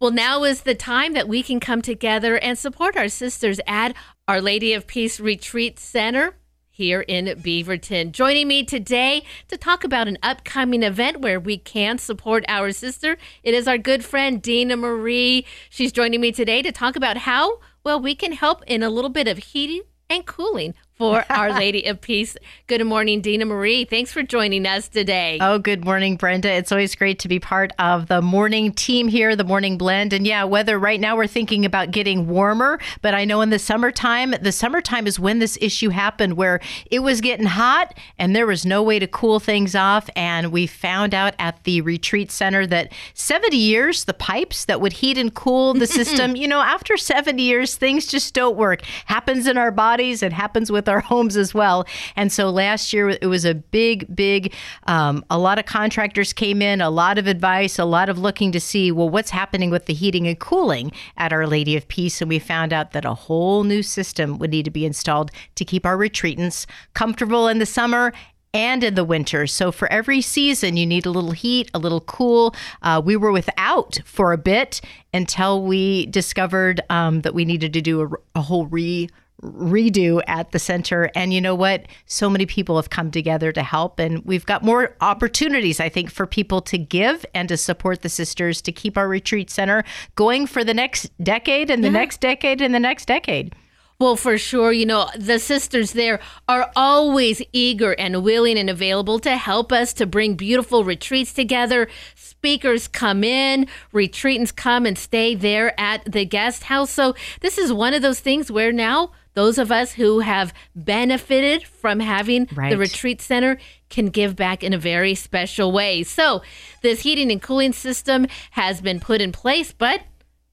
Well, 0.00 0.10
now 0.10 0.44
is 0.44 0.62
the 0.62 0.74
time 0.74 1.12
that 1.12 1.28
we 1.28 1.42
can 1.42 1.60
come 1.60 1.82
together 1.82 2.36
and 2.38 2.58
support 2.58 2.96
our 2.96 3.08
sisters 3.08 3.60
at 3.66 3.94
Our 4.26 4.40
Lady 4.40 4.72
of 4.72 4.86
Peace 4.86 5.20
Retreat 5.20 5.78
Center 5.78 6.36
here 6.74 7.02
in 7.02 7.26
Beaverton. 7.26 8.10
Joining 8.10 8.48
me 8.48 8.64
today 8.64 9.22
to 9.46 9.56
talk 9.56 9.84
about 9.84 10.08
an 10.08 10.18
upcoming 10.24 10.82
event 10.82 11.20
where 11.20 11.38
we 11.38 11.56
can 11.56 11.98
support 11.98 12.44
our 12.48 12.72
sister, 12.72 13.16
it 13.44 13.54
is 13.54 13.68
our 13.68 13.78
good 13.78 14.04
friend 14.04 14.42
Dina 14.42 14.76
Marie. 14.76 15.46
She's 15.70 15.92
joining 15.92 16.20
me 16.20 16.32
today 16.32 16.62
to 16.62 16.72
talk 16.72 16.96
about 16.96 17.18
how 17.18 17.60
well 17.84 18.00
we 18.00 18.16
can 18.16 18.32
help 18.32 18.64
in 18.66 18.82
a 18.82 18.90
little 18.90 19.08
bit 19.08 19.28
of 19.28 19.38
heating 19.38 19.82
and 20.10 20.26
cooling 20.26 20.74
for 20.96 21.24
Our 21.28 21.52
Lady 21.52 21.86
of 21.86 22.00
Peace. 22.00 22.36
Good 22.68 22.84
morning, 22.86 23.20
Dina 23.20 23.44
Marie. 23.44 23.84
Thanks 23.84 24.12
for 24.12 24.22
joining 24.22 24.64
us 24.64 24.86
today. 24.86 25.38
Oh, 25.40 25.58
good 25.58 25.84
morning, 25.84 26.16
Brenda. 26.16 26.52
It's 26.52 26.70
always 26.70 26.94
great 26.94 27.18
to 27.20 27.28
be 27.28 27.40
part 27.40 27.72
of 27.80 28.06
the 28.06 28.22
morning 28.22 28.72
team 28.72 29.08
here, 29.08 29.34
the 29.34 29.42
morning 29.42 29.76
blend. 29.76 30.12
And 30.12 30.24
yeah, 30.24 30.44
weather 30.44 30.78
right 30.78 31.00
now 31.00 31.16
we're 31.16 31.26
thinking 31.26 31.64
about 31.64 31.90
getting 31.90 32.28
warmer, 32.28 32.78
but 33.02 33.12
I 33.12 33.24
know 33.24 33.40
in 33.40 33.50
the 33.50 33.58
summertime, 33.58 34.36
the 34.40 34.52
summertime 34.52 35.08
is 35.08 35.18
when 35.18 35.40
this 35.40 35.58
issue 35.60 35.88
happened 35.88 36.34
where 36.36 36.60
it 36.90 37.00
was 37.00 37.20
getting 37.20 37.46
hot 37.46 37.98
and 38.16 38.34
there 38.36 38.46
was 38.46 38.64
no 38.64 38.80
way 38.82 39.00
to 39.00 39.08
cool 39.08 39.40
things 39.40 39.74
off. 39.74 40.08
And 40.14 40.52
we 40.52 40.68
found 40.68 41.12
out 41.12 41.34
at 41.40 41.64
the 41.64 41.80
retreat 41.80 42.30
center 42.30 42.68
that 42.68 42.92
70 43.14 43.56
years, 43.56 44.04
the 44.04 44.14
pipes 44.14 44.64
that 44.66 44.80
would 44.80 44.92
heat 44.92 45.18
and 45.18 45.34
cool 45.34 45.74
the 45.74 45.86
system, 45.88 46.36
you 46.36 46.46
know, 46.46 46.60
after 46.60 46.96
70 46.96 47.42
years, 47.42 47.74
things 47.74 48.06
just 48.06 48.32
don't 48.32 48.56
work. 48.56 48.82
Happens 49.06 49.48
in 49.48 49.58
our 49.58 49.72
bodies, 49.72 50.22
it 50.22 50.32
happens 50.32 50.70
with 50.70 50.83
our 50.88 51.00
homes 51.14 51.36
as 51.36 51.54
well. 51.54 51.86
And 52.16 52.32
so 52.32 52.50
last 52.50 52.92
year 52.92 53.10
it 53.10 53.26
was 53.26 53.44
a 53.44 53.54
big, 53.54 54.14
big, 54.14 54.52
um, 54.86 55.24
a 55.30 55.38
lot 55.38 55.58
of 55.58 55.66
contractors 55.66 56.32
came 56.32 56.62
in, 56.62 56.80
a 56.80 56.90
lot 56.90 57.18
of 57.18 57.26
advice, 57.26 57.78
a 57.78 57.84
lot 57.84 58.08
of 58.08 58.18
looking 58.18 58.52
to 58.52 58.60
see, 58.60 58.90
well, 58.90 59.08
what's 59.08 59.30
happening 59.30 59.70
with 59.70 59.86
the 59.86 59.94
heating 59.94 60.26
and 60.26 60.38
cooling 60.38 60.92
at 61.16 61.32
Our 61.32 61.46
Lady 61.46 61.76
of 61.76 61.88
Peace. 61.88 62.20
And 62.20 62.28
we 62.28 62.38
found 62.38 62.72
out 62.72 62.92
that 62.92 63.04
a 63.04 63.14
whole 63.14 63.64
new 63.64 63.82
system 63.82 64.38
would 64.38 64.50
need 64.50 64.64
to 64.64 64.70
be 64.70 64.86
installed 64.86 65.30
to 65.54 65.64
keep 65.64 65.86
our 65.86 65.96
retreatants 65.96 66.66
comfortable 66.94 67.48
in 67.48 67.58
the 67.58 67.66
summer 67.66 68.12
and 68.54 68.84
in 68.84 68.94
the 68.94 69.04
winter. 69.04 69.46
So 69.46 69.72
for 69.72 69.92
every 69.92 70.20
season, 70.20 70.76
you 70.76 70.86
need 70.86 71.04
a 71.04 71.10
little 71.10 71.32
heat, 71.32 71.70
a 71.74 71.78
little 71.78 72.00
cool. 72.00 72.54
Uh, 72.82 73.02
we 73.04 73.16
were 73.16 73.32
without 73.32 73.98
for 74.04 74.32
a 74.32 74.38
bit 74.38 74.80
until 75.12 75.62
we 75.62 76.06
discovered 76.06 76.80
um, 76.88 77.22
that 77.22 77.34
we 77.34 77.44
needed 77.44 77.72
to 77.72 77.82
do 77.82 78.02
a, 78.02 78.38
a 78.38 78.42
whole 78.42 78.66
re 78.66 79.10
redo 79.44 80.22
at 80.26 80.52
the 80.52 80.58
center 80.58 81.10
and 81.14 81.32
you 81.32 81.40
know 81.40 81.54
what 81.54 81.86
so 82.06 82.30
many 82.30 82.46
people 82.46 82.76
have 82.76 82.90
come 82.90 83.10
together 83.10 83.52
to 83.52 83.62
help 83.62 83.98
and 83.98 84.24
we've 84.24 84.46
got 84.46 84.62
more 84.62 84.96
opportunities 85.00 85.80
i 85.80 85.88
think 85.88 86.10
for 86.10 86.26
people 86.26 86.60
to 86.60 86.78
give 86.78 87.26
and 87.34 87.48
to 87.48 87.56
support 87.56 88.02
the 88.02 88.08
sisters 88.08 88.62
to 88.62 88.72
keep 88.72 88.96
our 88.96 89.08
retreat 89.08 89.50
center 89.50 89.84
going 90.14 90.46
for 90.46 90.64
the 90.64 90.74
next 90.74 91.10
decade 91.22 91.70
and 91.70 91.84
the 91.84 91.90
next 91.90 92.20
decade 92.20 92.60
and 92.60 92.74
the 92.74 92.80
next 92.80 93.06
decade 93.06 93.54
Well, 94.00 94.16
for 94.16 94.36
sure, 94.38 94.72
you 94.72 94.86
know, 94.86 95.08
the 95.16 95.38
sisters 95.38 95.92
there 95.92 96.18
are 96.48 96.70
always 96.74 97.40
eager 97.52 97.92
and 97.92 98.24
willing 98.24 98.58
and 98.58 98.68
available 98.68 99.20
to 99.20 99.36
help 99.36 99.70
us 99.70 99.92
to 99.94 100.04
bring 100.04 100.34
beautiful 100.34 100.82
retreats 100.82 101.32
together. 101.32 101.86
Speakers 102.16 102.88
come 102.88 103.22
in, 103.22 103.68
retreatants 103.92 104.54
come 104.54 104.84
and 104.84 104.98
stay 104.98 105.36
there 105.36 105.78
at 105.78 106.04
the 106.10 106.24
guest 106.24 106.64
house. 106.64 106.90
So, 106.90 107.14
this 107.40 107.56
is 107.56 107.72
one 107.72 107.94
of 107.94 108.02
those 108.02 108.18
things 108.18 108.50
where 108.50 108.72
now 108.72 109.12
those 109.34 109.58
of 109.58 109.70
us 109.70 109.92
who 109.92 110.20
have 110.20 110.54
benefited 110.74 111.64
from 111.66 112.00
having 112.00 112.48
Right. 112.54 112.70
the 112.70 112.78
retreat 112.78 113.20
center 113.20 113.58
can 113.90 114.06
give 114.06 114.36
back 114.36 114.62
in 114.62 114.72
a 114.72 114.78
very 114.78 115.14
special 115.14 115.72
way. 115.72 116.02
So, 116.02 116.42
this 116.82 117.00
heating 117.00 117.30
and 117.30 117.42
cooling 117.42 117.72
system 117.72 118.26
has 118.52 118.80
been 118.80 119.00
put 119.00 119.20
in 119.20 119.32
place, 119.32 119.72
but 119.72 120.02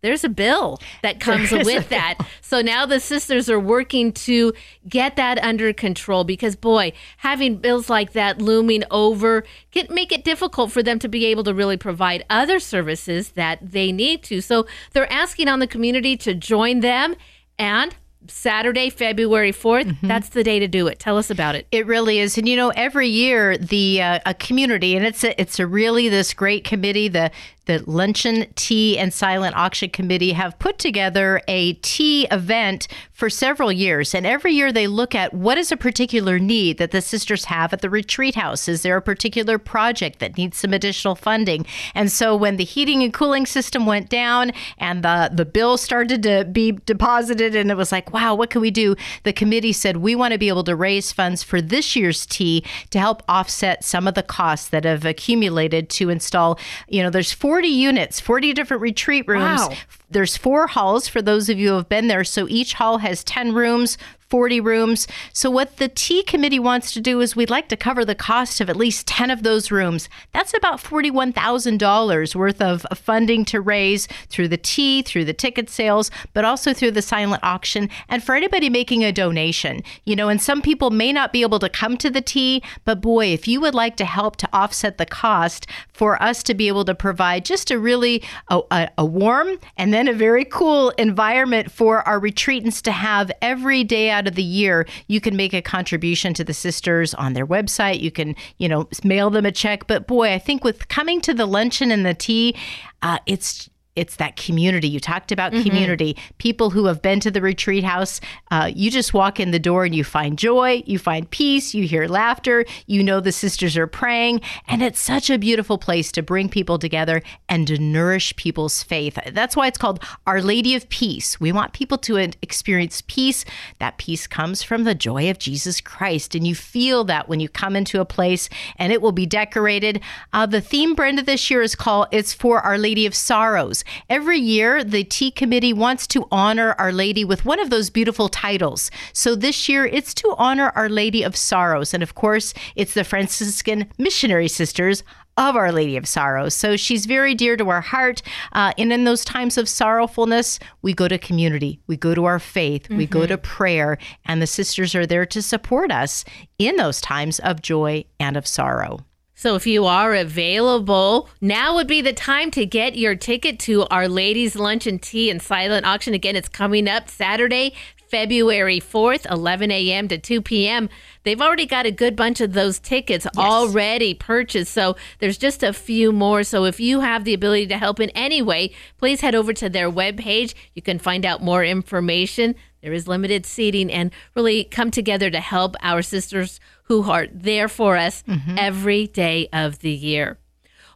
there's 0.02 0.24
a 0.24 0.30
bill 0.30 0.80
that 1.04 1.20
comes 1.20 1.52
There 1.52 1.62
is 1.62 1.68
a 1.68 1.72
with 1.72 1.90
that. 1.90 2.16
So 2.42 2.62
now 2.62 2.86
the 2.86 3.00
sisters 3.00 3.50
are 3.50 3.60
working 3.60 4.12
to 4.14 4.54
get 4.90 5.16
that 5.16 5.38
under 5.44 5.72
control 5.74 6.24
because 6.24 6.56
boy, 6.56 6.94
having 7.18 7.58
bills 7.58 7.90
like 7.90 8.14
that 8.14 8.42
looming 8.42 8.84
over 8.90 9.44
can 9.72 9.88
make 9.92 10.12
it 10.12 10.24
difficult 10.24 10.72
for 10.72 10.82
them 10.82 10.98
to 11.00 11.08
be 11.08 11.26
able 11.26 11.44
to 11.44 11.54
really 11.54 11.78
provide 11.78 12.26
other 12.30 12.60
services 12.60 13.32
that 13.34 13.60
they 13.62 13.92
need 13.92 14.24
to. 14.24 14.42
So 14.42 14.66
they're 14.94 15.12
asking 15.12 15.48
on 15.48 15.60
the 15.60 15.68
community 15.68 16.18
to 16.18 16.34
join 16.34 16.80
them 16.80 17.16
and 17.60 17.96
Saturday, 18.28 18.90
February 18.90 19.52
4th, 19.52 19.98
that's 20.04 20.30
the 20.30 20.44
day 20.44 20.60
to 20.60 20.68
do 20.68 20.88
it. 20.88 21.00
Tell 21.00 21.18
us 21.18 21.30
about 21.30 21.56
it. 21.56 21.68
It 21.72 21.86
really 21.86 22.20
is, 22.20 22.38
and 22.38 22.48
you 22.48 22.56
know, 22.56 22.70
every 22.76 23.08
year 23.08 23.58
the 23.58 24.02
uh, 24.02 24.20
a 24.26 24.34
community, 24.34 24.96
and 24.96 25.06
it's 25.06 25.24
a, 25.24 25.40
it's 25.42 25.60
a 25.60 25.66
really 25.68 26.10
this 26.10 26.34
great 26.34 26.64
committee, 26.64 27.08
the 27.08 27.32
the 27.66 27.84
luncheon 27.86 28.48
tea 28.56 28.98
and 28.98 29.14
silent 29.14 29.56
auction 29.56 29.90
committee 29.90 30.34
have 30.34 30.58
put 30.60 30.80
together 30.80 31.42
a 31.48 31.74
tea 31.74 32.28
event 32.32 32.88
for 33.14 33.30
several 33.30 33.72
years, 33.72 34.16
and 34.16 34.26
every 34.26 34.52
year 34.52 34.72
they 34.72 34.88
look 34.88 35.14
at 35.14 35.32
what 35.32 35.58
is 35.58 35.72
a 35.72 35.78
particular 35.78 36.40
need 36.40 36.80
that 36.80 36.90
the 36.90 37.02
sisters 37.02 37.46
have 37.46 37.72
at 37.72 37.82
the 37.82 37.90
retreat 37.90 38.34
house. 38.34 38.68
Is 38.68 38.82
there 38.82 38.98
a 38.98 39.02
particular 39.02 39.60
project 39.60 40.18
that 40.20 40.38
needs 40.38 40.58
some 40.58 40.74
additional 40.74 41.14
funding? 41.14 41.66
And 41.94 42.12
so 42.12 42.36
when 42.36 42.58
the 42.58 42.64
heating 42.64 43.04
and 43.04 43.14
cooling 43.14 43.46
system 43.46 43.86
went 43.86 44.10
down 44.10 44.52
and 44.78 45.04
the 45.04 45.30
the 45.32 45.46
bill 45.46 45.78
started 45.78 46.24
to 46.24 46.46
be 46.46 46.72
deposited, 46.72 47.56
and 47.56 47.70
it 47.70 47.78
was 47.78 47.92
like, 47.92 48.12
wow, 48.12 48.34
what 48.34 48.50
can 48.50 48.62
we 48.62 48.72
do? 48.72 48.96
The 49.24 49.34
committee 49.34 49.74
said 49.74 49.98
we 49.98 50.16
want 50.16 50.34
to 50.34 50.40
be 50.40 50.48
able 50.48 50.64
to 50.64 50.76
raise 50.76 51.12
funds 51.12 51.44
for 51.44 51.62
this 51.62 51.96
year's 51.96 52.26
tea 52.26 52.66
to 52.90 53.00
help 53.00 53.22
offset 53.28 53.84
some 53.84 54.08
of 54.08 54.16
the 54.16 54.24
costs 54.24 54.70
that 54.70 54.84
have 54.84 55.06
accumulated 55.06 55.90
to 55.92 56.10
install. 56.10 56.58
You 56.88 57.04
know, 57.04 57.12
there's 57.12 57.32
40 57.52 57.68
units, 57.68 58.22
40 58.22 58.54
different 58.54 58.82
retreat 58.82 59.28
rooms. 59.28 59.60
Wow. 59.60 59.74
There's 60.12 60.38
four 60.38 60.68
halls 60.68 61.08
for 61.08 61.22
those 61.22 61.50
of 61.50 61.58
you 61.58 61.70
who 61.70 61.76
have 61.76 61.90
been 61.90 62.08
there. 62.08 62.24
So 62.24 62.48
each 62.48 62.74
hall 62.74 63.00
has 63.00 63.24
10 63.24 63.54
rooms. 63.54 63.98
40 64.32 64.62
rooms. 64.62 65.08
So, 65.34 65.52
what 65.52 65.76
the 65.76 65.90
tea 65.90 66.24
committee 66.24 66.58
wants 66.58 66.94
to 66.94 67.02
do 67.02 67.20
is 67.20 67.36
we'd 67.36 67.50
like 67.50 67.68
to 67.68 67.76
cover 67.76 68.06
the 68.06 68.16
cost 68.16 68.62
of 68.62 68.70
at 68.70 68.78
least 68.78 69.06
10 69.06 69.30
of 69.30 69.44
those 69.44 69.72
rooms. 69.72 70.08
That's 70.32 70.54
about 70.54 70.80
$41,000 70.80 72.34
worth 72.34 72.62
of 72.62 72.86
funding 72.96 73.44
to 73.46 73.60
raise 73.60 74.08
through 74.30 74.48
the 74.48 74.58
tea, 74.58 75.02
through 75.02 75.26
the 75.26 75.34
ticket 75.34 75.70
sales, 75.70 76.10
but 76.34 76.46
also 76.46 76.74
through 76.74 76.92
the 76.92 77.02
silent 77.02 77.44
auction. 77.44 77.90
And 78.08 78.24
for 78.24 78.34
anybody 78.34 78.70
making 78.70 79.04
a 79.04 79.12
donation, 79.12 79.84
you 80.06 80.16
know, 80.16 80.30
and 80.30 80.42
some 80.42 80.62
people 80.62 80.92
may 80.92 81.12
not 81.12 81.34
be 81.34 81.42
able 81.42 81.60
to 81.60 81.70
come 81.70 81.98
to 81.98 82.10
the 82.10 82.22
tea, 82.22 82.64
but 82.86 83.02
boy, 83.02 83.28
if 83.28 83.50
you 83.50 83.60
would 83.60 83.76
like 83.76 83.98
to 83.98 84.06
help 84.06 84.38
to 84.38 84.50
offset 84.54 84.98
the 84.98 85.06
cost 85.06 85.68
for 85.92 86.22
us 86.24 86.42
to 86.44 86.54
be 86.54 86.70
able 86.70 86.86
to 86.86 86.96
provide 86.96 87.44
just 87.44 87.70
a 87.70 87.78
really 87.78 88.24
a, 88.48 88.62
a, 88.72 88.90
a 89.00 89.06
warm 89.06 89.58
and 89.76 89.94
then 89.94 90.01
a 90.08 90.14
very 90.14 90.46
cool 90.46 90.90
environment 90.92 91.72
for 91.72 92.08
our 92.08 92.20
retreatants 92.20 92.82
to 92.84 92.92
have 92.92 93.32
every 93.42 93.84
day 93.84 94.10
out 94.10 94.28
of 94.28 94.36
the 94.36 94.44
year, 94.44 94.88
you 95.08 95.20
can 95.20 95.36
make 95.36 95.54
a 95.54 95.62
contribution 95.62 96.34
to 96.36 96.44
the 96.44 96.54
sisters 96.54 97.14
on 97.14 97.34
their 97.34 97.48
website. 97.48 98.02
You 98.02 98.12
can, 98.12 98.36
you 98.58 98.70
know, 98.70 98.88
mail 99.04 99.30
them 99.30 99.46
a 99.46 99.52
check. 99.52 99.88
But 99.88 100.08
boy, 100.08 100.34
I 100.34 100.40
think 100.40 100.64
with 100.64 100.88
coming 100.88 101.22
to 101.22 101.34
the 101.34 101.46
luncheon 101.46 101.92
and 101.92 102.06
the 102.06 102.14
tea, 102.14 102.56
uh, 103.02 103.18
it's 103.26 103.70
it's 103.96 104.16
that 104.18 104.36
community. 104.38 104.88
You 104.88 105.00
talked 105.00 105.32
about 105.32 105.52
Mhm. 105.52 105.64
community. 105.66 106.18
People 106.38 106.70
who 106.70 106.86
have 106.86 107.02
been 107.02 107.20
to 107.20 107.32
the 107.32 107.42
retreat 107.42 107.84
house, 107.84 108.22
uh, 108.50 108.70
you 108.74 108.90
just 108.90 109.14
walk 109.14 109.40
in 109.40 109.52
the 109.52 109.60
door 109.60 109.84
and 109.84 109.94
you 109.94 110.04
find 110.04 110.38
joy, 110.38 110.82
you 110.86 110.98
find 110.98 111.30
peace, 111.30 111.74
you 111.74 111.86
hear 111.88 112.08
laughter, 112.08 112.64
you 112.88 113.04
know 113.04 113.20
the 113.20 113.32
sisters 113.32 113.76
are 113.76 113.88
praying. 113.88 114.40
And 114.68 114.82
it's 114.82 115.00
such 115.00 115.30
a 115.30 115.38
beautiful 115.38 115.78
place 115.78 116.12
to 116.14 116.22
bring 116.24 116.48
people 116.48 116.80
together 116.80 117.22
and 117.50 117.68
to 117.68 117.78
nourish 117.78 118.36
people's 118.38 118.82
faith. 118.82 119.18
That's 119.34 119.56
why 119.56 119.68
it's 119.68 119.78
called 119.78 120.02
Our 120.26 120.42
Lady 120.42 120.74
of 120.76 120.88
Peace. 120.90 121.40
We 121.40 121.52
want 121.52 121.74
people 121.74 121.98
to 122.00 122.16
experience 122.42 123.04
peace. 123.08 123.44
That 123.80 123.98
peace 123.98 124.26
comes 124.28 124.64
from 124.64 124.84
the 124.86 124.96
joy 124.96 125.30
of 125.30 125.38
Jesus 125.40 125.82
Christ. 125.82 126.34
And 126.34 126.48
you 126.48 126.56
feel 126.56 127.04
that 127.06 127.28
when 127.28 127.40
you 127.40 127.50
come 127.50 127.76
into 127.76 128.00
a 128.00 128.06
place 128.06 128.48
and 128.78 128.94
it 128.94 129.02
will 129.02 129.12
be 129.12 129.26
decorated. 129.26 130.00
Uh, 130.32 130.46
the 130.46 130.62
theme, 130.62 130.94
Brenda, 130.96 131.22
this 131.24 131.50
year 131.52 131.62
is 131.62 131.76
called 131.76 132.08
It's 132.12 132.34
for 132.34 132.62
Our 132.62 132.78
Lady 132.78 133.06
of 133.06 133.14
Sorrows. 133.16 133.81
Every 134.10 134.40
year, 134.40 134.84
the 134.84 135.04
Tea 135.04 135.32
Committee 135.32 135.74
wants 135.74 136.08
to 136.08 136.28
honor 136.32 136.76
Our 136.78 136.92
Lady 136.92 137.26
with 137.26 137.46
one 137.46 137.60
of 137.60 137.70
those 137.70 137.90
beautiful 137.90 138.30
titles. 138.30 138.92
So 139.14 139.36
this 139.36 139.68
year, 139.70 139.86
it's 139.86 140.14
to 140.16 140.36
honor 140.38 140.72
Our 140.76 140.90
Lady 140.90 141.24
of 141.24 141.36
Sorrows. 141.36 141.94
And 141.94 142.04
of 142.04 142.16
course, 142.16 142.54
it's 142.76 142.94
the 142.94 143.04
Franciscan 143.04 143.88
Missionary 143.98 144.48
Sisters 144.48 145.04
of 145.38 145.56
Our 145.56 145.72
Lady 145.72 145.98
of 145.98 146.08
Sorrows. 146.08 146.54
So 146.54 146.76
she's 146.78 147.06
very 147.06 147.34
dear 147.34 147.56
to 147.58 147.70
our 147.70 147.82
heart. 147.82 148.22
Uh, 148.52 148.74
and 148.78 148.92
in 148.92 149.06
those 149.06 149.24
times 149.24 149.58
of 149.58 149.68
sorrowfulness, 149.68 150.60
we 150.82 150.94
go 150.94 151.08
to 151.08 151.18
community, 151.18 151.80
we 151.88 151.98
go 151.98 152.14
to 152.14 152.26
our 152.26 152.40
faith, 152.40 152.90
we 152.90 153.06
go 153.06 153.26
to 153.26 153.38
prayer, 153.38 153.98
and 154.26 154.42
the 154.42 154.48
sisters 154.48 154.94
are 154.94 155.06
there 155.06 155.26
to 155.28 155.42
support 155.42 155.92
us 155.92 156.26
in 156.60 156.76
those 156.76 157.02
times 157.02 157.40
of 157.40 157.62
joy 157.62 158.04
and 158.20 158.36
of 158.38 158.46
sorrow. 158.46 159.00
So 159.42 159.56
if 159.56 159.66
you 159.66 159.88
are 159.88 160.14
available, 160.14 161.28
now 161.42 161.74
would 161.74 161.88
be 161.88 162.00
the 162.02 162.14
time 162.14 162.52
to 162.52 162.64
get 162.64 162.96
your 162.96 163.16
ticket 163.16 163.58
to 163.62 163.88
Our 163.88 164.08
Ladies 164.08 164.56
Lunch 164.56 164.86
and 164.86 165.02
Tea 165.02 165.32
and 165.32 165.42
Silent 165.42 165.84
Auction. 165.84 166.14
Again, 166.14 166.36
it's 166.36 166.48
coming 166.48 166.88
up 166.88 167.10
Saturday, 167.10 167.74
February 168.08 168.80
4th, 168.80 169.28
11 169.32 169.72
a.m. 169.72 170.08
to 170.10 170.20
2 170.20 170.44
p.m. 170.44 170.90
They've 171.24 171.42
already 171.42 171.66
got 171.66 171.88
a 171.88 171.92
good 171.92 172.16
bunch 172.16 172.40
of 172.40 172.54
those 172.54 172.78
tickets 172.78 173.26
already 173.36 174.14
purchased. 174.14 174.74
So 174.74 174.96
there's 175.18 175.40
just 175.40 175.64
a 175.64 175.74
few 175.74 176.12
more. 176.12 176.44
So 176.44 176.66
if 176.66 176.80
you 176.80 177.00
have 177.00 177.24
the 177.24 177.34
ability 177.34 177.66
to 177.66 177.80
help 177.80 178.00
in 178.00 178.12
any 178.12 178.44
way, 178.44 178.76
please 179.00 179.22
head 179.22 179.34
over 179.34 179.54
to 179.54 179.70
their 179.70 179.90
webpage. 179.90 180.54
You 180.76 180.84
can 180.84 181.00
find 181.00 181.26
out 181.26 181.42
more 181.42 181.66
information. 181.66 182.54
There 182.82 182.94
is 182.94 183.08
limited 183.08 183.48
seating 183.48 183.92
and 183.92 184.12
really 184.36 184.66
come 184.66 184.92
together 184.92 185.32
to 185.32 185.40
help 185.40 185.76
our 185.82 186.02
sisters 186.04 186.60
who 186.92 187.10
are 187.10 187.28
there 187.32 187.70
for 187.70 187.96
us 187.96 188.22
every 188.58 189.08
day 189.08 189.48
of 189.54 189.80
the 189.80 189.92
year. 189.92 190.38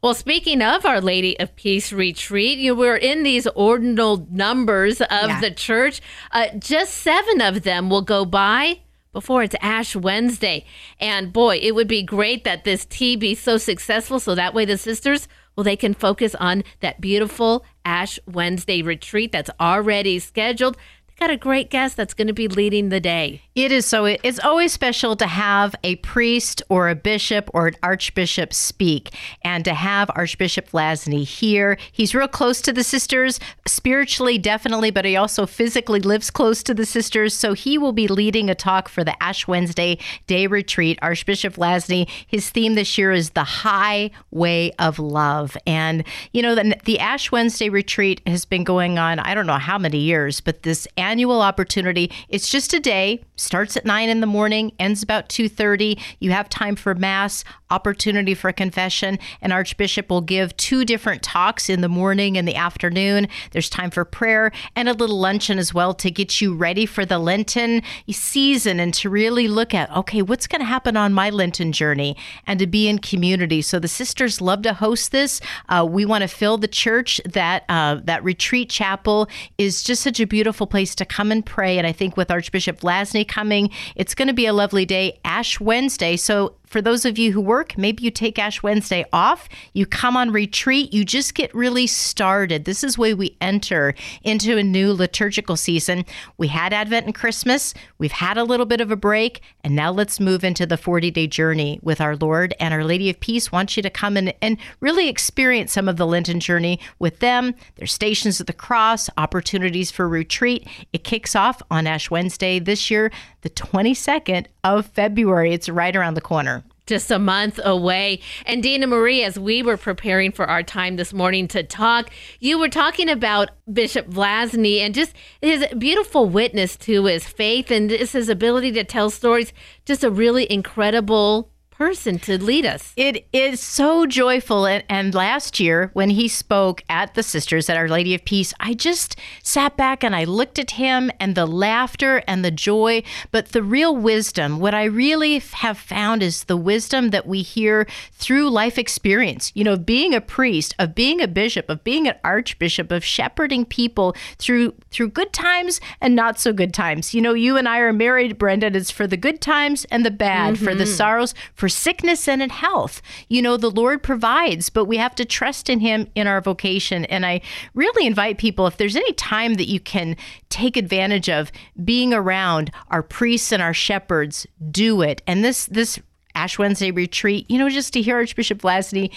Well, 0.04 0.14
speaking 0.14 0.62
of 0.62 0.86
Our 0.86 1.00
Lady 1.00 1.40
of 1.40 1.56
Peace 1.56 1.94
retreat, 1.94 2.60
you 2.60 2.74
know, 2.74 2.80
we're 2.80 2.98
in 2.98 3.24
these 3.24 3.48
ordinal 3.56 4.28
numbers 4.30 5.00
of 5.00 5.08
Yeah. 5.30 5.40
the 5.40 5.52
church. 5.52 6.02
Uh, 6.34 6.48
just 6.60 6.96
seven 6.96 7.40
of 7.40 7.64
them 7.64 7.90
will 7.90 8.02
go 8.02 8.26
by 8.26 8.82
before 9.14 9.42
it's 9.44 9.56
Ash 9.62 9.96
Wednesday. 9.96 10.66
And 11.00 11.32
boy, 11.32 11.60
it 11.62 11.74
would 11.74 11.88
be 11.88 12.04
great 12.04 12.44
that 12.44 12.66
this 12.66 12.84
tea 12.86 13.16
be 13.16 13.34
so 13.34 13.56
successful 13.58 14.20
so 14.20 14.36
that 14.36 14.54
way 14.54 14.66
the 14.66 14.78
sisters, 14.78 15.30
well, 15.56 15.64
they 15.64 15.78
can 15.78 15.94
focus 15.94 16.36
on 16.36 16.66
that 16.82 17.00
beautiful 17.00 17.64
Ash 17.86 18.20
Wednesday 18.28 18.82
retreat 18.82 19.32
that's 19.32 19.50
already 19.62 20.20
scheduled. 20.20 20.76
Got 21.18 21.30
a 21.30 21.38
great 21.38 21.70
guest 21.70 21.96
that's 21.96 22.14
going 22.14 22.28
to 22.28 22.34
be 22.34 22.50
leading 22.50 22.90
the 22.90 23.00
day. 23.00 23.42
It 23.56 23.72
is 23.72 23.86
so. 23.86 24.04
It's 24.04 24.40
always 24.40 24.74
special 24.74 25.16
to 25.16 25.28
have 25.28 25.74
a 25.82 25.96
priest 25.98 26.62
or 26.68 26.90
a 26.90 26.96
bishop 26.96 27.50
or 27.54 27.68
an 27.68 27.76
archbishop 27.82 28.54
speak, 28.54 29.16
and 29.42 29.64
to 29.64 29.74
have 29.74 30.12
Archbishop 30.14 30.72
Vlazny 30.72 31.26
here. 31.26 31.78
He's 31.90 32.14
real 32.14 32.28
close 32.28 32.60
to 32.64 32.74
the 32.74 32.84
sisters, 32.84 33.40
spiritually, 33.66 34.38
definitely, 34.38 34.92
but 34.92 35.06
he 35.06 35.16
also 35.16 35.46
physically 35.46 36.02
lives 36.02 36.30
close 36.30 36.62
to 36.64 36.74
the 36.74 36.86
sisters. 36.86 37.34
So 37.34 37.54
he 37.54 37.78
will 37.78 37.94
be 37.94 38.10
leading 38.10 38.50
a 38.50 38.56
talk 38.56 38.90
for 38.90 39.06
the 39.06 39.16
Ash 39.24 39.48
Wednesday 39.48 39.98
Day 40.28 40.48
Retreat. 40.48 41.00
Archbishop 41.02 41.56
Vlazny, 41.56 42.10
his 42.28 42.50
theme 42.50 42.76
this 42.76 42.98
year 42.98 43.14
is 43.14 43.30
the 43.30 43.46
High 43.46 44.12
Way 44.32 44.74
of 44.80 45.00
Love. 45.00 45.56
And, 45.66 46.04
you 46.34 46.42
know, 46.42 46.56
the, 46.56 46.76
the 46.84 47.00
Ash 47.00 47.32
Wednesday 47.32 47.70
Retreat 47.70 48.20
has 48.28 48.44
been 48.44 48.66
going 48.66 49.00
on, 49.00 49.20
I 49.20 49.34
don't 49.34 49.48
know 49.48 49.54
how 49.54 49.78
many 49.78 50.00
years, 50.00 50.42
but 50.42 50.64
this 50.64 50.86
annual 51.06 51.42
opportunity, 51.42 52.12
it's 52.30 52.50
just 52.50 52.74
a 52.74 52.80
day. 52.80 53.24
Starts 53.36 53.78
at 53.78 53.86
9 53.86 54.10
in 54.10 54.22
the 54.22 54.28
morning 54.28 54.72
ends 54.80 55.04
about 55.04 55.30
2.30 55.30 56.02
you 56.20 56.32
have 56.32 56.50
time 56.50 56.76
for 56.76 56.96
mass 56.96 57.44
opportunity 57.70 58.34
for 58.34 58.52
confession 58.52 59.20
and 59.42 59.52
archbishop 59.52 60.10
will 60.10 60.22
give 60.22 60.56
two 60.58 60.86
different 60.86 61.22
talks 61.22 61.70
in 61.70 61.82
the 61.82 61.90
morning 61.90 62.38
and 62.38 62.48
the 62.48 62.56
afternoon. 62.56 63.28
There's 63.52 63.70
time 63.70 63.92
for 63.92 64.06
prayer 64.06 64.52
and 64.76 64.88
a 64.88 64.94
little 64.94 65.20
luncheon 65.20 65.60
as 65.60 65.74
well 65.74 65.94
to 65.96 66.10
get 66.10 66.42
you 66.42 66.56
ready 66.56 66.86
for 66.86 67.06
the 67.06 67.20
lenten 67.20 67.82
season 68.10 68.80
and 68.80 68.94
to 68.94 69.10
really 69.10 69.48
look 69.48 69.74
at 69.74 69.92
okay 69.96 70.22
what's 70.22 70.48
going 70.48 70.62
to 70.62 70.66
happen 70.66 70.96
on 70.98 71.14
my 71.14 71.30
lenten 71.30 71.72
journey 71.72 72.16
and 72.48 72.60
to 72.60 72.68
be 72.68 72.88
in 72.88 73.00
community. 73.00 73.62
So 73.62 73.80
the 73.80 73.88
sisters 73.88 74.42
love 74.42 74.62
to 74.64 74.74
host 74.74 75.12
this. 75.12 75.42
Uh, 75.70 75.86
we 75.90 76.06
want 76.06 76.22
to 76.22 76.28
fill 76.28 76.58
the 76.58 76.68
church. 76.68 77.20
That 77.26 77.64
uh, 77.70 78.00
that 78.04 78.24
retreat 78.24 78.70
chapel 78.70 79.28
is 79.58 79.84
just 79.84 80.02
such 80.02 80.20
a 80.20 80.26
beautiful 80.26 80.68
place 80.68 80.95
to 80.96 81.06
come 81.06 81.32
and 81.32 81.46
pray. 81.46 81.78
And 81.78 81.88
i 81.88 81.92
think 81.92 82.18
with 82.18 82.32
archbishop 82.32 82.80
Vlazny 82.82 83.28
coming 83.28 83.70
it's 83.96 84.16
going 84.16 84.28
to 84.28 84.34
be 84.34 84.46
a 84.46 84.54
lovely 84.54 84.86
day 84.86 85.20
ash 85.24 85.60
wednesday. 85.60 86.16
So 86.16 86.56
for 86.76 86.82
those 86.82 87.06
of 87.06 87.18
you 87.18 87.32
who 87.32 87.40
work, 87.40 87.78
maybe 87.78 88.04
you 88.04 88.12
take 88.12 88.38
Ash 88.38 88.62
Wednesday 88.62 89.06
off, 89.14 89.48
you 89.72 89.86
come 89.86 90.18
on 90.18 90.34
retreat, 90.34 90.92
you 90.92 91.06
just 91.06 91.34
get 91.34 91.56
really 91.56 91.88
started. 91.88 92.66
This 92.66 92.84
is 92.84 92.98
where 92.98 93.16
we 93.16 93.38
enter 93.40 93.94
into 94.24 94.58
a 94.58 94.62
new 94.62 94.92
liturgical 94.92 95.56
season. 95.56 96.04
We 96.38 96.50
had 96.50 96.74
Advent 96.74 97.06
and 97.06 97.16
Christmas, 97.16 97.74
we've 97.98 98.12
had 98.12 98.38
a 98.38 98.44
little 98.44 98.66
bit 98.66 98.82
of 98.82 98.92
a 98.92 98.98
break, 98.98 99.40
and 99.64 99.74
now 99.74 99.90
let's 99.90 100.20
move 100.20 100.44
into 100.44 100.66
the 100.66 100.76
40 100.76 101.12
day 101.12 101.28
journey 101.28 101.80
with 101.82 102.02
our 102.02 102.18
Lord 102.18 102.54
and 102.60 102.74
Our 102.74 102.84
Lady 102.84 103.10
of 103.10 103.22
Peace. 103.22 103.54
Wants 103.54 103.78
you 103.78 103.84
to 103.84 103.90
come 103.90 104.18
in 104.18 104.34
and 104.42 104.58
really 104.82 105.08
experience 105.08 105.72
some 105.72 105.88
of 105.88 105.96
the 105.96 106.06
Lenten 106.06 106.42
journey 106.42 106.82
with 107.00 107.20
them. 107.20 107.56
There's 107.76 107.94
stations 107.94 108.42
of 108.42 108.48
the 108.48 108.52
cross, 108.52 109.10
opportunities 109.18 109.92
for 109.92 110.10
retreat. 110.10 110.68
It 110.92 111.06
kicks 111.06 111.38
off 111.38 111.62
on 111.72 111.88
Ash 111.88 112.12
Wednesday 112.12 112.60
this 112.60 112.92
year, 112.92 113.14
the 113.44 113.50
22nd 113.50 114.48
of 114.66 114.88
February. 114.88 115.54
It's 115.54 115.70
right 115.70 115.96
around 115.96 116.16
the 116.16 116.22
corner. 116.22 116.64
just 116.88 117.10
a 117.10 117.18
month 117.18 117.60
away. 117.64 118.20
And 118.46 118.62
Dina 118.62 118.86
Marie, 118.86 119.24
as 119.24 119.40
we 119.40 119.64
were 119.64 119.78
preparing 119.78 120.32
for 120.32 120.46
our 120.46 120.62
time 120.62 120.98
this 120.98 121.14
morning 121.14 121.48
to 121.50 121.64
talk, 121.64 122.12
you 122.40 122.60
were 122.60 122.70
talking 122.70 123.10
about 123.10 123.50
Bishop 123.72 124.08
Vlazny 124.08 124.82
and 124.82 124.94
just 124.94 125.14
his 125.42 125.66
beautiful 125.78 126.30
witness 126.30 126.76
to 126.78 127.06
his 127.06 127.26
faith 127.26 127.72
and 127.72 127.90
his 127.90 128.30
ability 128.30 128.72
to 128.74 128.84
tell 128.84 129.10
stories. 129.10 129.52
Just 129.86 130.04
a 130.04 130.12
really 130.12 130.52
incredible 130.52 131.50
person 131.78 132.18
to 132.20 132.42
lead 132.42 132.66
us. 132.66 132.94
It 132.96 133.28
is 133.34 133.60
so 133.60 134.06
joyful. 134.06 134.66
And, 134.66 134.84
and 134.88 135.14
last 135.14 135.60
year, 135.60 135.90
when 135.94 136.10
he 136.10 136.28
spoke 136.28 136.82
at 136.90 137.14
the 137.16 137.24
Sisters 137.24 137.70
at 137.70 137.76
Our 137.76 137.90
Lady 137.90 138.16
of 138.16 138.24
Peace, 138.24 138.54
I 138.60 138.74
just 138.74 139.18
sat 139.44 139.76
back 139.76 140.04
and 140.04 140.16
I 140.16 140.24
looked 140.24 140.58
at 140.58 140.72
him 140.72 141.12
and 141.20 141.36
the 141.36 141.46
laughter 141.46 142.24
and 142.28 142.46
the 142.46 142.52
joy. 142.52 143.04
But 143.32 143.50
the 143.50 143.62
real 143.62 143.96
wisdom, 143.96 144.60
what 144.60 144.74
I 144.74 144.86
really 144.86 145.40
have 145.40 145.78
found 145.78 146.24
is 146.24 146.46
the 146.46 146.56
wisdom 146.58 147.10
that 147.10 147.28
we 147.28 147.42
hear 147.42 147.88
through 148.14 148.50
life 148.50 148.78
experience, 148.78 149.52
you 149.54 149.64
know, 149.64 149.76
being 149.78 150.14
a 150.14 150.22
priest, 150.22 150.74
of 150.80 150.96
being 150.96 151.22
a 151.22 151.28
bishop, 151.28 151.70
of 151.70 151.84
being 151.84 152.08
an 152.08 152.16
archbishop, 152.24 152.92
of 152.92 153.04
shepherding 153.04 153.66
people 153.66 154.16
through 154.38 154.74
through 154.92 155.10
good 155.10 155.34
times 155.34 155.82
and 156.00 156.16
not 156.16 156.40
so 156.40 156.54
good 156.54 156.74
times. 156.74 157.14
You 157.14 157.22
know, 157.22 157.34
you 157.34 157.58
and 157.58 157.68
I 157.68 157.80
are 157.80 157.92
married, 157.92 158.38
Brenda. 158.38 158.68
and 158.68 158.76
It's 158.76 158.92
for 158.92 159.08
the 159.08 159.18
good 159.18 159.42
times 159.42 159.86
and 159.92 160.06
the 160.06 160.12
bad, 160.12 160.58
for 160.58 160.74
the 160.74 160.86
Mhm. 160.86 160.96
sorrows, 160.96 161.34
for 161.54 161.65
sickness 161.70 162.28
and 162.28 162.42
in 162.42 162.50
health. 162.50 163.02
You 163.30 163.42
know, 163.42 163.58
the 163.58 163.72
Lord 163.72 164.04
provides, 164.04 164.70
but 164.70 164.86
we 164.86 164.98
have 164.98 165.16
to 165.16 165.26
trust 165.26 165.70
in 165.70 165.80
Him 165.80 166.08
in 166.16 166.28
our 166.28 166.42
vocation. 166.42 167.06
And 167.06 167.26
I 167.26 167.42
really 167.74 168.08
invite 168.08 168.38
people, 168.38 168.68
if 168.68 168.78
there's 168.78 168.96
any 168.96 169.14
time 169.14 169.56
that 169.56 169.70
you 169.70 169.80
can 169.80 170.16
take 170.50 170.78
advantage 170.78 171.30
of 171.30 171.52
being 171.84 172.14
around 172.14 172.72
our 172.90 173.04
priests 173.04 173.52
and 173.52 173.62
our 173.62 173.74
shepherds, 173.74 174.48
do 174.72 175.02
it. 175.02 175.22
And 175.28 175.44
this 175.44 175.66
this 175.66 176.00
Ash 176.36 176.60
Wednesday 176.60 176.92
retreat, 176.92 177.50
you 177.50 177.58
know, 177.58 177.70
just 177.70 177.94
to 177.94 178.02
hear 178.02 178.18
Archbishop 178.18 178.60
Vlazny, 178.60 179.12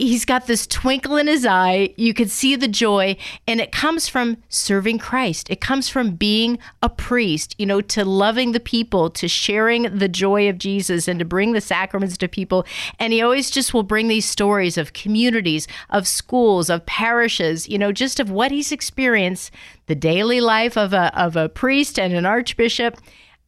he's 0.00 0.24
got 0.24 0.46
this 0.46 0.66
twinkle 0.66 1.16
in 1.16 1.26
his 1.26 1.44
eye. 1.44 1.94
You 1.96 2.14
can 2.14 2.28
see 2.28 2.56
the 2.56 2.68
joy, 2.68 3.16
and 3.46 3.60
it 3.60 3.70
comes 3.70 4.08
from 4.08 4.38
serving 4.48 4.98
Christ. 4.98 5.50
It 5.50 5.60
comes 5.60 5.88
from 5.88 6.16
being 6.16 6.58
a 6.82 6.88
priest, 6.88 7.54
you 7.58 7.66
know, 7.66 7.80
to 7.82 8.04
loving 8.04 8.52
the 8.52 8.60
people, 8.60 9.10
to 9.10 9.28
sharing 9.28 9.82
the 9.82 10.08
joy 10.08 10.48
of 10.48 10.58
Jesus, 10.58 11.06
and 11.06 11.18
to 11.18 11.24
bring 11.24 11.52
the 11.52 11.60
sacraments 11.60 12.16
to 12.18 12.28
people. 12.28 12.66
And 12.98 13.12
he 13.12 13.20
always 13.20 13.50
just 13.50 13.74
will 13.74 13.82
bring 13.82 14.08
these 14.08 14.28
stories 14.28 14.78
of 14.78 14.94
communities, 14.94 15.68
of 15.90 16.08
schools, 16.08 16.70
of 16.70 16.86
parishes, 16.86 17.68
you 17.68 17.78
know, 17.78 17.92
just 17.92 18.18
of 18.18 18.30
what 18.30 18.50
he's 18.50 18.72
experienced, 18.72 19.52
the 19.86 19.94
daily 19.94 20.40
life 20.40 20.76
of 20.76 20.92
a, 20.92 21.16
of 21.20 21.36
a 21.36 21.48
priest 21.48 21.98
and 21.98 22.14
an 22.14 22.24
archbishop. 22.24 22.96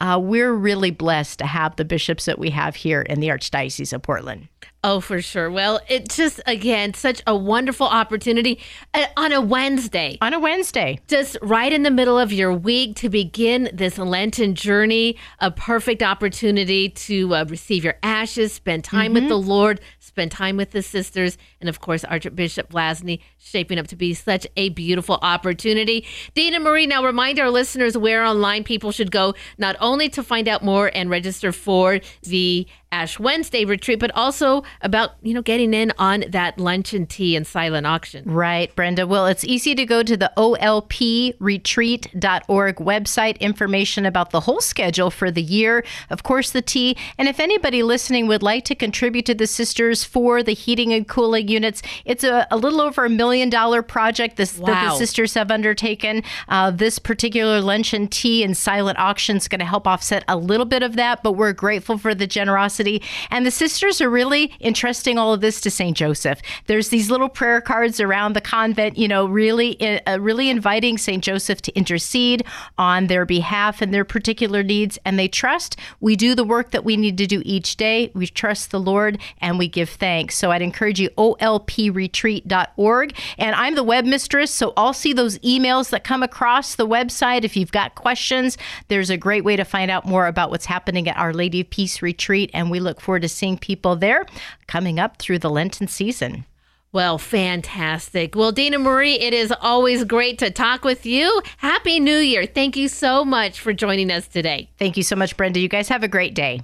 Uh, 0.03 0.19
we're 0.19 0.53
really 0.53 0.91
blessed 0.91 1.39
to 1.39 1.47
have 1.47 1.77
the 1.77 1.85
bishops 1.85 2.25
that 2.25 2.37
we 2.39 2.51
have 2.51 2.75
here 2.75 3.03
in 3.03 3.21
the 3.21 3.29
Archdiocese 3.29 3.93
of 3.93 4.03
Portland. 4.03 4.49
Oh, 4.85 4.99
for 4.99 5.23
sure. 5.23 5.49
Well, 5.49 5.79
it's 5.89 6.17
just, 6.17 6.41
again, 6.45 6.93
such 6.95 7.23
a 7.25 7.37
wonderful 7.37 7.87
opportunity 7.87 8.59
uh, 8.95 9.05
on 9.17 9.33
a 9.33 9.41
Wednesday. 9.41 10.19
On 10.21 10.35
a 10.35 10.41
Wednesday. 10.41 10.99
Just 11.07 11.37
right 11.41 11.73
in 11.73 11.85
the 11.85 11.91
middle 11.93 12.19
of 12.19 12.33
your 12.33 12.53
week 12.53 12.97
to 12.97 13.09
begin 13.09 13.71
this 13.73 13.97
Lenten 13.97 14.57
journey, 14.57 15.17
a 15.39 15.53
perfect 15.53 16.03
opportunity 16.03 16.89
to 16.89 17.33
uh, 17.33 17.45
receive 17.49 17.85
your 17.85 17.95
ashes, 18.03 18.53
spend 18.53 18.83
time 18.83 19.13
with 19.15 19.23
Mhm. 19.23 19.29
the 19.29 19.39
Lord, 19.39 19.81
spend 20.13 20.31
time 20.31 20.59
with 20.59 20.73
the 20.73 20.83
sisters, 20.83 21.39
and 21.59 21.71
of 21.71 21.81
course, 21.81 22.05
Archbishop 22.05 22.71
Vlazny 22.71 23.21
shaping 23.39 23.79
up 23.79 23.87
to 23.87 23.97
be 23.97 24.13
such 24.13 24.47
a 24.59 24.69
beautiful 24.69 25.19
opportunity. 25.23 26.07
Dina 26.35 26.61
Marie, 26.61 26.87
now 26.87 27.03
remind 27.03 27.39
our 27.39 27.49
listeners 27.49 27.97
where 27.97 28.23
online 28.23 28.63
people 28.63 28.93
should 28.93 29.11
go, 29.11 29.35
not 29.57 29.75
only 29.81 30.11
to 30.11 30.23
find 30.23 30.49
out 30.49 30.63
more 30.63 30.91
and 30.95 31.09
register 31.09 31.51
for 31.51 32.01
the 32.25 32.67
Ash 32.93 33.19
Wednesday 33.19 33.65
retreat, 33.65 33.99
but 33.99 34.15
also 34.15 34.63
about, 34.83 35.13
you 35.23 35.33
know, 35.33 35.41
getting 35.41 35.73
in 35.73 35.93
on 35.99 36.25
that 36.29 36.59
lunch 36.59 36.93
and 36.93 37.09
tea 37.09 37.35
and 37.35 37.47
silent 37.47 37.87
auction. 37.87 38.31
Right, 38.31 38.75
Brenda. 38.77 39.07
Well, 39.07 39.27
it's 39.27 39.45
easy 39.45 39.75
to 39.75 39.87
go 39.87 40.03
to 40.03 40.15
the 40.17 40.31
olpretreat.org 40.37 42.77
website, 42.77 43.41
information 43.41 44.05
about 44.05 44.31
the 44.31 44.41
whole 44.41 44.61
schedule 44.61 45.11
for 45.11 45.31
the 45.31 45.43
year, 45.43 45.83
of 46.11 46.23
course, 46.23 46.51
the 46.51 46.61
tea. 46.61 46.99
And 47.17 47.29
if 47.29 47.41
anybody 47.41 47.83
listening 47.83 48.27
would 48.27 48.43
like 48.43 48.67
to 48.67 48.75
contribute 48.75 49.25
to 49.27 49.35
the 49.35 49.47
sisters 49.47 50.05
for 50.05 50.43
the 50.43 50.53
heating 50.53 50.93
and 50.93 51.09
cooling 51.09 51.49
units, 51.49 51.81
it's 52.05 52.25
a, 52.25 52.47
a 52.51 52.59
little 52.59 52.83
over 52.83 53.07
a 53.07 53.11
million 53.11 53.49
dollar 53.49 53.81
project 53.83 54.37
this, 54.37 54.53
that 54.53 54.91
the 54.91 54.97
sisters 54.97 55.33
have 55.33 55.51
undertaken. 55.51 56.23
Uh, 56.49 56.71
this 56.71 56.99
particular 56.99 57.63
lunch 57.63 57.95
and 57.95 58.13
tea 58.13 58.45
and 58.45 58.55
silent 58.55 58.99
auction 58.99 59.39
is 59.39 59.49
going 59.49 59.61
to 59.61 59.65
help 59.65 59.87
offset 59.87 60.23
a 60.29 60.37
little 60.37 60.67
bit 60.67 60.83
of 60.83 60.97
that, 60.97 61.23
but 61.23 61.33
we're 61.33 61.55
grateful 61.55 61.97
for 61.97 62.15
the 62.15 62.27
generosity. 62.27 62.82
And 63.31 63.47
the 63.47 63.51
sisters 63.51 64.01
are 64.01 64.11
really 64.11 64.53
entrusting 64.61 65.19
all 65.19 65.33
of 65.33 65.41
this 65.41 65.61
to 65.63 65.71
St. 65.71 65.97
Joseph. 65.97 66.41
There's 66.67 66.89
these 66.89 67.11
little 67.11 67.29
prayer 67.29 67.61
cards 67.61 68.01
around 68.01 68.35
the 68.35 68.41
convent, 68.41 68.99
you 68.99 69.09
know, 69.09 69.27
really, 69.27 70.01
uh, 70.07 70.19
really 70.19 70.49
inviting 70.49 70.99
St. 70.99 71.23
Joseph 71.23 71.63
to 71.63 71.77
intercede 71.77 72.45
on 72.79 73.07
their 73.07 73.25
behalf 73.25 73.83
and 73.83 73.95
their 73.95 74.05
particular 74.05 74.63
needs. 74.63 74.99
And 75.05 75.19
they 75.19 75.29
trust 75.29 75.77
we 76.01 76.17
do 76.17 76.35
the 76.35 76.45
work 76.45 76.71
that 76.73 76.85
we 76.85 76.97
need 76.97 77.19
to 77.19 77.27
do 77.27 77.43
each 77.45 77.77
day. 77.77 78.11
We 78.15 78.27
trust 78.27 78.71
the 78.71 78.81
Lord 78.81 79.19
and 79.41 79.59
we 79.59 79.69
give 79.69 79.91
thanks. 79.91 80.37
So 80.37 80.51
I'd 80.51 80.63
encourage 80.63 81.01
you, 81.01 81.11
olpretreat.org. 81.11 83.17
And 83.39 83.55
I'm 83.55 83.75
the 83.75 83.85
web 83.85 84.05
mistress, 84.05 84.51
so 84.51 84.73
I'll 84.77 84.93
see 84.93 85.13
those 85.13 85.39
emails 85.39 85.91
that 85.91 86.05
come 86.05 86.23
across 86.23 86.75
the 86.75 86.87
website. 86.87 87.45
If 87.45 87.57
you've 87.57 87.73
got 87.73 87.95
questions, 87.95 88.59
there's 88.89 89.11
a 89.11 89.17
great 89.17 89.45
way 89.45 89.57
to 89.57 89.65
find 89.65 89.91
out 89.91 90.07
more 90.07 90.27
about 90.27 90.51
what's 90.51 90.67
happening 90.67 91.09
at 91.09 91.17
Our 91.17 91.33
Lady 91.33 91.61
of 91.61 91.71
Peace 91.71 92.03
Retreat. 92.03 92.51
And 92.53 92.71
we 92.73 92.81
look 92.81 93.01
forward 93.01 93.23
to 93.23 93.29
seeing 93.29 93.57
people 93.57 93.95
there 93.95 94.27
coming 94.67 94.99
up 94.99 95.19
through 95.19 95.39
the 95.39 95.51
Lenten 95.51 95.87
season. 95.87 96.45
Well, 96.91 97.17
fantastic. 97.17 98.35
Well, 98.35 98.53
Dina 98.53 98.79
Marie, 98.79 99.15
it 99.15 99.33
is 99.33 99.53
always 99.63 100.05
great 100.05 100.39
to 100.41 100.51
talk 100.51 100.85
with 100.85 101.07
you. 101.07 101.41
Happy 101.57 102.01
New 102.01 102.19
Year. 102.19 102.45
Thank 102.45 102.77
you 102.77 102.89
so 102.89 103.25
much 103.25 103.61
for 103.61 103.73
joining 103.73 104.11
us 104.11 104.29
today. 104.29 104.69
Thank 104.79 104.99
you 104.99 105.03
so 105.03 105.17
much, 105.17 105.37
Brenda. 105.37 105.59
You 105.59 105.69
guys 105.69 105.89
have 105.89 106.03
a 106.03 106.09
great 106.09 106.35
day. 106.35 106.61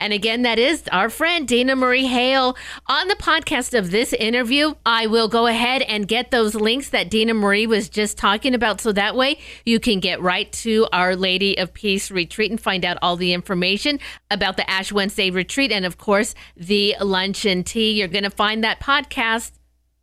And 0.00 0.12
again, 0.12 0.42
that 0.42 0.58
is 0.58 0.82
our 0.90 1.10
friend 1.10 1.46
Dana 1.46 1.76
Marie 1.76 2.06
Hale. 2.06 2.56
On 2.86 3.08
the 3.08 3.14
podcast 3.14 3.78
of 3.78 3.90
this 3.90 4.12
interview, 4.14 4.74
I 4.84 5.06
will 5.06 5.28
go 5.28 5.46
ahead 5.46 5.82
and 5.82 6.08
get 6.08 6.30
those 6.30 6.54
links 6.54 6.88
that 6.88 7.10
Dana 7.10 7.34
Marie 7.34 7.66
was 7.66 7.88
just 7.88 8.16
talking 8.16 8.54
about. 8.54 8.80
So 8.80 8.92
that 8.92 9.14
way 9.14 9.38
you 9.64 9.78
can 9.78 10.00
get 10.00 10.20
right 10.22 10.50
to 10.52 10.88
Our 10.92 11.14
Lady 11.14 11.58
of 11.58 11.74
Peace 11.74 12.10
retreat 12.10 12.50
and 12.50 12.60
find 12.60 12.84
out 12.84 12.98
all 13.02 13.16
the 13.16 13.34
information 13.34 14.00
about 14.30 14.56
the 14.56 14.68
Ash 14.68 14.90
Wednesday 14.90 15.30
retreat 15.30 15.70
and, 15.70 15.84
of 15.84 15.98
course, 15.98 16.34
the 16.56 16.96
lunch 17.00 17.44
and 17.44 17.66
tea. 17.66 17.92
You're 17.92 18.08
going 18.08 18.24
to 18.24 18.30
find 18.30 18.64
that 18.64 18.80
podcast, 18.80 19.52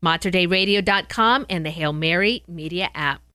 materdeiradio.com, 0.03 1.48
and 1.49 1.65
the 1.65 1.72
Hail 1.72 1.94
Mary 1.94 2.44
Media 2.48 2.90
app. 2.94 3.26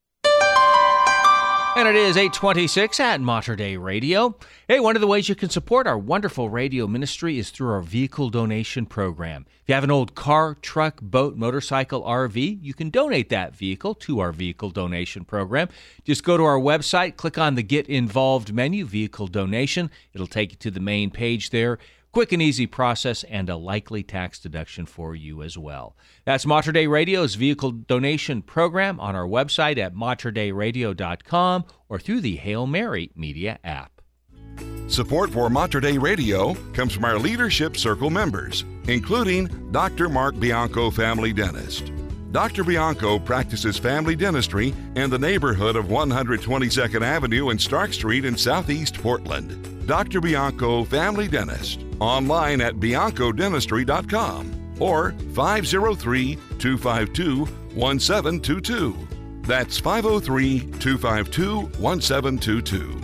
And 1.74 1.88
it 1.88 1.96
is 1.96 2.18
826 2.18 3.00
at 3.00 3.22
Mater 3.22 3.56
Dei 3.56 3.78
Radio. 3.78 4.36
Hey, 4.68 4.78
one 4.78 4.94
of 4.94 5.00
the 5.00 5.06
ways 5.06 5.30
you 5.30 5.34
can 5.34 5.48
support 5.48 5.86
our 5.86 5.96
wonderful 5.96 6.50
radio 6.50 6.86
ministry 6.86 7.38
is 7.38 7.48
through 7.48 7.70
our 7.70 7.80
vehicle 7.80 8.28
donation 8.28 8.84
program. 8.84 9.46
If 9.62 9.70
you 9.70 9.74
have 9.74 9.82
an 9.82 9.90
old 9.90 10.14
car, 10.14 10.54
truck, 10.60 11.00
boat, 11.00 11.34
motorcycle, 11.34 12.02
RV, 12.02 12.58
you 12.62 12.74
can 12.74 12.90
donate 12.90 13.30
that 13.30 13.56
vehicle 13.56 13.94
to 13.96 14.20
our 14.20 14.32
vehicle 14.32 14.68
donation 14.68 15.24
program. 15.24 15.70
Just 16.04 16.24
go 16.24 16.36
to 16.36 16.44
our 16.44 16.58
website, 16.58 17.16
click 17.16 17.38
on 17.38 17.54
the 17.54 17.62
Get 17.62 17.88
Involved 17.88 18.52
menu, 18.52 18.84
Vehicle 18.84 19.28
Donation. 19.28 19.90
It'll 20.12 20.26
take 20.26 20.50
you 20.50 20.58
to 20.58 20.70
the 20.70 20.78
main 20.78 21.10
page 21.10 21.50
there. 21.50 21.78
Quick 22.12 22.30
and 22.32 22.42
easy 22.42 22.66
process 22.66 23.24
and 23.24 23.48
a 23.48 23.56
likely 23.56 24.02
tax 24.02 24.38
deduction 24.38 24.84
for 24.84 25.14
you 25.14 25.42
as 25.42 25.56
well. 25.56 25.96
That's 26.26 26.44
Mater 26.44 26.70
Dei 26.70 26.86
Radio's 26.86 27.36
vehicle 27.36 27.70
donation 27.70 28.42
program 28.42 29.00
on 29.00 29.16
our 29.16 29.26
website 29.26 29.78
at 29.78 29.94
materdeiradio.com 29.94 31.64
or 31.88 31.98
through 31.98 32.20
the 32.20 32.36
Hail 32.36 32.66
Mary 32.66 33.10
Media 33.16 33.58
app. 33.64 34.02
Support 34.88 35.30
for 35.30 35.48
Mater 35.48 35.80
Dei 35.80 35.96
Radio 35.96 36.52
comes 36.74 36.92
from 36.92 37.06
our 37.06 37.18
Leadership 37.18 37.78
Circle 37.78 38.10
members, 38.10 38.66
including 38.88 39.72
Dr. 39.72 40.10
Mark 40.10 40.38
Bianco, 40.38 40.90
family 40.90 41.32
dentist. 41.32 41.90
Dr. 42.32 42.64
Bianco 42.64 43.18
practices 43.18 43.76
family 43.76 44.16
dentistry 44.16 44.72
in 44.96 45.10
the 45.10 45.18
neighborhood 45.18 45.76
of 45.76 45.88
122nd 45.88 47.02
Avenue 47.02 47.50
and 47.50 47.60
Stark 47.60 47.92
Street 47.92 48.24
in 48.24 48.38
Southeast 48.38 48.94
Portland. 48.94 49.86
Dr. 49.86 50.22
Bianco, 50.22 50.82
family 50.84 51.28
dentist, 51.28 51.84
online 52.00 52.62
at 52.62 52.76
biancodentistry.com 52.76 54.76
or 54.80 55.12
503 55.34 56.38
252 56.58 57.44
1722. 57.74 58.96
That's 59.42 59.78
503 59.78 60.60
252 60.60 61.60
1722. 61.78 63.02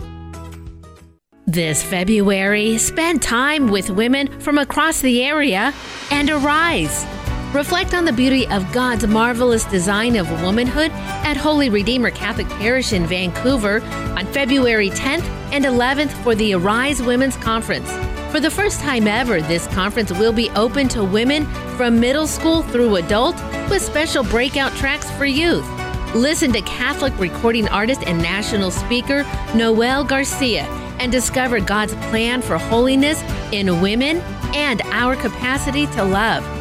This 1.45 1.83
February, 1.83 2.79
spend 2.79 3.21
time 3.21 3.69
with 3.69 3.91
women 3.91 4.39
from 4.39 4.57
across 4.57 5.01
the 5.01 5.23
area 5.23 5.71
and 6.09 6.31
arise. 6.31 7.05
Reflect 7.53 7.95
on 7.95 8.05
the 8.05 8.13
beauty 8.13 8.47
of 8.49 8.71
God's 8.71 9.07
marvelous 9.07 9.65
design 9.65 10.15
of 10.17 10.29
womanhood 10.43 10.91
at 10.91 11.35
Holy 11.35 11.71
Redeemer 11.71 12.11
Catholic 12.11 12.47
Parish 12.47 12.93
in 12.93 13.07
Vancouver 13.07 13.81
on 14.15 14.27
February 14.27 14.91
10th 14.91 15.23
and 15.51 15.65
11th 15.65 16.11
for 16.23 16.35
the 16.35 16.53
Arise 16.53 17.01
Women's 17.01 17.35
Conference. 17.37 17.91
For 18.31 18.39
the 18.39 18.51
first 18.51 18.81
time 18.81 19.07
ever, 19.07 19.41
this 19.41 19.65
conference 19.69 20.11
will 20.11 20.31
be 20.31 20.51
open 20.51 20.87
to 20.89 21.03
women 21.03 21.47
from 21.75 21.99
middle 21.99 22.27
school 22.27 22.61
through 22.61 22.97
adult 22.97 23.35
with 23.71 23.81
special 23.81 24.23
breakout 24.23 24.71
tracks 24.73 25.09
for 25.11 25.25
youth. 25.25 25.67
Listen 26.13 26.53
to 26.53 26.61
Catholic 26.61 27.17
recording 27.17 27.67
artist 27.69 28.03
and 28.05 28.19
national 28.19 28.69
speaker 28.69 29.25
Noelle 29.55 30.03
Garcia 30.03 30.65
and 30.99 31.11
discover 31.11 31.59
God's 31.59 31.95
plan 32.11 32.43
for 32.43 32.59
holiness 32.59 33.23
in 33.51 33.81
women 33.81 34.17
and 34.53 34.83
our 34.91 35.15
capacity 35.15 35.87
to 35.87 36.03
love. 36.03 36.58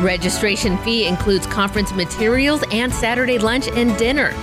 Registration 0.00 0.76
fee 0.78 1.06
includes 1.06 1.46
conference 1.46 1.92
materials 1.92 2.64
and 2.72 2.92
Saturday 2.92 3.38
lunch 3.38 3.68
and 3.68 3.96
dinner. 3.98 4.34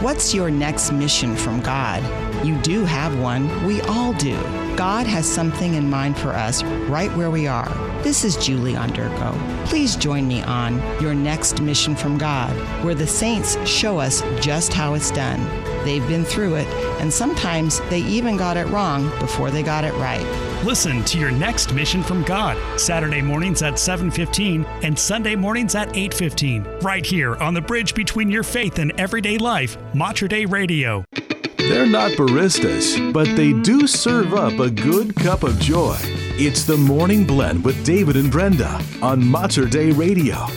What's 0.01 0.35
your 0.35 0.51
next 0.51 0.93
mission 0.93 1.35
from 1.35 1.62
God? 1.62 2.02
You 2.44 2.61
do 2.61 2.85
have 2.85 3.19
one. 3.19 3.48
We 3.65 3.81
all 3.82 4.12
do. 4.12 4.36
God 4.81 5.07
has 5.07 5.31
something 5.31 5.74
in 5.74 5.90
mind 5.90 6.16
for 6.16 6.31
us 6.31 6.62
right 6.89 7.15
where 7.15 7.28
we 7.31 7.47
are. 7.47 7.69
This 8.02 8.24
is 8.24 8.35
Julie 8.39 8.73
Onderko. 8.73 9.36
Please 9.66 9.94
join 9.94 10.27
me 10.27 10.40
on 10.40 10.78
Your 11.02 11.12
Next 11.12 11.61
Mission 11.61 11.94
from 11.94 12.16
God, 12.16 12.57
where 12.82 12.94
the 12.94 13.07
saints 13.07 13.59
show 13.69 13.98
us 13.98 14.23
just 14.40 14.73
how 14.73 14.94
it's 14.94 15.11
done. 15.11 15.39
They've 15.85 16.09
been 16.09 16.24
through 16.24 16.55
it, 16.55 16.66
and 16.98 17.12
sometimes 17.12 17.81
they 17.90 18.01
even 18.01 18.39
got 18.39 18.57
it 18.57 18.69
wrong 18.69 19.11
before 19.19 19.51
they 19.51 19.62
got 19.62 19.85
it 19.85 19.93
right. 19.97 20.24
Listen 20.65 21.05
to 21.05 21.19
your 21.19 21.31
next 21.31 21.74
mission 21.74 22.02
from 22.02 22.23
God, 22.23 22.57
Saturday 22.81 23.20
mornings 23.20 23.61
at 23.61 23.78
7:15 23.78 24.65
and 24.82 24.98
Sunday 24.98 25.36
mornings 25.36 25.74
at 25.74 25.94
8:15, 25.94 26.66
right 26.81 27.05
here 27.05 27.36
on 27.36 27.52
the 27.52 27.61
bridge 27.61 27.94
between 27.94 28.31
your 28.31 28.43
faith 28.43 28.78
and 28.78 28.98
everyday 28.98 29.36
life, 29.36 29.77
Mater 29.93 30.27
Dei 30.27 30.47
Radio. 30.47 31.05
They're 31.70 31.86
not 31.86 32.10
baristas, 32.12 33.12
but 33.12 33.28
they 33.36 33.52
do 33.52 33.86
serve 33.86 34.34
up 34.34 34.59
a 34.59 34.68
good 34.68 35.14
cup 35.14 35.44
of 35.44 35.56
joy. 35.60 35.97
It's 36.36 36.64
the 36.64 36.76
Morning 36.76 37.24
Blend 37.24 37.64
with 37.64 37.84
David 37.84 38.16
and 38.16 38.28
Brenda 38.28 38.82
on 39.01 39.24
Mater 39.24 39.66
Dei 39.66 39.92
Radio. 39.92 40.48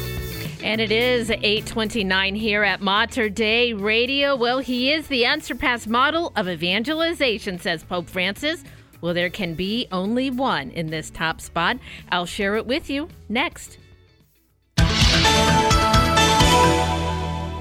And 0.64 0.82
it 0.82 0.92
is 0.92 1.30
829 1.30 2.34
here 2.34 2.64
at 2.64 2.82
Mater 2.82 3.30
Dei 3.30 3.74
Radio. 3.74 4.36
Well, 4.36 4.58
he 4.58 4.92
is 4.92 5.06
the 5.06 5.28
unsurpassed 5.28 5.88
model 5.88 6.34
of 6.36 6.50
evangelization, 6.50 7.60
says 7.60 7.84
Pope 7.84 8.10
Francis. 8.10 8.64
Well, 9.00 9.14
there 9.14 9.30
can 9.30 9.54
be 9.54 9.88
only 9.92 10.32
one 10.32 10.72
in 10.72 10.88
this 10.88 11.12
top 11.12 11.42
spot. 11.42 11.78
I'll 12.12 12.26
share 12.26 12.56
it 12.56 12.66
with 12.66 12.90
you 12.90 13.08
next. 13.30 13.78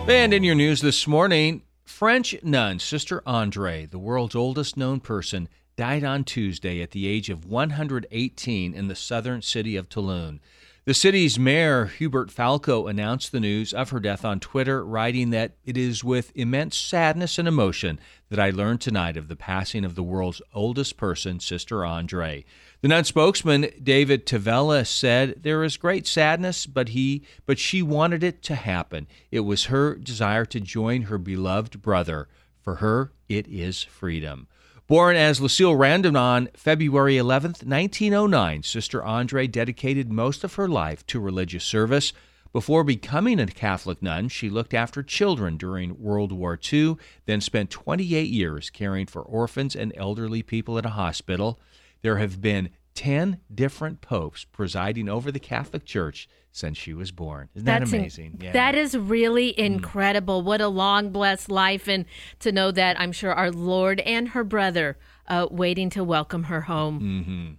And 0.08 0.32
in 0.32 0.42
your 0.42 0.54
news 0.54 0.80
this 0.80 1.06
morning, 1.06 1.60
French 1.93 2.35
nun 2.43 2.78
Sister 2.78 3.23
Andre, 3.27 3.85
the 3.86 3.98
world's 3.98 4.35
oldest 4.35 4.78
known 4.78 4.98
person, 4.98 5.47
died 5.77 6.02
on 6.02 6.24
Tuesday 6.24 6.81
at 6.81 6.93
the 6.93 7.06
age 7.06 7.28
of 7.28 7.44
118 7.44 8.74
in 8.74 8.89
the 8.89 8.97
southern 8.97 9.43
city 9.43 9.77
of 9.77 9.90
Toulon. 9.90 10.40
The 10.85 10.94
city's 10.94 11.39
mayor, 11.39 11.85
Hubert 11.85 12.31
Falco, 12.31 12.89
announced 12.89 13.31
the 13.31 13.39
news 13.39 13.73
of 13.73 13.90
her 13.90 14.01
death 14.01 14.24
on 14.24 14.40
Twitter, 14.40 14.85
writing 14.85 15.31
that 15.31 15.52
it 15.64 15.77
is 15.77 16.02
with 16.02 16.32
immense 16.35 16.77
sadness 16.77 17.39
and 17.39 17.47
emotion 17.47 18.01
that 18.31 18.40
I 18.40 18.51
learned 18.51 18.81
tonight 18.81 19.19
of 19.19 19.28
the 19.28 19.36
passing 19.36 19.85
of 19.85 19.94
the 19.94 20.02
world's 20.02 20.43
oldest 20.55 20.97
person, 20.97 21.39
Sister 21.39 21.85
Andre. 21.85 22.44
The 22.82 22.88
nun 22.88 23.04
spokesman, 23.04 23.68
David 23.80 24.26
Tavella, 24.26 24.84
said 24.84 25.44
there 25.44 25.62
is 25.62 25.76
great 25.76 26.04
sadness, 26.04 26.66
but 26.66 26.88
he 26.88 27.22
but 27.46 27.60
she 27.60 27.80
wanted 27.80 28.24
it 28.24 28.42
to 28.42 28.56
happen. 28.56 29.06
It 29.30 29.40
was 29.40 29.66
her 29.66 29.94
desire 29.94 30.44
to 30.46 30.59
join 30.59 31.02
her 31.02 31.16
beloved 31.16 31.80
brother. 31.80 32.26
For 32.60 32.76
her, 32.76 33.12
it 33.28 33.46
is 33.46 33.84
freedom. 33.84 34.48
Born 34.88 35.14
as 35.14 35.40
Lucille 35.40 35.76
Randon 35.76 36.16
on 36.16 36.48
February 36.54 37.18
11, 37.18 37.50
1909, 37.64 38.64
Sister 38.64 39.00
Andre 39.04 39.46
dedicated 39.46 40.10
most 40.10 40.42
of 40.42 40.54
her 40.54 40.66
life 40.66 41.06
to 41.06 41.20
religious 41.20 41.62
service. 41.62 42.12
Before 42.52 42.82
becoming 42.82 43.38
a 43.38 43.46
Catholic 43.46 44.02
nun, 44.02 44.28
she 44.28 44.50
looked 44.50 44.74
after 44.74 45.04
children 45.04 45.56
during 45.56 46.02
World 46.02 46.32
War 46.32 46.59
II, 46.72 46.96
then 47.26 47.40
spent 47.40 47.70
28 47.70 48.28
years 48.28 48.70
caring 48.70 49.06
for 49.06 49.22
orphans 49.22 49.76
and 49.76 49.92
elderly 49.96 50.42
people 50.42 50.78
at 50.78 50.84
a 50.84 50.90
hospital. 50.90 51.60
There 52.02 52.16
have 52.18 52.40
been 52.40 52.70
10 52.94 53.38
different 53.54 54.00
popes 54.00 54.44
presiding 54.44 55.08
over 55.08 55.32
the 55.32 55.38
Catholic 55.40 55.84
Church 55.84 56.28
since 56.50 56.76
she 56.76 56.92
was 56.92 57.10
born. 57.10 57.48
Isn't 57.54 57.64
that 57.64 57.78
That's 57.80 57.92
in- 57.92 58.00
amazing? 58.00 58.38
yeah. 58.42 58.52
That 58.52 58.74
is 58.74 58.96
really 58.96 59.58
incredible. 59.58 60.42
What 60.42 60.60
a 60.60 60.68
long, 60.68 61.10
blessed 61.10 61.50
life. 61.50 61.88
And 61.88 62.04
to 62.40 62.52
know 62.52 62.70
that 62.72 63.00
I'm 63.00 63.12
sure 63.12 63.32
our 63.32 63.50
Lord 63.50 64.00
and 64.00 64.28
her 64.30 64.44
brother 64.44 64.98
uh, 65.26 65.46
waiting 65.50 65.88
to 65.90 66.04
welcome 66.04 66.44
her 66.44 66.62
home. 66.62 67.00
mm-hmm. 67.00 67.52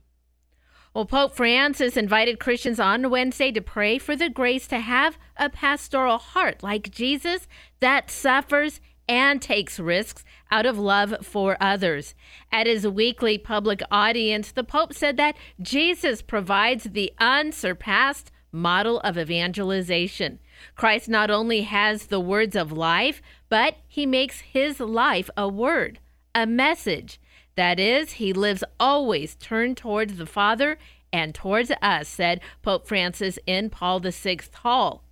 Well, 0.94 1.06
Pope 1.08 1.36
Francis 1.36 1.98
invited 1.98 2.40
Christians 2.40 2.80
on 2.80 3.10
Wednesday 3.10 3.52
to 3.54 3.62
pray 3.62 3.98
for 3.98 4.16
the 4.16 4.30
grace 4.30 4.68
to 4.68 4.78
have 4.80 5.18
a 5.38 5.50
pastoral 5.50 6.20
heart 6.20 6.62
like 6.62 6.92
Jesus 6.92 7.48
that 7.80 8.12
suffers 8.12 8.80
and 9.08 9.42
takes 9.42 9.80
risks 9.80 10.24
out 10.52 10.66
of 10.66 10.78
love 10.80 11.16
for 11.22 11.58
others. 11.60 12.16
At 12.52 12.68
his 12.68 12.88
weekly 12.88 13.38
public 13.38 13.82
audience, 13.92 14.52
the 14.52 14.64
Pope 14.64 14.94
said 14.94 15.18
that 15.18 15.36
Jesus 15.62 16.22
provides 16.22 16.86
the 16.86 17.12
unsurpassed 17.20 18.32
model 18.52 19.00
of 19.00 19.18
evangelization. 19.18 20.40
Christ 20.76 21.10
not 21.10 21.32
only 21.32 21.62
has 21.62 22.08
the 22.08 22.20
words 22.20 22.56
of 22.56 22.72
life, 22.72 23.22
but 23.50 23.78
he 23.88 24.06
makes 24.06 24.42
his 24.42 24.80
life 24.80 25.30
a 25.36 25.48
word, 25.48 26.00
a 26.36 26.46
message. 26.46 27.20
That 27.56 27.80
is, 27.80 28.14
he 28.14 28.34
lives 28.34 28.64
always 28.80 29.36
turned 29.36 29.78
towards 29.78 30.18
the 30.18 30.26
Father 30.26 30.78
and 31.12 31.36
towards 31.36 31.72
us, 31.82 32.08
said 32.08 32.42
Pope 32.62 32.88
Francis 32.88 33.38
in 33.46 33.70
Paul 33.70 34.00
VI 34.00 34.40
Hall. 34.56 35.04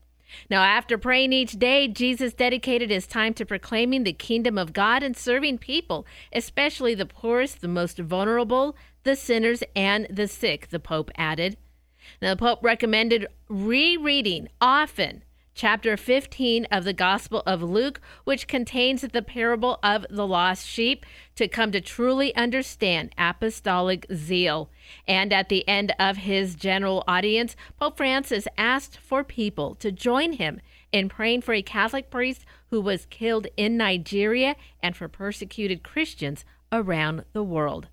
Now, 0.49 0.63
after 0.63 0.97
praying 0.97 1.33
each 1.33 1.53
day, 1.53 1.87
Jesus 1.87 2.33
dedicated 2.33 2.89
his 2.89 3.07
time 3.07 3.33
to 3.35 3.45
proclaiming 3.45 4.03
the 4.03 4.13
kingdom 4.13 4.57
of 4.57 4.73
God 4.73 5.03
and 5.03 5.15
serving 5.15 5.57
people, 5.59 6.05
especially 6.33 6.95
the 6.95 7.05
poorest, 7.05 7.61
the 7.61 7.67
most 7.67 7.97
vulnerable, 7.97 8.75
the 9.03 9.15
sinners, 9.15 9.63
and 9.75 10.07
the 10.09 10.27
sick, 10.27 10.69
the 10.69 10.79
Pope 10.79 11.11
added. 11.15 11.57
Now, 12.21 12.31
the 12.33 12.39
Pope 12.39 12.63
recommended 12.63 13.27
rereading 13.47 14.49
often 14.59 15.23
chapter 15.53 15.97
15 15.97 16.65
of 16.65 16.83
the 16.83 16.93
Gospel 16.93 17.43
of 17.45 17.61
Luke, 17.61 17.99
which 18.23 18.47
contains 18.47 19.01
the 19.01 19.21
parable 19.21 19.79
of 19.83 20.05
the 20.09 20.25
lost 20.25 20.67
sheep, 20.67 21.05
to 21.35 21.47
come 21.47 21.71
to 21.71 21.81
truly 21.81 22.35
understand 22.35 23.13
apostolic 23.17 24.05
zeal. 24.13 24.69
And 25.07 25.33
at 25.33 25.49
the 25.49 25.67
end 25.67 25.93
of 25.99 26.17
his 26.17 26.55
general 26.55 27.03
audience, 27.07 27.55
Pope 27.79 27.97
Francis 27.97 28.47
asked 28.57 28.97
for 28.97 29.23
people 29.23 29.75
to 29.75 29.91
join 29.91 30.33
him 30.33 30.61
in 30.91 31.09
praying 31.09 31.41
for 31.41 31.53
a 31.53 31.61
Catholic 31.61 32.09
priest 32.09 32.45
who 32.69 32.81
was 32.81 33.05
killed 33.05 33.47
in 33.57 33.77
Nigeria 33.77 34.55
and 34.81 34.95
for 34.95 35.07
persecuted 35.07 35.83
Christians 35.83 36.45
around 36.71 37.25
the 37.33 37.43
world. 37.43 37.89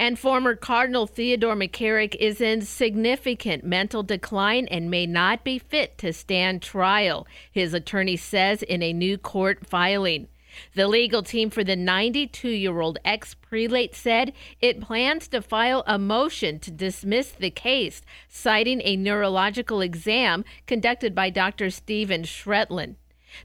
And 0.00 0.16
former 0.16 0.54
Cardinal 0.54 1.08
Theodore 1.08 1.56
McCarrick 1.56 2.14
is 2.14 2.40
in 2.40 2.62
significant 2.62 3.64
mental 3.64 4.04
decline 4.04 4.68
and 4.68 4.88
may 4.88 5.06
not 5.06 5.42
be 5.42 5.58
fit 5.58 5.98
to 5.98 6.12
stand 6.12 6.62
trial, 6.62 7.26
his 7.50 7.74
attorney 7.74 8.16
says 8.16 8.62
in 8.62 8.80
a 8.80 8.92
new 8.92 9.18
court 9.18 9.66
filing. 9.66 10.28
The 10.76 10.86
legal 10.86 11.24
team 11.24 11.50
for 11.50 11.64
the 11.64 11.74
92 11.74 12.48
year 12.48 12.80
old 12.80 13.00
ex 13.04 13.34
prelate 13.34 13.96
said 13.96 14.32
it 14.60 14.80
plans 14.80 15.26
to 15.28 15.42
file 15.42 15.82
a 15.84 15.98
motion 15.98 16.60
to 16.60 16.70
dismiss 16.70 17.32
the 17.32 17.50
case, 17.50 18.02
citing 18.28 18.80
a 18.84 18.96
neurological 18.96 19.80
exam 19.80 20.44
conducted 20.68 21.12
by 21.12 21.30
Dr. 21.30 21.70
Stephen 21.70 22.22
Schretlen. 22.22 22.94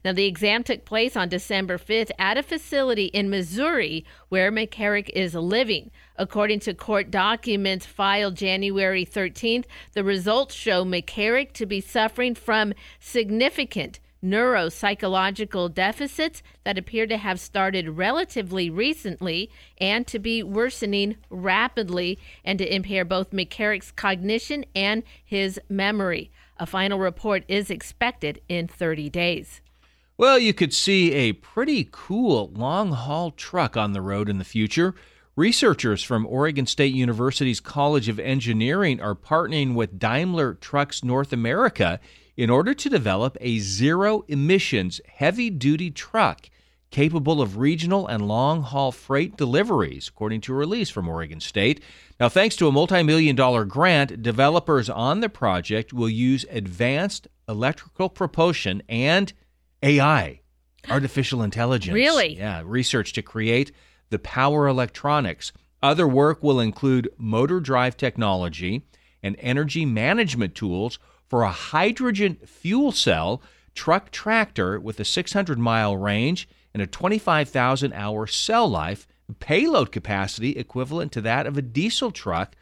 Now, 0.04 0.12
the 0.12 0.26
exam 0.26 0.62
took 0.62 0.84
place 0.84 1.16
on 1.16 1.28
December 1.28 1.78
5th 1.78 2.10
at 2.18 2.38
a 2.38 2.42
facility 2.42 3.06
in 3.06 3.28
Missouri 3.28 4.04
where 4.28 4.50
McCarrick 4.50 5.10
is 5.10 5.34
living. 5.34 5.90
According 6.16 6.60
to 6.60 6.74
court 6.74 7.10
documents 7.10 7.86
filed 7.86 8.36
January 8.36 9.04
13th, 9.04 9.64
the 9.94 10.04
results 10.04 10.54
show 10.54 10.84
McCarrick 10.84 11.52
to 11.54 11.66
be 11.66 11.80
suffering 11.80 12.34
from 12.34 12.72
significant 13.00 13.98
neuropsychological 14.24 15.74
deficits 15.74 16.42
that 16.64 16.78
appear 16.78 17.06
to 17.06 17.16
have 17.16 17.38
started 17.38 17.90
relatively 17.90 18.70
recently 18.70 19.50
and 19.78 20.06
to 20.06 20.18
be 20.18 20.42
worsening 20.42 21.16
rapidly 21.28 22.18
and 22.44 22.58
to 22.58 22.74
impair 22.74 23.04
both 23.04 23.32
McCarrick's 23.32 23.90
cognition 23.90 24.64
and 24.74 25.02
his 25.22 25.60
memory. 25.68 26.30
A 26.58 26.66
final 26.66 26.98
report 26.98 27.44
is 27.48 27.70
expected 27.70 28.40
in 28.48 28.68
30 28.68 29.10
days. 29.10 29.60
Well, 30.16 30.38
you 30.38 30.54
could 30.54 30.72
see 30.72 31.12
a 31.12 31.32
pretty 31.32 31.88
cool 31.90 32.50
long 32.54 32.92
haul 32.92 33.32
truck 33.32 33.76
on 33.76 33.92
the 33.92 34.00
road 34.00 34.28
in 34.28 34.38
the 34.38 34.44
future. 34.44 34.94
Researchers 35.36 36.00
from 36.04 36.26
Oregon 36.26 36.64
State 36.64 36.94
University's 36.94 37.58
College 37.58 38.08
of 38.08 38.20
Engineering 38.20 39.00
are 39.00 39.16
partnering 39.16 39.74
with 39.74 39.98
Daimler 39.98 40.54
Trucks 40.54 41.02
North 41.02 41.32
America 41.32 41.98
in 42.36 42.50
order 42.50 42.72
to 42.72 42.88
develop 42.88 43.36
a 43.40 43.58
zero 43.58 44.24
emissions 44.28 45.00
heavy 45.08 45.50
duty 45.50 45.90
truck 45.90 46.48
capable 46.92 47.42
of 47.42 47.56
regional 47.56 48.06
and 48.06 48.28
long 48.28 48.62
haul 48.62 48.92
freight 48.92 49.36
deliveries, 49.36 50.06
according 50.06 50.40
to 50.40 50.52
a 50.52 50.56
release 50.56 50.88
from 50.88 51.08
Oregon 51.08 51.40
State. 51.40 51.82
Now, 52.20 52.28
thanks 52.28 52.54
to 52.56 52.68
a 52.68 52.72
multi 52.72 53.02
million 53.02 53.34
dollar 53.34 53.64
grant, 53.64 54.22
developers 54.22 54.88
on 54.88 55.18
the 55.18 55.28
project 55.28 55.92
will 55.92 56.08
use 56.08 56.46
advanced 56.48 57.26
electrical 57.48 58.08
propulsion 58.08 58.84
and 58.88 59.32
AI, 59.82 60.42
artificial 60.88 61.42
intelligence. 61.42 61.92
Really? 61.92 62.36
Yeah, 62.36 62.62
research 62.64 63.14
to 63.14 63.22
create 63.22 63.72
the 64.10 64.18
power 64.18 64.66
electronics. 64.66 65.52
Other 65.82 66.08
work 66.08 66.42
will 66.42 66.60
include 66.60 67.10
motor 67.18 67.60
drive 67.60 67.96
technology 67.96 68.86
and 69.22 69.36
energy 69.38 69.84
management 69.84 70.54
tools 70.54 70.98
for 71.28 71.42
a 71.42 71.50
hydrogen 71.50 72.38
fuel 72.46 72.92
cell 72.92 73.42
truck 73.74 74.10
tractor 74.10 74.78
with 74.78 75.00
a 75.00 75.04
600 75.04 75.58
mile 75.58 75.96
range 75.96 76.48
and 76.72 76.82
a 76.82 76.86
25,000 76.86 77.92
hour 77.92 78.26
cell 78.26 78.68
life, 78.68 79.06
payload 79.40 79.90
capacity 79.90 80.50
equivalent 80.50 81.12
to 81.12 81.20
that 81.20 81.46
of 81.46 81.56
a 81.56 81.62
diesel 81.62 82.10
truck 82.10 82.54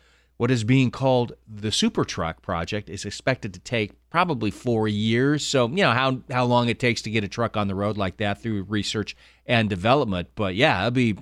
what 0.43 0.51
is 0.51 0.65
being 0.65 0.91
called 0.91 1.35
the 1.47 1.71
Super 1.71 2.05
Truck 2.05 2.43
project 2.43 2.91
is 2.91 3.05
expected 3.05 3.55
to 3.55 3.61
take 3.61 3.93
probably 4.11 4.51
four 4.51 4.89
years. 4.89 5.47
So, 5.47 5.69
you 5.69 5.77
know, 5.85 5.93
how, 5.93 6.19
how 6.33 6.47
long 6.47 6.69
it 6.69 6.81
takes 6.81 7.01
to 7.03 7.11
get 7.11 7.23
a 7.23 7.29
truck 7.29 7.57
on 7.57 7.69
the 7.69 7.77
road 7.77 7.97
like 7.97 8.17
that 8.17 8.43
through 8.43 8.65
research 8.65 9.15
and 9.47 9.71
development. 9.71 10.31
But 10.35 10.57
yeah, 10.57 10.81
it'll 10.81 10.91
be, 10.91 11.17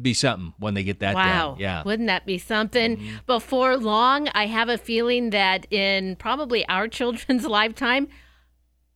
be 0.00 0.14
something 0.14 0.54
when 0.58 0.72
they 0.72 0.82
get 0.82 1.00
that 1.00 1.14
wow. 1.14 1.58
Yeah. 1.60 1.82
Wouldn't 1.84 2.06
that 2.06 2.24
be 2.24 2.38
something? 2.38 3.06
Before 3.26 3.76
long, 3.76 4.28
I 4.28 4.46
have 4.46 4.70
a 4.70 4.78
feeling 4.78 5.28
that 5.28 5.66
in 5.70 6.16
probably 6.16 6.66
our 6.66 6.88
children's 6.98 7.44
lifetime, 7.44 8.08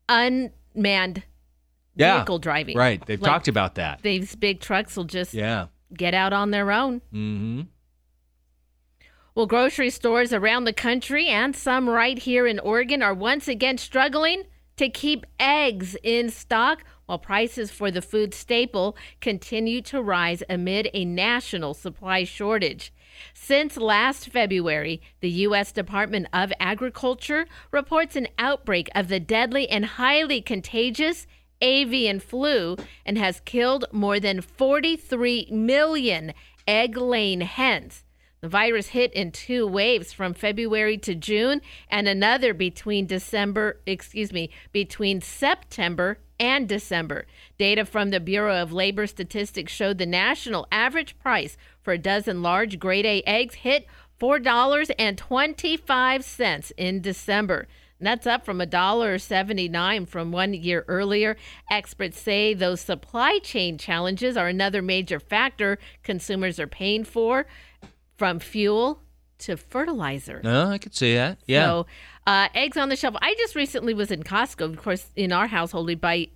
unmanned 0.09 1.24
Yeah. 1.95 2.16
vehicle 2.16 2.39
driving. 2.39 2.74
Right. 2.78 3.05
They've 3.05 3.20
Like, 3.20 3.31
talked 3.31 3.49
about 3.49 3.74
that. 3.74 4.01
These 4.01 4.35
big 4.35 4.61
trucks 4.61 4.97
will 4.97 5.05
just 5.05 5.35
Yeah. 5.35 5.66
get 5.93 6.15
out 6.15 6.32
on 6.32 6.53
their 6.53 6.73
own. 6.73 7.03
Mm-hmm. 7.12 7.61
Well, 9.39 9.47
grocery 9.47 9.90
stores 9.90 10.32
around 10.32 10.65
the 10.65 10.73
country 10.73 11.28
and 11.28 11.55
some 11.55 11.89
right 11.89 12.19
here 12.19 12.44
in 12.44 12.59
Oregon 12.59 13.05
are 13.05 13.15
once 13.15 13.47
again 13.47 13.78
struggling 13.78 14.43
to 14.77 14.89
keep 14.89 15.24
eggs 15.39 15.97
in 16.02 16.28
stock 16.31 16.82
while 17.06 17.20
prices 17.20 17.70
for 17.70 17.93
the 17.93 18.02
food 18.02 18.35
staple 18.35 18.97
continue 19.20 19.81
to 19.82 20.02
rise 20.02 20.43
amid 20.51 20.90
a 20.93 21.05
national 21.05 21.74
supply 21.74 22.24
shortage. 22.24 22.93
Since 23.32 23.77
last 23.77 24.28
February, 24.28 25.01
the 25.20 25.31
U.S. 25.47 25.70
Department 25.70 26.27
of 26.32 26.52
Agriculture 26.59 27.47
reports 27.70 28.16
an 28.16 28.27
outbreak 28.40 28.90
of 28.93 29.06
the 29.06 29.20
deadly 29.20 29.69
and 29.69 29.85
highly 29.86 30.43
contagious 30.43 31.28
avian 31.62 32.19
flu 32.19 32.77
and 33.06 33.16
has 33.16 33.39
killed 33.39 33.85
more 33.93 34.19
than 34.19 34.40
43 34.40 35.47
million 35.52 36.35
egg 36.66 36.97
laying 36.97 37.43
hens. 37.43 38.02
The 38.40 38.48
virus 38.48 38.89
hit 38.89 39.12
in 39.15 39.32
two 39.32 39.66
waves 39.66 40.12
from 40.12 40.32
February 40.32 40.97
to 40.98 41.15
June 41.15 41.60
and 41.90 42.06
another 42.06 42.55
between 42.55 43.06
December, 43.06 43.81
excuse 43.85 44.32
me, 44.32 44.51
between 44.73 45.20
September 45.20 46.19
and 46.39 46.69
December. 46.69 47.27
Data 47.59 47.85
from 47.85 48.10
the 48.10 48.20
Bureau 48.20 48.62
of 48.62 48.73
Labor 48.73 49.09
Statistics 49.09 49.73
showed 49.73 49.98
the 49.98 50.06
national 50.06 50.69
average 50.70 51.19
price 51.19 51.56
for 51.82 51.93
a 51.93 51.98
dozen 51.98 52.43
large 52.43 52.78
grade 52.78 53.06
A 53.06 53.24
eggs 53.27 53.56
hit 53.56 53.89
$4.25 54.20 56.73
in 56.77 57.01
December. 57.01 57.66
That's 58.01 58.28
up 58.28 58.44
from 58.44 58.60
$1.79 58.60 60.09
from 60.09 60.31
one 60.31 60.55
year 60.55 60.85
earlier. 60.86 61.36
Experts 61.69 62.20
say 62.20 62.55
those 62.55 62.81
supply 62.81 63.40
chain 63.43 63.77
challenges 63.77 64.36
are 64.36 64.47
another 64.47 64.82
major 64.82 65.19
factor 65.19 65.81
consumers 66.05 66.60
are 66.60 66.69
paying 66.69 67.02
for, 67.02 67.47
from 68.19 68.39
fuel 68.40 69.01
to 69.39 69.57
fertilizer. 69.57 70.40
No, 70.45 70.66
I 70.69 70.78
could 70.78 70.95
see 70.95 71.15
that. 71.15 71.39
Yeah. 71.47 71.65
So, 71.66 71.86
uh, 72.27 72.49
eggs 72.55 72.77
on 72.77 72.89
the 72.90 72.97
shelf. 72.97 73.15
I 73.23 73.35
just 73.39 73.55
recently 73.55 73.95
was 73.95 74.11
in 74.11 74.23
Costco. 74.24 74.65
Of 74.65 74.77
course, 74.82 75.07
in 75.16 75.32
our 75.32 75.47
household, 75.47 75.86
we 75.86 75.95
buy 75.95 76.28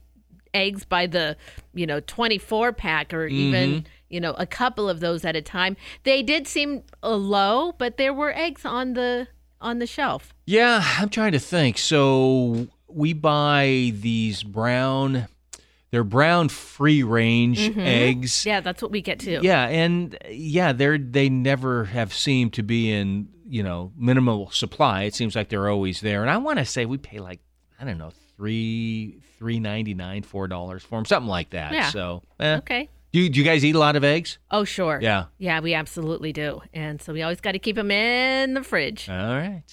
eggs 0.55 0.85
by 0.85 1.07
the, 1.07 1.37
you 1.75 1.87
know, 1.87 2.01
24 2.01 2.73
pack 2.73 3.13
or 3.13 3.27
even, 3.27 3.71
Mhm. 3.83 3.85
you 4.09 4.21
know, 4.21 4.33
a 4.35 4.47
couple 4.47 4.89
of 4.89 5.01
those 5.01 5.25
at 5.25 5.35
a 5.35 5.43
time. 5.43 5.77
They 6.05 6.23
did 6.23 6.47
seem 6.47 6.85
uh, 7.03 7.17
low, 7.17 7.73
but 7.73 7.97
there 7.97 8.15
were 8.15 8.33
eggs 8.35 8.65
on 8.65 8.95
the 8.95 9.27
on 9.61 9.79
the 9.79 9.87
shelf. 9.87 10.35
Yeah, 10.47 10.83
I'm 10.99 11.09
trying 11.09 11.33
to 11.33 11.39
think. 11.39 11.79
So 11.79 12.67
we 12.89 13.13
buy 13.13 13.93
these 13.95 14.43
brown, 14.43 15.29
they're 15.93 16.03
brown 16.03 16.49
free 16.49 17.05
range 17.05 17.61
Mhm. 17.61 17.87
eggs. 17.87 18.45
Yeah, 18.45 18.61
that's 18.61 18.83
what 18.83 18.91
we 18.91 19.01
get 19.03 19.21
too. 19.21 19.39
Yeah, 19.43 19.69
and 19.69 20.19
yeah, 20.29 20.73
they're 20.73 20.99
they 20.99 21.29
never 21.29 21.85
have 21.85 22.13
seemed 22.13 22.55
to 22.55 22.63
be 22.65 22.91
in 22.91 23.29
you 23.47 23.63
know 23.63 23.93
minimal 23.97 24.51
supply. 24.51 25.03
It 25.05 25.15
seems 25.15 25.37
like 25.37 25.49
they're 25.51 25.69
always 25.69 26.01
there. 26.01 26.23
And 26.23 26.31
I 26.31 26.39
want 26.39 26.59
to 26.59 26.65
say 26.65 26.87
we 26.87 26.99
pay 26.99 27.19
like 27.21 27.39
I 27.79 27.85
don't 27.85 27.99
know 27.99 28.11
three 28.37 29.19
three 29.39 29.61
ninety 29.61 29.95
nine 29.95 30.23
four 30.23 30.49
dollars 30.49 30.83
for 30.83 30.97
them, 30.99 31.05
something 31.05 31.29
like 31.29 31.51
that. 31.51 31.73
Yeah. 31.73 31.91
So 31.91 32.23
eh. 32.41 32.57
Okay. 32.57 32.89
Do 33.13 33.21
you, 33.21 33.29
do 33.29 33.39
you 33.41 33.45
guys 33.45 33.63
eat 33.63 33.75
a 33.75 33.79
lot 33.79 33.95
of 33.95 34.05
eggs? 34.05 34.39
Oh, 34.51 34.65
sure. 34.65 34.99
Yeah. 35.03 35.27
Yeah, 35.37 35.61
we 35.61 35.75
absolutely 35.75 36.33
do. 36.33 36.63
And 36.73 37.03
so 37.03 37.13
we 37.13 37.21
always 37.21 37.43
got 37.43 37.53
to 37.53 37.59
keep 37.59 37.77
them 37.77 37.91
in 37.91 38.55
the 38.55 38.63
fridge. 38.63 39.07
All 39.07 39.15
right. 39.37 39.65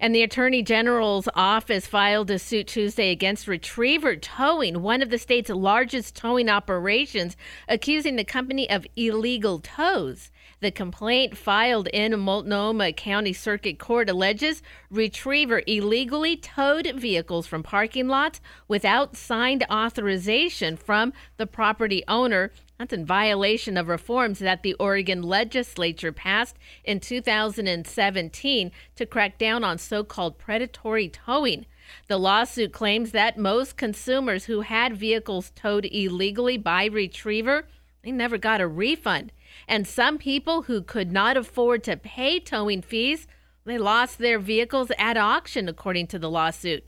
And 0.00 0.14
the 0.14 0.22
Attorney 0.22 0.62
General's 0.62 1.28
office 1.34 1.88
filed 1.88 2.30
a 2.30 2.38
suit 2.38 2.68
Tuesday 2.68 3.10
against 3.10 3.48
Retriever 3.48 4.14
Towing, 4.14 4.80
one 4.80 5.02
of 5.02 5.10
the 5.10 5.18
state's 5.18 5.50
largest 5.50 6.14
towing 6.14 6.48
operations, 6.48 7.36
accusing 7.68 8.14
the 8.14 8.22
company 8.22 8.70
of 8.70 8.86
illegal 8.94 9.58
tows. 9.58 10.30
The 10.60 10.70
complaint 10.70 11.36
filed 11.36 11.88
in 11.88 12.18
Multnomah 12.18 12.92
County 12.92 13.32
Circuit 13.32 13.80
Court 13.80 14.08
alleges 14.08 14.62
Retriever 14.88 15.62
illegally 15.66 16.36
towed 16.36 16.86
vehicles 16.94 17.48
from 17.48 17.64
parking 17.64 18.06
lots 18.06 18.40
without 18.68 19.16
signed 19.16 19.66
authorization 19.68 20.76
from 20.76 21.12
the 21.38 21.46
property 21.46 22.04
owner 22.06 22.52
that's 22.78 22.92
in 22.92 23.04
violation 23.04 23.76
of 23.76 23.88
reforms 23.88 24.38
that 24.38 24.62
the 24.62 24.74
Oregon 24.74 25.22
legislature 25.22 26.12
passed 26.12 26.56
in 26.84 27.00
2017 27.00 28.70
to 28.94 29.06
crack 29.06 29.36
down 29.36 29.64
on 29.64 29.78
so 29.78 30.04
called 30.04 30.38
predatory 30.38 31.08
towing. 31.08 31.66
The 32.06 32.18
lawsuit 32.18 32.72
claims 32.72 33.10
that 33.10 33.36
most 33.36 33.76
consumers 33.76 34.44
who 34.44 34.60
had 34.60 34.96
vehicles 34.96 35.50
towed 35.56 35.86
illegally 35.86 36.56
by 36.56 36.84
Retriever, 36.84 37.66
they 38.02 38.12
never 38.12 38.38
got 38.38 38.60
a 38.60 38.68
refund. 38.68 39.32
And 39.66 39.86
some 39.86 40.16
people 40.16 40.62
who 40.62 40.80
could 40.80 41.10
not 41.10 41.36
afford 41.36 41.82
to 41.84 41.96
pay 41.96 42.38
towing 42.38 42.82
fees, 42.82 43.26
they 43.64 43.78
lost 43.78 44.18
their 44.18 44.38
vehicles 44.38 44.92
at 44.98 45.16
auction, 45.16 45.68
according 45.68 46.06
to 46.08 46.18
the 46.18 46.30
lawsuit. 46.30 46.84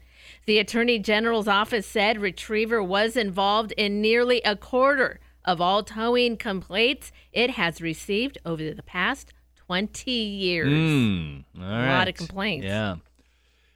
The 0.46 0.58
Attorney 0.58 1.00
General's 1.00 1.48
office 1.48 1.86
said 1.86 2.20
Retriever 2.20 2.82
was 2.82 3.16
involved 3.16 3.72
in 3.72 4.00
nearly 4.00 4.40
a 4.42 4.54
quarter 4.54 5.18
of 5.44 5.60
all 5.60 5.82
towing 5.82 6.36
complaints 6.36 7.12
it 7.32 7.50
has 7.50 7.80
received 7.80 8.38
over 8.44 8.72
the 8.72 8.82
past 8.82 9.32
20 9.66 10.10
years. 10.10 10.68
Mm, 10.68 11.44
A 11.58 11.60
lot 11.60 12.08
of 12.08 12.14
complaints. 12.14 12.64
Yeah. 12.66 12.96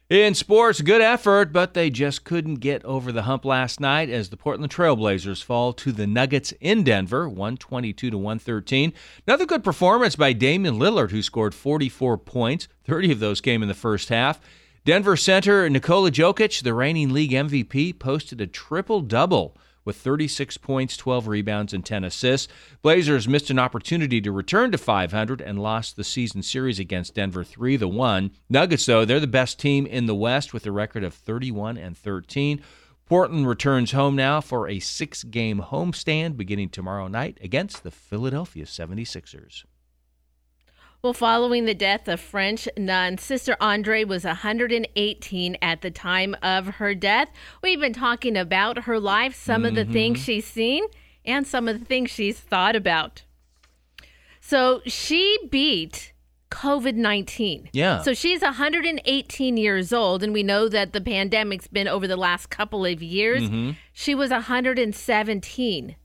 In 0.07 0.35
sports, 0.35 0.81
good 0.81 1.01
effort, 1.01 1.51
but 1.51 1.73
they 1.73 1.89
just 1.89 2.23
couldn't 2.23 2.55
get 2.55 2.85
over 2.85 3.11
the 3.11 3.23
hump 3.23 3.43
last 3.43 3.79
night 3.79 4.07
as 4.07 4.29
the 4.29 4.37
Portland 4.37 4.71
Trailblazers 4.71 5.43
fall 5.43 5.73
to 5.73 5.91
the 5.91 6.05
Nuggets 6.05 6.53
in 6.61 6.83
Denver, 6.83 7.27
122 7.27 8.11
to 8.11 8.17
113. 8.17 8.93
Another 9.25 9.47
good 9.47 9.63
performance 9.63 10.15
by 10.15 10.31
Damian 10.31 10.77
Lillard, 10.77 11.09
who 11.09 11.23
scored 11.23 11.55
44 11.55 12.19
points. 12.19 12.67
30 12.85 13.13
of 13.13 13.19
those 13.19 13.41
came 13.41 13.63
in 13.63 13.67
the 13.67 13.73
first 13.73 14.09
half. 14.09 14.39
Denver 14.85 15.17
center 15.17 15.67
Nikola 15.67 16.11
Jokic, 16.11 16.61
the 16.61 16.75
reigning 16.75 17.11
league 17.11 17.31
MVP, 17.31 17.97
posted 17.97 18.39
a 18.39 18.45
triple 18.45 19.01
double 19.01 19.57
with 19.85 19.95
36 19.95 20.57
points, 20.57 20.97
12 20.97 21.27
rebounds, 21.27 21.73
and 21.73 21.85
10 21.85 22.03
assists. 22.03 22.51
Blazers 22.81 23.27
missed 23.27 23.49
an 23.49 23.59
opportunity 23.59 24.19
to 24.19 24.31
return 24.31 24.71
to 24.71 24.77
500 24.77 25.39
and 25.39 25.61
lost 25.61 25.95
the 25.95 26.03
season 26.03 26.43
series 26.43 26.79
against 26.79 27.15
Denver 27.15 27.43
3 27.43 27.77
to 27.77 27.87
1. 27.87 28.31
Nuggets, 28.49 28.85
though, 28.85 29.05
they're 29.05 29.19
the 29.19 29.27
best 29.27 29.59
team 29.59 29.85
in 29.85 30.07
the 30.07 30.15
West 30.15 30.53
with 30.53 30.65
a 30.65 30.71
record 30.71 31.03
of 31.03 31.13
31 31.13 31.77
and 31.77 31.97
13. 31.97 32.61
Portland 33.05 33.47
returns 33.47 33.91
home 33.91 34.15
now 34.15 34.41
for 34.41 34.67
a 34.67 34.79
six 34.79 35.23
game 35.23 35.59
homestand 35.59 36.35
beginning 36.35 36.69
tomorrow 36.69 37.07
night 37.07 37.37
against 37.39 37.83
the 37.83 37.91
Philadelphia 37.91 38.65
76ers. 38.65 39.63
Well, 41.05 41.13
following 41.13 41.65
the 41.65 41.75
death 41.75 42.07
of 42.07 42.19
French 42.19 42.67
nun, 42.75 43.19
Sister 43.19 43.55
Andre 43.61 44.03
was 44.05 44.23
118 44.23 45.55
at 45.61 45.81
the 45.81 45.91
time 45.91 46.35
of 46.41 46.65
her 46.77 46.95
death. 46.95 47.29
We've 47.61 47.79
been 47.79 47.93
talking 47.93 48.35
about 48.35 48.85
her 48.85 48.99
life, 48.99 49.35
some 49.35 49.65
of 49.65 49.75
the 49.75 49.85
things 49.85 50.19
Mhm. 50.19 50.25
she's 50.25 50.47
seen, 50.47 50.83
and 51.23 51.45
some 51.45 51.67
of 51.67 51.79
the 51.79 51.85
things 51.85 52.09
she's 52.09 52.39
thought 52.39 52.75
about. 52.75 53.21
So 54.41 54.81
she 54.87 55.37
beat 55.51 56.11
COVID 56.49 56.95
19. 56.95 57.69
Yeah. 57.71 58.01
So 58.01 58.15
she's 58.15 58.41
118 58.41 59.57
years 59.57 59.93
old, 59.93 60.23
and 60.23 60.33
we 60.33 60.41
know 60.41 60.67
that 60.67 60.91
the 60.91 61.01
pandemic's 61.01 61.67
been 61.67 61.87
over 61.87 62.07
the 62.07 62.17
last 62.17 62.49
couple 62.49 62.83
of 62.83 63.03
years. 63.03 63.43
Mhm. 63.43 63.75
She 63.93 64.15
was 64.15 64.31
117 64.31 65.97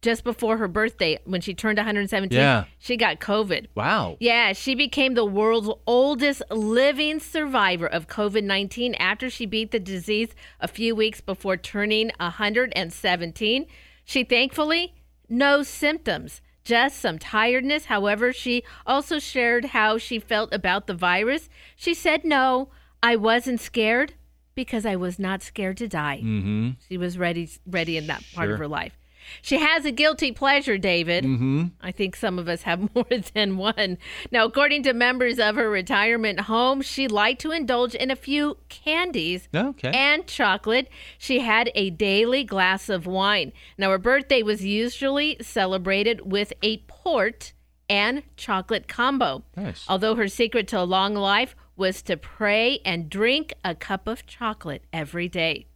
just 0.00 0.22
before 0.22 0.58
her 0.58 0.68
birthday 0.68 1.18
when 1.24 1.40
she 1.40 1.54
turned 1.54 1.76
117. 1.78 2.36
Yeah. 2.38 2.64
She 2.78 2.96
got 2.96 3.18
COVID. 3.18 3.66
Wow. 3.74 4.16
Yeah, 4.20 4.52
she 4.52 4.74
became 4.74 5.14
the 5.14 5.24
world's 5.24 5.70
oldest 5.86 6.42
living 6.50 7.18
survivor 7.18 7.86
of 7.86 8.06
COVID 8.06 8.44
19 8.44 8.94
after 8.94 9.28
she 9.28 9.44
beat 9.46 9.70
the 9.72 9.80
disease 9.80 10.28
a 10.60 10.68
few 10.68 10.94
weeks 10.94 11.20
before 11.20 11.56
turning 11.56 12.12
117. 12.20 13.66
She 14.04 14.24
thankfully, 14.24 14.94
no 15.28 15.62
symptoms, 15.62 16.40
just 16.64 16.98
some 16.98 17.18
tiredness. 17.18 17.86
However, 17.86 18.32
she 18.32 18.62
also 18.86 19.18
shared 19.18 19.66
how 19.66 19.98
she 19.98 20.18
felt 20.18 20.52
about 20.54 20.86
the 20.86 20.94
virus. 20.94 21.48
She 21.76 21.94
said, 21.94 22.24
No, 22.24 22.68
I 23.02 23.16
wasn't 23.16 23.60
scared 23.60 24.14
because 24.54 24.84
I 24.86 24.96
was 24.96 25.18
not 25.18 25.42
scared 25.42 25.76
to 25.78 25.88
die. 25.88 26.20
Mm-hmm. 26.22 26.70
She 26.88 26.96
was 26.96 27.18
ready 27.18 27.48
ready 27.66 27.96
in 27.96 28.06
that 28.06 28.22
part 28.34 28.46
Sure. 28.46 28.54
of 28.54 28.58
her 28.60 28.68
life. 28.68 28.96
She 29.42 29.58
has 29.58 29.84
a 29.84 29.90
guilty 29.90 30.32
pleasure, 30.32 30.78
David. 30.78 31.24
Mm-hmm. 31.24 31.66
I 31.80 31.92
think 31.92 32.16
some 32.16 32.38
of 32.38 32.48
us 32.48 32.62
have 32.62 32.80
more 32.94 33.06
than 33.34 33.56
one. 33.56 33.98
Now, 34.30 34.44
according 34.44 34.82
to 34.84 34.92
members 34.92 35.38
of 35.38 35.56
her 35.56 35.68
retirement 35.70 36.40
home, 36.40 36.82
she 36.82 37.08
liked 37.08 37.40
to 37.42 37.52
indulge 37.52 37.94
in 37.94 38.10
a 38.10 38.16
few 38.16 38.58
candies 38.68 39.48
Okay. 39.54 39.90
and 39.92 40.26
chocolate. 40.26 40.88
She 41.18 41.40
had 41.40 41.70
a 41.74 41.90
daily 41.90 42.44
glass 42.44 42.88
of 42.88 43.06
wine. 43.06 43.52
Now, 43.76 43.90
her 43.90 43.98
birthday 43.98 44.42
was 44.42 44.64
usually 44.64 45.36
celebrated 45.40 46.30
with 46.30 46.52
a 46.62 46.78
port 46.88 47.52
and 47.88 48.22
chocolate 48.36 48.88
combo. 48.88 49.44
Nice. 49.56 49.84
Although 49.88 50.14
her 50.16 50.28
secret 50.28 50.68
to 50.68 50.80
a 50.80 50.84
long 50.84 51.14
life 51.14 51.56
was 51.76 52.02
to 52.02 52.16
pray 52.16 52.80
and 52.84 53.08
drink 53.08 53.54
a 53.64 53.74
cup 53.74 54.06
of 54.08 54.26
chocolate 54.26 54.82
every 54.92 55.28
day. 55.28 55.66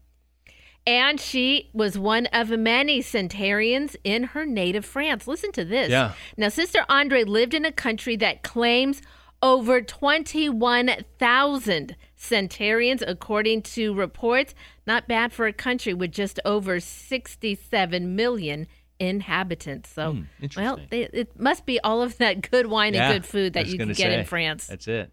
And 0.86 1.20
she 1.20 1.70
was 1.72 1.96
one 1.96 2.26
of 2.26 2.50
many 2.50 3.00
centenarians 3.02 3.96
in 4.02 4.24
her 4.24 4.44
native 4.44 4.84
France. 4.84 5.28
Listen 5.28 5.52
to 5.52 5.64
this. 5.64 5.90
Yeah. 5.90 6.12
Now, 6.36 6.48
Sister 6.48 6.84
Andre 6.88 7.22
lived 7.22 7.54
in 7.54 7.64
a 7.64 7.70
country 7.72 8.16
that 8.16 8.42
claims 8.42 9.00
over 9.42 9.80
21,000 9.80 11.96
centenarians, 12.16 13.02
according 13.06 13.62
to 13.62 13.94
reports. 13.94 14.54
Not 14.86 15.08
bad 15.08 15.32
for 15.32 15.46
a 15.46 15.52
country 15.52 15.94
with 15.94 16.12
just 16.12 16.40
over 16.44 16.80
67 16.80 18.16
million 18.16 18.66
inhabitants. 18.98 19.90
So, 19.90 20.12
Hmm, 20.12 20.22
well, 20.56 20.80
they, 20.90 21.02
it 21.12 21.38
must 21.38 21.66
be 21.66 21.78
all 21.80 22.02
of 22.02 22.18
that 22.18 22.50
good 22.50 22.66
wine 22.66 22.94
Yeah, 22.94 23.10
and 23.10 23.22
good 23.22 23.26
food 23.28 23.52
that 23.54 23.66
you 23.66 23.78
can 23.78 23.92
get 23.92 24.12
in. 24.12 24.24
France. 24.24 24.66
That's 24.66 24.88
it. 24.88 25.12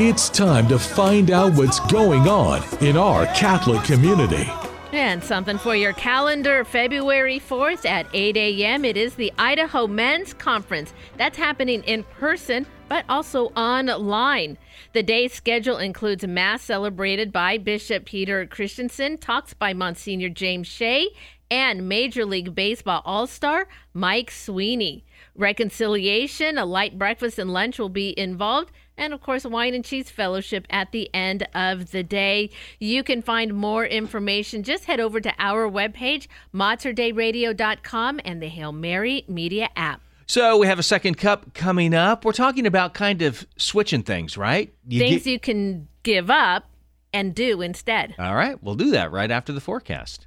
It's 0.00 0.28
time 0.28 0.68
to 0.68 0.78
find 0.78 1.30
out 1.30 1.54
what's 1.54 1.80
going 1.80 2.28
on 2.28 2.62
in 2.80 2.96
our 2.96 3.26
Catholic 3.34 3.82
community. 3.84 4.48
And 4.92 5.22
something 5.22 5.58
for 5.58 5.74
your 5.74 5.92
calendar 5.92 6.64
February 6.64 7.40
4th 7.40 7.84
at 7.84 8.06
8 8.12 8.36
a.m. 8.36 8.84
It 8.84 8.96
is 8.96 9.14
the 9.16 9.32
Idaho 9.38 9.86
Men's 9.86 10.32
Conference. 10.32 10.94
That's 11.16 11.36
happening 11.36 11.82
in 11.82 12.04
person, 12.04 12.66
but 12.88 13.04
also 13.08 13.46
online. 13.48 14.56
The 14.92 15.02
day's 15.02 15.34
schedule 15.34 15.76
includes 15.76 16.26
Mass 16.26 16.62
celebrated 16.62 17.32
by 17.32 17.58
Bishop 17.58 18.04
Peter 18.04 18.46
Christensen, 18.46 19.18
talks 19.18 19.52
by 19.52 19.74
Monsignor 19.74 20.30
James 20.30 20.66
Shea, 20.66 21.08
and 21.50 21.88
Major 21.88 22.24
League 22.24 22.54
Baseball 22.54 23.02
All 23.04 23.26
Star 23.26 23.68
Mike 23.92 24.30
Sweeney. 24.30 25.04
Reconciliation, 25.38 26.58
a 26.58 26.64
light 26.66 26.98
breakfast, 26.98 27.38
and 27.38 27.52
lunch 27.52 27.78
will 27.78 27.88
be 27.88 28.18
involved 28.18 28.70
and 29.00 29.14
of 29.14 29.20
course 29.20 29.44
wine 29.44 29.74
and 29.74 29.84
cheese 29.84 30.10
fellowship 30.10 30.66
at 30.70 30.90
the 30.90 31.08
end 31.14 31.46
of 31.54 31.92
the 31.92 32.02
day 32.02 32.50
you 32.80 33.04
can 33.04 33.22
find 33.22 33.54
more 33.54 33.86
information 33.86 34.64
just 34.64 34.86
head 34.86 34.98
over 34.98 35.20
to 35.20 35.32
our 35.38 35.70
webpage 35.70 36.26
materdeiradio.com 36.52 38.20
and 38.24 38.42
the 38.42 38.48
hail 38.48 38.72
mary 38.72 39.24
media 39.28 39.68
app 39.76 40.00
So 40.26 40.58
we 40.58 40.66
have 40.66 40.78
a 40.78 40.82
second 40.82 41.16
cup 41.16 41.54
coming 41.54 41.94
up. 41.94 42.24
We're 42.24 42.32
talking 42.32 42.66
about 42.66 42.92
kind 42.92 43.22
of 43.22 43.46
switching 43.56 44.02
things, 44.02 44.36
right? 44.36 44.74
You 44.86 44.98
things 45.00 45.22
get- 45.24 45.30
you 45.30 45.38
can 45.38 45.88
give 46.02 46.28
up 46.30 46.68
and 47.12 47.34
do 47.34 47.62
instead 47.62 48.14
All 48.18 48.34
right, 48.34 48.62
we'll 48.62 48.74
do 48.74 48.90
that 48.90 49.10
right 49.12 49.30
after 49.30 49.52
the 49.52 49.60
forecast. 49.60 50.26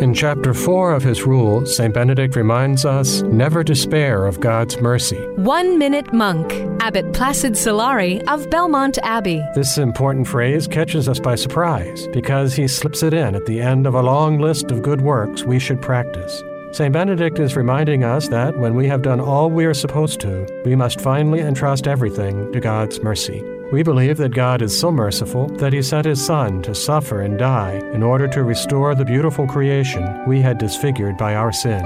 In 0.00 0.14
chapter 0.14 0.54
4 0.54 0.94
of 0.94 1.02
his 1.02 1.24
rule, 1.24 1.66
St. 1.66 1.92
Benedict 1.92 2.34
reminds 2.34 2.86
us 2.86 3.20
never 3.20 3.62
despair 3.62 4.24
of 4.24 4.40
God's 4.40 4.80
mercy. 4.80 5.18
One 5.36 5.78
Minute 5.78 6.10
Monk, 6.14 6.50
Abbot 6.80 7.12
Placid 7.12 7.52
Solari 7.52 8.26
of 8.26 8.48
Belmont 8.48 8.96
Abbey. 9.02 9.44
This 9.54 9.76
important 9.76 10.26
phrase 10.26 10.66
catches 10.66 11.06
us 11.06 11.20
by 11.20 11.34
surprise 11.34 12.08
because 12.14 12.54
he 12.54 12.66
slips 12.66 13.02
it 13.02 13.12
in 13.12 13.34
at 13.34 13.44
the 13.44 13.60
end 13.60 13.86
of 13.86 13.94
a 13.94 14.02
long 14.02 14.38
list 14.38 14.70
of 14.70 14.80
good 14.80 15.02
works 15.02 15.44
we 15.44 15.58
should 15.58 15.82
practice. 15.82 16.42
St. 16.72 16.94
Benedict 16.94 17.38
is 17.38 17.54
reminding 17.54 18.02
us 18.02 18.28
that 18.28 18.56
when 18.56 18.74
we 18.74 18.86
have 18.86 19.02
done 19.02 19.20
all 19.20 19.50
we 19.50 19.66
are 19.66 19.74
supposed 19.74 20.18
to, 20.20 20.46
we 20.64 20.74
must 20.74 20.98
finally 20.98 21.40
entrust 21.40 21.86
everything 21.86 22.50
to 22.52 22.60
God's 22.60 23.02
mercy. 23.02 23.44
We 23.72 23.82
believe 23.84 24.16
that 24.16 24.34
God 24.34 24.62
is 24.62 24.78
so 24.78 24.90
merciful 24.90 25.46
that 25.58 25.72
he 25.72 25.80
sent 25.80 26.06
his 26.06 26.24
Son 26.24 26.60
to 26.62 26.74
suffer 26.74 27.20
and 27.20 27.38
die 27.38 27.74
in 27.92 28.02
order 28.02 28.26
to 28.28 28.42
restore 28.42 28.96
the 28.96 29.04
beautiful 29.04 29.46
creation 29.46 30.26
we 30.26 30.40
had 30.40 30.58
disfigured 30.58 31.16
by 31.16 31.36
our 31.36 31.52
sin. 31.52 31.84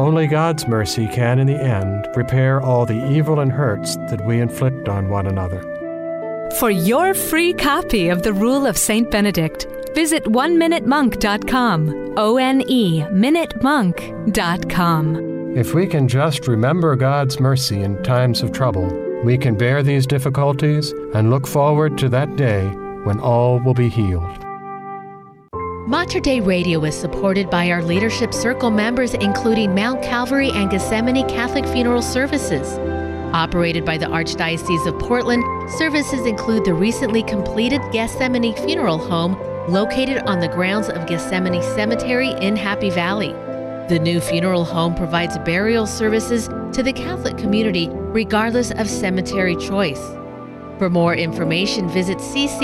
Only 0.00 0.26
God's 0.26 0.66
mercy 0.66 1.06
can, 1.06 1.38
in 1.38 1.46
the 1.46 1.62
end, 1.62 2.08
repair 2.16 2.60
all 2.60 2.84
the 2.84 3.08
evil 3.12 3.38
and 3.38 3.52
hurts 3.52 3.94
that 4.08 4.26
we 4.26 4.40
inflict 4.40 4.88
on 4.88 5.08
one 5.08 5.26
another. 5.26 5.62
For 6.58 6.70
your 6.70 7.14
free 7.14 7.52
copy 7.52 8.08
of 8.08 8.24
the 8.24 8.32
Rule 8.32 8.66
of 8.66 8.76
St. 8.76 9.08
Benedict, 9.08 9.68
visit 9.94 10.24
oneminutemonk.com. 10.24 12.14
O 12.16 12.38
N 12.38 12.64
E 12.66 13.02
minutemonk.com. 13.02 15.56
If 15.56 15.74
we 15.74 15.86
can 15.86 16.08
just 16.08 16.48
remember 16.48 16.96
God's 16.96 17.38
mercy 17.38 17.82
in 17.82 18.02
times 18.02 18.42
of 18.42 18.50
trouble, 18.52 19.09
we 19.24 19.36
can 19.36 19.56
bear 19.56 19.82
these 19.82 20.06
difficulties 20.06 20.92
and 21.14 21.30
look 21.30 21.46
forward 21.46 21.98
to 21.98 22.08
that 22.08 22.36
day 22.36 22.66
when 23.04 23.18
all 23.20 23.60
will 23.60 23.74
be 23.74 23.88
healed. 23.88 24.44
Mater 25.86 26.20
Dei 26.20 26.40
Radio 26.40 26.84
is 26.84 26.94
supported 26.94 27.50
by 27.50 27.70
our 27.70 27.82
Leadership 27.82 28.32
Circle 28.32 28.70
members, 28.70 29.14
including 29.14 29.74
Mount 29.74 30.02
Calvary 30.02 30.50
and 30.50 30.70
Gethsemane 30.70 31.28
Catholic 31.28 31.66
Funeral 31.66 32.02
Services. 32.02 32.78
Operated 33.34 33.84
by 33.84 33.98
the 33.98 34.06
Archdiocese 34.06 34.86
of 34.86 34.98
Portland, 35.00 35.42
services 35.78 36.26
include 36.26 36.64
the 36.64 36.74
recently 36.74 37.22
completed 37.22 37.80
Gethsemane 37.92 38.54
Funeral 38.54 38.98
Home 38.98 39.36
located 39.68 40.18
on 40.24 40.40
the 40.40 40.48
grounds 40.48 40.88
of 40.88 41.06
Gethsemane 41.06 41.62
Cemetery 41.62 42.30
in 42.40 42.56
Happy 42.56 42.90
Valley. 42.90 43.34
The 43.90 43.98
new 43.98 44.20
funeral 44.20 44.64
home 44.64 44.94
provides 44.94 45.36
burial 45.38 45.84
services 45.84 46.46
to 46.46 46.80
the 46.84 46.92
Catholic 46.92 47.36
community 47.36 47.88
regardless 47.90 48.70
of 48.70 48.88
cemetery 48.88 49.56
choice. 49.56 49.98
For 50.78 50.88
more 50.88 51.16
information, 51.16 51.88
visit 51.88 52.18
ccpdxor.com. 52.18 52.54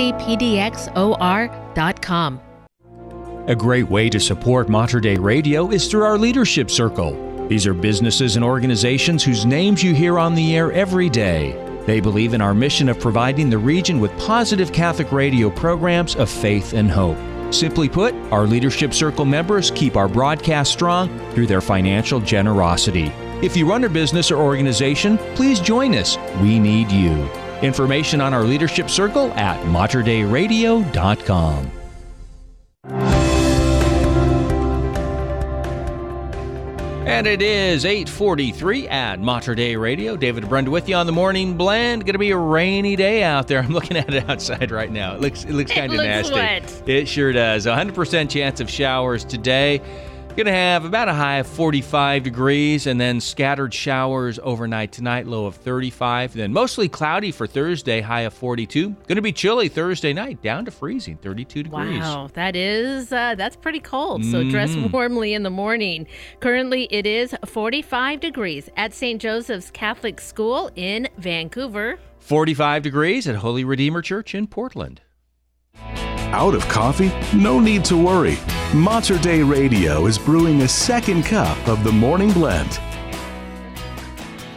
A 3.48 3.56
great 3.56 3.88
way 3.88 4.08
to 4.08 4.20
support 4.20 4.68
Mater 4.68 5.00
Dei 5.00 5.16
Radio 5.16 5.68
is 5.72 5.88
through 5.88 6.04
our 6.04 6.16
Leadership 6.16 6.70
Circle. 6.70 7.48
These 7.48 7.66
are 7.66 7.74
businesses 7.74 8.36
and 8.36 8.44
organizations 8.44 9.24
whose 9.24 9.44
names 9.44 9.82
you 9.82 9.94
hear 9.94 10.20
on 10.20 10.36
the 10.36 10.56
air 10.56 10.70
every 10.70 11.10
day. 11.10 11.60
They 11.86 11.98
believe 11.98 12.34
in 12.34 12.40
our 12.40 12.54
mission 12.54 12.88
of 12.88 13.00
providing 13.00 13.50
the 13.50 13.58
region 13.58 13.98
with 13.98 14.16
positive 14.16 14.72
Catholic 14.72 15.10
radio 15.10 15.50
programs 15.50 16.14
of 16.14 16.30
faith 16.30 16.72
and 16.72 16.88
hope. 16.88 17.18
Simply 17.51 17.89
put, 17.89 18.14
our 18.32 18.47
Leadership 18.47 18.93
Circle 18.93 19.24
members 19.24 19.70
keep 19.70 19.97
our 19.97 20.09
broadcast 20.09 20.73
strong 20.73 21.09
through 21.32 21.47
their 21.47 21.60
financial 21.60 22.20
generosity. 22.20 23.12
If 23.43 23.56
you 23.56 23.68
run 23.68 23.85
a 23.85 23.89
business 23.89 24.31
or 24.31 24.43
organization, 24.43 25.18
please 25.35 25.60
join 25.60 25.94
us. 25.94 26.16
We 26.40 26.59
need 26.59 26.90
you. 26.90 27.28
Information 27.62 28.20
on 28.20 28.35
our 28.35 28.44
Leadership 28.44 28.90
Circle 28.90 29.32
at 29.32 29.59
materdeiradio.com. 29.66 31.75
And 37.06 37.28
it 37.28 37.40
is 37.40 37.84
843 37.84 38.88
at 38.88 39.20
Mater 39.20 39.54
Dei 39.54 39.76
Radio. 39.76 40.16
David 40.16 40.48
Brenda 40.48 40.72
with 40.72 40.88
you 40.88 40.96
on 40.96 41.06
the 41.06 41.12
morning 41.12 41.56
blend. 41.56 42.04
Going 42.04 42.14
to 42.14 42.18
be 42.18 42.32
a 42.32 42.36
rainy 42.36 42.96
day 42.96 43.22
out 43.22 43.46
there. 43.46 43.60
I'm 43.62 43.70
looking 43.72 43.96
at 43.96 44.12
it 44.12 44.28
outside 44.28 44.72
right 44.72 44.90
now. 44.90 45.14
It 45.14 45.20
looks 45.20 45.44
it 45.44 45.52
looks 45.52 45.70
kind 45.70 45.92
of 45.92 46.00
nasty. 46.00 46.34
wet. 46.34 46.82
It 46.88 47.06
sure 47.06 47.30
does. 47.30 47.64
100% 47.64 48.28
chance 48.28 48.58
of 48.58 48.68
showers 48.68 49.24
today. 49.24 49.80
Going 50.36 50.44
to 50.44 50.52
have 50.52 50.84
about 50.84 51.08
a 51.08 51.14
high 51.14 51.36
of 51.36 51.46
45 51.46 52.22
degrees 52.22 52.86
and 52.86 53.00
then 53.00 53.22
scattered 53.22 53.72
showers 53.72 54.38
overnight 54.42 54.92
tonight, 54.92 55.26
low 55.26 55.46
of 55.46 55.54
35. 55.54 56.34
Then 56.34 56.52
mostly 56.52 56.90
cloudy 56.90 57.32
for 57.32 57.46
Thursday, 57.46 58.02
high 58.02 58.20
of 58.22 58.34
42. 58.34 58.90
Going 58.90 59.16
to 59.16 59.22
be 59.22 59.32
chilly 59.32 59.68
Thursday 59.70 60.12
night, 60.12 60.42
down 60.42 60.66
to 60.66 60.70
freezing, 60.70 61.16
32 61.16 61.62
degrees. 61.62 62.00
Wow, 62.00 62.28
that 62.34 62.54
is 62.54 63.10
uh, 63.14 63.34
that's 63.34 63.56
pretty 63.56 63.80
cold. 63.80 64.26
So 64.26 64.44
dress 64.50 64.72
Mhm. 64.72 64.92
warmly 64.92 65.32
in 65.32 65.42
the 65.42 65.48
morning. 65.48 66.06
Currently, 66.40 66.88
it 66.90 67.06
is 67.06 67.34
45 67.46 68.20
degrees 68.20 68.68
at 68.76 68.92
St. 68.92 69.18
Joseph's 69.18 69.70
Catholic 69.70 70.20
School 70.20 70.70
in 70.76 71.08
Vancouver. 71.16 71.98
45 72.18 72.82
degrees 72.82 73.26
at 73.26 73.36
Holy 73.36 73.64
Redeemer 73.64 74.02
Church 74.02 74.34
in 74.34 74.46
Portland. 74.48 75.00
Out 75.80 76.54
of 76.54 76.66
coffee? 76.68 77.10
No 77.36 77.60
need 77.60 77.84
to 77.86 77.96
worry. 77.96 78.36
Mater 78.74 79.18
Dei 79.18 79.42
Radio 79.42 80.06
is 80.06 80.18
brewing 80.18 80.62
a 80.62 80.68
second 80.68 81.24
cup 81.24 81.56
of 81.68 81.84
the 81.84 81.92
morning 81.92 82.32
blend. 82.32 82.78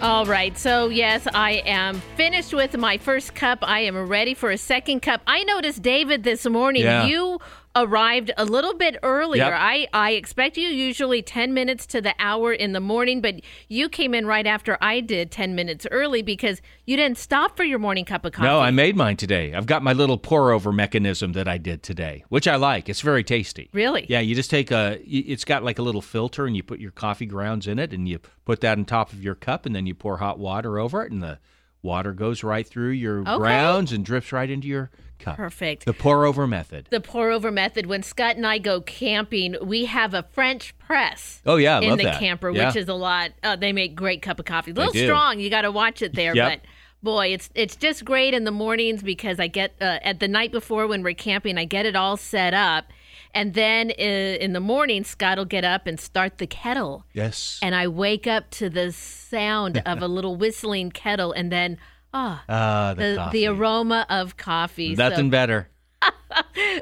All 0.02 0.26
right. 0.26 0.58
So, 0.58 0.88
yes, 0.88 1.28
I 1.34 1.62
am 1.66 2.02
finished 2.16 2.54
with 2.54 2.76
my 2.78 2.98
first 2.98 3.36
cup. 3.36 3.60
I 3.64 3.82
am 3.82 4.08
ready 4.08 4.34
for 4.34 4.50
a 4.50 4.58
second 4.58 5.02
cup. 5.02 5.22
I 5.28 5.44
noticed, 5.44 5.82
David, 5.82 6.24
this 6.24 6.46
morning, 6.46 6.84
Yeah. 6.84 7.06
you 7.06 7.40
arrived 7.76 8.32
a 8.38 8.46
little 8.46 8.74
bit 8.74 8.98
earlier. 9.04 9.44
Yep. 9.44 9.54
I, 9.54 9.88
I 9.94 10.12
expect 10.12 10.58
you 10.58 10.68
usually 10.68 11.22
10 11.22 11.54
minutes 11.54 11.86
to 11.88 12.02
the 12.02 12.14
hour 12.20 12.52
in 12.52 12.74
the 12.74 12.80
morning, 12.80 13.22
but 13.22 13.36
you 13.68 13.90
came 13.90 14.14
in 14.14 14.26
right 14.26 14.46
after 14.48 14.78
I 14.82 15.00
did 15.00 15.32
10 15.32 15.56
minutes 15.56 15.86
early 15.92 16.22
because 16.22 16.62
you 16.86 16.98
didn't 16.98 17.18
stop 17.18 17.56
for 17.56 17.64
your 17.64 17.80
morning 17.80 18.06
cup 18.06 18.26
of 18.26 18.34
coffee. 18.34 18.48
No, 18.48 18.60
I 18.60 18.72
made 18.72 18.96
mine 18.96 19.18
today. 19.18 19.54
I've 19.54 19.68
got 19.68 19.84
my 19.84 19.94
little 19.94 20.18
pour 20.18 20.52
over 20.52 20.72
mechanism 20.72 21.34
that 21.34 21.48
I 21.48 21.58
did 21.58 21.84
today, 21.84 22.24
which 22.30 22.48
I 22.48 22.56
like. 22.56 22.90
It's 22.90 23.02
very 23.02 23.24
tasty. 23.24 23.70
Really? 23.72 24.06
Yeah, 24.10 24.20
you 24.20 24.36
just 24.36 24.50
take 24.50 24.72
a, 24.72 25.00
it's 25.06 25.46
got 25.46 25.64
like 25.64 25.80
a 25.80 25.84
little 25.84 26.02
filter 26.02 26.46
and 26.46 26.56
you 26.56 26.64
put 26.64 26.80
your 26.80 26.92
coffee 26.92 27.26
grounds 27.28 27.68
in 27.68 27.80
it 27.80 27.94
and 27.94 28.08
you 28.10 28.20
put 28.46 28.62
that 28.62 28.78
on 28.78 28.86
top 28.86 29.14
of 29.14 29.24
your 29.24 29.36
cup 29.36 29.66
and 29.66 29.76
then 29.76 29.86
you 29.86 29.94
pour 29.94 30.18
hot 30.18 30.40
water 30.40 30.80
over 30.80 31.04
it 31.04 31.12
and 31.12 31.22
the 31.22 31.40
water 31.82 32.12
goes 32.12 32.44
right 32.44 32.68
through 32.68 32.90
your 32.90 33.20
Okay. 33.22 33.38
grounds 33.38 33.92
and 33.94 34.04
drips 34.04 34.34
right 34.34 34.50
into 34.50 34.68
your 34.68 34.90
cup. 35.20 35.38
Perfect. 35.38 35.86
The 35.86 35.94
pour 35.94 36.26
over 36.26 36.48
method. 36.48 36.88
the 36.90 37.00
pour 37.02 37.30
over 37.32 37.52
method. 37.52 37.86
When 37.86 38.02
Scott 38.04 38.36
and 38.36 38.48
I 38.48 38.58
go 38.58 38.82
camping, 38.82 39.56
we 39.62 39.86
have 39.86 40.14
a 40.14 40.24
French 40.32 40.78
press. 40.80 41.42
Oh, 41.46 41.58
yeah, 41.58 41.78
I 41.80 41.82
in 41.82 41.98
the 41.98 42.04
that. 42.06 42.20
camper, 42.20 42.50
Yeah. 42.50 42.68
which 42.68 42.76
is 42.76 42.88
a 42.88 42.94
lot. 42.94 43.32
Uh, 43.44 43.56
they 43.56 43.72
make 43.74 43.96
great 43.96 44.22
cup 44.22 44.40
of 44.40 44.46
coffee. 44.46 44.72
A 44.72 44.74
little 44.74 44.94
strong. 44.94 45.40
You 45.40 45.50
got 45.50 45.62
to 45.62 45.72
watch 45.72 46.02
it 46.02 46.16
there, 46.16 46.36
Yep. 46.36 46.62
but. 46.62 46.70
Boy, 47.02 47.28
it's 47.28 47.50
it's 47.56 47.78
just 47.78 48.04
great 48.04 48.34
in 48.34 48.44
the 48.44 48.52
mornings 48.52 49.02
because 49.02 49.40
I 49.40 49.48
get 49.48 49.74
uh, 49.80 50.00
at 50.04 50.20
the 50.20 50.28
night 50.28 50.52
before 50.52 50.86
when 50.86 51.02
we're 51.02 51.14
camping, 51.14 51.58
I 51.58 51.64
get 51.64 51.86
it 51.86 51.96
all 51.96 52.18
set 52.18 52.54
up, 52.54 52.88
and 53.34 53.54
then 53.54 53.90
uh, 53.98 54.04
in 54.04 54.52
the 54.52 54.60
morning, 54.60 55.06
Scott 55.06 55.38
will 55.38 55.46
get 55.46 55.64
up 55.64 55.88
and 55.88 55.98
start 55.98 56.40
the 56.40 56.46
kettle, 56.46 57.06
Yes. 57.14 57.58
and 57.62 57.74
I 57.74 57.88
wake 57.88 58.28
up 58.28 58.50
to 58.52 58.70
the 58.70 58.92
sound 58.92 59.82
of 59.86 60.02
a 60.02 60.10
little 60.10 60.36
whistling 60.36 60.92
kettle, 60.92 61.32
and 61.32 61.50
then 61.50 61.78
ah, 62.14 62.44
Ah, 62.50 62.94
the 62.96 63.04
the, 63.04 63.30
the 63.32 63.48
aroma 63.48 64.06
of 64.10 64.38
coffee. 64.38 64.96
Nothing 64.96 65.28
So- 65.28 65.32
better. 65.32 65.70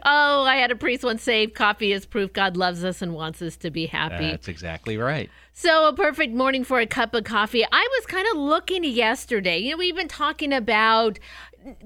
oh, 0.06 0.44
I 0.44 0.58
had 0.58 0.70
a 0.72 0.76
priest 0.76 1.04
once 1.04 1.24
say, 1.24 1.48
"Coffee 1.48 1.91
is 1.91 2.06
proof 2.06 2.34
God 2.34 2.56
loves 2.58 2.84
us 2.84 3.02
and 3.02 3.14
wants 3.14 3.41
us 3.41 3.58
to 3.58 3.72
be 3.72 3.88
happy." 3.88 4.30
That's 4.30 4.48
exactly 4.48 4.98
right. 4.98 5.30
So, 5.54 5.88
a 5.88 5.94
perfect 5.94 6.34
morning 6.36 6.64
for 6.64 6.80
a 6.80 6.86
cup 6.86 7.16
of 7.16 7.24
coffee. 7.24 7.64
I 7.66 7.88
was 7.98 8.06
kind 8.06 8.28
of 8.32 8.38
looking 8.38 8.84
yesterday. 8.84 9.58
You 9.60 9.72
know, 9.72 9.78
we've 9.78 9.95
been 9.95 10.08
talking 10.08 10.54
about 10.54 11.18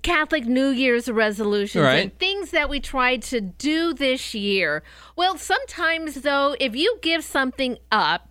Catholic 0.03 0.45
New 0.45 0.69
Year's 0.69 1.09
resolutions 1.09 1.83
Right. 1.83 1.95
and 2.03 2.19
things 2.19 2.51
that 2.51 2.69
we 2.69 2.79
tried 2.81 3.21
to 3.23 3.39
do 3.39 3.93
this 3.93 4.33
year. 4.33 4.83
Well, 5.15 5.37
sometimes, 5.37 6.15
though, 6.15 6.55
if 6.59 6.75
you 6.75 6.97
give 7.01 7.23
something 7.23 7.77
up, 7.91 8.27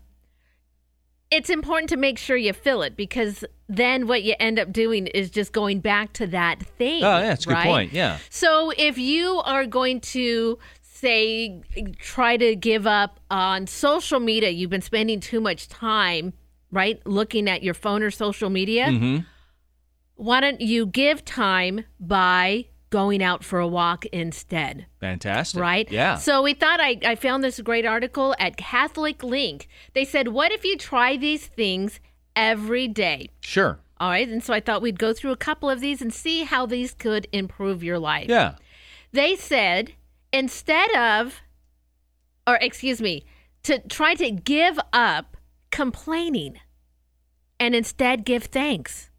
it's 1.30 1.48
important 1.48 1.88
to 1.90 1.96
make 1.96 2.18
sure 2.18 2.36
you 2.36 2.52
fill 2.52 2.82
it 2.82 2.96
because 2.96 3.44
then 3.68 4.06
what 4.08 4.22
you 4.22 4.34
end 4.40 4.58
up 4.58 4.72
doing 4.72 5.06
is 5.08 5.30
just 5.30 5.52
going 5.52 5.80
back 5.80 6.12
to 6.14 6.26
that 6.26 6.60
thing. 6.60 7.04
Oh, 7.04 7.18
yeah, 7.18 7.28
that's 7.28 7.44
a 7.46 7.48
good 7.48 7.56
point. 7.58 7.92
Yeah. 7.92 8.18
So 8.30 8.72
if 8.76 8.98
you 8.98 9.40
are 9.44 9.64
going 9.64 10.00
to 10.00 10.58
say 10.82 11.62
try 11.98 12.36
to 12.36 12.56
give 12.56 12.86
up 12.86 13.20
on 13.30 13.66
social 13.66 14.18
media, 14.20 14.50
you've 14.50 14.70
been 14.70 14.82
spending 14.82 15.20
too 15.20 15.40
much 15.40 15.68
time, 15.68 16.32
right, 16.72 17.00
looking 17.06 17.48
at 17.48 17.62
your 17.62 17.74
phone 17.74 18.02
or 18.02 18.10
social 18.10 18.50
media. 18.50 18.86
Mm-hmm. 18.86 19.18
Why 20.16 20.40
don't 20.40 20.60
you 20.60 20.84
give 20.86 21.24
time 21.24 21.84
by 21.98 22.66
going 22.90 23.22
out 23.22 23.42
for 23.44 23.58
a 23.58 23.66
walk 23.66 24.04
instead? 24.06 24.86
Fantastic. 25.00 25.60
Right? 25.60 25.90
Yeah. 25.90 26.16
So 26.16 26.42
we 26.42 26.54
thought 26.54 26.80
I, 26.80 26.98
I 27.04 27.14
found 27.14 27.42
this 27.42 27.60
great 27.60 27.86
article 27.86 28.34
at 28.38 28.56
Catholic 28.56 29.22
Link. 29.22 29.68
They 29.94 30.04
said, 30.04 30.28
What 30.28 30.52
if 30.52 30.64
you 30.64 30.76
try 30.76 31.16
these 31.16 31.46
things 31.46 32.00
every 32.36 32.88
day? 32.88 33.30
sure. 33.40 33.78
All 33.98 34.08
right. 34.08 34.28
And 34.28 34.42
so 34.42 34.54
I 34.54 34.60
thought 34.60 34.80
we'd 34.80 34.98
go 34.98 35.12
through 35.12 35.32
a 35.32 35.36
couple 35.36 35.68
of 35.68 35.80
these 35.80 36.00
and 36.00 36.12
see 36.12 36.44
how 36.44 36.64
these 36.64 36.94
could 36.94 37.26
improve 37.32 37.82
your 37.84 37.98
life. 37.98 38.28
Yeah. 38.30 38.54
They 39.12 39.36
said 39.36 39.92
instead 40.32 40.90
of, 40.96 41.40
or 42.46 42.56
excuse 42.62 43.00
me, 43.02 43.24
to 43.64 43.78
try 43.88 44.14
to 44.14 44.30
give 44.30 44.78
up 44.92 45.36
complaining 45.70 46.58
and 47.58 47.74
instead 47.74 48.24
give 48.24 48.44
thanks. 48.44 49.09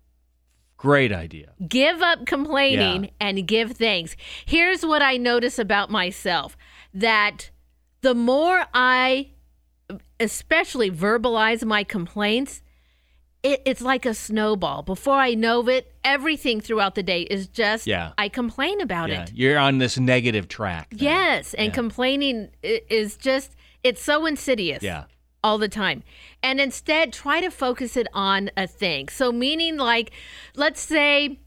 Great 0.81 1.11
idea. 1.11 1.53
Give 1.67 2.01
up 2.01 2.25
complaining 2.25 3.03
Yeah. 3.03 3.09
and 3.19 3.47
give 3.47 3.73
thanks. 3.73 4.15
Here's 4.45 4.83
what 4.83 5.03
I 5.03 5.17
notice 5.17 5.59
about 5.59 5.91
myself 5.91 6.57
that 6.91 7.51
the 8.01 8.15
more 8.15 8.65
I 8.73 9.27
especially 10.19 10.89
verbalize 10.89 11.63
my 11.63 11.83
complaints, 11.83 12.63
it, 13.43 13.61
it's 13.65 13.81
like 13.81 14.07
a 14.07 14.13
snowball. 14.15 14.81
Before 14.81 15.15
I 15.15 15.35
know 15.35 15.67
it, 15.67 15.93
everything 16.03 16.61
throughout 16.61 16.95
the 16.95 17.03
day 17.03 17.21
is 17.23 17.47
just 17.47 17.85
Yeah. 17.85 18.13
I 18.17 18.27
complain 18.29 18.81
about 18.81 19.09
Yeah. 19.09 19.23
it. 19.23 19.31
You're 19.35 19.59
on 19.59 19.77
this 19.77 19.99
negative 19.99 20.47
track. 20.47 20.89
then. 20.89 20.99
Yes, 20.99 21.53
and 21.53 21.67
Yeah. 21.67 21.73
complaining 21.73 22.49
is 22.63 23.17
just 23.17 23.55
it's 23.83 24.01
so 24.03 24.25
insidious. 24.27 24.81
Yeah. 24.83 25.03
All 25.43 25.57
the 25.57 25.67
time. 25.69 26.03
And 26.43 26.59
instead 26.61 27.11
try 27.11 27.41
to 27.41 27.49
focus 27.49 27.97
it 27.97 28.07
on 28.13 28.51
a 28.55 28.67
thing. 28.67 29.09
So 29.09 29.31
meaning 29.31 29.77
like 29.77 30.11
let's 30.55 30.81
say 30.81 31.39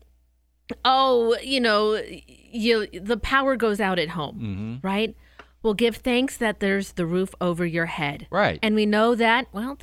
oh, 0.84 1.36
you 1.42 1.60
know, 1.60 2.00
you 2.26 2.86
the 2.92 3.16
power 3.18 3.54
goes 3.56 3.80
out 3.80 3.98
at 3.98 4.08
home, 4.10 4.36
Mm-hmm. 4.82 4.86
right? 4.86 5.14
Well, 5.62 5.74
give 5.74 5.96
thanks 5.96 6.36
that 6.38 6.60
there's 6.60 6.92
the 6.92 7.06
roof 7.06 7.34
over 7.40 7.64
your 7.66 7.86
head. 7.86 8.26
Right. 8.30 8.58
And 8.62 8.74
we 8.74 8.84
know 8.86 9.14
that, 9.14 9.46
well, 9.52 9.78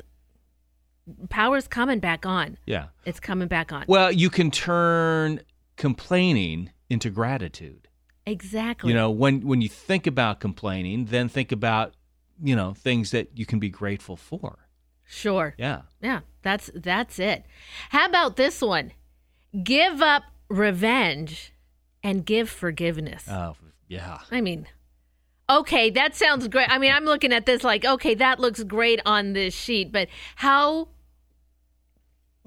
power's 1.28 1.66
coming 1.68 1.98
back 1.98 2.24
on. 2.26 2.56
Yeah. 2.66 2.86
It's 3.04 3.18
coming 3.20 3.48
back 3.48 3.72
on. 3.72 3.84
Well, 3.88 4.12
you 4.12 4.30
can 4.30 4.50
turn 4.50 5.40
complaining 5.76 6.70
into 6.88 7.10
gratitude. 7.10 7.88
exactly. 8.26 8.90
You 8.90 8.96
know, 8.96 9.10
when 9.10 9.40
when 9.46 9.60
you 9.60 9.68
think 9.68 10.06
about 10.06 10.38
complaining, 10.40 11.06
then 11.06 11.28
think 11.28 11.50
about, 11.52 11.94
you 12.42 12.54
know, 12.54 12.74
things 12.74 13.10
that 13.10 13.30
you 13.34 13.46
can 13.46 13.58
be 13.58 13.68
grateful 13.68 14.16
for. 14.16 14.68
Sure. 15.04 15.54
Yeah. 15.58 15.82
Yeah, 16.00 16.20
that's 16.42 16.70
that's 16.74 17.18
it. 17.18 17.44
How 17.90 18.06
about 18.06 18.36
this 18.36 18.60
one? 18.60 18.92
Give 19.62 20.00
up 20.00 20.22
revenge 20.48 21.52
and 22.02 22.24
give 22.24 22.48
forgiveness. 22.48 23.24
Oh, 23.28 23.56
yeah. 23.88 24.18
I 24.30 24.40
mean, 24.40 24.66
okay, 25.48 25.90
that 25.90 26.14
sounds 26.14 26.48
great. 26.48 26.70
I 26.70 26.78
mean, 26.78 26.92
I'm 26.92 27.04
looking 27.04 27.32
at 27.32 27.46
this 27.46 27.62
like, 27.62 27.84
okay, 27.84 28.14
that 28.14 28.40
looks 28.40 28.62
great 28.62 29.00
on 29.04 29.34
this 29.34 29.54
sheet, 29.54 29.92
but 29.92 30.08
how 30.36 30.88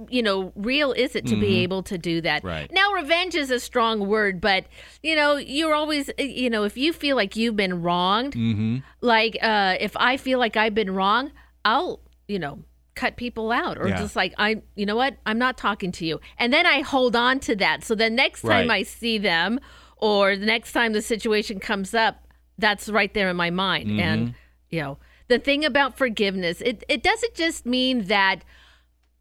you 0.09 0.21
know, 0.21 0.51
real 0.55 0.91
is 0.91 1.15
it 1.15 1.25
to 1.27 1.35
be 1.39 1.51
Mhm. 1.53 1.63
able 1.63 1.83
to 1.83 1.97
do 1.97 2.19
that? 2.21 2.43
Right. 2.43 2.69
Now, 2.71 2.91
revenge 2.91 3.33
is 3.33 3.49
a 3.49 3.59
strong 3.61 4.07
word, 4.07 4.41
but 4.41 4.65
you 5.01 5.15
know, 5.15 5.37
you're 5.37 5.73
always, 5.73 6.09
you 6.17 6.49
know, 6.49 6.63
if 6.63 6.75
you 6.77 6.91
feel 6.91 7.15
like 7.15 7.35
you've 7.35 7.55
been 7.55 7.81
wronged, 7.81 8.33
Mm-hmm. 8.33 8.77
like 9.01 9.37
uh 9.41 9.75
if 9.79 9.95
i 9.97 10.17
feel 10.17 10.39
like 10.39 10.57
i've 10.57 10.73
been 10.75 10.93
wrong 10.93 11.31
i'll 11.63 11.99
you 12.27 12.39
know 12.39 12.59
cut 12.95 13.15
people 13.17 13.51
out 13.51 13.77
or 13.77 13.87
Yeah. 13.87 13.97
just 13.97 14.15
like 14.15 14.33
i 14.37 14.61
you 14.75 14.85
know 14.85 14.95
what 14.95 15.15
i'm 15.25 15.37
not 15.37 15.57
talking 15.57 15.91
to 15.93 16.05
you 16.05 16.19
and 16.39 16.51
then 16.51 16.65
i 16.65 16.81
hold 16.81 17.15
on 17.15 17.39
to 17.41 17.55
that 17.57 17.83
so 17.83 17.93
the 17.95 18.09
next 18.09 18.41
time 18.41 18.69
Right. 18.69 18.79
i 18.79 18.83
see 18.83 19.17
them 19.17 19.59
or 19.97 20.35
the 20.35 20.45
next 20.45 20.71
time 20.73 20.93
the 20.93 21.01
situation 21.01 21.59
comes 21.59 21.93
up 21.93 22.27
that's 22.57 22.89
right 22.89 23.13
there 23.13 23.29
in 23.29 23.35
my 23.35 23.49
mind 23.49 23.99
and 23.99 24.29
Mhm. 24.29 24.33
you 24.69 24.81
know 24.81 24.97
the 25.27 25.39
thing 25.39 25.63
about 25.65 25.97
forgiveness 25.97 26.61
it, 26.61 26.83
it 26.89 27.03
doesn't 27.03 27.35
just 27.35 27.65
mean 27.65 28.05
that 28.05 28.43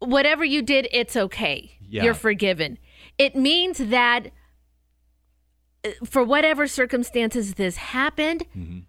whatever 0.05 0.43
you 0.45 0.61
did 0.61 0.87
it's 0.91 1.15
okay 1.15 1.77
Yeah. 1.87 2.03
you're 2.03 2.13
forgiven 2.13 2.77
it 3.17 3.35
means 3.35 3.77
that 3.77 4.27
uh, 5.85 5.89
for 6.03 6.23
whatever 6.23 6.67
circumstances 6.67 7.55
this 7.55 7.77
happened 7.77 8.45
Mm-hmm. 8.57 8.79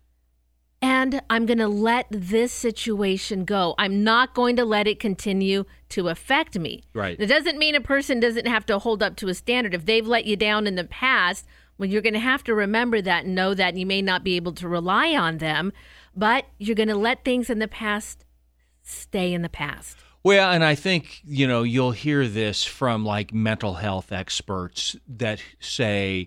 and 0.82 1.20
I'm 1.30 1.46
going 1.46 1.58
to 1.58 1.68
let 1.68 2.06
this 2.10 2.52
situation 2.52 3.44
go. 3.44 3.74
I'm 3.78 4.04
not 4.04 4.34
going 4.34 4.56
to 4.56 4.64
let 4.64 4.86
it 4.86 5.00
continue 5.00 5.64
to 5.90 6.08
affect 6.08 6.58
me. 6.58 6.82
Right. 6.94 7.18
It 7.18 7.26
doesn't 7.26 7.58
mean 7.58 7.74
a 7.74 7.80
person 7.80 8.20
doesn't 8.20 8.46
have 8.46 8.66
to 8.66 8.78
hold 8.78 9.02
up 9.02 9.16
to 9.16 9.28
a 9.28 9.34
standard. 9.34 9.74
If 9.74 9.86
they've 9.86 10.06
let 10.06 10.26
you 10.26 10.36
down 10.36 10.66
in 10.66 10.74
the 10.74 10.84
past, 10.84 11.46
well, 11.78 11.88
you're 11.88 12.02
going 12.02 12.12
to 12.14 12.20
have 12.20 12.44
to 12.44 12.54
remember 12.54 13.00
that 13.02 13.24
and 13.24 13.34
know 13.34 13.54
that 13.54 13.76
you 13.76 13.86
may 13.86 14.02
not 14.02 14.22
be 14.24 14.36
able 14.36 14.52
to 14.54 14.68
rely 14.68 15.14
on 15.14 15.38
them, 15.38 15.72
but 16.14 16.46
you're 16.58 16.76
going 16.76 16.88
to 16.88 16.96
let 16.96 17.24
things 17.24 17.48
in 17.50 17.58
the 17.58 17.68
past 17.68 18.24
stay 18.82 19.32
in 19.32 19.42
the 19.42 19.48
past. 19.48 19.96
Well, 20.26 20.50
and 20.50 20.64
I 20.64 20.74
think, 20.74 21.20
you 21.24 21.46
know, 21.46 21.62
you'll 21.62 21.92
hear 21.92 22.26
this 22.26 22.64
from 22.64 23.04
like 23.04 23.32
mental 23.32 23.74
health 23.74 24.10
experts 24.10 24.96
that 25.06 25.40
say 25.60 26.26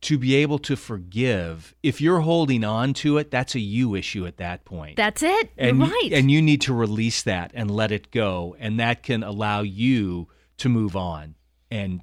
to 0.00 0.18
be 0.18 0.34
able 0.34 0.58
to 0.58 0.74
forgive, 0.74 1.76
if 1.80 2.00
you're 2.00 2.18
holding 2.18 2.64
on 2.64 2.94
to 2.94 3.18
it, 3.18 3.30
that's 3.30 3.54
a 3.54 3.60
you 3.60 3.94
issue 3.94 4.26
at 4.26 4.38
that 4.38 4.64
point. 4.64 4.96
That's 4.96 5.22
it. 5.22 5.50
and 5.56 5.78
you're 5.78 5.86
right. 5.86 6.10
and 6.12 6.28
you 6.28 6.42
need 6.42 6.60
to 6.62 6.74
release 6.74 7.22
that 7.22 7.52
and 7.54 7.70
let 7.70 7.92
it 7.92 8.10
go 8.10 8.56
and 8.58 8.80
that 8.80 9.04
can 9.04 9.22
allow 9.22 9.60
you 9.60 10.26
to 10.56 10.68
move 10.68 10.96
on 10.96 11.36
and 11.70 12.00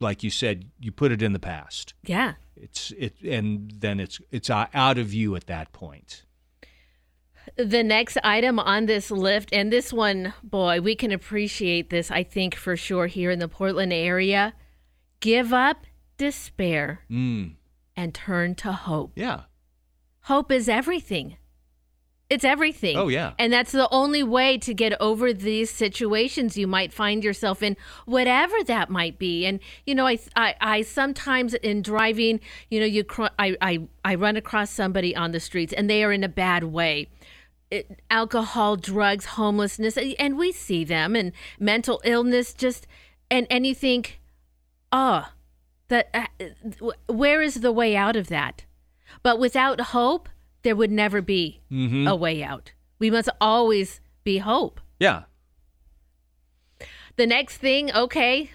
like 0.00 0.24
you 0.24 0.30
said 0.30 0.68
you 0.80 0.90
put 0.90 1.12
it 1.12 1.22
in 1.22 1.32
the 1.32 1.38
past 1.38 1.94
yeah. 2.02 2.32
It's 2.56 2.92
it, 2.92 3.20
and 3.22 3.72
then 3.78 4.00
it's 4.00 4.20
it's 4.30 4.50
uh, 4.50 4.66
out 4.74 4.98
of 4.98 5.12
you 5.12 5.36
at 5.36 5.46
that 5.46 5.72
point. 5.72 6.24
The 7.56 7.84
next 7.84 8.18
item 8.24 8.58
on 8.58 8.86
this 8.86 9.10
list, 9.12 9.50
and 9.52 9.72
this 9.72 9.92
one, 9.92 10.34
boy, 10.42 10.80
we 10.80 10.96
can 10.96 11.12
appreciate 11.12 11.88
this, 11.90 12.10
I 12.10 12.24
think, 12.24 12.56
for 12.56 12.76
sure, 12.76 13.06
here 13.06 13.30
in 13.30 13.38
the 13.38 13.46
Portland 13.48 13.92
area. 13.92 14.54
Give 15.20 15.52
up 15.52 15.86
despair 16.18 17.00
Mm. 17.10 17.52
and 17.96 18.12
turn 18.14 18.54
to 18.56 18.72
hope. 18.72 19.12
Yeah. 19.14 19.42
Hope 20.22 20.50
is 20.50 20.68
everything. 20.68 21.36
It's 22.30 22.44
everything. 22.44 22.96
Oh, 22.96 23.08
yeah. 23.08 23.34
And 23.38 23.52
that's 23.52 23.70
the 23.70 23.88
only 23.92 24.22
way 24.22 24.56
to 24.58 24.72
get 24.72 24.98
over 25.00 25.32
these 25.32 25.70
situations 25.70 26.56
you 26.56 26.66
might 26.66 26.92
find 26.92 27.22
yourself 27.22 27.62
in, 27.62 27.76
whatever 28.06 28.56
that 28.64 28.88
might 28.88 29.18
be. 29.18 29.44
And 29.44 29.60
you 29.86 29.94
know, 29.94 30.06
I 30.06 30.18
I, 30.34 30.54
I 30.60 30.82
sometimes 30.82 31.52
in 31.54 31.82
driving, 31.82 32.40
you 32.70 32.80
know, 32.80 32.86
you 32.86 33.04
cr- 33.04 33.26
I, 33.38 33.56
I 33.60 33.80
I 34.04 34.14
run 34.14 34.36
across 34.36 34.70
somebody 34.70 35.14
on 35.14 35.32
the 35.32 35.38
streets 35.40 35.72
and 35.74 35.88
they 35.88 36.02
are 36.02 36.12
in 36.12 36.24
a 36.24 36.28
bad 36.28 36.64
way. 36.64 37.08
It, 37.74 38.00
alcohol, 38.10 38.76
drugs, 38.76 39.24
homelessness, 39.24 39.96
and 40.18 40.38
we 40.38 40.52
see 40.52 40.84
them 40.84 41.16
and 41.16 41.32
mental 41.58 42.00
illness. 42.04 42.54
Just 42.54 42.86
and 43.30 43.46
and 43.50 43.66
you 43.66 43.74
think, 43.74 44.20
oh, 44.92 45.28
that 45.88 46.08
uh, 46.14 46.92
where 47.08 47.42
is 47.42 47.56
the 47.56 47.72
way 47.72 47.96
out 47.96 48.16
of 48.16 48.28
that? 48.28 48.64
But 49.22 49.38
without 49.40 49.80
hope, 49.80 50.28
there 50.62 50.76
would 50.76 50.90
never 50.92 51.20
be 51.20 51.60
Mhm. 51.70 52.08
a 52.08 52.14
way 52.14 52.42
out. 52.42 52.72
We 52.98 53.10
must 53.10 53.28
always 53.40 54.00
be 54.22 54.38
hope. 54.38 54.80
Yeah. 55.00 55.24
The 57.16 57.26
next 57.26 57.58
thing, 57.58 57.92
okay, 57.92 58.50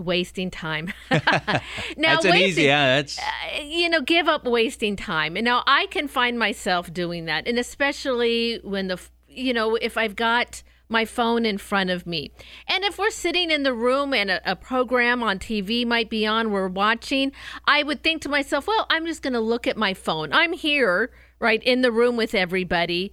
wasting 0.00 0.50
time. 0.50 0.92
now, 1.10 1.60
that's 1.96 2.24
an 2.24 2.34
easy. 2.36 2.62
Yeah, 2.62 2.96
that's 2.96 3.18
uh, 3.18 3.62
you 3.62 3.88
know, 3.88 4.00
give 4.00 4.28
up 4.28 4.44
wasting 4.44 4.96
time. 4.96 5.36
And 5.36 5.44
now 5.44 5.62
I 5.66 5.86
can 5.86 6.08
find 6.08 6.38
myself 6.38 6.92
doing 6.92 7.26
that, 7.26 7.46
and 7.46 7.58
especially 7.58 8.60
when 8.62 8.88
the, 8.88 9.00
you 9.28 9.52
know, 9.52 9.76
if 9.76 9.96
I've 9.96 10.16
got 10.16 10.62
my 10.88 11.04
phone 11.04 11.46
in 11.46 11.56
front 11.56 11.88
of 11.90 12.04
me, 12.06 12.32
and 12.66 12.82
if 12.82 12.98
we're 12.98 13.10
sitting 13.10 13.50
in 13.50 13.62
the 13.62 13.72
room 13.72 14.12
and 14.12 14.30
a, 14.30 14.52
a 14.52 14.56
program 14.56 15.22
on 15.22 15.38
TV 15.38 15.86
might 15.86 16.10
be 16.10 16.26
on, 16.26 16.50
we're 16.50 16.66
watching, 16.68 17.30
I 17.64 17.84
would 17.84 18.02
think 18.02 18.22
to 18.22 18.28
myself, 18.28 18.66
well, 18.66 18.86
I'm 18.90 19.06
just 19.06 19.22
going 19.22 19.34
to 19.34 19.40
look 19.40 19.68
at 19.68 19.76
my 19.76 19.94
phone. 19.94 20.32
I'm 20.32 20.52
here, 20.52 21.12
right, 21.38 21.62
in 21.62 21.82
the 21.82 21.92
room 21.92 22.16
with 22.16 22.34
everybody, 22.34 23.12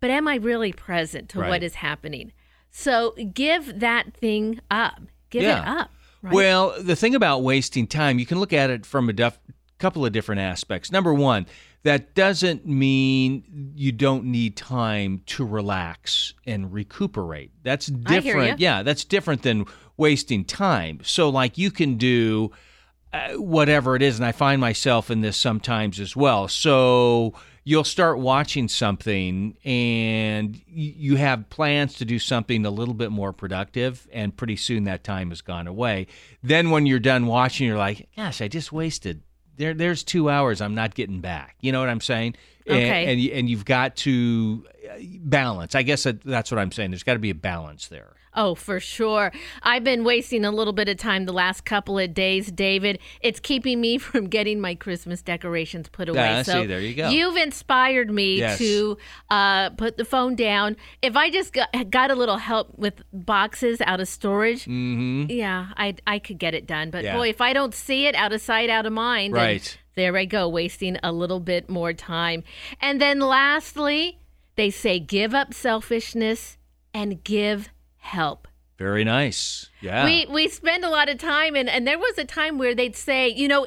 but 0.00 0.10
am 0.10 0.26
I 0.26 0.36
really 0.36 0.72
present 0.72 1.28
to 1.30 1.38
Right. 1.40 1.48
what 1.50 1.62
is 1.62 1.76
happening? 1.76 2.32
So 2.70 3.12
give 3.32 3.78
that 3.78 4.12
thing 4.14 4.58
up. 4.68 5.00
Give 5.30 5.44
it 5.44 5.48
up. 5.48 5.92
Right? 6.24 6.32
Well, 6.32 6.74
the 6.80 6.96
thing 6.96 7.14
about 7.14 7.42
wasting 7.42 7.86
time, 7.86 8.18
you 8.18 8.24
can 8.24 8.40
look 8.40 8.54
at 8.54 8.70
it 8.70 8.86
from 8.86 9.10
a 9.10 9.12
def- 9.12 9.38
couple 9.78 10.06
of 10.06 10.12
different 10.12 10.40
aspects. 10.40 10.90
Number 10.90 11.12
one, 11.12 11.44
that 11.82 12.14
doesn't 12.14 12.66
mean 12.66 13.72
you 13.76 13.92
don't 13.92 14.24
need 14.24 14.56
time 14.56 15.20
to 15.26 15.44
relax 15.44 16.32
and 16.46 16.72
recuperate. 16.72 17.50
That's 17.62 17.88
different. 17.88 18.58
Yeah, 18.58 18.82
that's 18.82 19.04
different 19.04 19.42
than 19.42 19.66
wasting 19.98 20.46
time. 20.46 21.00
So, 21.02 21.28
like, 21.28 21.58
you 21.58 21.70
can 21.70 21.98
do 21.98 22.52
uh, 23.12 23.34
whatever 23.34 23.94
it 23.94 24.00
is, 24.00 24.16
and 24.16 24.24
I 24.24 24.32
find 24.32 24.62
myself 24.62 25.10
in 25.10 25.20
this 25.20 25.36
sometimes 25.36 26.00
as 26.00 26.16
well. 26.16 26.48
So, 26.48 27.34
you'll 27.64 27.82
start 27.84 28.18
watching 28.18 28.68
something 28.68 29.56
and 29.64 30.60
you 30.66 31.16
have 31.16 31.48
plans 31.50 31.94
to 31.94 32.04
do 32.04 32.18
something 32.18 32.66
a 32.66 32.70
little 32.70 32.94
bit 32.94 33.10
more 33.10 33.32
productive 33.32 34.06
and 34.12 34.36
pretty 34.36 34.56
soon 34.56 34.84
that 34.84 35.02
time 35.02 35.30
has 35.30 35.40
gone 35.40 35.66
away. 35.66 36.06
Then 36.42 36.70
when 36.70 36.84
you're 36.86 36.98
done 36.98 37.26
watching 37.26 37.66
you're 37.66 37.78
like 37.78 38.08
gosh 38.16 38.40
i 38.42 38.48
just 38.48 38.70
wasted 38.72 39.22
there 39.56 39.72
there's 39.72 40.02
2 40.04 40.28
hours 40.28 40.60
i'm 40.60 40.74
not 40.74 40.94
getting 40.94 41.20
back. 41.20 41.56
You 41.60 41.72
know 41.72 41.80
what 41.80 41.88
i'm 41.88 42.00
saying? 42.00 42.36
And- 42.66 42.76
Okay. 42.76 43.12
and, 43.12 43.20
you- 43.20 43.32
and 43.32 43.48
you've 43.48 43.64
got 43.66 43.94
to 43.96 44.64
uh, 44.90 44.94
balance. 45.20 45.74
I 45.74 45.82
guess 45.82 46.02
that, 46.04 46.22
that's 46.22 46.50
what 46.50 46.58
i'm 46.58 46.72
saying. 46.72 46.90
There's 46.90 47.02
got 47.02 47.14
to 47.14 47.18
be 47.18 47.30
a 47.30 47.34
balance 47.34 47.88
there 47.88 48.12
Oh, 48.34 48.54
for 48.54 48.80
sure. 48.80 49.32
I've 49.62 49.84
been 49.84 50.02
wasting 50.04 50.44
a 50.44 50.50
little 50.50 50.72
bit 50.72 50.88
of 50.88 50.96
time 50.96 51.24
the 51.24 51.32
last 51.32 51.64
couple 51.64 51.98
of 51.98 52.12
days, 52.14 52.50
David. 52.50 52.98
It's 53.20 53.38
keeping 53.40 53.80
me 53.80 53.98
from 53.98 54.28
getting 54.28 54.60
my 54.60 54.74
Christmas 54.74 55.22
decorations 55.22 55.88
put 55.88 56.08
away. 56.08 56.38
Ah, 56.38 56.42
so 56.42 56.62
see, 56.62 56.66
there 56.66 56.80
you 56.80 56.94
go. 56.94 57.08
You've 57.10 57.36
inspired 57.36 58.10
me 58.10 58.38
Yes. 58.38 58.58
to 58.58 58.98
uh, 59.30 59.70
put 59.70 59.96
the 59.96 60.04
phone 60.04 60.34
down. 60.34 60.76
If 61.02 61.16
I 61.16 61.30
just 61.30 61.52
got, 61.52 61.68
got 61.90 62.10
a 62.10 62.14
little 62.14 62.38
help 62.38 62.76
with 62.76 63.02
boxes 63.12 63.80
out 63.82 64.00
of 64.00 64.08
storage, 64.08 64.62
mm-hmm. 64.64 65.26
yeah, 65.30 65.68
I 65.76 65.94
I 66.06 66.18
could 66.18 66.38
get 66.38 66.54
it 66.54 66.66
done. 66.66 66.90
But 66.90 67.04
Yeah. 67.04 67.16
boy, 67.16 67.28
if 67.28 67.40
I 67.40 67.52
don't 67.52 67.74
see 67.74 68.06
it, 68.06 68.14
out 68.14 68.32
of 68.32 68.40
sight, 68.40 68.68
out 68.70 68.86
of 68.86 68.92
mind. 68.92 69.34
Right. 69.34 69.78
there 69.94 70.16
I 70.16 70.24
go, 70.24 70.48
wasting 70.48 70.98
a 71.04 71.12
little 71.12 71.38
bit 71.40 71.70
more 71.70 71.92
time. 71.92 72.42
And 72.80 73.00
then 73.00 73.20
lastly, 73.20 74.18
they 74.56 74.70
say 74.70 74.98
give 74.98 75.34
up 75.34 75.54
selfishness 75.54 76.56
and 76.92 77.22
give 77.22 77.68
help. 78.04 78.46
very 78.78 79.04
nice 79.04 79.70
yeah 79.80 80.04
We 80.04 80.26
we 80.36 80.48
spend 80.48 80.84
a 80.84 80.90
lot 80.90 81.08
of 81.08 81.16
time, 81.18 81.54
and, 81.56 81.68
and 81.74 81.86
there 81.88 81.98
was 81.98 82.16
a 82.18 82.24
time 82.24 82.58
where 82.58 82.74
they'd 82.74 82.96
say, 82.96 83.28
you 83.28 83.48
know, 83.48 83.66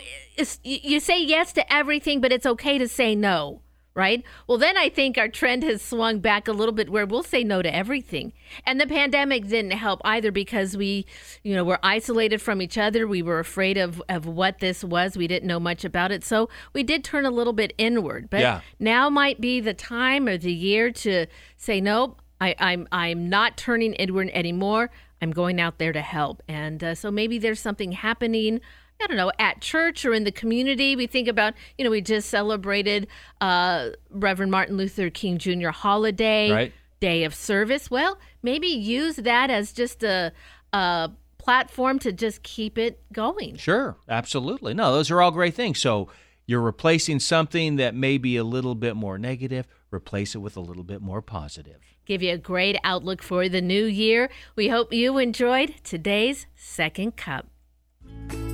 you 0.63 0.99
say 0.99 1.19
yes 1.23 1.53
to 1.53 1.63
everything, 1.73 2.21
but 2.21 2.31
it's 2.31 2.45
okay 2.45 2.77
to 2.77 2.87
say 2.87 3.15
no, 3.15 3.61
right? 3.95 4.23
Well, 4.47 4.57
then 4.59 4.75
I 4.77 4.89
think 4.89 5.17
our 5.17 5.27
trend 5.39 5.63
has 5.63 5.81
swung 5.81 6.19
back 6.19 6.47
a 6.47 6.51
little 6.59 6.73
bit 6.79 6.89
where 6.89 7.05
we'll 7.05 7.23
say 7.23 7.43
no 7.43 7.61
to 7.61 7.73
everything. 7.83 8.33
And 8.65 8.79
the 8.79 8.85
pandemic 8.87 9.47
didn't 9.47 9.71
help 9.87 9.99
either 10.05 10.31
because 10.31 10.77
we, 10.77 11.05
you 11.43 11.55
know, 11.55 11.63
were 11.63 11.79
isolated 11.81 12.39
from 12.41 12.61
each 12.61 12.77
other. 12.77 13.07
We 13.07 13.21
were 13.23 13.39
afraid 13.39 13.77
of, 13.77 14.01
of 14.09 14.25
what 14.25 14.59
this 14.59 14.83
was. 14.83 15.17
We 15.17 15.27
didn't 15.27 15.47
know 15.47 15.59
much 15.59 15.83
about 15.85 16.11
it. 16.11 16.23
So 16.23 16.49
we 16.73 16.83
did 16.83 17.03
turn 17.03 17.25
a 17.25 17.31
little 17.31 17.53
bit 17.53 17.73
inward. 17.77 18.29
But 18.29 18.41
Yeah. 18.41 18.61
now 18.79 19.09
might 19.09 19.39
be 19.41 19.59
the 19.61 19.73
time 19.73 20.27
or 20.27 20.37
the 20.37 20.53
year 20.53 20.91
to 21.05 21.25
say, 21.57 21.81
nope, 21.81 22.21
I, 22.39 22.55
I'm 22.59 22.87
I'm 22.91 23.29
not 23.29 23.57
turning 23.57 23.93
inward 23.93 24.29
anymore. 24.33 24.89
I'm 25.21 25.31
going 25.31 25.59
out 25.59 25.79
there 25.79 25.93
to 25.93 26.01
help, 26.01 26.43
and 26.47 26.83
uh, 26.83 26.95
so 26.95 27.09
maybe 27.09 27.39
there's 27.39 27.59
something 27.59 27.91
happening. 27.93 28.61
I 29.01 29.07
don't 29.07 29.17
know 29.17 29.31
at 29.39 29.61
church 29.61 30.05
or 30.05 30.13
in 30.13 30.23
the 30.23 30.31
community. 30.31 30.95
We 30.95 31.07
think 31.07 31.27
about 31.27 31.53
you 31.77 31.83
know 31.83 31.91
we 31.91 32.01
just 32.01 32.29
celebrated 32.29 33.07
uh, 33.41 33.89
Reverend 34.09 34.51
Martin 34.51 34.77
Luther 34.77 35.09
King 35.09 35.37
Jr. 35.37 35.69
holiday, 35.69 36.51
Right. 36.51 36.73
day 36.99 37.23
of 37.23 37.33
service. 37.35 37.89
Well, 37.91 38.17
maybe 38.43 38.67
use 38.67 39.15
that 39.17 39.49
as 39.49 39.71
just 39.71 40.03
a, 40.03 40.31
a 40.73 41.11
platform 41.37 41.97
to 41.99 42.11
just 42.11 42.43
keep 42.43 42.77
it 42.77 42.99
going. 43.13 43.55
Sure, 43.57 43.97
absolutely. 44.09 44.73
No, 44.73 44.93
those 44.93 45.09
are 45.11 45.21
all 45.21 45.31
great 45.31 45.53
things. 45.53 45.79
So 45.79 46.09
you're 46.45 46.61
replacing 46.61 47.19
something 47.19 47.75
that 47.77 47.93
may 47.95 48.17
be 48.17 48.35
a 48.37 48.43
little 48.43 48.75
bit 48.75 48.95
more 48.95 49.17
negative, 49.17 49.67
replace 49.91 50.33
it 50.35 50.39
with 50.39 50.55
a 50.57 50.61
little 50.61 50.83
bit 50.83 51.01
more 51.01 51.21
positive. 51.21 51.79
Give 52.07 52.23
you 52.23 52.33
a 52.33 52.37
great 52.37 52.77
outlook 52.85 53.21
for 53.21 53.49
the 53.49 53.61
new 53.61 53.83
year. 53.83 54.29
We 54.55 54.69
hope 54.69 54.93
you 54.93 55.17
enjoyed 55.17 55.75
today's 55.83 56.47
second 56.55 57.17
cup. 57.17 57.47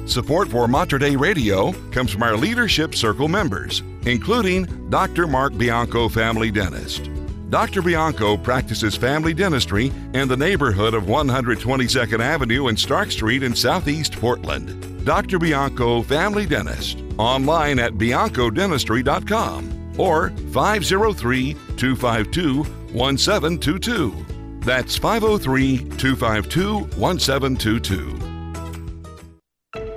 Support 0.08 0.50
for 0.50 0.68
Mater 0.68 0.98
Dei 0.98 1.16
Radio 1.16 1.72
comes 1.92 2.10
from 2.10 2.24
our 2.24 2.36
Leadership 2.36 2.96
Circle 2.96 3.28
members, 3.28 3.84
including 4.08 4.90
Dr. 4.90 5.28
Mark 5.28 5.56
Bianco, 5.56 6.10
family 6.10 6.50
dentist. 6.50 7.12
Dr. 7.52 7.84
Bianco 7.84 8.36
practices 8.36 8.96
family 8.96 9.36
dentistry 9.36 9.92
in 10.16 10.28
the 10.28 10.36
neighborhood 10.36 10.96
of 10.96 11.04
122nd 11.04 12.22
Avenue 12.22 12.68
and 12.68 12.80
Stark 12.80 13.12
Street 13.12 13.44
in 13.44 13.56
Southeast 13.56 14.14
Portland. 14.14 15.06
Dr. 15.06 15.38
Bianco, 15.38 16.02
family 16.02 16.48
dentist, 16.48 17.04
online 17.20 17.78
at 17.78 17.94
biancodentistry.com 17.94 20.00
or 20.00 20.32
503 20.52 21.54
252 21.78 22.82
1722. 22.94 24.60
That's 24.60 24.95
503 24.98 25.78
252 25.98 26.80
1722. 26.98 28.20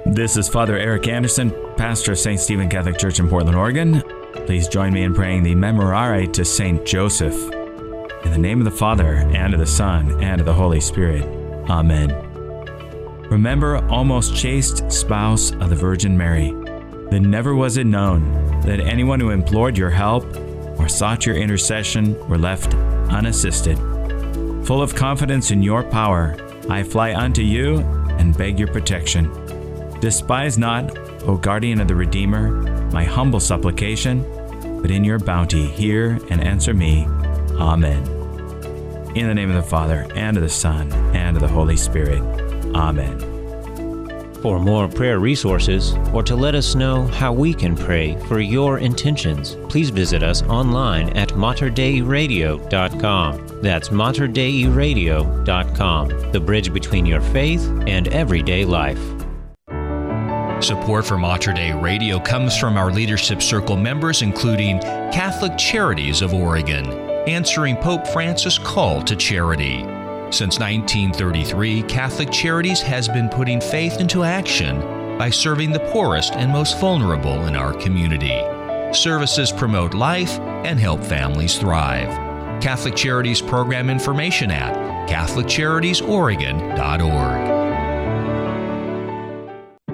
This 0.07 0.37
is 0.39 0.49
Father 0.49 0.79
Eric 0.79 1.09
Anderson, 1.09 1.53
pastor 1.77 2.13
of 2.13 2.19
St. 2.19 2.41
Stephen 2.41 2.71
Catholic 2.71 2.97
Church 2.97 3.21
in 3.21 3.29
Portland, 3.29 3.57
Oregon. 3.57 4.03
Please 4.47 4.67
join 4.67 4.95
me 4.95 5.03
in 5.03 5.13
praying 5.13 5.43
the 5.43 5.55
Memorare 5.55 6.33
to 6.33 6.45
St. 6.45 6.87
Joseph. 6.87 7.35
In 8.25 8.31
the 8.31 8.39
name 8.39 8.61
of 8.61 8.65
the 8.65 8.71
Father, 8.71 9.17
and 9.17 9.53
of 9.53 9.61
the 9.61 9.67
Son, 9.67 10.23
and 10.23 10.41
of 10.41 10.47
the 10.47 10.55
Holy 10.55 10.81
Spirit. 10.81 11.25
Amen. 11.69 12.11
Remember, 13.29 13.85
almost 13.89 14.35
chaste 14.35 14.91
spouse 14.91 15.51
of 15.53 15.69
the 15.69 15.77
Virgin 15.77 16.17
Mary, 16.17 16.51
that 17.11 17.21
never 17.21 17.55
was 17.55 17.77
it 17.77 17.87
known 17.87 18.33
that 18.63 18.81
anyone 18.81 19.21
who 19.21 19.31
implored 19.31 19.77
your 19.77 19.91
help 19.91 20.25
or 20.79 20.89
sought 20.89 21.27
your 21.27 21.37
intercession 21.37 22.17
were 22.29 22.39
left 22.39 22.75
unassisted. 23.11 23.79
Full 24.67 24.83
of 24.83 24.95
confidence 24.95 25.51
in 25.51 25.63
your 25.63 25.83
power, 25.83 26.37
I 26.69 26.83
fly 26.83 27.15
unto 27.15 27.43
you 27.43 27.79
and 28.19 28.37
beg 28.37 28.59
your 28.59 28.69
protection. 28.69 29.31
Despise 30.01 30.59
not, 30.59 30.97
O 31.23 31.37
guardian 31.37 31.81
of 31.81 31.89
the 31.89 31.95
Redeemer, 31.95 32.51
my 32.91 33.05
humble 33.05 33.41
supplication, 33.41 34.25
but 34.83 34.91
in 34.91 35.05
your 35.05 35.19
bounty 35.19 35.67
hear 35.67 36.19
and 36.31 36.41
answer 36.41 36.75
me. 36.75 37.07
Amen. 37.53 38.05
In 39.15 39.29
the 39.29 39.35
name 39.35 39.49
of 39.49 39.57
the 39.57 39.69
Father, 39.69 40.07
and 40.15 40.37
of 40.37 40.43
the 40.43 40.49
Son, 40.49 40.93
and 41.15 41.37
of 41.37 41.43
the 41.43 41.49
Holy 41.49 41.77
Spirit. 41.77 42.21
Amen. 42.75 43.36
For 44.47 44.61
more 44.61 44.87
prayer 44.87 45.19
resources 45.19 45.95
or 46.13 46.23
to 46.23 46.37
let 46.37 46.55
us 46.55 46.77
know 46.77 47.09
how 47.09 47.33
we 47.33 47.53
can 47.53 47.75
pray 47.75 48.15
for 48.29 48.39
your 48.39 48.79
intentions, 48.79 49.57
please 49.69 49.91
visit 49.91 50.23
us 50.23 50.45
online 50.45 51.09
at 51.17 51.31
materdeiradio.com. 51.31 53.61
That's 53.61 53.89
materdeiradio.com, 53.89 56.09
the 56.31 56.39
bridge 56.39 56.73
between 56.73 57.07
your 57.07 57.21
faith 57.21 57.69
and 57.89 58.07
everyday 58.07 58.65
life. 58.65 59.01
Support 60.63 61.07
for 61.07 61.19
Mater 61.19 61.53
Dei 61.53 61.73
Radio 61.73 62.21
comes 62.21 62.57
from 62.57 62.77
our 62.77 62.93
Leadership 62.93 63.43
Circle 63.43 63.77
members, 63.77 64.23
including 64.23 64.79
Catholic 65.11 65.59
Charities 65.59 66.23
of 66.23 66.33
Oregon, 66.33 66.87
answering 67.29 67.75
Pope 67.79 68.07
Francis' 68.07 68.59
call 68.59 69.03
to 69.03 69.17
charity. 69.17 69.85
Since 70.31 70.59
1933, 70.59 71.85
Catholic 71.85 72.33
Charities 72.33 72.83
has 72.83 73.09
been 73.09 73.29
putting 73.29 73.61
faith 73.61 74.01
into 74.01 74.25
action 74.25 74.81
by 75.17 75.31
serving 75.31 75.71
the 75.71 75.79
poorest 75.93 76.35
and 76.35 76.51
most 76.51 76.81
vulnerable 76.81 77.47
in 77.47 77.55
our 77.55 77.73
community. 77.73 78.43
Services 78.93 79.53
promote 79.53 79.95
life 79.95 80.41
and 80.41 80.81
help 80.81 81.05
families 81.05 81.57
thrive. 81.59 82.09
Catholic 82.61 82.97
Charities 82.97 83.41
program 83.41 83.89
information 83.89 84.51
at 84.51 84.75
CatholicCharitiesOregon.org. 85.09 87.57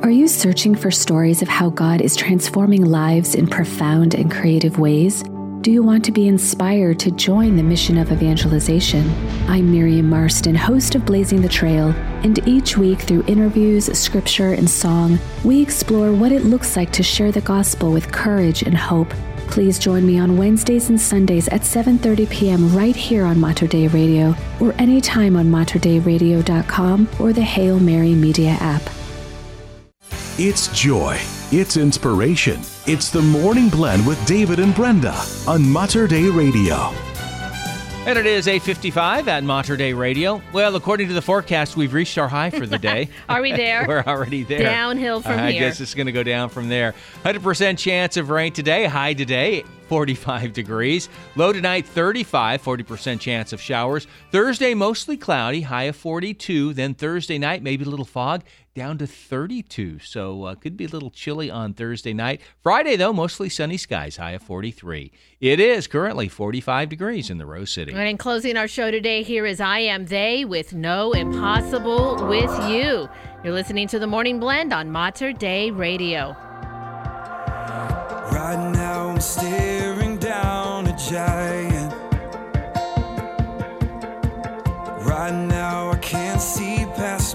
Are 0.03 0.11
you 0.11 0.29
searching 0.29 0.75
for 0.75 0.91
stories 0.91 1.43
of 1.43 1.49
how 1.49 1.69
God 1.69 2.01
is 2.01 2.17
transforming 2.17 2.87
lives 2.87 3.35
in 3.35 3.47
profound 3.47 4.15
and 4.15 4.33
creative 4.33 4.79
ways? 4.79 5.25
Do 5.63 5.71
you 5.71 5.85
want 5.85 6.05
to 6.07 6.11
be 6.11 6.27
inspired 6.27 6.99
to 6.99 7.13
join 7.13 7.55
the 7.55 7.63
mission 7.63 7.97
of 7.97 8.11
evangelization? 8.11 9.09
I'm 9.47 9.71
Miriam 9.71 10.11
Marston, 10.11 10.57
host 10.57 10.97
of 10.97 11.07
Blazing 11.07 11.41
the 11.41 11.49
Trail, 11.49 11.91
and 12.25 12.45
each 12.49 12.77
week 12.77 13.03
through 13.03 13.23
interviews, 13.29 13.87
scripture, 13.97 14.55
and 14.55 14.69
song, 14.69 15.21
we 15.45 15.63
explore 15.63 16.13
what 16.13 16.33
it 16.33 16.43
looks 16.43 16.75
like 16.75 16.91
to 16.95 17.05
share 17.05 17.31
the 17.31 17.43
gospel 17.43 17.93
with 17.93 18.11
courage 18.11 18.63
and 18.63 18.77
hope. 18.77 19.09
Please 19.53 19.79
join 19.79 20.05
me 20.05 20.19
on 20.19 20.37
Wednesdays 20.37 20.89
and 20.89 21.01
Sundays 21.01 21.47
at 21.47 21.61
7:30 21.61 22.29
p.m. 22.29 22.77
right 22.77 22.97
here 22.97 23.25
on 23.25 23.39
Mater 23.39 23.69
Radio 23.91 24.35
or 24.59 24.73
anytime 24.81 25.37
on 25.37 25.47
materdeiradio.com 25.47 27.09
or 27.21 27.33
the 27.33 27.41
Hail 27.41 27.79
Mary 27.79 28.17
Media 28.17 28.57
app. 28.59 28.83
It's 30.39 30.67
joy. 30.77 31.21
It's 31.53 31.77
inspiration. 31.77 32.59
It's 32.85 33.11
the 33.11 33.23
Morning 33.23 33.69
Blend 33.69 34.05
with 34.05 34.25
David 34.27 34.59
and 34.59 34.75
Brenda 34.75 35.15
on 35.47 35.71
Mater 35.71 36.09
Dei 36.09 36.29
Radio. 36.29 36.75
And 38.07 38.19
it 38.19 38.27
is 38.27 38.49
8:55 38.49 39.29
at 39.29 39.45
Mater 39.45 39.77
Dei 39.77 39.95
Radio. 39.95 40.43
Well, 40.53 40.75
according 40.75 41.07
to 41.07 41.15
the 41.15 41.23
forecast, 41.23 41.77
we've 41.77 41.95
reached 41.95 42.19
our 42.19 42.27
high 42.27 42.51
for 42.51 42.67
the 42.67 42.81
day. 42.81 43.09
Are 43.29 43.41
we 43.41 43.53
there? 43.53 43.85
We're 43.89 44.03
already 44.03 44.43
there. 44.43 44.65
Downhill 44.65 45.21
from 45.21 45.39
I 45.39 45.53
here. 45.53 45.63
I 45.63 45.69
guess 45.69 45.81
it's 45.81 45.95
going 45.95 46.07
to 46.07 46.13
go 46.13 46.25
down 46.25 46.49
from 46.49 46.69
there. 46.69 46.93
100% 47.25 47.79
chance 47.79 48.17
of 48.17 48.31
rain 48.31 48.53
today. 48.53 48.87
High 48.87 49.15
today, 49.15 49.63
45 49.93 50.55
degrees. 50.55 51.10
Low 51.36 51.52
tonight, 51.52 51.85
35. 51.85 52.62
40% 52.62 53.20
chance 53.20 53.52
of 53.52 53.60
showers. 53.60 54.06
Thursday, 54.31 54.73
mostly 54.73 55.19
cloudy. 55.19 55.60
High 55.60 55.82
of 55.82 55.97
42. 55.97 56.73
Then 56.73 56.94
Thursday 56.94 57.36
night, 57.36 57.62
maybe 57.62 57.85
a 57.85 57.89
little 57.89 58.06
fog. 58.06 58.43
Down 58.74 58.97
to 58.97 59.06
32. 59.06 59.98
So 59.98 60.44
uh, 60.44 60.55
could 60.55 60.78
be 60.78 60.86
a 60.86 60.89
little 60.89 61.10
chilly 61.10 61.51
on 61.51 61.74
Thursday 61.74 62.14
night. 62.14 62.40
Friday, 62.62 62.97
though, 62.97 63.12
mostly 63.12 63.51
sunny 63.51 63.77
skies. 63.77 64.16
High 64.16 64.31
of 64.31 64.43
43. 64.43 65.12
It 65.43 65.60
is 65.60 65.86
currently 65.86 66.27
45 66.27 66.89
degrees 66.89 67.28
in 67.28 67.36
the 67.36 67.44
Rose 67.44 67.70
City. 67.70 67.93
And 67.93 68.09
in 68.09 68.16
closing 68.16 68.56
our 68.56 68.69
show 68.69 68.90
today, 68.90 69.23
here 69.23 69.44
is 69.44 69.60
I 69.60 69.81
Am 69.81 70.06
They 70.06 70.47
with 70.47 70.73
No 70.73 71.12
Impossible 71.12 72.27
with 72.28 72.51
You. 72.70 73.10
You're 73.44 73.52
listening 73.52 73.89
to 73.89 73.98
the 73.98 74.06
Morning 74.06 74.40
Blend 74.40 74.73
on 74.73 74.90
Mater 74.90 75.35
Dei 75.35 75.70
Radio. 75.70 76.35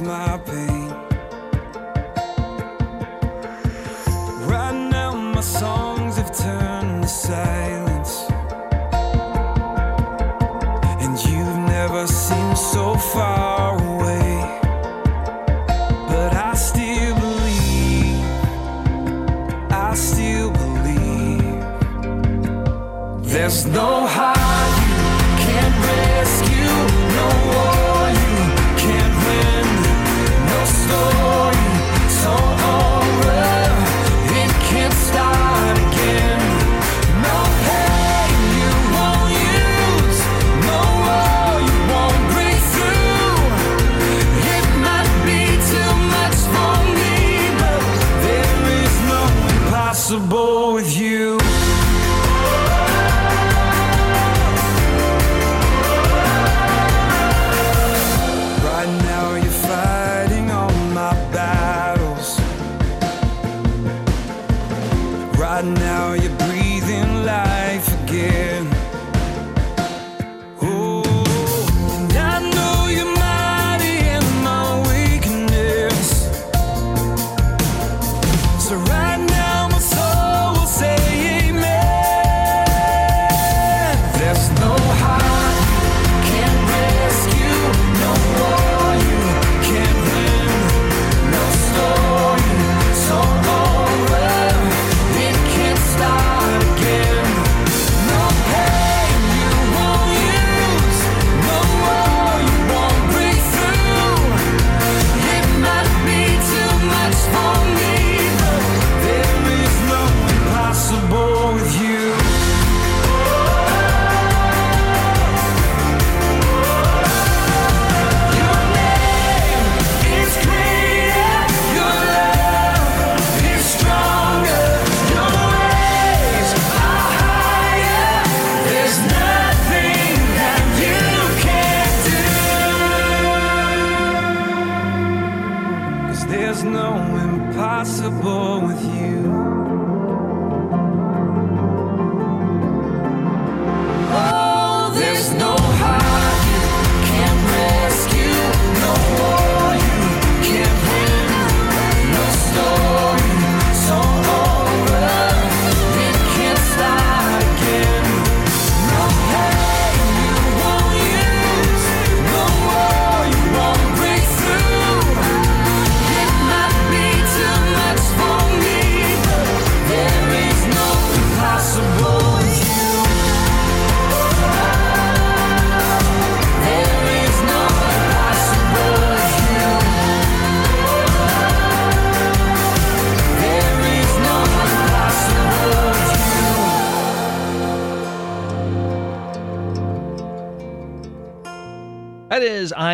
My 0.07 0.37
pain. 0.45 0.89
Right 4.47 4.77
now 4.95 5.11
my 5.35 5.41
songs 5.41 6.15
have 6.15 6.31
turned 6.43 7.03
to 7.03 7.09
silence. 7.09 8.13
And 11.03 11.15
you've 11.27 11.57
never 11.75 12.07
seemed 12.07 12.57
so 12.57 12.95
far 12.95 13.75
away. 13.75 14.31
But 16.11 16.33
I 16.49 16.53
still 16.53 17.15
believe. 17.25 18.23
I 19.69 19.93
still 19.93 20.51
believe 20.51 21.59
there's 23.31 23.65
no 23.65 24.07
high 24.07 24.36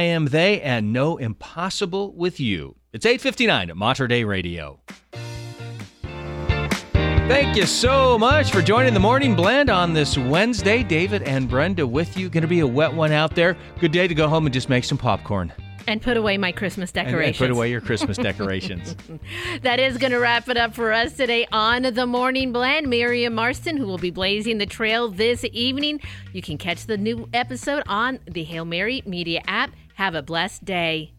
Am 0.03 0.25
They 0.25 0.59
and 0.61 0.91
No 0.91 1.15
Impossible 1.17 2.13
with 2.13 2.37
You. 2.39 2.75
It's 2.91 3.05
859 3.05 3.69
at 3.69 3.77
Mater 3.77 4.05
Dei 4.07 4.23
Radio. 4.25 4.81
Thank 7.27 7.55
you 7.55 7.65
so 7.65 8.19
much 8.19 8.51
for 8.51 8.61
joining 8.61 8.93
the 8.93 8.99
Morning 8.99 9.33
Blend 9.33 9.69
on 9.69 9.93
this 9.93 10.17
Wednesday. 10.17 10.83
David 10.83 11.23
and 11.23 11.49
Brenda 11.49 11.87
with 11.87 12.17
you. 12.17 12.29
Going 12.29 12.41
to 12.41 12.47
be 12.49 12.59
a 12.59 12.67
wet 12.67 12.93
one 12.93 13.13
out 13.13 13.33
there. 13.33 13.55
Good 13.79 13.93
day 13.93 14.07
to 14.09 14.13
go 14.13 14.27
home 14.27 14.45
and 14.45 14.53
just 14.53 14.67
make 14.67 14.83
some 14.83 14.97
popcorn. 14.97 15.53
And 15.87 16.01
put 16.01 16.15
away 16.15 16.37
my 16.37 16.51
Christmas 16.51 16.91
And- 16.91 17.07
decorations. 17.07 17.41
And, 17.41 17.49
put 17.49 17.51
away 17.57 17.69
your 17.71 17.81
Christmas 17.89 18.17
decorations. 18.17 18.95
That 19.63 19.79
is 19.79 19.97
going 19.97 20.11
to 20.11 20.17
wrap 20.17 20.47
it 20.49 20.57
up 20.57 20.73
for 20.73 20.91
us 20.93 21.13
today 21.13 21.45
on 21.51 21.81
the 21.83 22.05
Morning 22.05 22.51
Blend. 22.53 22.87
Miriam 22.89 23.35
Marston, 23.35 23.77
who 23.77 23.85
will 23.87 23.97
be 23.97 24.11
blazing 24.11 24.57
the 24.59 24.65
trail 24.65 25.09
this 25.09 25.45
evening. 25.51 25.99
You 26.33 26.41
can 26.41 26.57
catch 26.57 26.85
the 26.87 26.97
new 26.97 27.27
episode 27.33 27.83
on 27.87 28.19
the 28.29 28.43
Hail 28.43 28.65
Mary 28.65 29.01
Media 29.05 29.41
app. 29.47 29.71
Have 29.95 30.15
a 30.15 30.23
blessed 30.23 30.65
day. 30.65 31.11